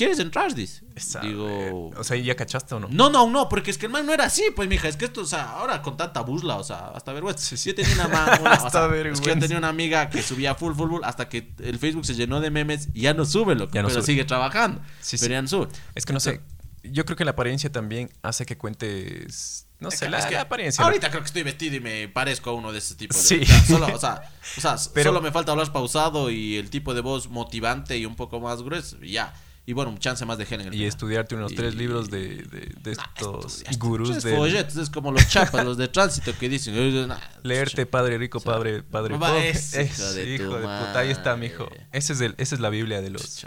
¿Quieres 0.00 0.18
entrar? 0.18 0.54
Dice. 0.54 0.82
Esa 0.94 1.20
Digo, 1.20 1.90
O 1.94 2.02
sea, 2.04 2.16
¿ya 2.16 2.34
cachaste 2.34 2.74
o 2.74 2.80
no? 2.80 2.88
no, 2.90 3.10
no, 3.10 3.28
no, 3.28 3.50
porque 3.50 3.70
es 3.70 3.76
que 3.76 3.84
el 3.84 3.92
man 3.92 4.06
no 4.06 4.14
era 4.14 4.24
así, 4.24 4.42
pues, 4.56 4.66
mija. 4.66 4.88
Es 4.88 4.96
que 4.96 5.04
esto, 5.04 5.20
o 5.20 5.26
sea, 5.26 5.50
ahora 5.50 5.82
con 5.82 5.98
tanta 5.98 6.22
busla, 6.22 6.56
o 6.56 6.64
sea, 6.64 6.88
hasta 6.94 7.12
vergüenza. 7.12 7.44
Sí, 7.44 7.56
sí. 7.58 7.68
Yo 7.68 7.74
tenía 7.74 8.06
una, 8.06 8.06
una- 8.40 8.50
o 8.52 8.54
Hasta 8.54 8.70
sea, 8.70 8.84
es 8.84 8.88
que 8.88 8.94
vergüenza. 8.96 9.24
yo 9.34 9.38
tenía 9.38 9.58
una 9.58 9.68
amiga 9.68 10.08
que 10.08 10.22
subía 10.22 10.54
full, 10.54 10.74
full, 10.74 10.88
full, 10.88 11.00
hasta 11.04 11.28
que 11.28 11.52
el 11.62 11.78
Facebook 11.78 12.06
se 12.06 12.14
llenó 12.14 12.40
de 12.40 12.50
memes 12.50 12.88
y 12.94 13.02
ya 13.02 13.12
no 13.14 13.26
sube, 13.26 13.54
loco. 13.54 13.72
Ya 13.74 13.82
no 13.82 13.88
pero 13.88 14.00
sube. 14.00 14.06
sigue 14.12 14.24
trabajando. 14.24 14.80
Sí, 15.00 15.18
pero 15.20 15.32
ya 15.32 15.42
no 15.42 15.48
sube. 15.48 15.68
Es 15.94 16.06
que 16.06 16.14
no 16.14 16.20
sé. 16.20 16.40
Yo 16.82 17.04
creo 17.04 17.14
que 17.16 17.26
la 17.26 17.32
apariencia 17.32 17.70
también 17.70 18.10
hace 18.22 18.46
que 18.46 18.56
cuentes. 18.56 19.66
No 19.80 19.90
sé, 19.90 20.08
la, 20.10 20.18
Es 20.18 20.26
que 20.26 20.34
la 20.34 20.42
apariencia. 20.42 20.84
Ahorita 20.84 21.08
creo 21.10 21.20
que 21.22 21.26
estoy 21.26 21.42
vestido 21.42 21.76
y 21.76 21.80
me 21.80 22.08
parezco 22.08 22.50
a 22.50 22.52
uno 22.54 22.72
de 22.72 22.78
ese 22.78 22.94
tipo 22.96 23.14
de. 23.14 23.20
Sí. 23.22 23.40
o 23.42 23.46
sea, 23.46 23.64
solo, 23.66 23.86
o 23.94 23.98
sea, 23.98 24.22
o 24.56 24.60
sea, 24.60 24.76
Pero- 24.94 25.10
solo 25.10 25.20
me 25.22 25.30
falta 25.32 25.52
hablar 25.52 25.72
pausado 25.72 26.30
y 26.30 26.56
el 26.56 26.68
tipo 26.70 26.92
de 26.94 27.00
voz 27.00 27.28
motivante 27.28 27.96
y 27.98 28.04
un 28.06 28.16
poco 28.16 28.40
más 28.40 28.62
grueso. 28.62 28.96
Y 29.02 29.12
ya. 29.12 29.32
Y 29.70 29.72
bueno, 29.72 29.94
chance 30.00 30.24
más 30.26 30.36
de 30.36 30.46
género. 30.46 30.74
Y 30.74 30.84
estudiarte 30.84 31.36
unos 31.36 31.52
Y- 31.52 31.54
tres 31.54 31.76
libros 31.76 32.10
de, 32.10 32.38
de, 32.42 32.74
de 32.82 32.94
Nah, 32.96 33.04
estos 33.14 33.62
gurús 33.78 34.20
de. 34.20 34.34
folletos, 34.36 34.76
es 34.76 34.90
como 34.90 35.12
los 35.12 35.28
chapas, 35.28 35.64
los 35.64 35.76
de 35.76 35.86
tránsito 35.86 36.36
que 36.36 36.48
dicen. 36.48 37.06
nah, 37.06 37.16
Leerte 37.44 37.86
Padre 37.86 38.18
Rico, 38.18 38.40
Padre, 38.40 38.82
padre 38.82 39.16
Pobre. 39.16 39.50
Es, 39.50 39.74
hijo 39.76 40.12
de 40.12 40.34
hijo 40.34 40.54
de 40.56 40.62
puta. 40.62 40.98
Ahí 40.98 41.10
está, 41.10 41.36
mijo. 41.36 41.68
Ese 41.92 42.14
es 42.14 42.20
el, 42.20 42.34
esa 42.36 42.56
es 42.56 42.60
la 42.60 42.68
Biblia 42.68 43.00
de 43.00 43.10
los. 43.10 43.46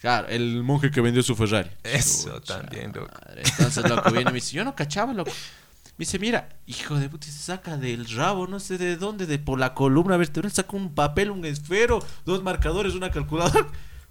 claro, 0.00 0.26
el 0.26 0.64
monje 0.64 0.90
que 0.90 1.00
vendió 1.00 1.22
su 1.22 1.36
Ferrari. 1.36 1.70
Eso 1.84 2.40
también, 2.40 2.90
loco. 2.92 3.12
madre. 3.24 3.42
Entonces, 3.44 3.88
loco, 3.88 4.10
viene 4.10 4.22
y 4.30 4.32
me 4.32 4.40
dice, 4.40 4.56
yo 4.56 4.64
no 4.64 4.74
cachaba, 4.74 5.12
loco. 5.14 5.30
Me 5.30 6.04
dice, 6.04 6.18
mira, 6.18 6.48
hijo 6.66 6.96
de 6.96 7.08
puta, 7.08 7.28
y 7.28 7.30
se 7.30 7.38
saca 7.38 7.76
del 7.76 8.08
rabo, 8.10 8.48
no 8.48 8.58
sé 8.58 8.76
de 8.76 8.96
dónde, 8.96 9.26
de 9.26 9.38
por 9.38 9.60
la 9.60 9.72
columna 9.74 10.16
vertebral, 10.16 10.50
saca 10.50 10.76
un 10.76 10.94
papel, 10.96 11.30
un 11.30 11.44
esfero, 11.44 12.04
dos 12.24 12.42
marcadores, 12.42 12.94
una 12.94 13.12
calculadora. 13.12 13.68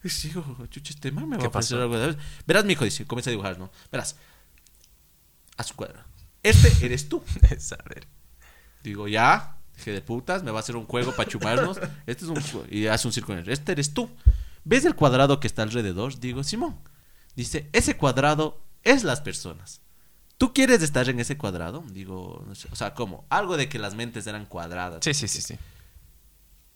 Dice, 0.07 0.29
hijo, 0.29 0.65
chucha, 0.67 0.93
este 0.93 1.11
man 1.11 1.27
me 1.27 1.35
va 1.35 1.41
¿Qué 1.41 1.47
a 1.47 1.51
pasar 1.51 1.81
algo 1.81 1.97
de 1.97 2.15
Verás, 2.45 2.63
mi 2.63 2.73
hijo, 2.73 2.85
dice, 2.85 3.05
comienza 3.05 3.29
a 3.29 3.31
dibujar, 3.31 3.59
¿no? 3.59 3.69
Verás, 3.91 4.15
a 5.57 5.63
su 5.63 5.75
cuadro. 5.75 6.01
Este 6.43 6.85
eres 6.85 7.09
tú. 7.09 7.21
Es, 7.49 7.73
a 7.73 7.77
ver. 7.89 8.07
Digo, 8.83 9.09
ya, 9.09 9.57
dije 9.75 9.91
de 9.91 10.01
putas, 10.01 10.43
me 10.43 10.51
va 10.51 10.59
a 10.59 10.61
hacer 10.61 10.77
un 10.77 10.85
juego 10.85 11.13
para 11.13 11.29
chumarnos. 11.29 11.77
Este 12.05 12.23
es 12.23 12.29
un 12.29 12.41
y 12.69 12.87
hace 12.87 13.07
un 13.07 13.11
círculo. 13.11 13.39
Este 13.51 13.73
eres 13.73 13.93
tú. 13.93 14.09
¿Ves 14.63 14.85
el 14.85 14.95
cuadrado 14.95 15.41
que 15.41 15.47
está 15.47 15.63
alrededor? 15.63 16.17
Digo, 16.19 16.43
Simón. 16.43 16.79
Dice, 17.35 17.69
ese 17.73 17.97
cuadrado 17.97 18.63
es 18.83 19.03
las 19.03 19.19
personas. 19.19 19.81
¿Tú 20.37 20.53
quieres 20.53 20.81
estar 20.83 21.09
en 21.09 21.19
ese 21.19 21.37
cuadrado? 21.37 21.83
Digo, 21.91 22.45
no 22.47 22.55
sé, 22.55 22.69
o 22.71 22.75
sea, 22.75 22.93
¿cómo? 22.93 23.25
Algo 23.29 23.57
de 23.57 23.67
que 23.67 23.79
las 23.79 23.95
mentes 23.95 24.25
eran 24.27 24.45
cuadradas. 24.45 24.99
Sí, 25.03 25.13
sí, 25.13 25.27
sí, 25.27 25.41
sí. 25.41 25.57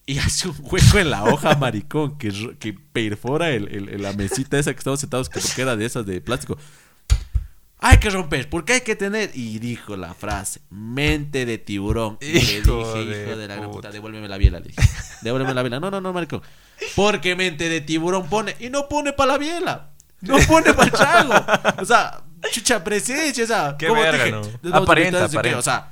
Y 0.05 0.17
hace 0.17 0.49
un 0.49 0.55
hueco 0.59 0.97
en 0.97 1.09
la 1.09 1.23
hoja, 1.23 1.55
maricón, 1.55 2.17
que, 2.17 2.57
que 2.59 2.73
perfora 2.73 3.51
el, 3.51 4.01
la 4.01 4.13
mesita 4.13 4.57
esa 4.57 4.73
que 4.73 4.79
estamos 4.79 4.99
sentados, 4.99 5.29
que 5.29 5.39
porque 5.39 5.61
era 5.61 5.75
de 5.75 5.85
esas 5.85 6.05
de 6.05 6.19
plástico. 6.21 6.57
Hay 7.83 7.97
que 7.97 8.11
romper, 8.11 8.47
porque 8.47 8.73
hay 8.73 8.81
que 8.81 8.95
tener. 8.95 9.31
Y 9.33 9.57
dijo 9.59 9.97
la 9.97 10.13
frase: 10.13 10.61
mente 10.69 11.45
de 11.47 11.57
tiburón. 11.57 12.17
Y 12.21 12.33
le 12.33 12.39
dije, 12.39 12.61
de 12.61 12.61
hijo 12.61 13.37
de 13.37 13.47
la 13.47 13.55
gran 13.55 13.71
puta. 13.71 13.89
devuélveme 13.89 14.27
la 14.27 14.37
biela. 14.37 14.59
Le 14.59 14.67
dije: 14.67 14.81
Devuélveme 15.21 15.55
la 15.55 15.63
biela. 15.63 15.79
No, 15.79 15.89
no, 15.89 15.99
no, 15.99 16.13
maricón. 16.13 16.43
Porque 16.95 17.35
mente 17.35 17.69
de 17.69 17.81
tiburón 17.81 18.29
pone. 18.29 18.55
Y 18.59 18.69
no 18.69 18.87
pone 18.87 19.13
para 19.13 19.33
la 19.33 19.37
biela. 19.39 19.89
No 20.21 20.37
pone 20.47 20.73
para 20.73 20.83
el 20.83 20.91
trago. 20.91 21.33
O 21.81 21.85
sea, 21.85 22.21
chucha 22.51 22.83
presencia. 22.83 23.43
O 23.43 23.47
sea, 23.47 23.75
Qué 23.79 23.87
¿cómo 23.87 24.01
te 24.01 24.11
verga, 24.11 24.25
dije? 24.25 24.59
¿no? 24.61 24.75
Aparenta, 24.75 25.27
que, 25.27 25.37
aparenta. 25.37 25.57
O 25.57 25.63
sea, 25.63 25.91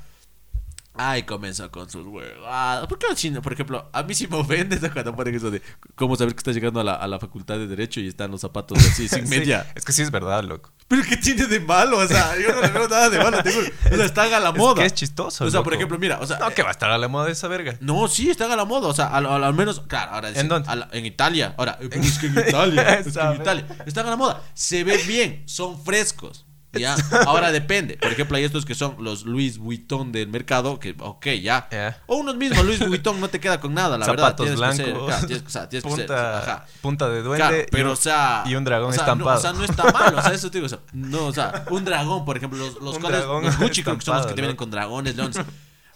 Ay, 1.02 1.24
comenzó 1.24 1.72
con 1.72 1.89
sus 1.89 2.06
huevadas. 2.06 2.86
¿Por 2.88 3.00
qué 3.00 3.08
no 3.08 3.16
chino? 3.16 3.41
Por 3.41 3.54
ejemplo, 3.54 3.89
a 3.93 4.04
mí 4.04 4.14
sí 4.14 4.28
me 4.28 4.36
ofende 4.36 4.78
cuando 4.91 5.16
ponen 5.16 5.34
eso 5.34 5.50
de 5.50 5.62
cómo 5.95 6.18
saber 6.18 6.34
que 6.34 6.39
estás 6.39 6.54
llegando 6.54 6.82
a 6.82 6.84
la, 6.84 6.95
a 6.95 7.08
la 7.08 7.20
facultad 7.20 7.58
de 7.58 7.68
Derecho 7.68 8.02
y 8.02 8.08
están 8.10 8.32
los 8.32 8.41
zapatos 8.41 8.78
así, 8.80 9.08
sin 9.08 9.26
Sí, 9.28 9.30
media. 9.30 9.66
Es 9.76 9.86
que 9.86 9.93
sí 9.93 10.02
es 10.02 10.12
verdad, 10.12 10.43
loco. 10.43 10.72
Pero 10.89 11.02
¿qué 11.08 11.16
tiene 11.16 11.45
de 11.45 11.62
malo? 11.62 12.00
O 12.00 12.06
sea, 12.08 12.36
yo 12.38 12.54
no 12.54 12.62
le 12.62 12.68
veo 12.68 12.88
nada 12.89 13.10
de 13.10 13.18
malo, 13.18 13.41
te 13.41 13.50
juro. 13.54 13.68
O 13.91 13.95
sea, 13.95 14.06
están 14.06 14.34
a 14.34 14.39
la 14.41 14.50
Es 14.50 14.56
moda. 14.58 14.76
que 14.82 14.86
es 14.88 14.93
chistoso, 14.93 15.45
O 15.45 15.50
sea, 15.50 15.64
por 15.64 15.74
ejemplo, 15.74 15.97
mira, 15.97 16.20
o 16.20 16.28
sea. 16.28 16.38
No, 16.38 16.50
que 16.50 16.64
va 16.64 16.70
a 16.70 16.72
estar 16.72 16.91
a 16.91 16.97
la 16.97 17.08
moda 17.08 17.30
esa 17.30 17.47
verga. 17.47 17.76
No, 17.80 18.10
sí, 18.10 18.30
están 18.30 18.52
a 18.52 18.58
la 18.58 18.66
moda. 18.66 18.88
O 18.89 18.93
sea, 18.93 19.08
al, 19.08 19.26
al- 19.26 19.43
al 19.45 19.54
menos, 19.54 19.80
claro, 19.88 20.12
ahora 20.12 20.32
¿En 20.32 20.50
dónde? 20.50 20.76
la- 20.76 20.89
en 20.91 21.06
Italia. 21.06 21.56
Ahora, 21.58 21.78
eh, 21.80 21.88
es 21.93 22.20
que 22.20 22.28
en 22.28 22.34
Italia. 22.39 22.93
es 23.00 23.14
que 23.16 23.20
en 23.22 23.34
Italia. 23.36 23.68
Están 23.86 24.06
a 24.08 24.10
la 24.10 24.16
moda. 24.18 24.41
Se 24.54 24.84
ven 24.84 25.00
bien, 25.08 25.43
son 25.45 25.82
frescos. 25.82 26.45
Ya. 26.74 26.95
Ahora 27.26 27.51
depende. 27.51 27.97
Por 27.97 28.11
ejemplo, 28.11 28.38
hay 28.38 28.43
estos 28.43 28.63
que 28.63 28.76
son 28.76 28.95
los 28.99 29.26
Louis 29.26 29.57
Vuitton 29.57 30.11
del 30.11 30.28
mercado. 30.28 30.80
Que, 30.80 30.95
ok, 30.99 31.26
ya. 31.41 31.67
O 32.05 32.17
unos 32.17 32.36
mismos 32.38 32.63
Louis 32.63 32.80
Vuitton 32.88 33.20
no 33.20 33.28
te 33.30 33.39
queda 33.39 33.59
con 33.59 33.74
nada, 33.74 33.97
la 33.97 34.05
Zapatos 34.05 34.45
verdad. 34.47 34.55
Tienes 34.76 34.78
que 34.78 34.84
ser- 34.84 34.93
blancos. 34.93 35.07
claro, 35.07 35.28
tienes, 35.28 35.45
o 35.45 35.49
sea, 35.49 35.70
tienes 35.70 35.84
que 35.84 35.89
ser- 35.89 36.05
punta, 36.07 36.39
ajá. 36.39 36.65
punta 36.82 37.09
de 37.09 37.22
duende. 37.24 37.38
Claro, 37.47 37.57
y 37.57 37.65
pero 37.72 37.88
un- 37.88 37.93
o 37.93 37.95
sea. 37.95 38.43
y 38.45 38.55
un 38.55 38.63
dragón 38.63 38.89
o 38.89 38.93
sea, 38.93 39.01
estampado. 39.01 39.32
No, 39.32 39.38
o 39.38 39.41
sea, 39.41 39.53
no 39.53 39.63
está 39.63 39.91
mal, 39.91 40.13
o 40.15 40.22
sea, 40.22 40.32
eso 40.34 40.51
te 40.51 40.59
digo. 40.59 40.67
o 40.67 40.70
sea, 40.70 40.80
no, 40.93 41.26
o 41.26 41.34
sea, 41.34 41.65
un 41.72 41.84
dragón, 41.86 42.24
por 42.24 42.38
ejemplo, 42.38 42.59
los, 42.59 42.80
los, 42.82 42.99
cuales- 42.99 43.26
los 43.26 43.57
Gucci 43.57 43.82
creo 43.84 43.97
que 43.97 44.05
son 44.05 44.17
los 44.17 44.28
que 44.28 44.34
te 44.34 44.41
vienen 44.41 44.55
con 44.55 44.70
dragones, 44.70 45.15
leones. 45.15 45.38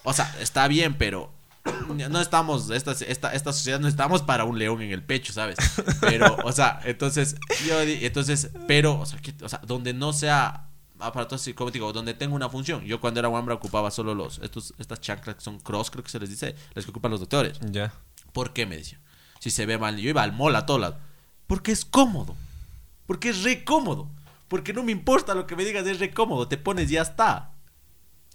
O 0.03 0.11
sea, 0.11 0.35
está 0.41 0.67
bien, 0.67 0.95
pero 0.97 1.31
no 2.09 2.21
estamos, 2.21 2.69
esta, 2.69 2.91
esta, 2.91 3.33
esta 3.33 3.53
sociedad 3.53 3.79
no 3.79 3.87
estamos 3.87 4.21
para 4.21 4.43
un 4.43 4.59
león 4.59 4.81
en 4.81 4.91
el 4.91 5.03
pecho, 5.03 5.33
¿sabes? 5.33 5.57
Pero, 6.01 6.37
o 6.43 6.51
sea, 6.51 6.79
entonces, 6.83 7.35
yo 7.67 7.79
entonces, 7.81 8.51
pero, 8.67 8.99
o 8.99 9.05
sea, 9.05 9.19
que, 9.19 9.33
o 9.41 9.49
sea, 9.49 9.61
donde 9.65 9.93
no 9.93 10.13
sea 10.13 10.69
aparatos 10.99 11.41
así, 11.41 11.53
como 11.53 11.71
digo, 11.71 11.91
donde 11.93 12.13
tenga 12.13 12.35
una 12.35 12.49
función. 12.49 12.83
Yo 12.83 12.99
cuando 12.99 13.19
era 13.19 13.29
Wambra 13.29 13.55
ocupaba 13.55 13.91
solo 13.91 14.15
los, 14.15 14.39
estos, 14.39 14.73
estas 14.77 14.99
chanclas 15.01 15.35
que 15.35 15.41
son 15.41 15.59
cross, 15.59 15.91
creo 15.91 16.03
que 16.03 16.09
se 16.09 16.19
les 16.19 16.29
dice, 16.29 16.55
las 16.73 16.85
que 16.85 16.91
ocupan 16.91 17.11
los 17.11 17.19
doctores. 17.19 17.59
Ya. 17.71 17.93
¿Por 18.31 18.53
qué? 18.53 18.65
Me 18.65 18.77
decía. 18.77 18.99
Si 19.39 19.51
se 19.51 19.65
ve 19.65 19.77
mal, 19.77 19.97
yo 19.97 20.09
iba 20.09 20.23
al 20.23 20.33
mall 20.33 20.55
a 20.55 20.65
todo 20.65 20.79
lado. 20.79 20.97
Porque 21.47 21.71
es 21.71 21.85
cómodo. 21.85 22.35
Porque 23.05 23.29
es 23.29 23.43
re 23.43 23.63
cómodo. 23.63 24.09
Porque 24.47 24.73
no 24.73 24.83
me 24.83 24.91
importa 24.91 25.35
lo 25.35 25.45
que 25.45 25.55
me 25.55 25.65
digas, 25.65 25.85
es 25.85 25.99
re 25.99 26.11
cómodo. 26.11 26.47
Te 26.47 26.57
pones 26.57 26.89
y 26.89 26.93
ya 26.93 27.01
está. 27.01 27.51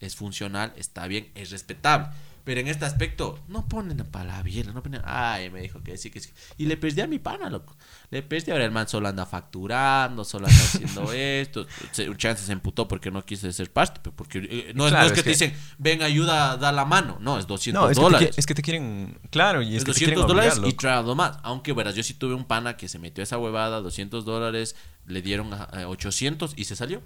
Es 0.00 0.16
funcional, 0.16 0.72
está 0.76 1.06
bien, 1.06 1.32
es 1.34 1.50
respetable. 1.50 2.08
Pero 2.48 2.60
en 2.62 2.68
este 2.68 2.86
aspecto, 2.86 3.38
no 3.48 3.68
ponen 3.68 3.98
para 4.06 4.24
la 4.24 4.42
biela, 4.42 4.72
no 4.72 4.82
ponen. 4.82 5.02
Ay, 5.04 5.50
me 5.50 5.60
dijo 5.60 5.82
que 5.82 5.98
sí, 5.98 6.08
que 6.10 6.18
sí. 6.18 6.30
Y 6.56 6.64
le 6.64 6.78
perdí 6.78 7.02
a 7.02 7.06
mi 7.06 7.18
pana, 7.18 7.50
loco. 7.50 7.76
Le 8.10 8.22
perdí 8.22 8.50
ahora 8.50 8.64
el 8.64 8.70
man 8.70 8.88
solo 8.88 9.06
anda 9.06 9.26
facturando, 9.26 10.24
solo 10.24 10.46
anda 10.46 10.58
haciendo 10.58 11.12
esto. 11.12 11.66
Se- 11.92 12.08
chance 12.16 12.42
se 12.46 12.52
emputó 12.52 12.88
porque 12.88 13.10
no 13.10 13.22
quise 13.22 13.52
ser 13.52 13.70
parte. 13.70 14.00
pero 14.02 14.16
Porque 14.16 14.38
eh, 14.38 14.72
no, 14.74 14.86
es, 14.86 14.92
Claro, 14.92 15.04
no 15.04 15.06
es 15.08 15.12
que 15.12 15.18
es 15.20 15.24
te 15.24 15.30
dicen, 15.44 15.54
ven, 15.76 16.00
ayuda, 16.00 16.56
da 16.56 16.72
la 16.72 16.86
mano. 16.86 17.18
No, 17.20 17.38
es 17.38 17.46
200 17.46 17.82
No, 17.82 17.90
es 17.90 17.98
que, 17.98 18.00
te, 18.00 18.02
dólares. 18.02 18.38
es 18.38 18.46
que 18.46 18.54
te 18.54 18.62
quieren. 18.62 19.18
Claro, 19.28 19.60
y 19.60 19.76
es, 19.76 19.82
Es 19.82 19.84
que 19.84 19.92
te 19.92 19.98
quieren 19.98 20.14
200 20.14 20.26
dólares 20.26 20.58
obligar, 20.58 20.94
y 20.94 20.98
algo 21.00 21.14
más. 21.16 21.36
Aunque 21.42 21.74
verás, 21.74 21.96
yo 21.96 22.02
sí 22.02 22.14
tuve 22.14 22.32
un 22.32 22.46
pana 22.46 22.78
que 22.78 22.88
se 22.88 22.98
metió 22.98 23.20
a 23.20 23.24
esa 23.24 23.36
huevada, 23.36 23.82
200 23.82 24.24
dólares, 24.24 24.74
le 25.04 25.20
dieron 25.20 25.52
eh, 25.74 25.84
800 25.84 26.54
y 26.56 26.64
se 26.64 26.76
salió. 26.76 27.02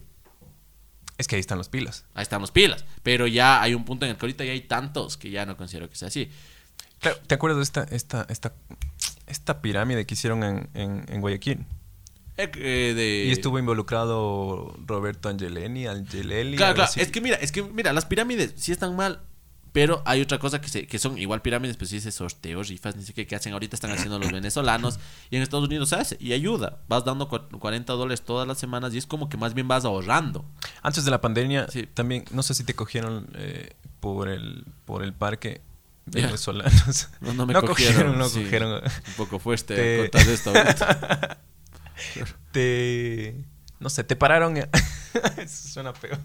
Es 1.22 1.28
que 1.28 1.36
ahí 1.36 1.40
están 1.40 1.56
los 1.56 1.68
pilas. 1.68 2.04
Ahí 2.14 2.24
están 2.24 2.40
los 2.40 2.50
pilas. 2.50 2.84
Pero 3.04 3.28
ya 3.28 3.62
hay 3.62 3.74
un 3.74 3.84
punto 3.84 4.06
en 4.06 4.10
el 4.10 4.16
que 4.16 4.26
ahorita 4.26 4.44
ya 4.44 4.50
hay 4.50 4.62
tantos 4.62 5.16
que 5.16 5.30
ya 5.30 5.46
no 5.46 5.56
considero 5.56 5.88
que 5.88 5.94
sea 5.94 6.08
así. 6.08 6.28
Claro, 6.98 7.16
¿te 7.24 7.36
acuerdas 7.36 7.58
de 7.58 7.62
esta, 7.62 7.84
esta, 7.94 8.26
esta, 8.28 8.54
esta 9.28 9.62
pirámide 9.62 10.04
que 10.04 10.14
hicieron 10.14 10.42
en, 10.42 10.68
en, 10.74 11.04
en 11.06 11.20
Guayaquil? 11.20 11.64
Eh, 12.38 12.50
eh, 12.56 12.92
de... 12.96 13.26
Y 13.28 13.30
estuvo 13.30 13.60
involucrado 13.60 14.76
Roberto 14.84 15.28
Angelini, 15.28 15.86
Angelelli. 15.86 16.56
Claro, 16.56 16.74
claro. 16.74 16.90
Es 16.96 17.12
que 17.12 17.20
mira, 17.20 17.36
es 17.36 17.52
que 17.52 17.62
mira, 17.62 17.92
las 17.92 18.04
pirámides 18.04 18.54
sí 18.56 18.72
están 18.72 18.96
mal. 18.96 19.22
Pero 19.72 20.02
hay 20.04 20.20
otra 20.20 20.38
cosa 20.38 20.60
que, 20.60 20.68
se, 20.68 20.86
que 20.86 20.98
son 20.98 21.16
igual 21.16 21.40
pirámides, 21.40 21.78
pues 21.78 21.88
sí, 21.90 21.96
ese 21.96 22.12
sorteos, 22.12 22.68
rifas, 22.68 22.94
ni 22.94 23.02
sé 23.04 23.14
qué, 23.14 23.26
que 23.26 23.34
hacen 23.34 23.54
ahorita, 23.54 23.74
están 23.74 23.90
haciendo 23.90 24.18
los 24.18 24.30
venezolanos. 24.30 24.98
Y 25.30 25.36
en 25.36 25.42
Estados 25.42 25.66
Unidos 25.66 25.88
se 25.88 25.96
hace 25.96 26.16
y 26.20 26.34
ayuda. 26.34 26.80
Vas 26.88 27.04
dando 27.06 27.26
cua- 27.28 27.48
40 27.58 27.92
dólares 27.94 28.20
todas 28.22 28.46
las 28.46 28.58
semanas 28.58 28.92
y 28.92 28.98
es 28.98 29.06
como 29.06 29.30
que 29.30 29.38
más 29.38 29.54
bien 29.54 29.68
vas 29.68 29.86
ahorrando. 29.86 30.44
Antes 30.82 31.06
de 31.06 31.10
la 31.10 31.22
pandemia, 31.22 31.68
Sí. 31.70 31.86
también, 31.86 32.24
no 32.32 32.42
sé 32.42 32.52
si 32.52 32.64
te 32.64 32.74
cogieron 32.74 33.28
eh, 33.34 33.72
por 34.00 34.28
el 34.28 34.66
por 34.84 35.02
el 35.02 35.14
parque 35.14 35.62
venezolanos. 36.04 37.08
No, 37.22 37.32
no 37.32 37.46
me 37.46 37.54
cogieron, 37.54 37.68
cogieron, 37.74 38.18
no 38.18 38.28
sí. 38.28 38.42
cogieron. 38.42 38.72
Un 38.84 39.14
poco 39.16 39.38
fuerte 39.38 39.74
Te- 39.74 40.10
contar 40.10 40.28
esto. 40.28 40.52
Te... 42.52 43.36
No 43.80 43.88
sé, 43.90 44.04
te 44.04 44.16
pararon... 44.16 44.54
Eso 45.38 45.68
suena 45.68 45.92
peor. 45.92 46.18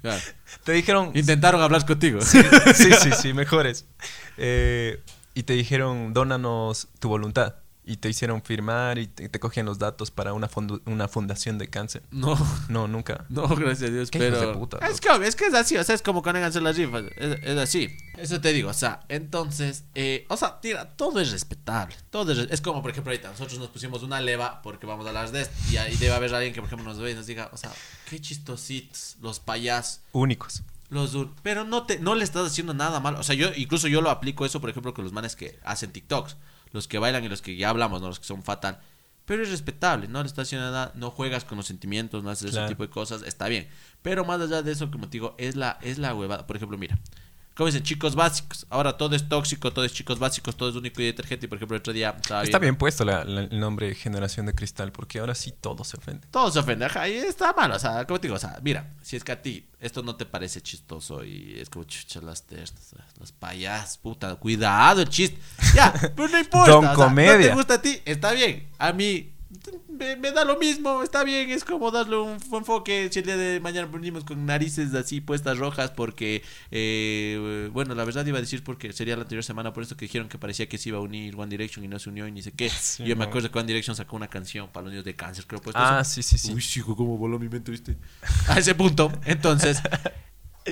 Claro. 0.00 0.20
Te 0.64 0.72
dijeron... 0.72 1.12
Intentaron 1.14 1.60
hablar 1.60 1.84
contigo. 1.86 2.20
Sí, 2.20 2.40
sí, 2.74 2.90
sí, 2.92 3.10
sí, 3.20 3.32
mejores. 3.32 3.86
Eh, 4.36 5.02
y 5.34 5.42
te 5.44 5.52
dijeron, 5.52 6.12
dónanos 6.12 6.88
tu 6.98 7.08
voluntad. 7.08 7.56
Y 7.90 7.96
te 7.96 8.10
hicieron 8.10 8.42
firmar 8.42 8.98
y 8.98 9.06
te, 9.06 9.30
te 9.30 9.40
cogían 9.40 9.64
los 9.64 9.78
datos 9.78 10.10
para 10.10 10.34
una, 10.34 10.48
fondu- 10.50 10.82
una 10.84 11.08
fundación 11.08 11.56
de 11.56 11.68
cáncer. 11.68 12.02
No, 12.10 12.36
No, 12.68 12.86
nunca. 12.86 13.24
no, 13.30 13.48
gracias 13.48 13.88
a 13.88 13.92
Dios. 13.94 14.10
Qué 14.10 14.18
pero 14.18 14.38
de 14.38 14.52
puta, 14.52 14.76
es, 14.86 15.00
que, 15.00 15.08
es 15.26 15.34
que 15.34 15.46
es 15.46 15.54
así, 15.54 15.76
o 15.78 15.82
sea, 15.82 15.94
es 15.94 16.02
como 16.02 16.22
cuando 16.22 16.44
hacer 16.44 16.60
las 16.60 16.76
rifas. 16.76 17.04
Es, 17.16 17.38
es 17.42 17.56
así. 17.58 17.88
Eso 18.18 18.40
te 18.42 18.52
digo, 18.52 18.68
o 18.68 18.74
sea, 18.74 19.00
entonces, 19.08 19.84
eh, 19.94 20.26
o 20.28 20.36
sea, 20.36 20.60
tira, 20.60 20.90
todo 20.96 21.18
es 21.20 21.30
respetable. 21.30 21.96
Todo 22.10 22.32
es, 22.32 22.38
es 22.50 22.60
como, 22.60 22.82
por 22.82 22.90
ejemplo, 22.90 23.10
ahorita 23.10 23.30
nosotros 23.30 23.58
nos 23.58 23.68
pusimos 23.70 24.02
una 24.02 24.20
leva 24.20 24.60
porque 24.60 24.84
vamos 24.86 25.06
a 25.06 25.08
hablar 25.08 25.30
de 25.32 25.40
esto. 25.42 25.54
Y 25.70 25.78
ahí 25.78 25.96
debe 25.96 26.12
haber 26.14 26.34
alguien 26.34 26.52
que, 26.52 26.60
por 26.60 26.66
ejemplo, 26.68 26.86
nos 26.88 26.98
ve 27.00 27.12
y 27.12 27.14
nos 27.14 27.26
diga, 27.26 27.48
o 27.52 27.56
sea, 27.56 27.72
qué 28.10 28.20
chistositos, 28.20 29.16
los 29.22 29.40
payasos. 29.40 30.00
Únicos. 30.12 30.62
Los 30.90 31.14
dur- 31.14 31.32
pero 31.42 31.64
no 31.64 31.84
te 31.84 31.98
no 31.98 32.14
le 32.14 32.24
estás 32.24 32.46
haciendo 32.46 32.72
nada 32.74 32.98
mal. 33.00 33.16
O 33.16 33.22
sea, 33.22 33.34
yo 33.34 33.48
incluso 33.56 33.88
yo 33.88 34.00
lo 34.00 34.10
aplico 34.10 34.46
eso, 34.46 34.60
por 34.60 34.70
ejemplo, 34.70 34.94
con 34.94 35.04
los 35.04 35.12
manes 35.12 35.36
que 35.36 35.58
hacen 35.64 35.92
TikToks, 35.92 36.36
los 36.72 36.88
que 36.88 36.98
bailan 36.98 37.24
y 37.24 37.28
los 37.28 37.42
que 37.42 37.56
ya 37.56 37.70
hablamos, 37.70 38.00
¿no? 38.00 38.08
los 38.08 38.18
que 38.20 38.26
son 38.26 38.42
fatal. 38.42 38.80
Pero 39.24 39.42
es 39.42 39.50
respetable, 39.50 40.08
no 40.08 40.22
le 40.22 40.26
estás 40.26 40.48
haciendo 40.48 40.66
nada, 40.70 40.90
no 40.94 41.10
juegas 41.10 41.44
con 41.44 41.58
los 41.58 41.66
sentimientos, 41.66 42.24
no 42.24 42.30
haces 42.30 42.50
Claro. 42.52 42.64
ese 42.66 42.74
tipo 42.74 42.82
de 42.82 42.88
cosas, 42.90 43.22
está 43.22 43.46
bien. 43.48 43.68
Pero 44.00 44.24
más 44.24 44.40
allá 44.40 44.62
de 44.62 44.72
eso, 44.72 44.90
como 44.90 45.04
te 45.06 45.12
digo, 45.12 45.34
es 45.38 45.54
la, 45.54 45.78
es 45.82 45.98
la 45.98 46.14
huevada. 46.14 46.46
Por 46.46 46.56
ejemplo, 46.56 46.78
mira, 46.78 46.98
como 47.58 47.66
dicen, 47.66 47.82
chicos 47.82 48.14
básicos. 48.14 48.66
Ahora 48.70 48.96
todo 48.96 49.16
es 49.16 49.28
tóxico, 49.28 49.72
todo 49.72 49.84
es 49.84 49.92
chicos 49.92 50.20
básicos, 50.20 50.56
todo 50.56 50.68
es 50.68 50.76
único 50.76 51.02
y 51.02 51.06
detergente. 51.06 51.46
Y 51.46 51.48
por 51.48 51.56
ejemplo, 51.56 51.74
el 51.76 51.80
otro 51.80 51.92
día 51.92 52.14
estaba 52.18 52.44
Está 52.44 52.60
bien 52.60 52.76
puesto 52.76 53.04
la- 53.04 53.24
la- 53.24 53.40
el 53.42 53.58
nombre 53.58 53.92
Generación 53.96 54.46
de 54.46 54.54
Cristal, 54.54 54.92
porque 54.92 55.18
ahora 55.18 55.34
sí 55.34 55.52
todo 55.60 55.82
se 55.82 55.96
ofende. 55.96 56.28
Todo 56.30 56.52
se 56.52 56.60
ofende, 56.60 56.84
ajá, 56.84 57.08
y 57.08 57.14
está 57.16 57.52
mal, 57.52 57.72
o 57.72 57.78
sea, 57.80 58.06
como 58.06 58.20
te 58.20 58.28
digo, 58.28 58.36
o 58.36 58.38
sea, 58.38 58.60
mira, 58.62 58.94
si 59.02 59.16
es 59.16 59.24
que 59.24 59.32
a 59.32 59.42
ti 59.42 59.66
esto 59.80 60.04
no 60.04 60.14
te 60.14 60.24
parece 60.24 60.60
chistoso 60.62 61.24
y 61.24 61.58
es 61.58 61.68
como 61.68 61.84
chucha 61.84 62.20
las 62.20 62.44
testas, 62.44 62.94
los 63.18 63.32
payas, 63.32 63.98
puta, 63.98 64.36
cuidado 64.36 65.02
el 65.02 65.08
chiste, 65.08 65.36
ya, 65.74 65.92
pero 66.14 66.28
no 66.28 66.38
importa, 66.38 66.70
Don 66.70 66.78
o 66.84 66.88
sea, 66.88 66.92
no 66.92 67.04
Comedia. 67.04 67.48
te 67.50 67.54
gusta 67.54 67.74
a 67.74 67.82
ti, 67.82 68.00
está 68.04 68.30
bien, 68.32 68.68
a 68.78 68.92
mí 68.92 69.32
me, 69.88 70.16
me 70.16 70.32
da 70.32 70.44
lo 70.44 70.58
mismo, 70.58 71.02
está 71.02 71.24
bien, 71.24 71.50
es 71.50 71.64
como 71.64 71.90
darle 71.90 72.16
un 72.16 72.38
enfoque, 72.52 73.08
si 73.10 73.20
el 73.20 73.24
día 73.24 73.36
de 73.36 73.60
mañana 73.60 73.88
venimos 73.90 74.24
con 74.24 74.44
narices 74.44 74.94
así 74.94 75.20
puestas 75.20 75.58
rojas 75.58 75.90
porque, 75.90 76.42
eh, 76.70 77.70
bueno, 77.72 77.94
la 77.94 78.04
verdad 78.04 78.26
iba 78.26 78.38
a 78.38 78.40
decir 78.40 78.62
porque 78.62 78.92
sería 78.92 79.16
la 79.16 79.22
anterior 79.22 79.42
semana, 79.42 79.72
por 79.72 79.82
eso 79.82 79.96
que 79.96 80.04
dijeron 80.04 80.28
que 80.28 80.38
parecía 80.38 80.68
que 80.68 80.76
se 80.76 80.90
iba 80.90 80.98
a 80.98 81.00
unir 81.00 81.34
One 81.34 81.48
Direction 81.48 81.84
y 81.84 81.88
no 81.88 81.98
se 81.98 82.10
unió 82.10 82.28
y 82.28 82.32
ni 82.32 82.42
sé 82.42 82.52
qué, 82.52 82.68
Sí, 82.68 83.04
yo 83.04 83.16
me 83.16 83.24
acuerdo 83.24 83.50
que 83.50 83.58
One 83.58 83.66
Direction 83.66 83.96
sacó 83.96 84.16
una 84.16 84.28
canción 84.28 84.68
para 84.68 84.84
los 84.84 84.92
niños 84.92 85.04
de 85.04 85.14
cáncer, 85.14 85.46
creo 85.46 85.62
pues 85.62 85.74
Ah, 85.78 86.04
sí, 86.04 86.22
sí, 86.22 86.36
sí. 86.36 86.52
Uy, 86.52 86.62
chico, 86.62 86.94
cómo 86.94 87.16
voló 87.16 87.38
mi 87.38 87.48
mente, 87.48 87.70
¿viste? 87.70 87.96
A 88.48 88.58
ese 88.58 88.74
punto. 88.74 89.10
Entonces, 89.24 89.80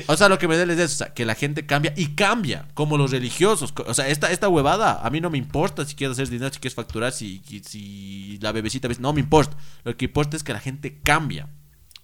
o 0.07 0.17
sea, 0.17 0.29
lo 0.29 0.39
que 0.39 0.49
me 0.49 0.57
duele 0.57 0.75
es 0.75 0.79
eso, 0.81 0.95
o 0.95 0.99
sea, 1.07 1.15
que 1.15 1.25
la 1.25 1.35
gente 1.35 1.67
cambia 1.67 1.93
y 1.97 2.15
cambia, 2.15 2.69
como 2.75 2.97
los 2.99 3.11
religiosos. 3.11 3.73
O 3.87 3.95
sea, 3.95 4.09
esta, 4.09 4.31
esta 4.31 4.49
huevada, 4.49 5.01
a 5.05 5.11
mí 5.11 5.21
no 5.21 5.31
me 5.31 5.39
importa 5.39 5.85
si 5.85 5.95
quieres 5.95 6.17
hacer 6.17 6.29
dinero, 6.31 6.53
si 6.53 6.61
quieres 6.61 6.75
facturar, 6.75 7.13
si, 7.13 7.43
si 7.65 8.39
la 8.41 8.53
bebecita, 8.53 8.89
no 8.99 9.13
me 9.13 9.21
importa. 9.21 9.57
Lo 9.85 9.97
que 9.97 10.07
importa 10.07 10.37
es 10.37 10.43
que 10.43 10.53
la 10.53 10.61
gente 10.61 11.01
cambia. 11.03 11.49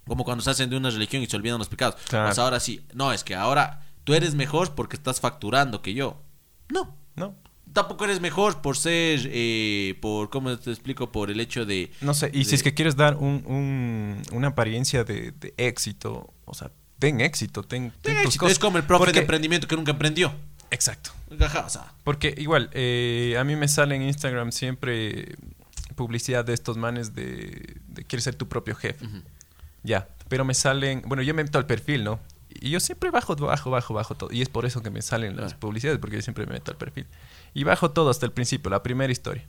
Como 0.07 0.25
cuando 0.25 0.43
se 0.43 0.51
hacen 0.51 0.69
de 0.69 0.77
una 0.77 0.91
religión 0.91 1.23
y 1.23 1.27
se 1.27 1.37
olvidan 1.37 1.59
los 1.59 1.69
pecados. 1.69 1.97
Claro. 2.09 2.35
Sea, 2.35 2.45
ahora 2.45 2.59
sí, 2.61 2.81
no, 2.95 3.13
es 3.13 3.23
que 3.25 3.35
ahora 3.37 3.87
tú 4.05 4.15
eres 4.15 4.35
mejor 4.35 4.75
porque 4.75 4.97
estás 4.97 5.21
facturando 5.21 5.81
que 5.81 5.95
yo. 5.95 6.21
No, 6.69 6.97
¿No? 7.15 7.37
tampoco 7.73 8.05
eres 8.05 8.21
mejor 8.21 8.61
por 8.61 8.77
ser, 8.77 9.21
eh, 9.33 9.97
por, 10.03 10.29
¿cómo 10.29 10.59
te 10.59 10.71
explico? 10.71 11.11
Por 11.11 11.31
el 11.31 11.41
hecho 11.41 11.65
de... 11.65 11.91
No 12.03 12.13
sé, 12.13 12.31
y 12.35 12.41
de- 12.41 12.45
si 12.45 12.55
es 12.57 12.63
que 12.63 12.75
quieres 12.75 12.97
dar 12.97 13.17
un, 13.17 13.45
un- 13.47 14.23
una 14.33 14.49
apariencia 14.49 15.05
de, 15.05 15.31
de 15.33 15.55
éxito, 15.57 16.35
o 16.45 16.53
sea, 16.53 16.71
ten 17.03 17.21
éxito, 17.21 17.65
ten, 17.65 17.93
ten 18.01 18.23
tus 18.23 18.35
es 18.35 18.39
cosas. 18.39 18.59
como 18.61 18.79
el 18.79 18.85
profe 18.85 19.01
Porque- 19.01 19.13
de 19.15 19.21
emprendimiento 19.21 19.67
que 19.67 19.75
nunca 19.77 19.91
emprendió. 19.91 20.33
Exacto. 20.71 21.11
Ajá, 21.41 21.67
o 21.67 21.69
sea, 21.69 21.93
Porque 22.05 22.33
igual, 22.39 22.71
eh, 22.73 23.37
a 23.39 23.43
mí 23.45 23.57
me 23.57 23.67
sale 23.67 23.97
en 23.97 24.03
Instagram 24.03 24.53
siempre 24.53 25.35
publicidad 25.97 26.45
de 26.45 26.55
estos 26.55 26.77
manes 26.77 27.13
de, 27.15 27.77
de 27.89 28.05
quieres 28.05 28.23
ser 28.25 28.37
tu 28.37 28.47
propio 28.49 28.75
jefe. 28.77 29.05
Ya, 29.83 30.07
pero 30.29 30.45
me 30.45 30.55
salen, 30.55 31.03
bueno, 31.07 31.23
yo 31.25 31.35
me 31.35 31.43
meto 31.43 31.59
al 31.59 31.67
perfil, 31.67 32.05
¿no? 32.05 32.21
Y 32.49 32.71
yo 32.71 32.79
siempre 32.81 33.11
bajo, 33.11 33.35
bajo, 33.35 33.71
bajo, 33.71 33.95
bajo 33.95 34.15
todo. 34.15 34.31
Y 34.33 34.41
es 34.41 34.49
por 34.49 34.65
eso 34.65 34.81
que 34.83 34.91
me 34.91 35.03
salen 35.03 35.35
las 35.37 35.47
Claro. 35.55 35.61
publicidades, 35.61 35.99
porque 35.99 36.17
yo 36.17 36.23
siempre 36.23 36.47
me 36.47 36.53
meto 36.53 36.71
al 36.71 36.77
perfil. 36.79 37.07
Y 37.53 37.65
bajo 37.65 37.91
todo 37.91 38.11
hasta 38.11 38.27
el 38.27 38.33
principio, 38.33 38.71
la 38.71 38.83
primera 38.83 39.11
historia. 39.13 39.45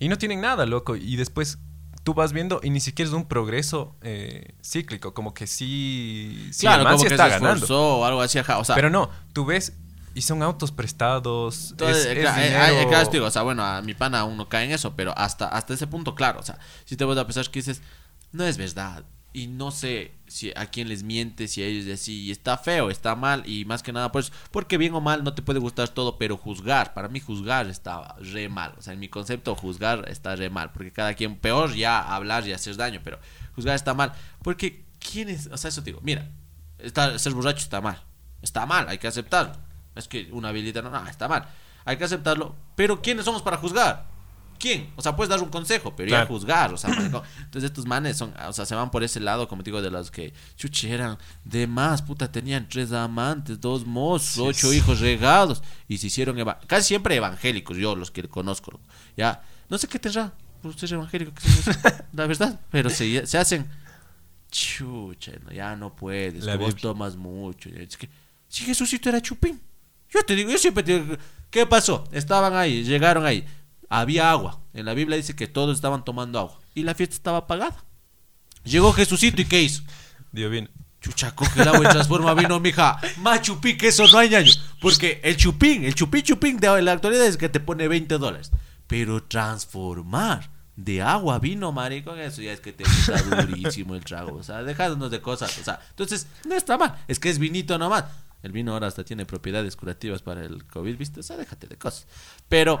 Y 0.00 0.08
no 0.08 0.18
tienen 0.18 0.40
nada, 0.40 0.66
loco. 0.66 0.96
Y 0.96 1.14
después 1.16 1.58
tú 2.02 2.14
vas 2.14 2.32
viendo 2.32 2.60
y 2.62 2.70
ni 2.70 2.80
siquiera 2.80 3.08
es 3.08 3.14
un 3.14 3.26
progreso 3.26 3.94
eh, 4.02 4.54
cíclico, 4.62 5.14
como 5.14 5.34
que 5.34 5.46
sí, 5.46 6.48
sí 6.52 6.62
claro, 6.62 6.82
el 6.82 6.84
man 6.84 6.92
como 6.94 7.02
sí 7.02 7.08
que 7.08 7.14
está 7.14 7.24
se 7.24 7.38
ganando. 7.38 7.66
o 7.80 8.04
algo 8.04 8.20
así, 8.20 8.38
ajá, 8.38 8.58
o 8.58 8.64
sea, 8.64 8.74
Pero 8.74 8.90
no, 8.90 9.10
tú 9.32 9.44
ves 9.44 9.74
y 10.14 10.22
son 10.22 10.42
autos 10.42 10.72
prestados. 10.72 11.70
Entonces, 11.70 12.06
es, 12.06 12.06
eh, 12.06 12.12
eh, 12.12 12.82
eh, 12.82 12.86
claro, 12.88 13.06
te 13.06 13.16
digo, 13.16 13.26
o 13.26 13.30
sea, 13.30 13.42
bueno, 13.42 13.64
a 13.64 13.82
mi 13.82 13.94
pana 13.94 14.20
aún 14.20 14.36
no 14.36 14.48
cae 14.48 14.64
en 14.64 14.72
eso, 14.72 14.94
pero 14.94 15.16
hasta, 15.16 15.48
hasta 15.48 15.74
ese 15.74 15.86
punto, 15.86 16.14
claro, 16.14 16.40
o 16.40 16.42
sea, 16.42 16.58
si 16.84 16.96
te 16.96 17.04
vas 17.04 17.16
a 17.18 17.26
pensar 17.26 17.48
que 17.50 17.60
dices, 17.60 17.82
no 18.32 18.44
es 18.44 18.56
verdad, 18.56 19.04
y 19.32 19.46
no 19.46 19.70
sé 19.70 20.12
si 20.26 20.52
a 20.56 20.66
quién 20.66 20.88
les 20.88 21.02
miente, 21.02 21.48
si 21.48 21.62
a 21.62 21.66
ellos 21.66 21.86
y 21.86 21.92
así, 21.92 22.20
y 22.22 22.30
está 22.30 22.58
feo, 22.58 22.90
está 22.90 23.16
mal, 23.16 23.42
y 23.46 23.64
más 23.64 23.82
que 23.82 23.92
nada, 23.92 24.12
pues, 24.12 24.32
porque 24.50 24.78
bien 24.78 24.94
o 24.94 25.00
mal 25.00 25.24
no 25.24 25.34
te 25.34 25.42
puede 25.42 25.58
gustar 25.58 25.88
todo, 25.88 26.18
pero 26.18 26.36
juzgar, 26.36 26.94
para 26.94 27.08
mí 27.08 27.20
juzgar 27.20 27.66
está 27.68 28.14
re 28.18 28.48
mal, 28.48 28.74
o 28.78 28.82
sea, 28.82 28.92
en 28.92 29.00
mi 29.00 29.08
concepto 29.08 29.54
juzgar 29.54 30.08
está 30.08 30.36
re 30.36 30.50
mal, 30.50 30.72
porque 30.72 30.92
cada 30.92 31.14
quien, 31.14 31.36
peor 31.36 31.74
ya 31.74 32.00
hablar 32.00 32.46
y 32.46 32.52
hacer 32.52 32.76
daño, 32.76 33.00
pero 33.02 33.18
juzgar 33.54 33.74
está 33.74 33.94
mal, 33.94 34.12
porque 34.42 34.84
quién 34.98 35.28
es, 35.28 35.48
o 35.48 35.56
sea, 35.56 35.68
eso 35.68 35.82
te 35.82 35.90
digo, 35.90 36.00
mira, 36.02 36.30
estar, 36.78 37.18
ser 37.18 37.32
borracho 37.32 37.62
está 37.62 37.80
mal, 37.80 38.02
está 38.42 38.66
mal, 38.66 38.88
hay 38.88 38.98
que 38.98 39.08
aceptarlo. 39.08 39.56
Es 39.94 40.08
que 40.08 40.28
una 40.32 40.48
habilidad 40.48 40.82
no, 40.82 40.90
no, 40.90 41.06
está 41.06 41.28
mal. 41.28 41.46
Hay 41.84 41.96
que 41.96 42.04
aceptarlo. 42.04 42.54
Pero 42.76 43.02
¿quiénes 43.02 43.24
somos 43.24 43.42
para 43.42 43.56
juzgar? 43.56 44.06
¿Quién? 44.62 44.92
O 44.94 45.02
sea, 45.02 45.16
puedes 45.16 45.28
dar 45.28 45.42
un 45.42 45.48
consejo, 45.48 45.92
pero 45.96 46.08
ya 46.08 46.18
Claro. 46.18 46.28
juzgar, 46.28 46.72
o 46.72 46.76
sea, 46.76 46.90
marico. 46.90 47.24
entonces 47.38 47.64
estos 47.64 47.84
manes 47.84 48.16
son, 48.16 48.32
o 48.46 48.52
sea, 48.52 48.64
se 48.64 48.76
van 48.76 48.92
por 48.92 49.02
ese 49.02 49.18
lado, 49.18 49.48
como 49.48 49.64
te 49.64 49.70
digo, 49.72 49.82
de 49.82 49.90
los 49.90 50.12
que, 50.12 50.32
chuche, 50.54 50.88
eran 50.88 51.18
de 51.42 51.66
más, 51.66 52.00
puta, 52.00 52.30
tenían 52.30 52.68
tres 52.68 52.92
amantes, 52.92 53.60
dos 53.60 53.84
mozos, 53.84 54.38
ocho 54.38 54.70
sí. 54.70 54.76
hijos 54.76 55.00
regados, 55.00 55.64
y 55.88 55.98
se 55.98 56.06
hicieron, 56.06 56.36
casi 56.68 56.86
siempre 56.86 57.16
evangélicos, 57.16 57.76
yo 57.76 57.96
los 57.96 58.12
que 58.12 58.22
conozco, 58.28 58.78
ya, 59.16 59.42
no 59.68 59.78
sé 59.78 59.88
qué 59.88 59.98
tendrá, 59.98 60.32
por 60.62 60.78
ser 60.78 60.92
evangélico, 60.92 61.32
la 62.12 62.26
verdad, 62.28 62.60
pero 62.70 62.88
se, 62.88 63.26
se 63.26 63.38
hacen, 63.38 63.68
chucha, 64.48 65.32
no, 65.44 65.50
ya 65.50 65.74
no 65.74 65.92
puedes, 65.96 66.44
La 66.44 66.52
que 66.52 66.58
vos 66.58 66.76
tomas 66.76 67.16
mucho, 67.16 67.68
es 67.68 67.96
que, 67.96 68.08
si 68.46 68.62
Jesucito 68.62 69.08
era 69.08 69.20
chupín, 69.20 69.60
yo 70.08 70.22
te 70.24 70.36
digo, 70.36 70.52
yo 70.52 70.58
siempre 70.58 70.84
te 70.84 71.00
digo, 71.00 71.16
¿qué 71.50 71.66
pasó? 71.66 72.04
Estaban 72.12 72.54
ahí, 72.54 72.84
llegaron 72.84 73.26
ahí, 73.26 73.44
había 74.00 74.30
agua. 74.30 74.60
En 74.72 74.86
la 74.86 74.94
Biblia 74.94 75.16
dice 75.18 75.36
que 75.36 75.46
todos 75.46 75.76
estaban 75.76 76.04
tomando 76.04 76.38
agua 76.38 76.58
y 76.74 76.82
la 76.82 76.94
fiesta 76.94 77.14
estaba 77.14 77.38
apagada. 77.38 77.84
Llegó 78.64 78.92
Jesucito 78.92 79.42
y 79.42 79.44
¿qué 79.44 79.62
hizo? 79.62 79.82
Dios 80.32 80.50
bien. 80.50 80.70
Chucha, 81.00 81.34
coge 81.34 81.60
el 81.60 81.68
agua 81.68 81.84
y 81.84 81.88
transforma 81.90 82.32
vino, 82.32 82.60
mija. 82.60 82.98
Más 83.18 83.42
chupín 83.42 83.76
que 83.76 83.88
eso 83.88 84.06
no 84.06 84.18
hay 84.18 84.34
año. 84.34 84.52
Porque 84.80 85.20
el 85.24 85.36
chupín, 85.36 85.84
el 85.84 85.94
chupín 85.94 86.22
chupín 86.22 86.58
de 86.58 86.80
la 86.80 86.92
actualidad 86.92 87.26
es 87.26 87.36
que 87.36 87.48
te 87.48 87.60
pone 87.60 87.88
20 87.88 88.18
dólares. 88.18 88.52
Pero 88.86 89.22
transformar 89.24 90.48
de 90.76 91.02
agua 91.02 91.34
a 91.34 91.38
vino, 91.38 91.72
marico, 91.72 92.14
eso 92.14 92.40
ya 92.40 92.52
es 92.52 92.60
que 92.60 92.72
te 92.72 92.84
gusta 92.84 93.20
durísimo 93.46 93.96
el 93.96 94.04
trago. 94.04 94.36
O 94.36 94.42
sea, 94.44 94.62
dejándonos 94.62 95.10
de 95.10 95.20
cosas. 95.20 95.58
O 95.58 95.64
sea, 95.64 95.80
entonces, 95.90 96.28
no 96.48 96.54
está 96.54 96.78
mal. 96.78 97.02
Es 97.08 97.18
que 97.18 97.30
es 97.30 97.38
vinito 97.38 97.76
nomás. 97.78 98.04
El 98.42 98.52
vino 98.52 98.72
ahora 98.72 98.86
hasta 98.86 99.04
tiene 99.04 99.26
propiedades 99.26 99.76
curativas 99.76 100.22
para 100.22 100.44
el 100.44 100.64
COVID, 100.64 100.96
¿viste? 100.96 101.20
O 101.20 101.22
sea, 101.22 101.36
déjate 101.36 101.66
de 101.66 101.76
cosas. 101.76 102.06
Pero, 102.48 102.80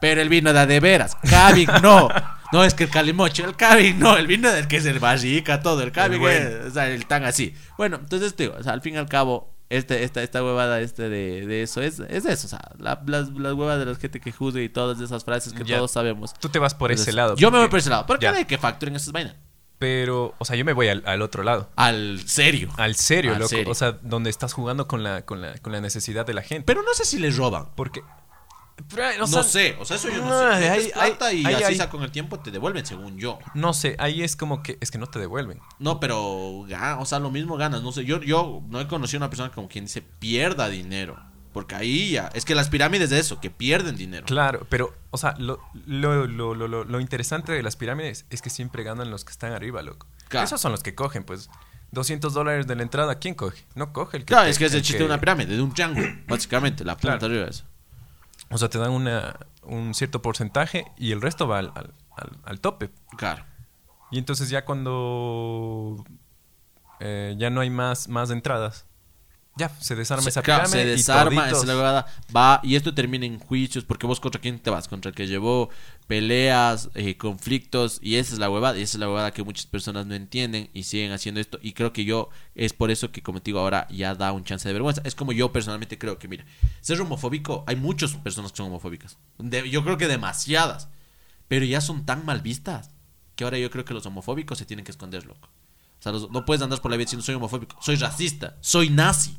pero 0.00 0.20
el 0.20 0.28
vino 0.28 0.52
da 0.52 0.66
de 0.66 0.80
veras. 0.80 1.16
Caving 1.28 1.68
no. 1.82 2.08
No 2.52 2.64
es 2.64 2.74
que 2.74 2.84
el 2.84 2.90
calimocho, 2.90 3.44
el 3.44 3.54
Caving 3.54 3.98
no. 4.00 4.16
El 4.16 4.26
vino 4.26 4.50
del 4.50 4.66
que 4.66 4.78
es 4.78 4.84
el 4.86 4.98
barrica, 4.98 5.60
todo. 5.62 5.82
El 5.82 5.90
bueno. 6.18 6.48
es- 6.48 6.66
o 6.66 6.70
sea, 6.72 6.88
el 6.90 7.06
tan 7.06 7.24
así. 7.24 7.54
Bueno, 7.78 7.96
entonces 8.00 8.34
te 8.34 8.44
digo, 8.44 8.56
o 8.58 8.62
sea, 8.62 8.72
al 8.72 8.80
fin 8.82 8.94
y 8.94 8.96
al 8.96 9.06
cabo, 9.08 9.54
este, 9.68 10.02
esta, 10.02 10.20
esta 10.22 10.42
huevada 10.42 10.80
este 10.80 11.08
de, 11.08 11.46
de 11.46 11.62
eso 11.62 11.80
es, 11.80 12.00
es 12.00 12.24
eso, 12.24 12.46
o 12.48 12.50
sea, 12.50 12.60
la- 12.78 13.00
las, 13.06 13.28
las 13.30 13.52
huevas 13.52 13.78
de 13.78 13.86
la 13.86 13.94
gente 13.94 14.18
que 14.20 14.32
juzga 14.32 14.60
y 14.60 14.68
todas 14.68 15.00
esas 15.00 15.24
frases 15.24 15.52
que 15.52 15.62
Ya. 15.64 15.76
todos 15.76 15.92
sabemos. 15.92 16.34
Tú 16.34 16.48
te 16.48 16.58
vas 16.58 16.74
por 16.74 16.90
ese 16.90 17.12
lado. 17.12 17.36
Yo 17.36 17.52
me 17.52 17.58
voy 17.58 17.68
por 17.68 17.78
ese 17.78 17.90
lado. 17.90 18.04
¿Por 18.06 18.18
qué 18.18 18.26
hay 18.26 18.44
que 18.46 18.58
facturen 18.58 18.96
esas 18.96 19.12
vainas? 19.12 19.36
Pero, 19.78 20.34
o 20.38 20.44
sea, 20.44 20.56
yo 20.56 20.64
me 20.66 20.74
voy 20.74 20.88
al, 20.88 21.02
al 21.06 21.22
otro 21.22 21.42
lado. 21.42 21.70
Al 21.76 22.20
serio. 22.26 22.68
Al 22.76 22.96
serio, 22.96 23.32
Al 23.32 23.38
loco. 23.38 23.48
serio. 23.48 23.70
O 23.70 23.74
sea, 23.74 23.92
donde 24.02 24.28
estás 24.28 24.52
jugando 24.52 24.86
con 24.86 25.02
la, 25.02 25.22
con 25.24 25.40
la, 25.40 25.54
con 25.58 25.72
la 25.72 25.80
necesidad 25.80 26.26
de 26.26 26.34
la 26.34 26.42
gente. 26.42 26.64
Pero 26.66 26.82
no 26.82 26.92
sé 26.92 27.04
si 27.06 27.18
les 27.18 27.36
roban. 27.38 27.68
Porque. 27.76 28.02
No 29.18 29.26
sea, 29.26 29.42
sé, 29.42 29.76
o 29.80 29.84
sea, 29.84 29.96
eso 29.96 30.08
yo 30.08 30.18
no, 30.24 30.28
no, 30.30 30.56
sé. 30.58 30.68
hay- 30.70 30.90
plata 30.92 31.32
y 31.32 31.44
hay- 31.44 31.54
así 31.54 31.64
hay- 31.64 31.76
sa- 31.76 31.90
con 31.90 32.02
el 32.02 32.10
tiempo 32.10 32.40
te 32.40 32.50
devuelven, 32.50 32.84
según 32.86 33.18
yo. 33.18 33.38
No 33.54 33.72
sé, 33.72 33.96
ahí 33.98 34.22
es 34.22 34.36
como 34.36 34.62
que. 34.62 34.78
Es 34.80 34.90
que 34.90 34.98
no 34.98 35.06
te 35.06 35.18
devuelven. 35.18 35.60
No, 35.78 36.00
pero, 36.00 36.20
o 36.20 37.04
sea, 37.06 37.18
lo 37.18 37.30
mismo 37.30 37.56
ganas. 37.56 37.82
No 37.82 37.92
sé, 37.92 38.04
yo, 38.04 38.20
yo 38.20 38.62
no 38.68 38.80
he 38.80 38.86
conocido 38.88 39.18
a 39.18 39.20
una 39.26 39.30
persona 39.30 39.50
como 39.50 39.68
quien 39.68 39.84
dice 39.84 40.02
pierda 40.02 40.68
dinero. 40.68 41.18
Porque 41.52 41.74
ahí 41.74 42.12
ya, 42.12 42.30
es 42.32 42.44
que 42.44 42.54
las 42.54 42.68
pirámides 42.68 43.10
de 43.10 43.18
eso, 43.18 43.40
que 43.40 43.50
pierden 43.50 43.96
dinero. 43.96 44.24
Claro, 44.24 44.68
pero, 44.70 44.94
o 45.10 45.18
sea, 45.18 45.34
lo, 45.36 45.58
lo, 45.84 46.28
lo, 46.28 46.54
lo, 46.54 47.00
interesante 47.00 47.50
de 47.50 47.60
las 47.64 47.74
pirámides 47.74 48.24
es 48.30 48.40
que 48.40 48.50
siempre 48.50 48.84
ganan 48.84 49.10
los 49.10 49.24
que 49.24 49.32
están 49.32 49.52
arriba, 49.52 49.82
loco. 49.82 50.06
Claro. 50.28 50.44
Esos 50.46 50.60
son 50.60 50.70
los 50.70 50.82
que 50.84 50.94
cogen, 50.94 51.24
pues. 51.24 51.50
200 51.92 52.34
dólares 52.34 52.68
de 52.68 52.76
la 52.76 52.82
entrada, 52.82 53.16
¿quién 53.18 53.34
coge? 53.34 53.64
No 53.74 53.92
coge 53.92 54.18
el 54.18 54.22
que. 54.22 54.26
Claro, 54.28 54.44
te- 54.44 54.50
es 54.50 54.58
que 54.58 54.66
es 54.66 54.72
el 54.74 54.78
el 54.78 54.82
chiste 54.84 54.98
que- 54.98 55.02
de 55.02 55.10
una 55.10 55.18
pirámide, 55.18 55.56
de 55.56 55.60
un 55.60 55.74
triángulo, 55.74 56.06
básicamente, 56.28 56.84
la 56.84 56.94
Claro. 56.94 57.26
arriba 57.26 57.42
de 57.46 57.50
eso. 57.50 57.64
O 58.50 58.58
sea, 58.58 58.68
te 58.68 58.78
dan 58.78 58.90
una, 58.90 59.36
un 59.62 59.94
cierto 59.94 60.22
porcentaje 60.22 60.86
y 60.96 61.12
el 61.12 61.20
resto 61.22 61.46
va 61.46 61.58
al, 61.60 61.72
al, 61.74 61.94
al- 62.16 62.38
al 62.44 62.60
tope. 62.60 62.90
Claro. 63.16 63.44
Y 64.10 64.18
entonces 64.18 64.50
ya 64.50 64.64
cuando 64.64 66.04
eh, 67.00 67.34
ya 67.38 67.50
no 67.50 67.60
hay 67.60 67.70
más, 67.70 68.08
más 68.08 68.30
entradas, 68.30 68.86
ya 69.56 69.68
se 69.68 69.94
desarma 69.94 70.22
Se, 70.22 70.30
esa 70.30 70.42
claro, 70.42 70.64
pirámide. 70.64 70.82
se 70.82 70.88
y 70.88 70.96
desarma, 70.96 71.42
toditos- 71.48 71.64
esa 71.64 71.76
huevada, 71.76 72.06
va 72.34 72.60
y 72.62 72.76
esto 72.76 72.94
termina 72.94 73.26
en 73.26 73.38
juicios 73.38 73.84
porque 73.84 74.06
vos 74.06 74.20
contra 74.20 74.40
quién 74.40 74.58
te 74.58 74.70
vas, 74.70 74.88
contra 74.88 75.10
el 75.10 75.14
que 75.14 75.26
llevó 75.26 75.70
peleas, 76.10 76.90
eh, 76.94 77.16
conflictos 77.16 78.00
y 78.02 78.16
esa 78.16 78.32
es 78.32 78.40
la 78.40 78.50
huevada 78.50 78.76
y 78.76 78.82
esa 78.82 78.96
es 78.96 78.98
la 79.00 79.06
huevada 79.06 79.30
que 79.30 79.44
muchas 79.44 79.66
personas 79.66 80.06
no 80.06 80.16
entienden 80.16 80.68
y 80.74 80.82
siguen 80.82 81.12
haciendo 81.12 81.40
esto 81.40 81.60
y 81.62 81.72
creo 81.72 81.92
que 81.92 82.04
yo 82.04 82.30
es 82.56 82.72
por 82.72 82.90
eso 82.90 83.12
que 83.12 83.22
como 83.22 83.40
te 83.40 83.50
digo 83.50 83.60
ahora 83.60 83.86
ya 83.90 84.16
da 84.16 84.32
un 84.32 84.42
chance 84.42 84.66
de 84.66 84.72
vergüenza. 84.72 85.02
Es 85.04 85.14
como 85.14 85.30
yo 85.30 85.52
personalmente 85.52 85.98
creo 85.98 86.18
que 86.18 86.26
mira, 86.26 86.44
ser 86.80 87.00
homofóbico, 87.00 87.62
hay 87.68 87.76
muchas 87.76 88.12
personas 88.16 88.50
que 88.50 88.56
son 88.56 88.66
homofóbicas, 88.66 89.18
yo 89.38 89.84
creo 89.84 89.98
que 89.98 90.08
demasiadas. 90.08 90.88
Pero 91.46 91.64
ya 91.64 91.80
son 91.80 92.04
tan 92.04 92.24
mal 92.24 92.40
vistas 92.40 92.90
que 93.36 93.44
ahora 93.44 93.58
yo 93.58 93.70
creo 93.70 93.84
que 93.84 93.94
los 93.94 94.04
homofóbicos 94.04 94.58
se 94.58 94.64
tienen 94.64 94.84
que 94.84 94.90
esconder, 94.90 95.24
loco. 95.26 95.48
O 96.00 96.02
sea, 96.02 96.10
no 96.10 96.44
puedes 96.44 96.60
andar 96.60 96.80
por 96.80 96.90
la 96.90 96.96
vida 96.96 97.04
diciendo 97.04 97.24
soy 97.24 97.36
homofóbico, 97.36 97.76
soy 97.80 97.94
racista, 97.94 98.56
soy 98.60 98.90
nazi. 98.90 99.38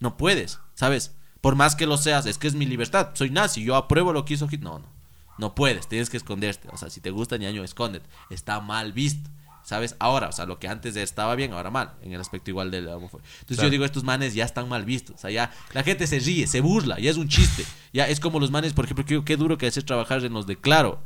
No 0.00 0.16
puedes, 0.16 0.58
¿sabes? 0.74 1.14
Por 1.40 1.54
más 1.54 1.76
que 1.76 1.86
lo 1.86 1.96
seas, 1.96 2.26
es 2.26 2.38
que 2.38 2.48
es 2.48 2.54
mi 2.54 2.66
libertad, 2.66 3.10
soy 3.14 3.30
nazi, 3.30 3.62
yo 3.62 3.76
apruebo 3.76 4.12
lo 4.12 4.24
que 4.24 4.34
hizo 4.34 4.46
Hitler. 4.46 4.62
No, 4.62 4.80
no. 4.80 5.01
No 5.42 5.54
puedes, 5.56 5.88
tienes 5.88 6.08
que 6.08 6.16
esconderte. 6.16 6.68
O 6.70 6.76
sea, 6.76 6.88
si 6.88 7.00
te 7.00 7.10
gusta 7.10 7.36
ñaño, 7.36 7.64
escóndete. 7.64 8.06
Está 8.30 8.60
mal 8.60 8.92
visto. 8.92 9.28
¿Sabes? 9.64 9.94
Ahora, 9.98 10.28
o 10.28 10.32
sea, 10.32 10.44
lo 10.46 10.58
que 10.58 10.66
antes 10.68 10.96
estaba 10.96 11.34
bien, 11.36 11.52
ahora 11.52 11.70
mal, 11.70 11.92
en 12.02 12.12
el 12.12 12.20
aspecto 12.20 12.50
igual 12.50 12.70
de 12.70 12.80
la 12.82 12.96
homofobia. 12.96 13.24
Entonces 13.40 13.56
Claro. 13.58 13.66
yo 13.68 13.70
digo, 13.70 13.84
estos 13.84 14.02
manes 14.04 14.34
ya 14.34 14.44
están 14.44 14.68
mal 14.68 14.84
vistos. 14.84 15.16
O 15.16 15.18
sea, 15.18 15.30
ya 15.30 15.52
la 15.72 15.82
gente 15.84 16.06
se 16.06 16.18
ríe, 16.20 16.46
se 16.46 16.60
burla, 16.60 16.98
ya 16.98 17.10
es 17.10 17.16
un 17.16 17.28
chiste. 17.28 17.64
Ya 17.92 18.06
es 18.08 18.18
como 18.20 18.38
los 18.40 18.50
manes, 18.52 18.72
por 18.72 18.84
ejemplo, 18.86 19.04
que 19.04 19.22
qué 19.24 19.36
duro 19.36 19.58
que 19.58 19.66
es 19.68 19.84
trabajar 19.84 20.24
en 20.24 20.32
los 20.32 20.46
de 20.46 20.56
Claro. 20.56 21.00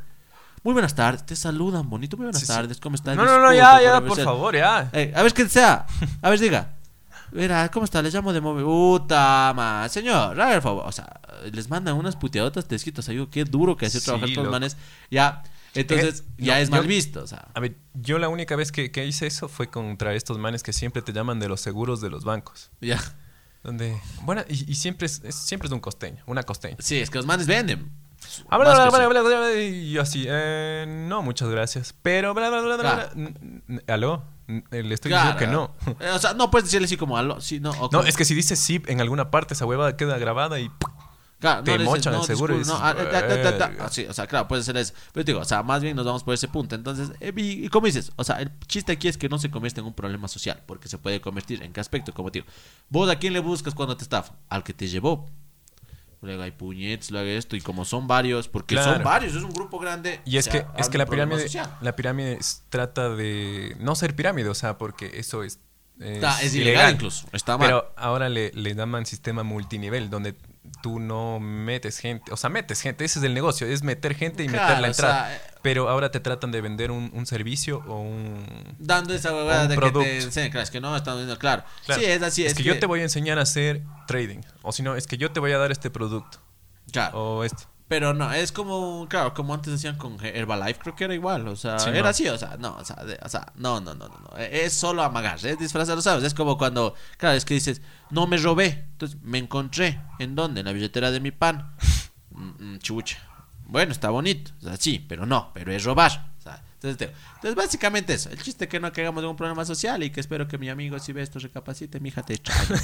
Muy 0.63 0.73
buenas 0.73 0.95
tardes, 0.95 1.23
te 1.25 1.35
saludan, 1.35 1.87
bonito, 1.89 2.17
muy 2.17 2.25
buenas 2.25 2.41
Sí, 2.41 2.47
tardes, 2.47 2.79
¿cómo 2.79 2.95
estás? 2.95 3.15
No, 3.15 3.25
no, 3.25 3.39
no, 3.39 3.53
ya, 3.53 3.79
ya, 3.81 4.01
por 4.01 4.15
ser- 4.15 4.25
favor, 4.25 4.55
ya. 4.55 4.89
Eh, 4.91 5.13
a 5.15 5.21
ver 5.23 5.33
qué 5.33 5.47
sea. 5.49 5.85
A 6.21 6.29
ver, 6.31 6.39
diga. 6.39 6.73
Mira, 7.31 7.69
¿cómo 7.71 7.83
está? 7.85 8.01
Les 8.01 8.13
llamo 8.13 8.31
de 8.33 8.41
móvil. 8.41 8.63
Puta, 8.63 9.51
ma. 9.55 9.87
Señor, 9.89 10.39
haga 10.39 10.55
el 10.55 10.61
favor. 10.61 10.83
O 10.85 10.91
sea, 10.91 11.19
les 11.51 11.69
mandan 11.69 11.95
unas 11.95 12.15
puteadotas 12.15 12.67
te 12.67 12.75
escritas. 12.75 13.03
O 13.03 13.05
sea, 13.05 13.11
digo, 13.13 13.29
qué 13.29 13.43
duro 13.43 13.75
que 13.77 13.85
hacer 13.87 14.01
Sí, 14.01 14.05
trabajar 14.05 14.33
con 14.33 14.43
los 14.45 14.51
manes. 14.51 14.77
Ya, 15.11 15.43
entonces, 15.73 16.21
Eh, 16.37 16.43
ya 16.45 16.55
no, 16.55 16.61
es 16.61 16.69
mal 16.69 16.81
yo- 16.83 16.87
visto. 16.87 17.21
O 17.23 17.27
sea, 17.27 17.47
A 17.53 17.59
ver, 17.59 17.75
yo 17.93 18.17
la 18.19 18.29
única 18.29 18.55
vez 18.55 18.71
que, 18.71 18.91
que 18.91 19.05
hice 19.05 19.27
eso 19.27 19.47
fue 19.49 19.69
contra 19.69 20.13
estos 20.13 20.37
manes 20.37 20.63
que 20.63 20.73
siempre 20.73 21.01
te 21.01 21.11
llaman 21.13 21.39
de 21.39 21.47
los 21.49 21.61
seguros 21.61 22.01
de 22.01 22.09
los 22.09 22.23
bancos. 22.23 22.71
ya. 22.81 22.99
Donde, 23.63 23.99
bueno, 24.21 24.43
y, 24.47 24.71
y 24.71 24.75
siempre, 24.75 25.07
es, 25.07 25.21
es- 25.25 25.35
siempre 25.35 25.67
es 25.67 25.73
un 25.73 25.81
costeño, 25.81 26.23
una 26.27 26.43
costeña. 26.43 26.77
Sí, 26.79 26.99
es 26.99 27.09
que 27.09 27.17
los 27.17 27.25
manes 27.25 27.47
venden. 27.47 27.91
Habla, 28.49 28.69
Más 28.69 28.75
bla, 28.77 28.83
que 28.85 28.89
bla, 28.89 28.99
sí. 28.99 29.09
bla, 29.09 29.21
bla, 29.21 29.39
bla, 29.51 29.61
y 29.61 29.91
yo 29.91 30.01
así, 30.01 30.25
eh, 30.27 30.85
no, 31.09 31.21
muchas 31.21 31.49
gracias. 31.49 31.93
Pero, 32.01 32.33
bla, 32.33 32.49
bla, 32.49 32.61
bla, 32.61 32.77
bla, 32.77 33.11
¿aló? 33.93 34.23
Le 34.47 34.93
estoy 34.93 35.09
Claro. 35.11 35.33
diciendo 35.33 35.37
que 35.39 35.47
no. 35.47 36.15
O 36.15 36.19
sea, 36.19 36.33
no 36.33 36.49
puedes 36.49 36.65
decirle 36.65 36.85
así 36.85 36.95
como 36.97 37.17
aló. 37.17 37.41
Sí, 37.41 37.59
no, 37.59 37.71
o 37.71 37.89
No, 37.91 38.03
es 38.03 38.15
que 38.15 38.23
si 38.25 38.33
dices 38.33 38.57
sí 38.59 38.81
en 38.87 39.01
alguna 39.01 39.29
parte, 39.29 39.53
esa 39.53 39.65
huevada 39.65 39.97
queda 39.97 40.17
grabada 40.17 40.59
y... 40.59 40.71
Claro, 41.39 41.63
te 41.63 41.71
dices, 41.73 41.85
mochan 41.85 42.15
el 42.15 42.23
seguro 42.23 42.55
y 42.55 42.59
disculpe, 42.59 42.81
no, 42.81 43.83
ah, 43.83 43.89
sí, 43.91 44.07
o 44.09 44.13
sea, 44.13 44.25
claro, 44.25 44.47
puede 44.47 44.63
ser 44.63 44.75
eso. 44.77 44.91
Pero 45.13 45.23
te 45.23 45.31
digo, 45.33 45.41
o 45.41 45.45
sea, 45.45 45.61
más 45.61 45.83
bien 45.83 45.95
nos 45.95 46.03
vamos 46.03 46.23
por 46.23 46.33
ese 46.33 46.47
punto. 46.47 46.73
Entonces, 46.73 47.11
eh, 47.19 47.31
y, 47.35 47.65
y 47.65 47.69
como 47.69 47.85
dices, 47.85 48.11
o 48.15 48.23
sea, 48.23 48.37
el 48.41 48.51
chiste 48.65 48.93
aquí 48.93 49.07
es 49.07 49.17
que 49.19 49.29
no 49.29 49.37
se 49.37 49.51
convierta 49.51 49.81
en 49.81 49.85
un 49.85 49.93
problema 49.93 50.27
social, 50.27 50.63
porque 50.65 50.87
se 50.87 50.97
puede 50.97 51.21
convertir 51.21 51.61
en 51.61 51.73
qué 51.73 51.79
aspecto, 51.79 52.11
como 52.11 52.31
digo. 52.31 52.47
Vos 52.89 53.07
a 53.11 53.17
quién 53.17 53.33
le 53.33 53.39
buscas 53.39 53.75
cuando 53.75 53.95
te 53.95 54.01
estafan? 54.03 54.35
Al 54.49 54.63
que 54.63 54.73
te 54.73 54.87
llevó. 54.87 55.29
Luego 56.21 56.41
hay 56.43 56.51
puñetes, 56.51 57.11
luego 57.11 57.27
esto, 57.29 57.55
y 57.55 57.61
como 57.61 57.85
son 57.85 58.07
varios, 58.07 58.47
porque 58.47 58.75
son 58.75 58.85
Claro. 58.85 59.03
varios, 59.03 59.35
es 59.35 59.43
un 59.43 59.51
grupo 59.51 59.77
grande. 59.79 60.19
Y 60.25 60.37
es 60.37 60.47
o 60.47 60.51
sea, 60.51 60.65
que, 60.73 60.81
es 60.81 60.89
que 60.89 60.97
la 60.97 61.05
pirámide, 61.05 61.43
social. 61.43 61.77
la 61.81 61.95
pirámide 61.95 62.33
es- 62.39 62.63
trata 62.69 63.09
de 63.09 63.75
no 63.79 63.95
ser 63.95 64.15
pirámide, 64.15 64.49
o 64.49 64.55
sea, 64.55 64.77
porque 64.77 65.11
eso 65.19 65.43
es... 65.43 65.59
Está- 65.99 66.41
es 66.41 66.53
ilegal 66.55 66.93
incluso, 66.95 67.27
está 67.33 67.57
mal. 67.57 67.67
Pero 67.67 67.93
ahora 67.97 68.29
le, 68.29 68.51
le 68.53 68.73
llaman 68.75 69.05
sistema 69.05 69.43
multinivel, 69.43 70.09
donde 70.09 70.35
tú 70.81 70.99
no 70.99 71.39
metes 71.39 71.99
gente, 71.99 72.31
o 72.31 72.37
sea, 72.37 72.49
metes 72.49 72.81
gente, 72.81 73.05
ese 73.05 73.19
es 73.19 73.25
el 73.25 73.33
negocio, 73.33 73.67
es 73.67 73.83
meter 73.83 74.15
gente 74.15 74.43
y 74.43 74.47
Claro, 74.47 74.63
meter 74.67 74.81
la 74.81 74.87
o 74.87 74.91
entrada. 74.91 75.27
sea, 75.27 75.35
eh, 75.35 75.41
pero 75.61 75.89
ahora 75.89 76.11
te 76.11 76.19
tratan 76.19 76.51
de 76.51 76.61
vender 76.61 76.91
un, 76.91 77.09
un 77.13 77.25
servicio 77.25 77.83
o 77.87 77.99
un... 78.01 78.45
Dando 78.79 79.13
esa 79.13 79.33
huevada 79.33 79.67
de 79.67 79.77
que 79.77 79.91
te 79.91 80.17
enseñan, 80.23 80.51
claro, 80.51 80.63
es 80.63 80.71
que 80.71 80.79
no 80.81 80.95
están 80.95 81.15
viendo, 81.17 81.37
claro. 81.37 81.63
Claro, 81.85 82.01
Sí, 82.01 82.07
es 82.07 82.21
así. 82.21 82.45
Es, 82.45 82.51
Es, 82.51 82.57
que, 82.57 82.63
yo 82.63 82.79
te 82.79 82.85
voy 82.85 82.99
a 83.01 83.03
enseñar 83.03 83.39
a 83.39 83.41
hacer 83.43 83.83
trading, 84.07 84.39
o 84.61 84.71
si 84.71 84.83
no, 84.83 84.95
es 84.95 85.07
que 85.07 85.17
yo 85.17 85.31
te 85.31 85.39
voy 85.39 85.51
a 85.51 85.57
dar 85.57 85.71
este 85.71 85.89
producto 85.89 86.39
Claro. 86.91 87.17
o 87.19 87.43
esto. 87.43 87.63
Pero 87.87 88.13
no, 88.13 88.33
es 88.33 88.51
como, 88.51 89.07
claro, 89.09 89.33
como 89.33 89.53
antes 89.53 89.71
decían 89.71 89.97
con 89.97 90.17
Herbalife, 90.23 90.79
creo 90.81 90.95
que 90.95 91.05
era 91.05 91.13
igual, 91.13 91.47
o 91.47 91.55
sea, 91.55 91.79
Sí, 91.79 91.89
era 91.91 92.01
no. 92.01 92.07
así, 92.09 92.27
o 92.27 92.37
sea, 92.37 92.57
no, 92.59 92.75
o 92.75 92.83
sea, 92.83 92.97
de- 93.05 93.17
o 93.23 93.29
sea, 93.29 93.53
no, 93.55 93.79
no, 93.79 93.93
no, 93.95 94.09
no, 94.09 94.19
no, 94.29 94.37
es 94.37 94.73
solo 94.73 95.03
amagar, 95.03 95.35
es 95.45 95.57
disfrazarlo, 95.57 96.01
¿sabes? 96.01 96.25
Es 96.25 96.33
como 96.33 96.57
cuando, 96.57 96.95
claro, 97.17 97.37
es 97.37 97.45
que 97.45 97.53
dices, 97.53 97.81
no 98.09 98.27
me 98.27 98.35
robé, 98.37 98.85
entonces 98.91 99.17
me 99.21 99.37
encontré, 99.37 100.01
¿en 100.19 100.35
dónde? 100.35 100.59
En 100.59 100.65
la 100.65 100.73
billetera 100.73 101.11
de 101.11 101.19
mi 101.21 101.31
pan, 101.31 101.73
Mm, 102.29 102.73
mm, 102.75 102.77
chucha, 102.79 103.17
bueno, 103.65 103.91
está 103.93 104.09
bonito, 104.11 104.51
o 104.61 104.65
sea, 104.65 104.77
sí, 104.77 105.03
pero 105.07 105.25
no, 105.25 105.49
pero 105.55 105.71
es 105.71 105.83
robar, 105.83 106.29
o 106.37 106.41
sea, 106.41 106.61
entonces, 106.73 107.09
entonces 107.35 107.55
básicamente 107.55 108.13
eso, 108.13 108.29
el 108.29 108.39
chiste 108.43 108.65
es 108.65 108.69
que 108.69 108.79
no 108.79 108.91
caigamos 108.91 109.23
en 109.23 109.29
un 109.29 109.35
problema 109.35 109.65
social 109.65 110.03
y 110.03 110.11
que 110.11 110.19
espero 110.19 110.47
que 110.47 110.59
mi 110.59 110.69
amigo 110.69 110.99
si 110.99 111.13
ve 111.13 111.23
esto 111.23 111.39
recapacite, 111.39 111.99
mija, 111.99 112.21
te 112.21 112.33
extraño. 112.35 112.75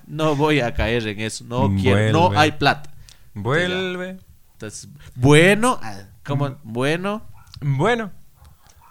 no 0.06 0.36
voy 0.36 0.60
a 0.60 0.72
caer 0.72 1.06
en 1.08 1.20
eso, 1.20 1.44
no 1.44 1.70
quiero, 1.78 2.30
no 2.30 2.38
hay 2.38 2.52
plata. 2.52 2.90
Vuelve. 3.34 4.18
Entonces, 4.58 4.88
bueno, 5.14 5.78
como 6.24 6.58
bueno, 6.64 7.22
Bueno, 7.60 8.10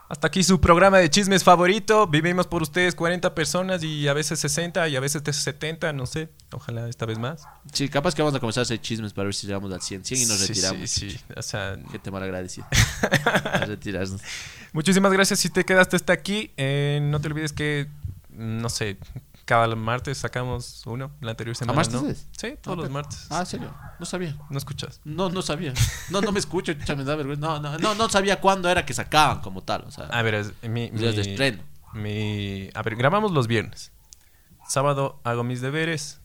hasta 0.07 0.27
aquí 0.27 0.41
su 0.43 0.61
programa 0.61 0.99
de 0.99 1.09
chismes 1.09 1.43
favorito. 1.43 2.07
Vivimos 2.07 2.47
por 2.47 2.61
ustedes 2.61 2.95
40 2.95 3.35
personas 3.35 3.83
y 3.83 4.07
a 4.07 4.13
veces 4.13 4.39
60 4.39 4.87
y 4.87 4.95
a 4.95 5.01
veces 5.01 5.21
70, 5.29 5.91
no 5.91 6.05
sé. 6.05 6.29
Ojalá 6.53 6.87
esta 6.87 7.05
vez 7.05 7.19
más. 7.19 7.43
sí, 7.73 7.89
capaz 7.89 8.15
que 8.15 8.21
vamos 8.21 8.33
a 8.33 8.39
comenzar 8.39 8.61
a 8.61 8.63
hacer 8.63 8.79
chismes 8.79 9.11
para 9.11 9.25
ver 9.25 9.33
si 9.35 9.45
llegamos 9.45 9.73
al 9.73 9.81
100, 9.81 10.05
100 10.05 10.21
y 10.21 10.25
nos 10.25 10.37
Sí, 10.37 10.47
retiramos. 10.47 10.89
Sí, 10.89 11.11
sí. 11.11 11.19
O 11.35 11.41
sea, 11.41 11.77
Gente 11.91 12.11
mal 12.11 12.23
agradecida. 12.23 12.65
a 13.51 13.65
retirarnos. 13.65 14.21
muchísimas 14.71 15.11
gracias 15.11 15.39
si 15.41 15.49
te 15.49 15.65
quedaste 15.65 15.97
hasta 15.97 16.13
aquí. 16.13 16.53
Eh, 16.55 16.99
no 17.03 17.19
te 17.19 17.27
olvides 17.27 17.51
que, 17.51 17.87
no 18.29 18.69
sé, 18.69 18.97
cada 19.47 19.73
martes 19.75 20.17
sacamos 20.19 20.83
uno. 20.85 21.09
La 21.21 21.31
anterior 21.31 21.55
semana, 21.55 21.77
martes 21.77 22.01
¿no? 22.01 22.07
es? 22.09 22.27
Sí, 22.37 22.55
todos 22.61 22.77
Ah, 22.77 22.81
los 22.81 22.91
martes. 22.91 23.27
Ah, 23.31 23.45
serio, 23.45 23.73
no 23.97 24.05
sabía. 24.05 24.37
No 24.49 24.57
escuchas. 24.57 24.99
No, 25.05 25.29
no 25.29 25.41
sabía. 25.41 25.73
No, 26.11 26.21
no 26.21 26.31
me 26.31 26.39
escucho, 26.39 26.73
me 26.95 27.03
da 27.03 27.15
vergüenza. 27.15 27.47
No, 27.47 27.59
no, 27.59 27.77
no, 27.79 27.95
no 27.95 28.09
sabía 28.09 28.39
cuándo 28.41 28.69
era 28.69 28.85
que 28.85 28.93
sacaban 28.93 29.39
como 29.41 29.63
tal. 29.63 29.85
O 29.87 29.91
sea, 29.91 30.05
A 30.07 30.21
ver, 30.21 30.35
es- 30.35 30.53
mi, 30.63 30.89
días 30.89 31.15
de 31.15 31.21
estreno. 31.21 31.63
mi- 31.93 32.69
a 32.73 32.81
ver, 32.83 32.95
grabamos 32.97 33.31
los 33.31 33.47
viernes. 33.47 33.91
Sábado 34.67 35.21
hago 35.23 35.43
mis 35.43 35.61
deberes. 35.61 36.19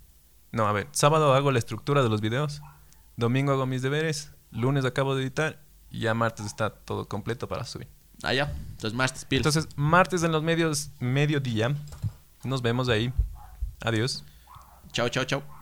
No, 0.50 0.66
a 0.66 0.72
ver, 0.72 0.88
sábado 0.92 1.32
hago 1.34 1.50
la 1.52 1.58
estructura 1.60 2.02
de 2.02 2.08
los 2.08 2.20
videos. 2.20 2.60
Domingo 3.16 3.52
hago 3.52 3.66
mis 3.66 3.82
deberes. 3.82 4.32
Lunes 4.50 4.84
acabo 4.84 5.14
de 5.14 5.22
editar. 5.22 5.62
Y 5.90 6.00
ya 6.00 6.14
martes 6.14 6.44
está 6.46 6.70
todo 6.70 7.06
completo 7.08 7.46
para 7.48 7.64
subir. 7.64 7.86
Ah, 8.24 8.34
ya. 8.34 8.52
Entonces, 8.70 8.94
martes, 8.94 9.24
pilas. 9.24 9.46
Entonces, 9.46 9.68
martes 9.76 10.22
en 10.24 10.32
los 10.32 10.42
medios, 10.42 10.90
mediodía. 10.98 11.74
Nos 12.44 12.60
vemos 12.60 12.88
ahí. 12.88 13.12
Adiós. 13.80 14.24
chao, 14.92 15.08
chao, 15.08 15.24
chao. 15.24 15.61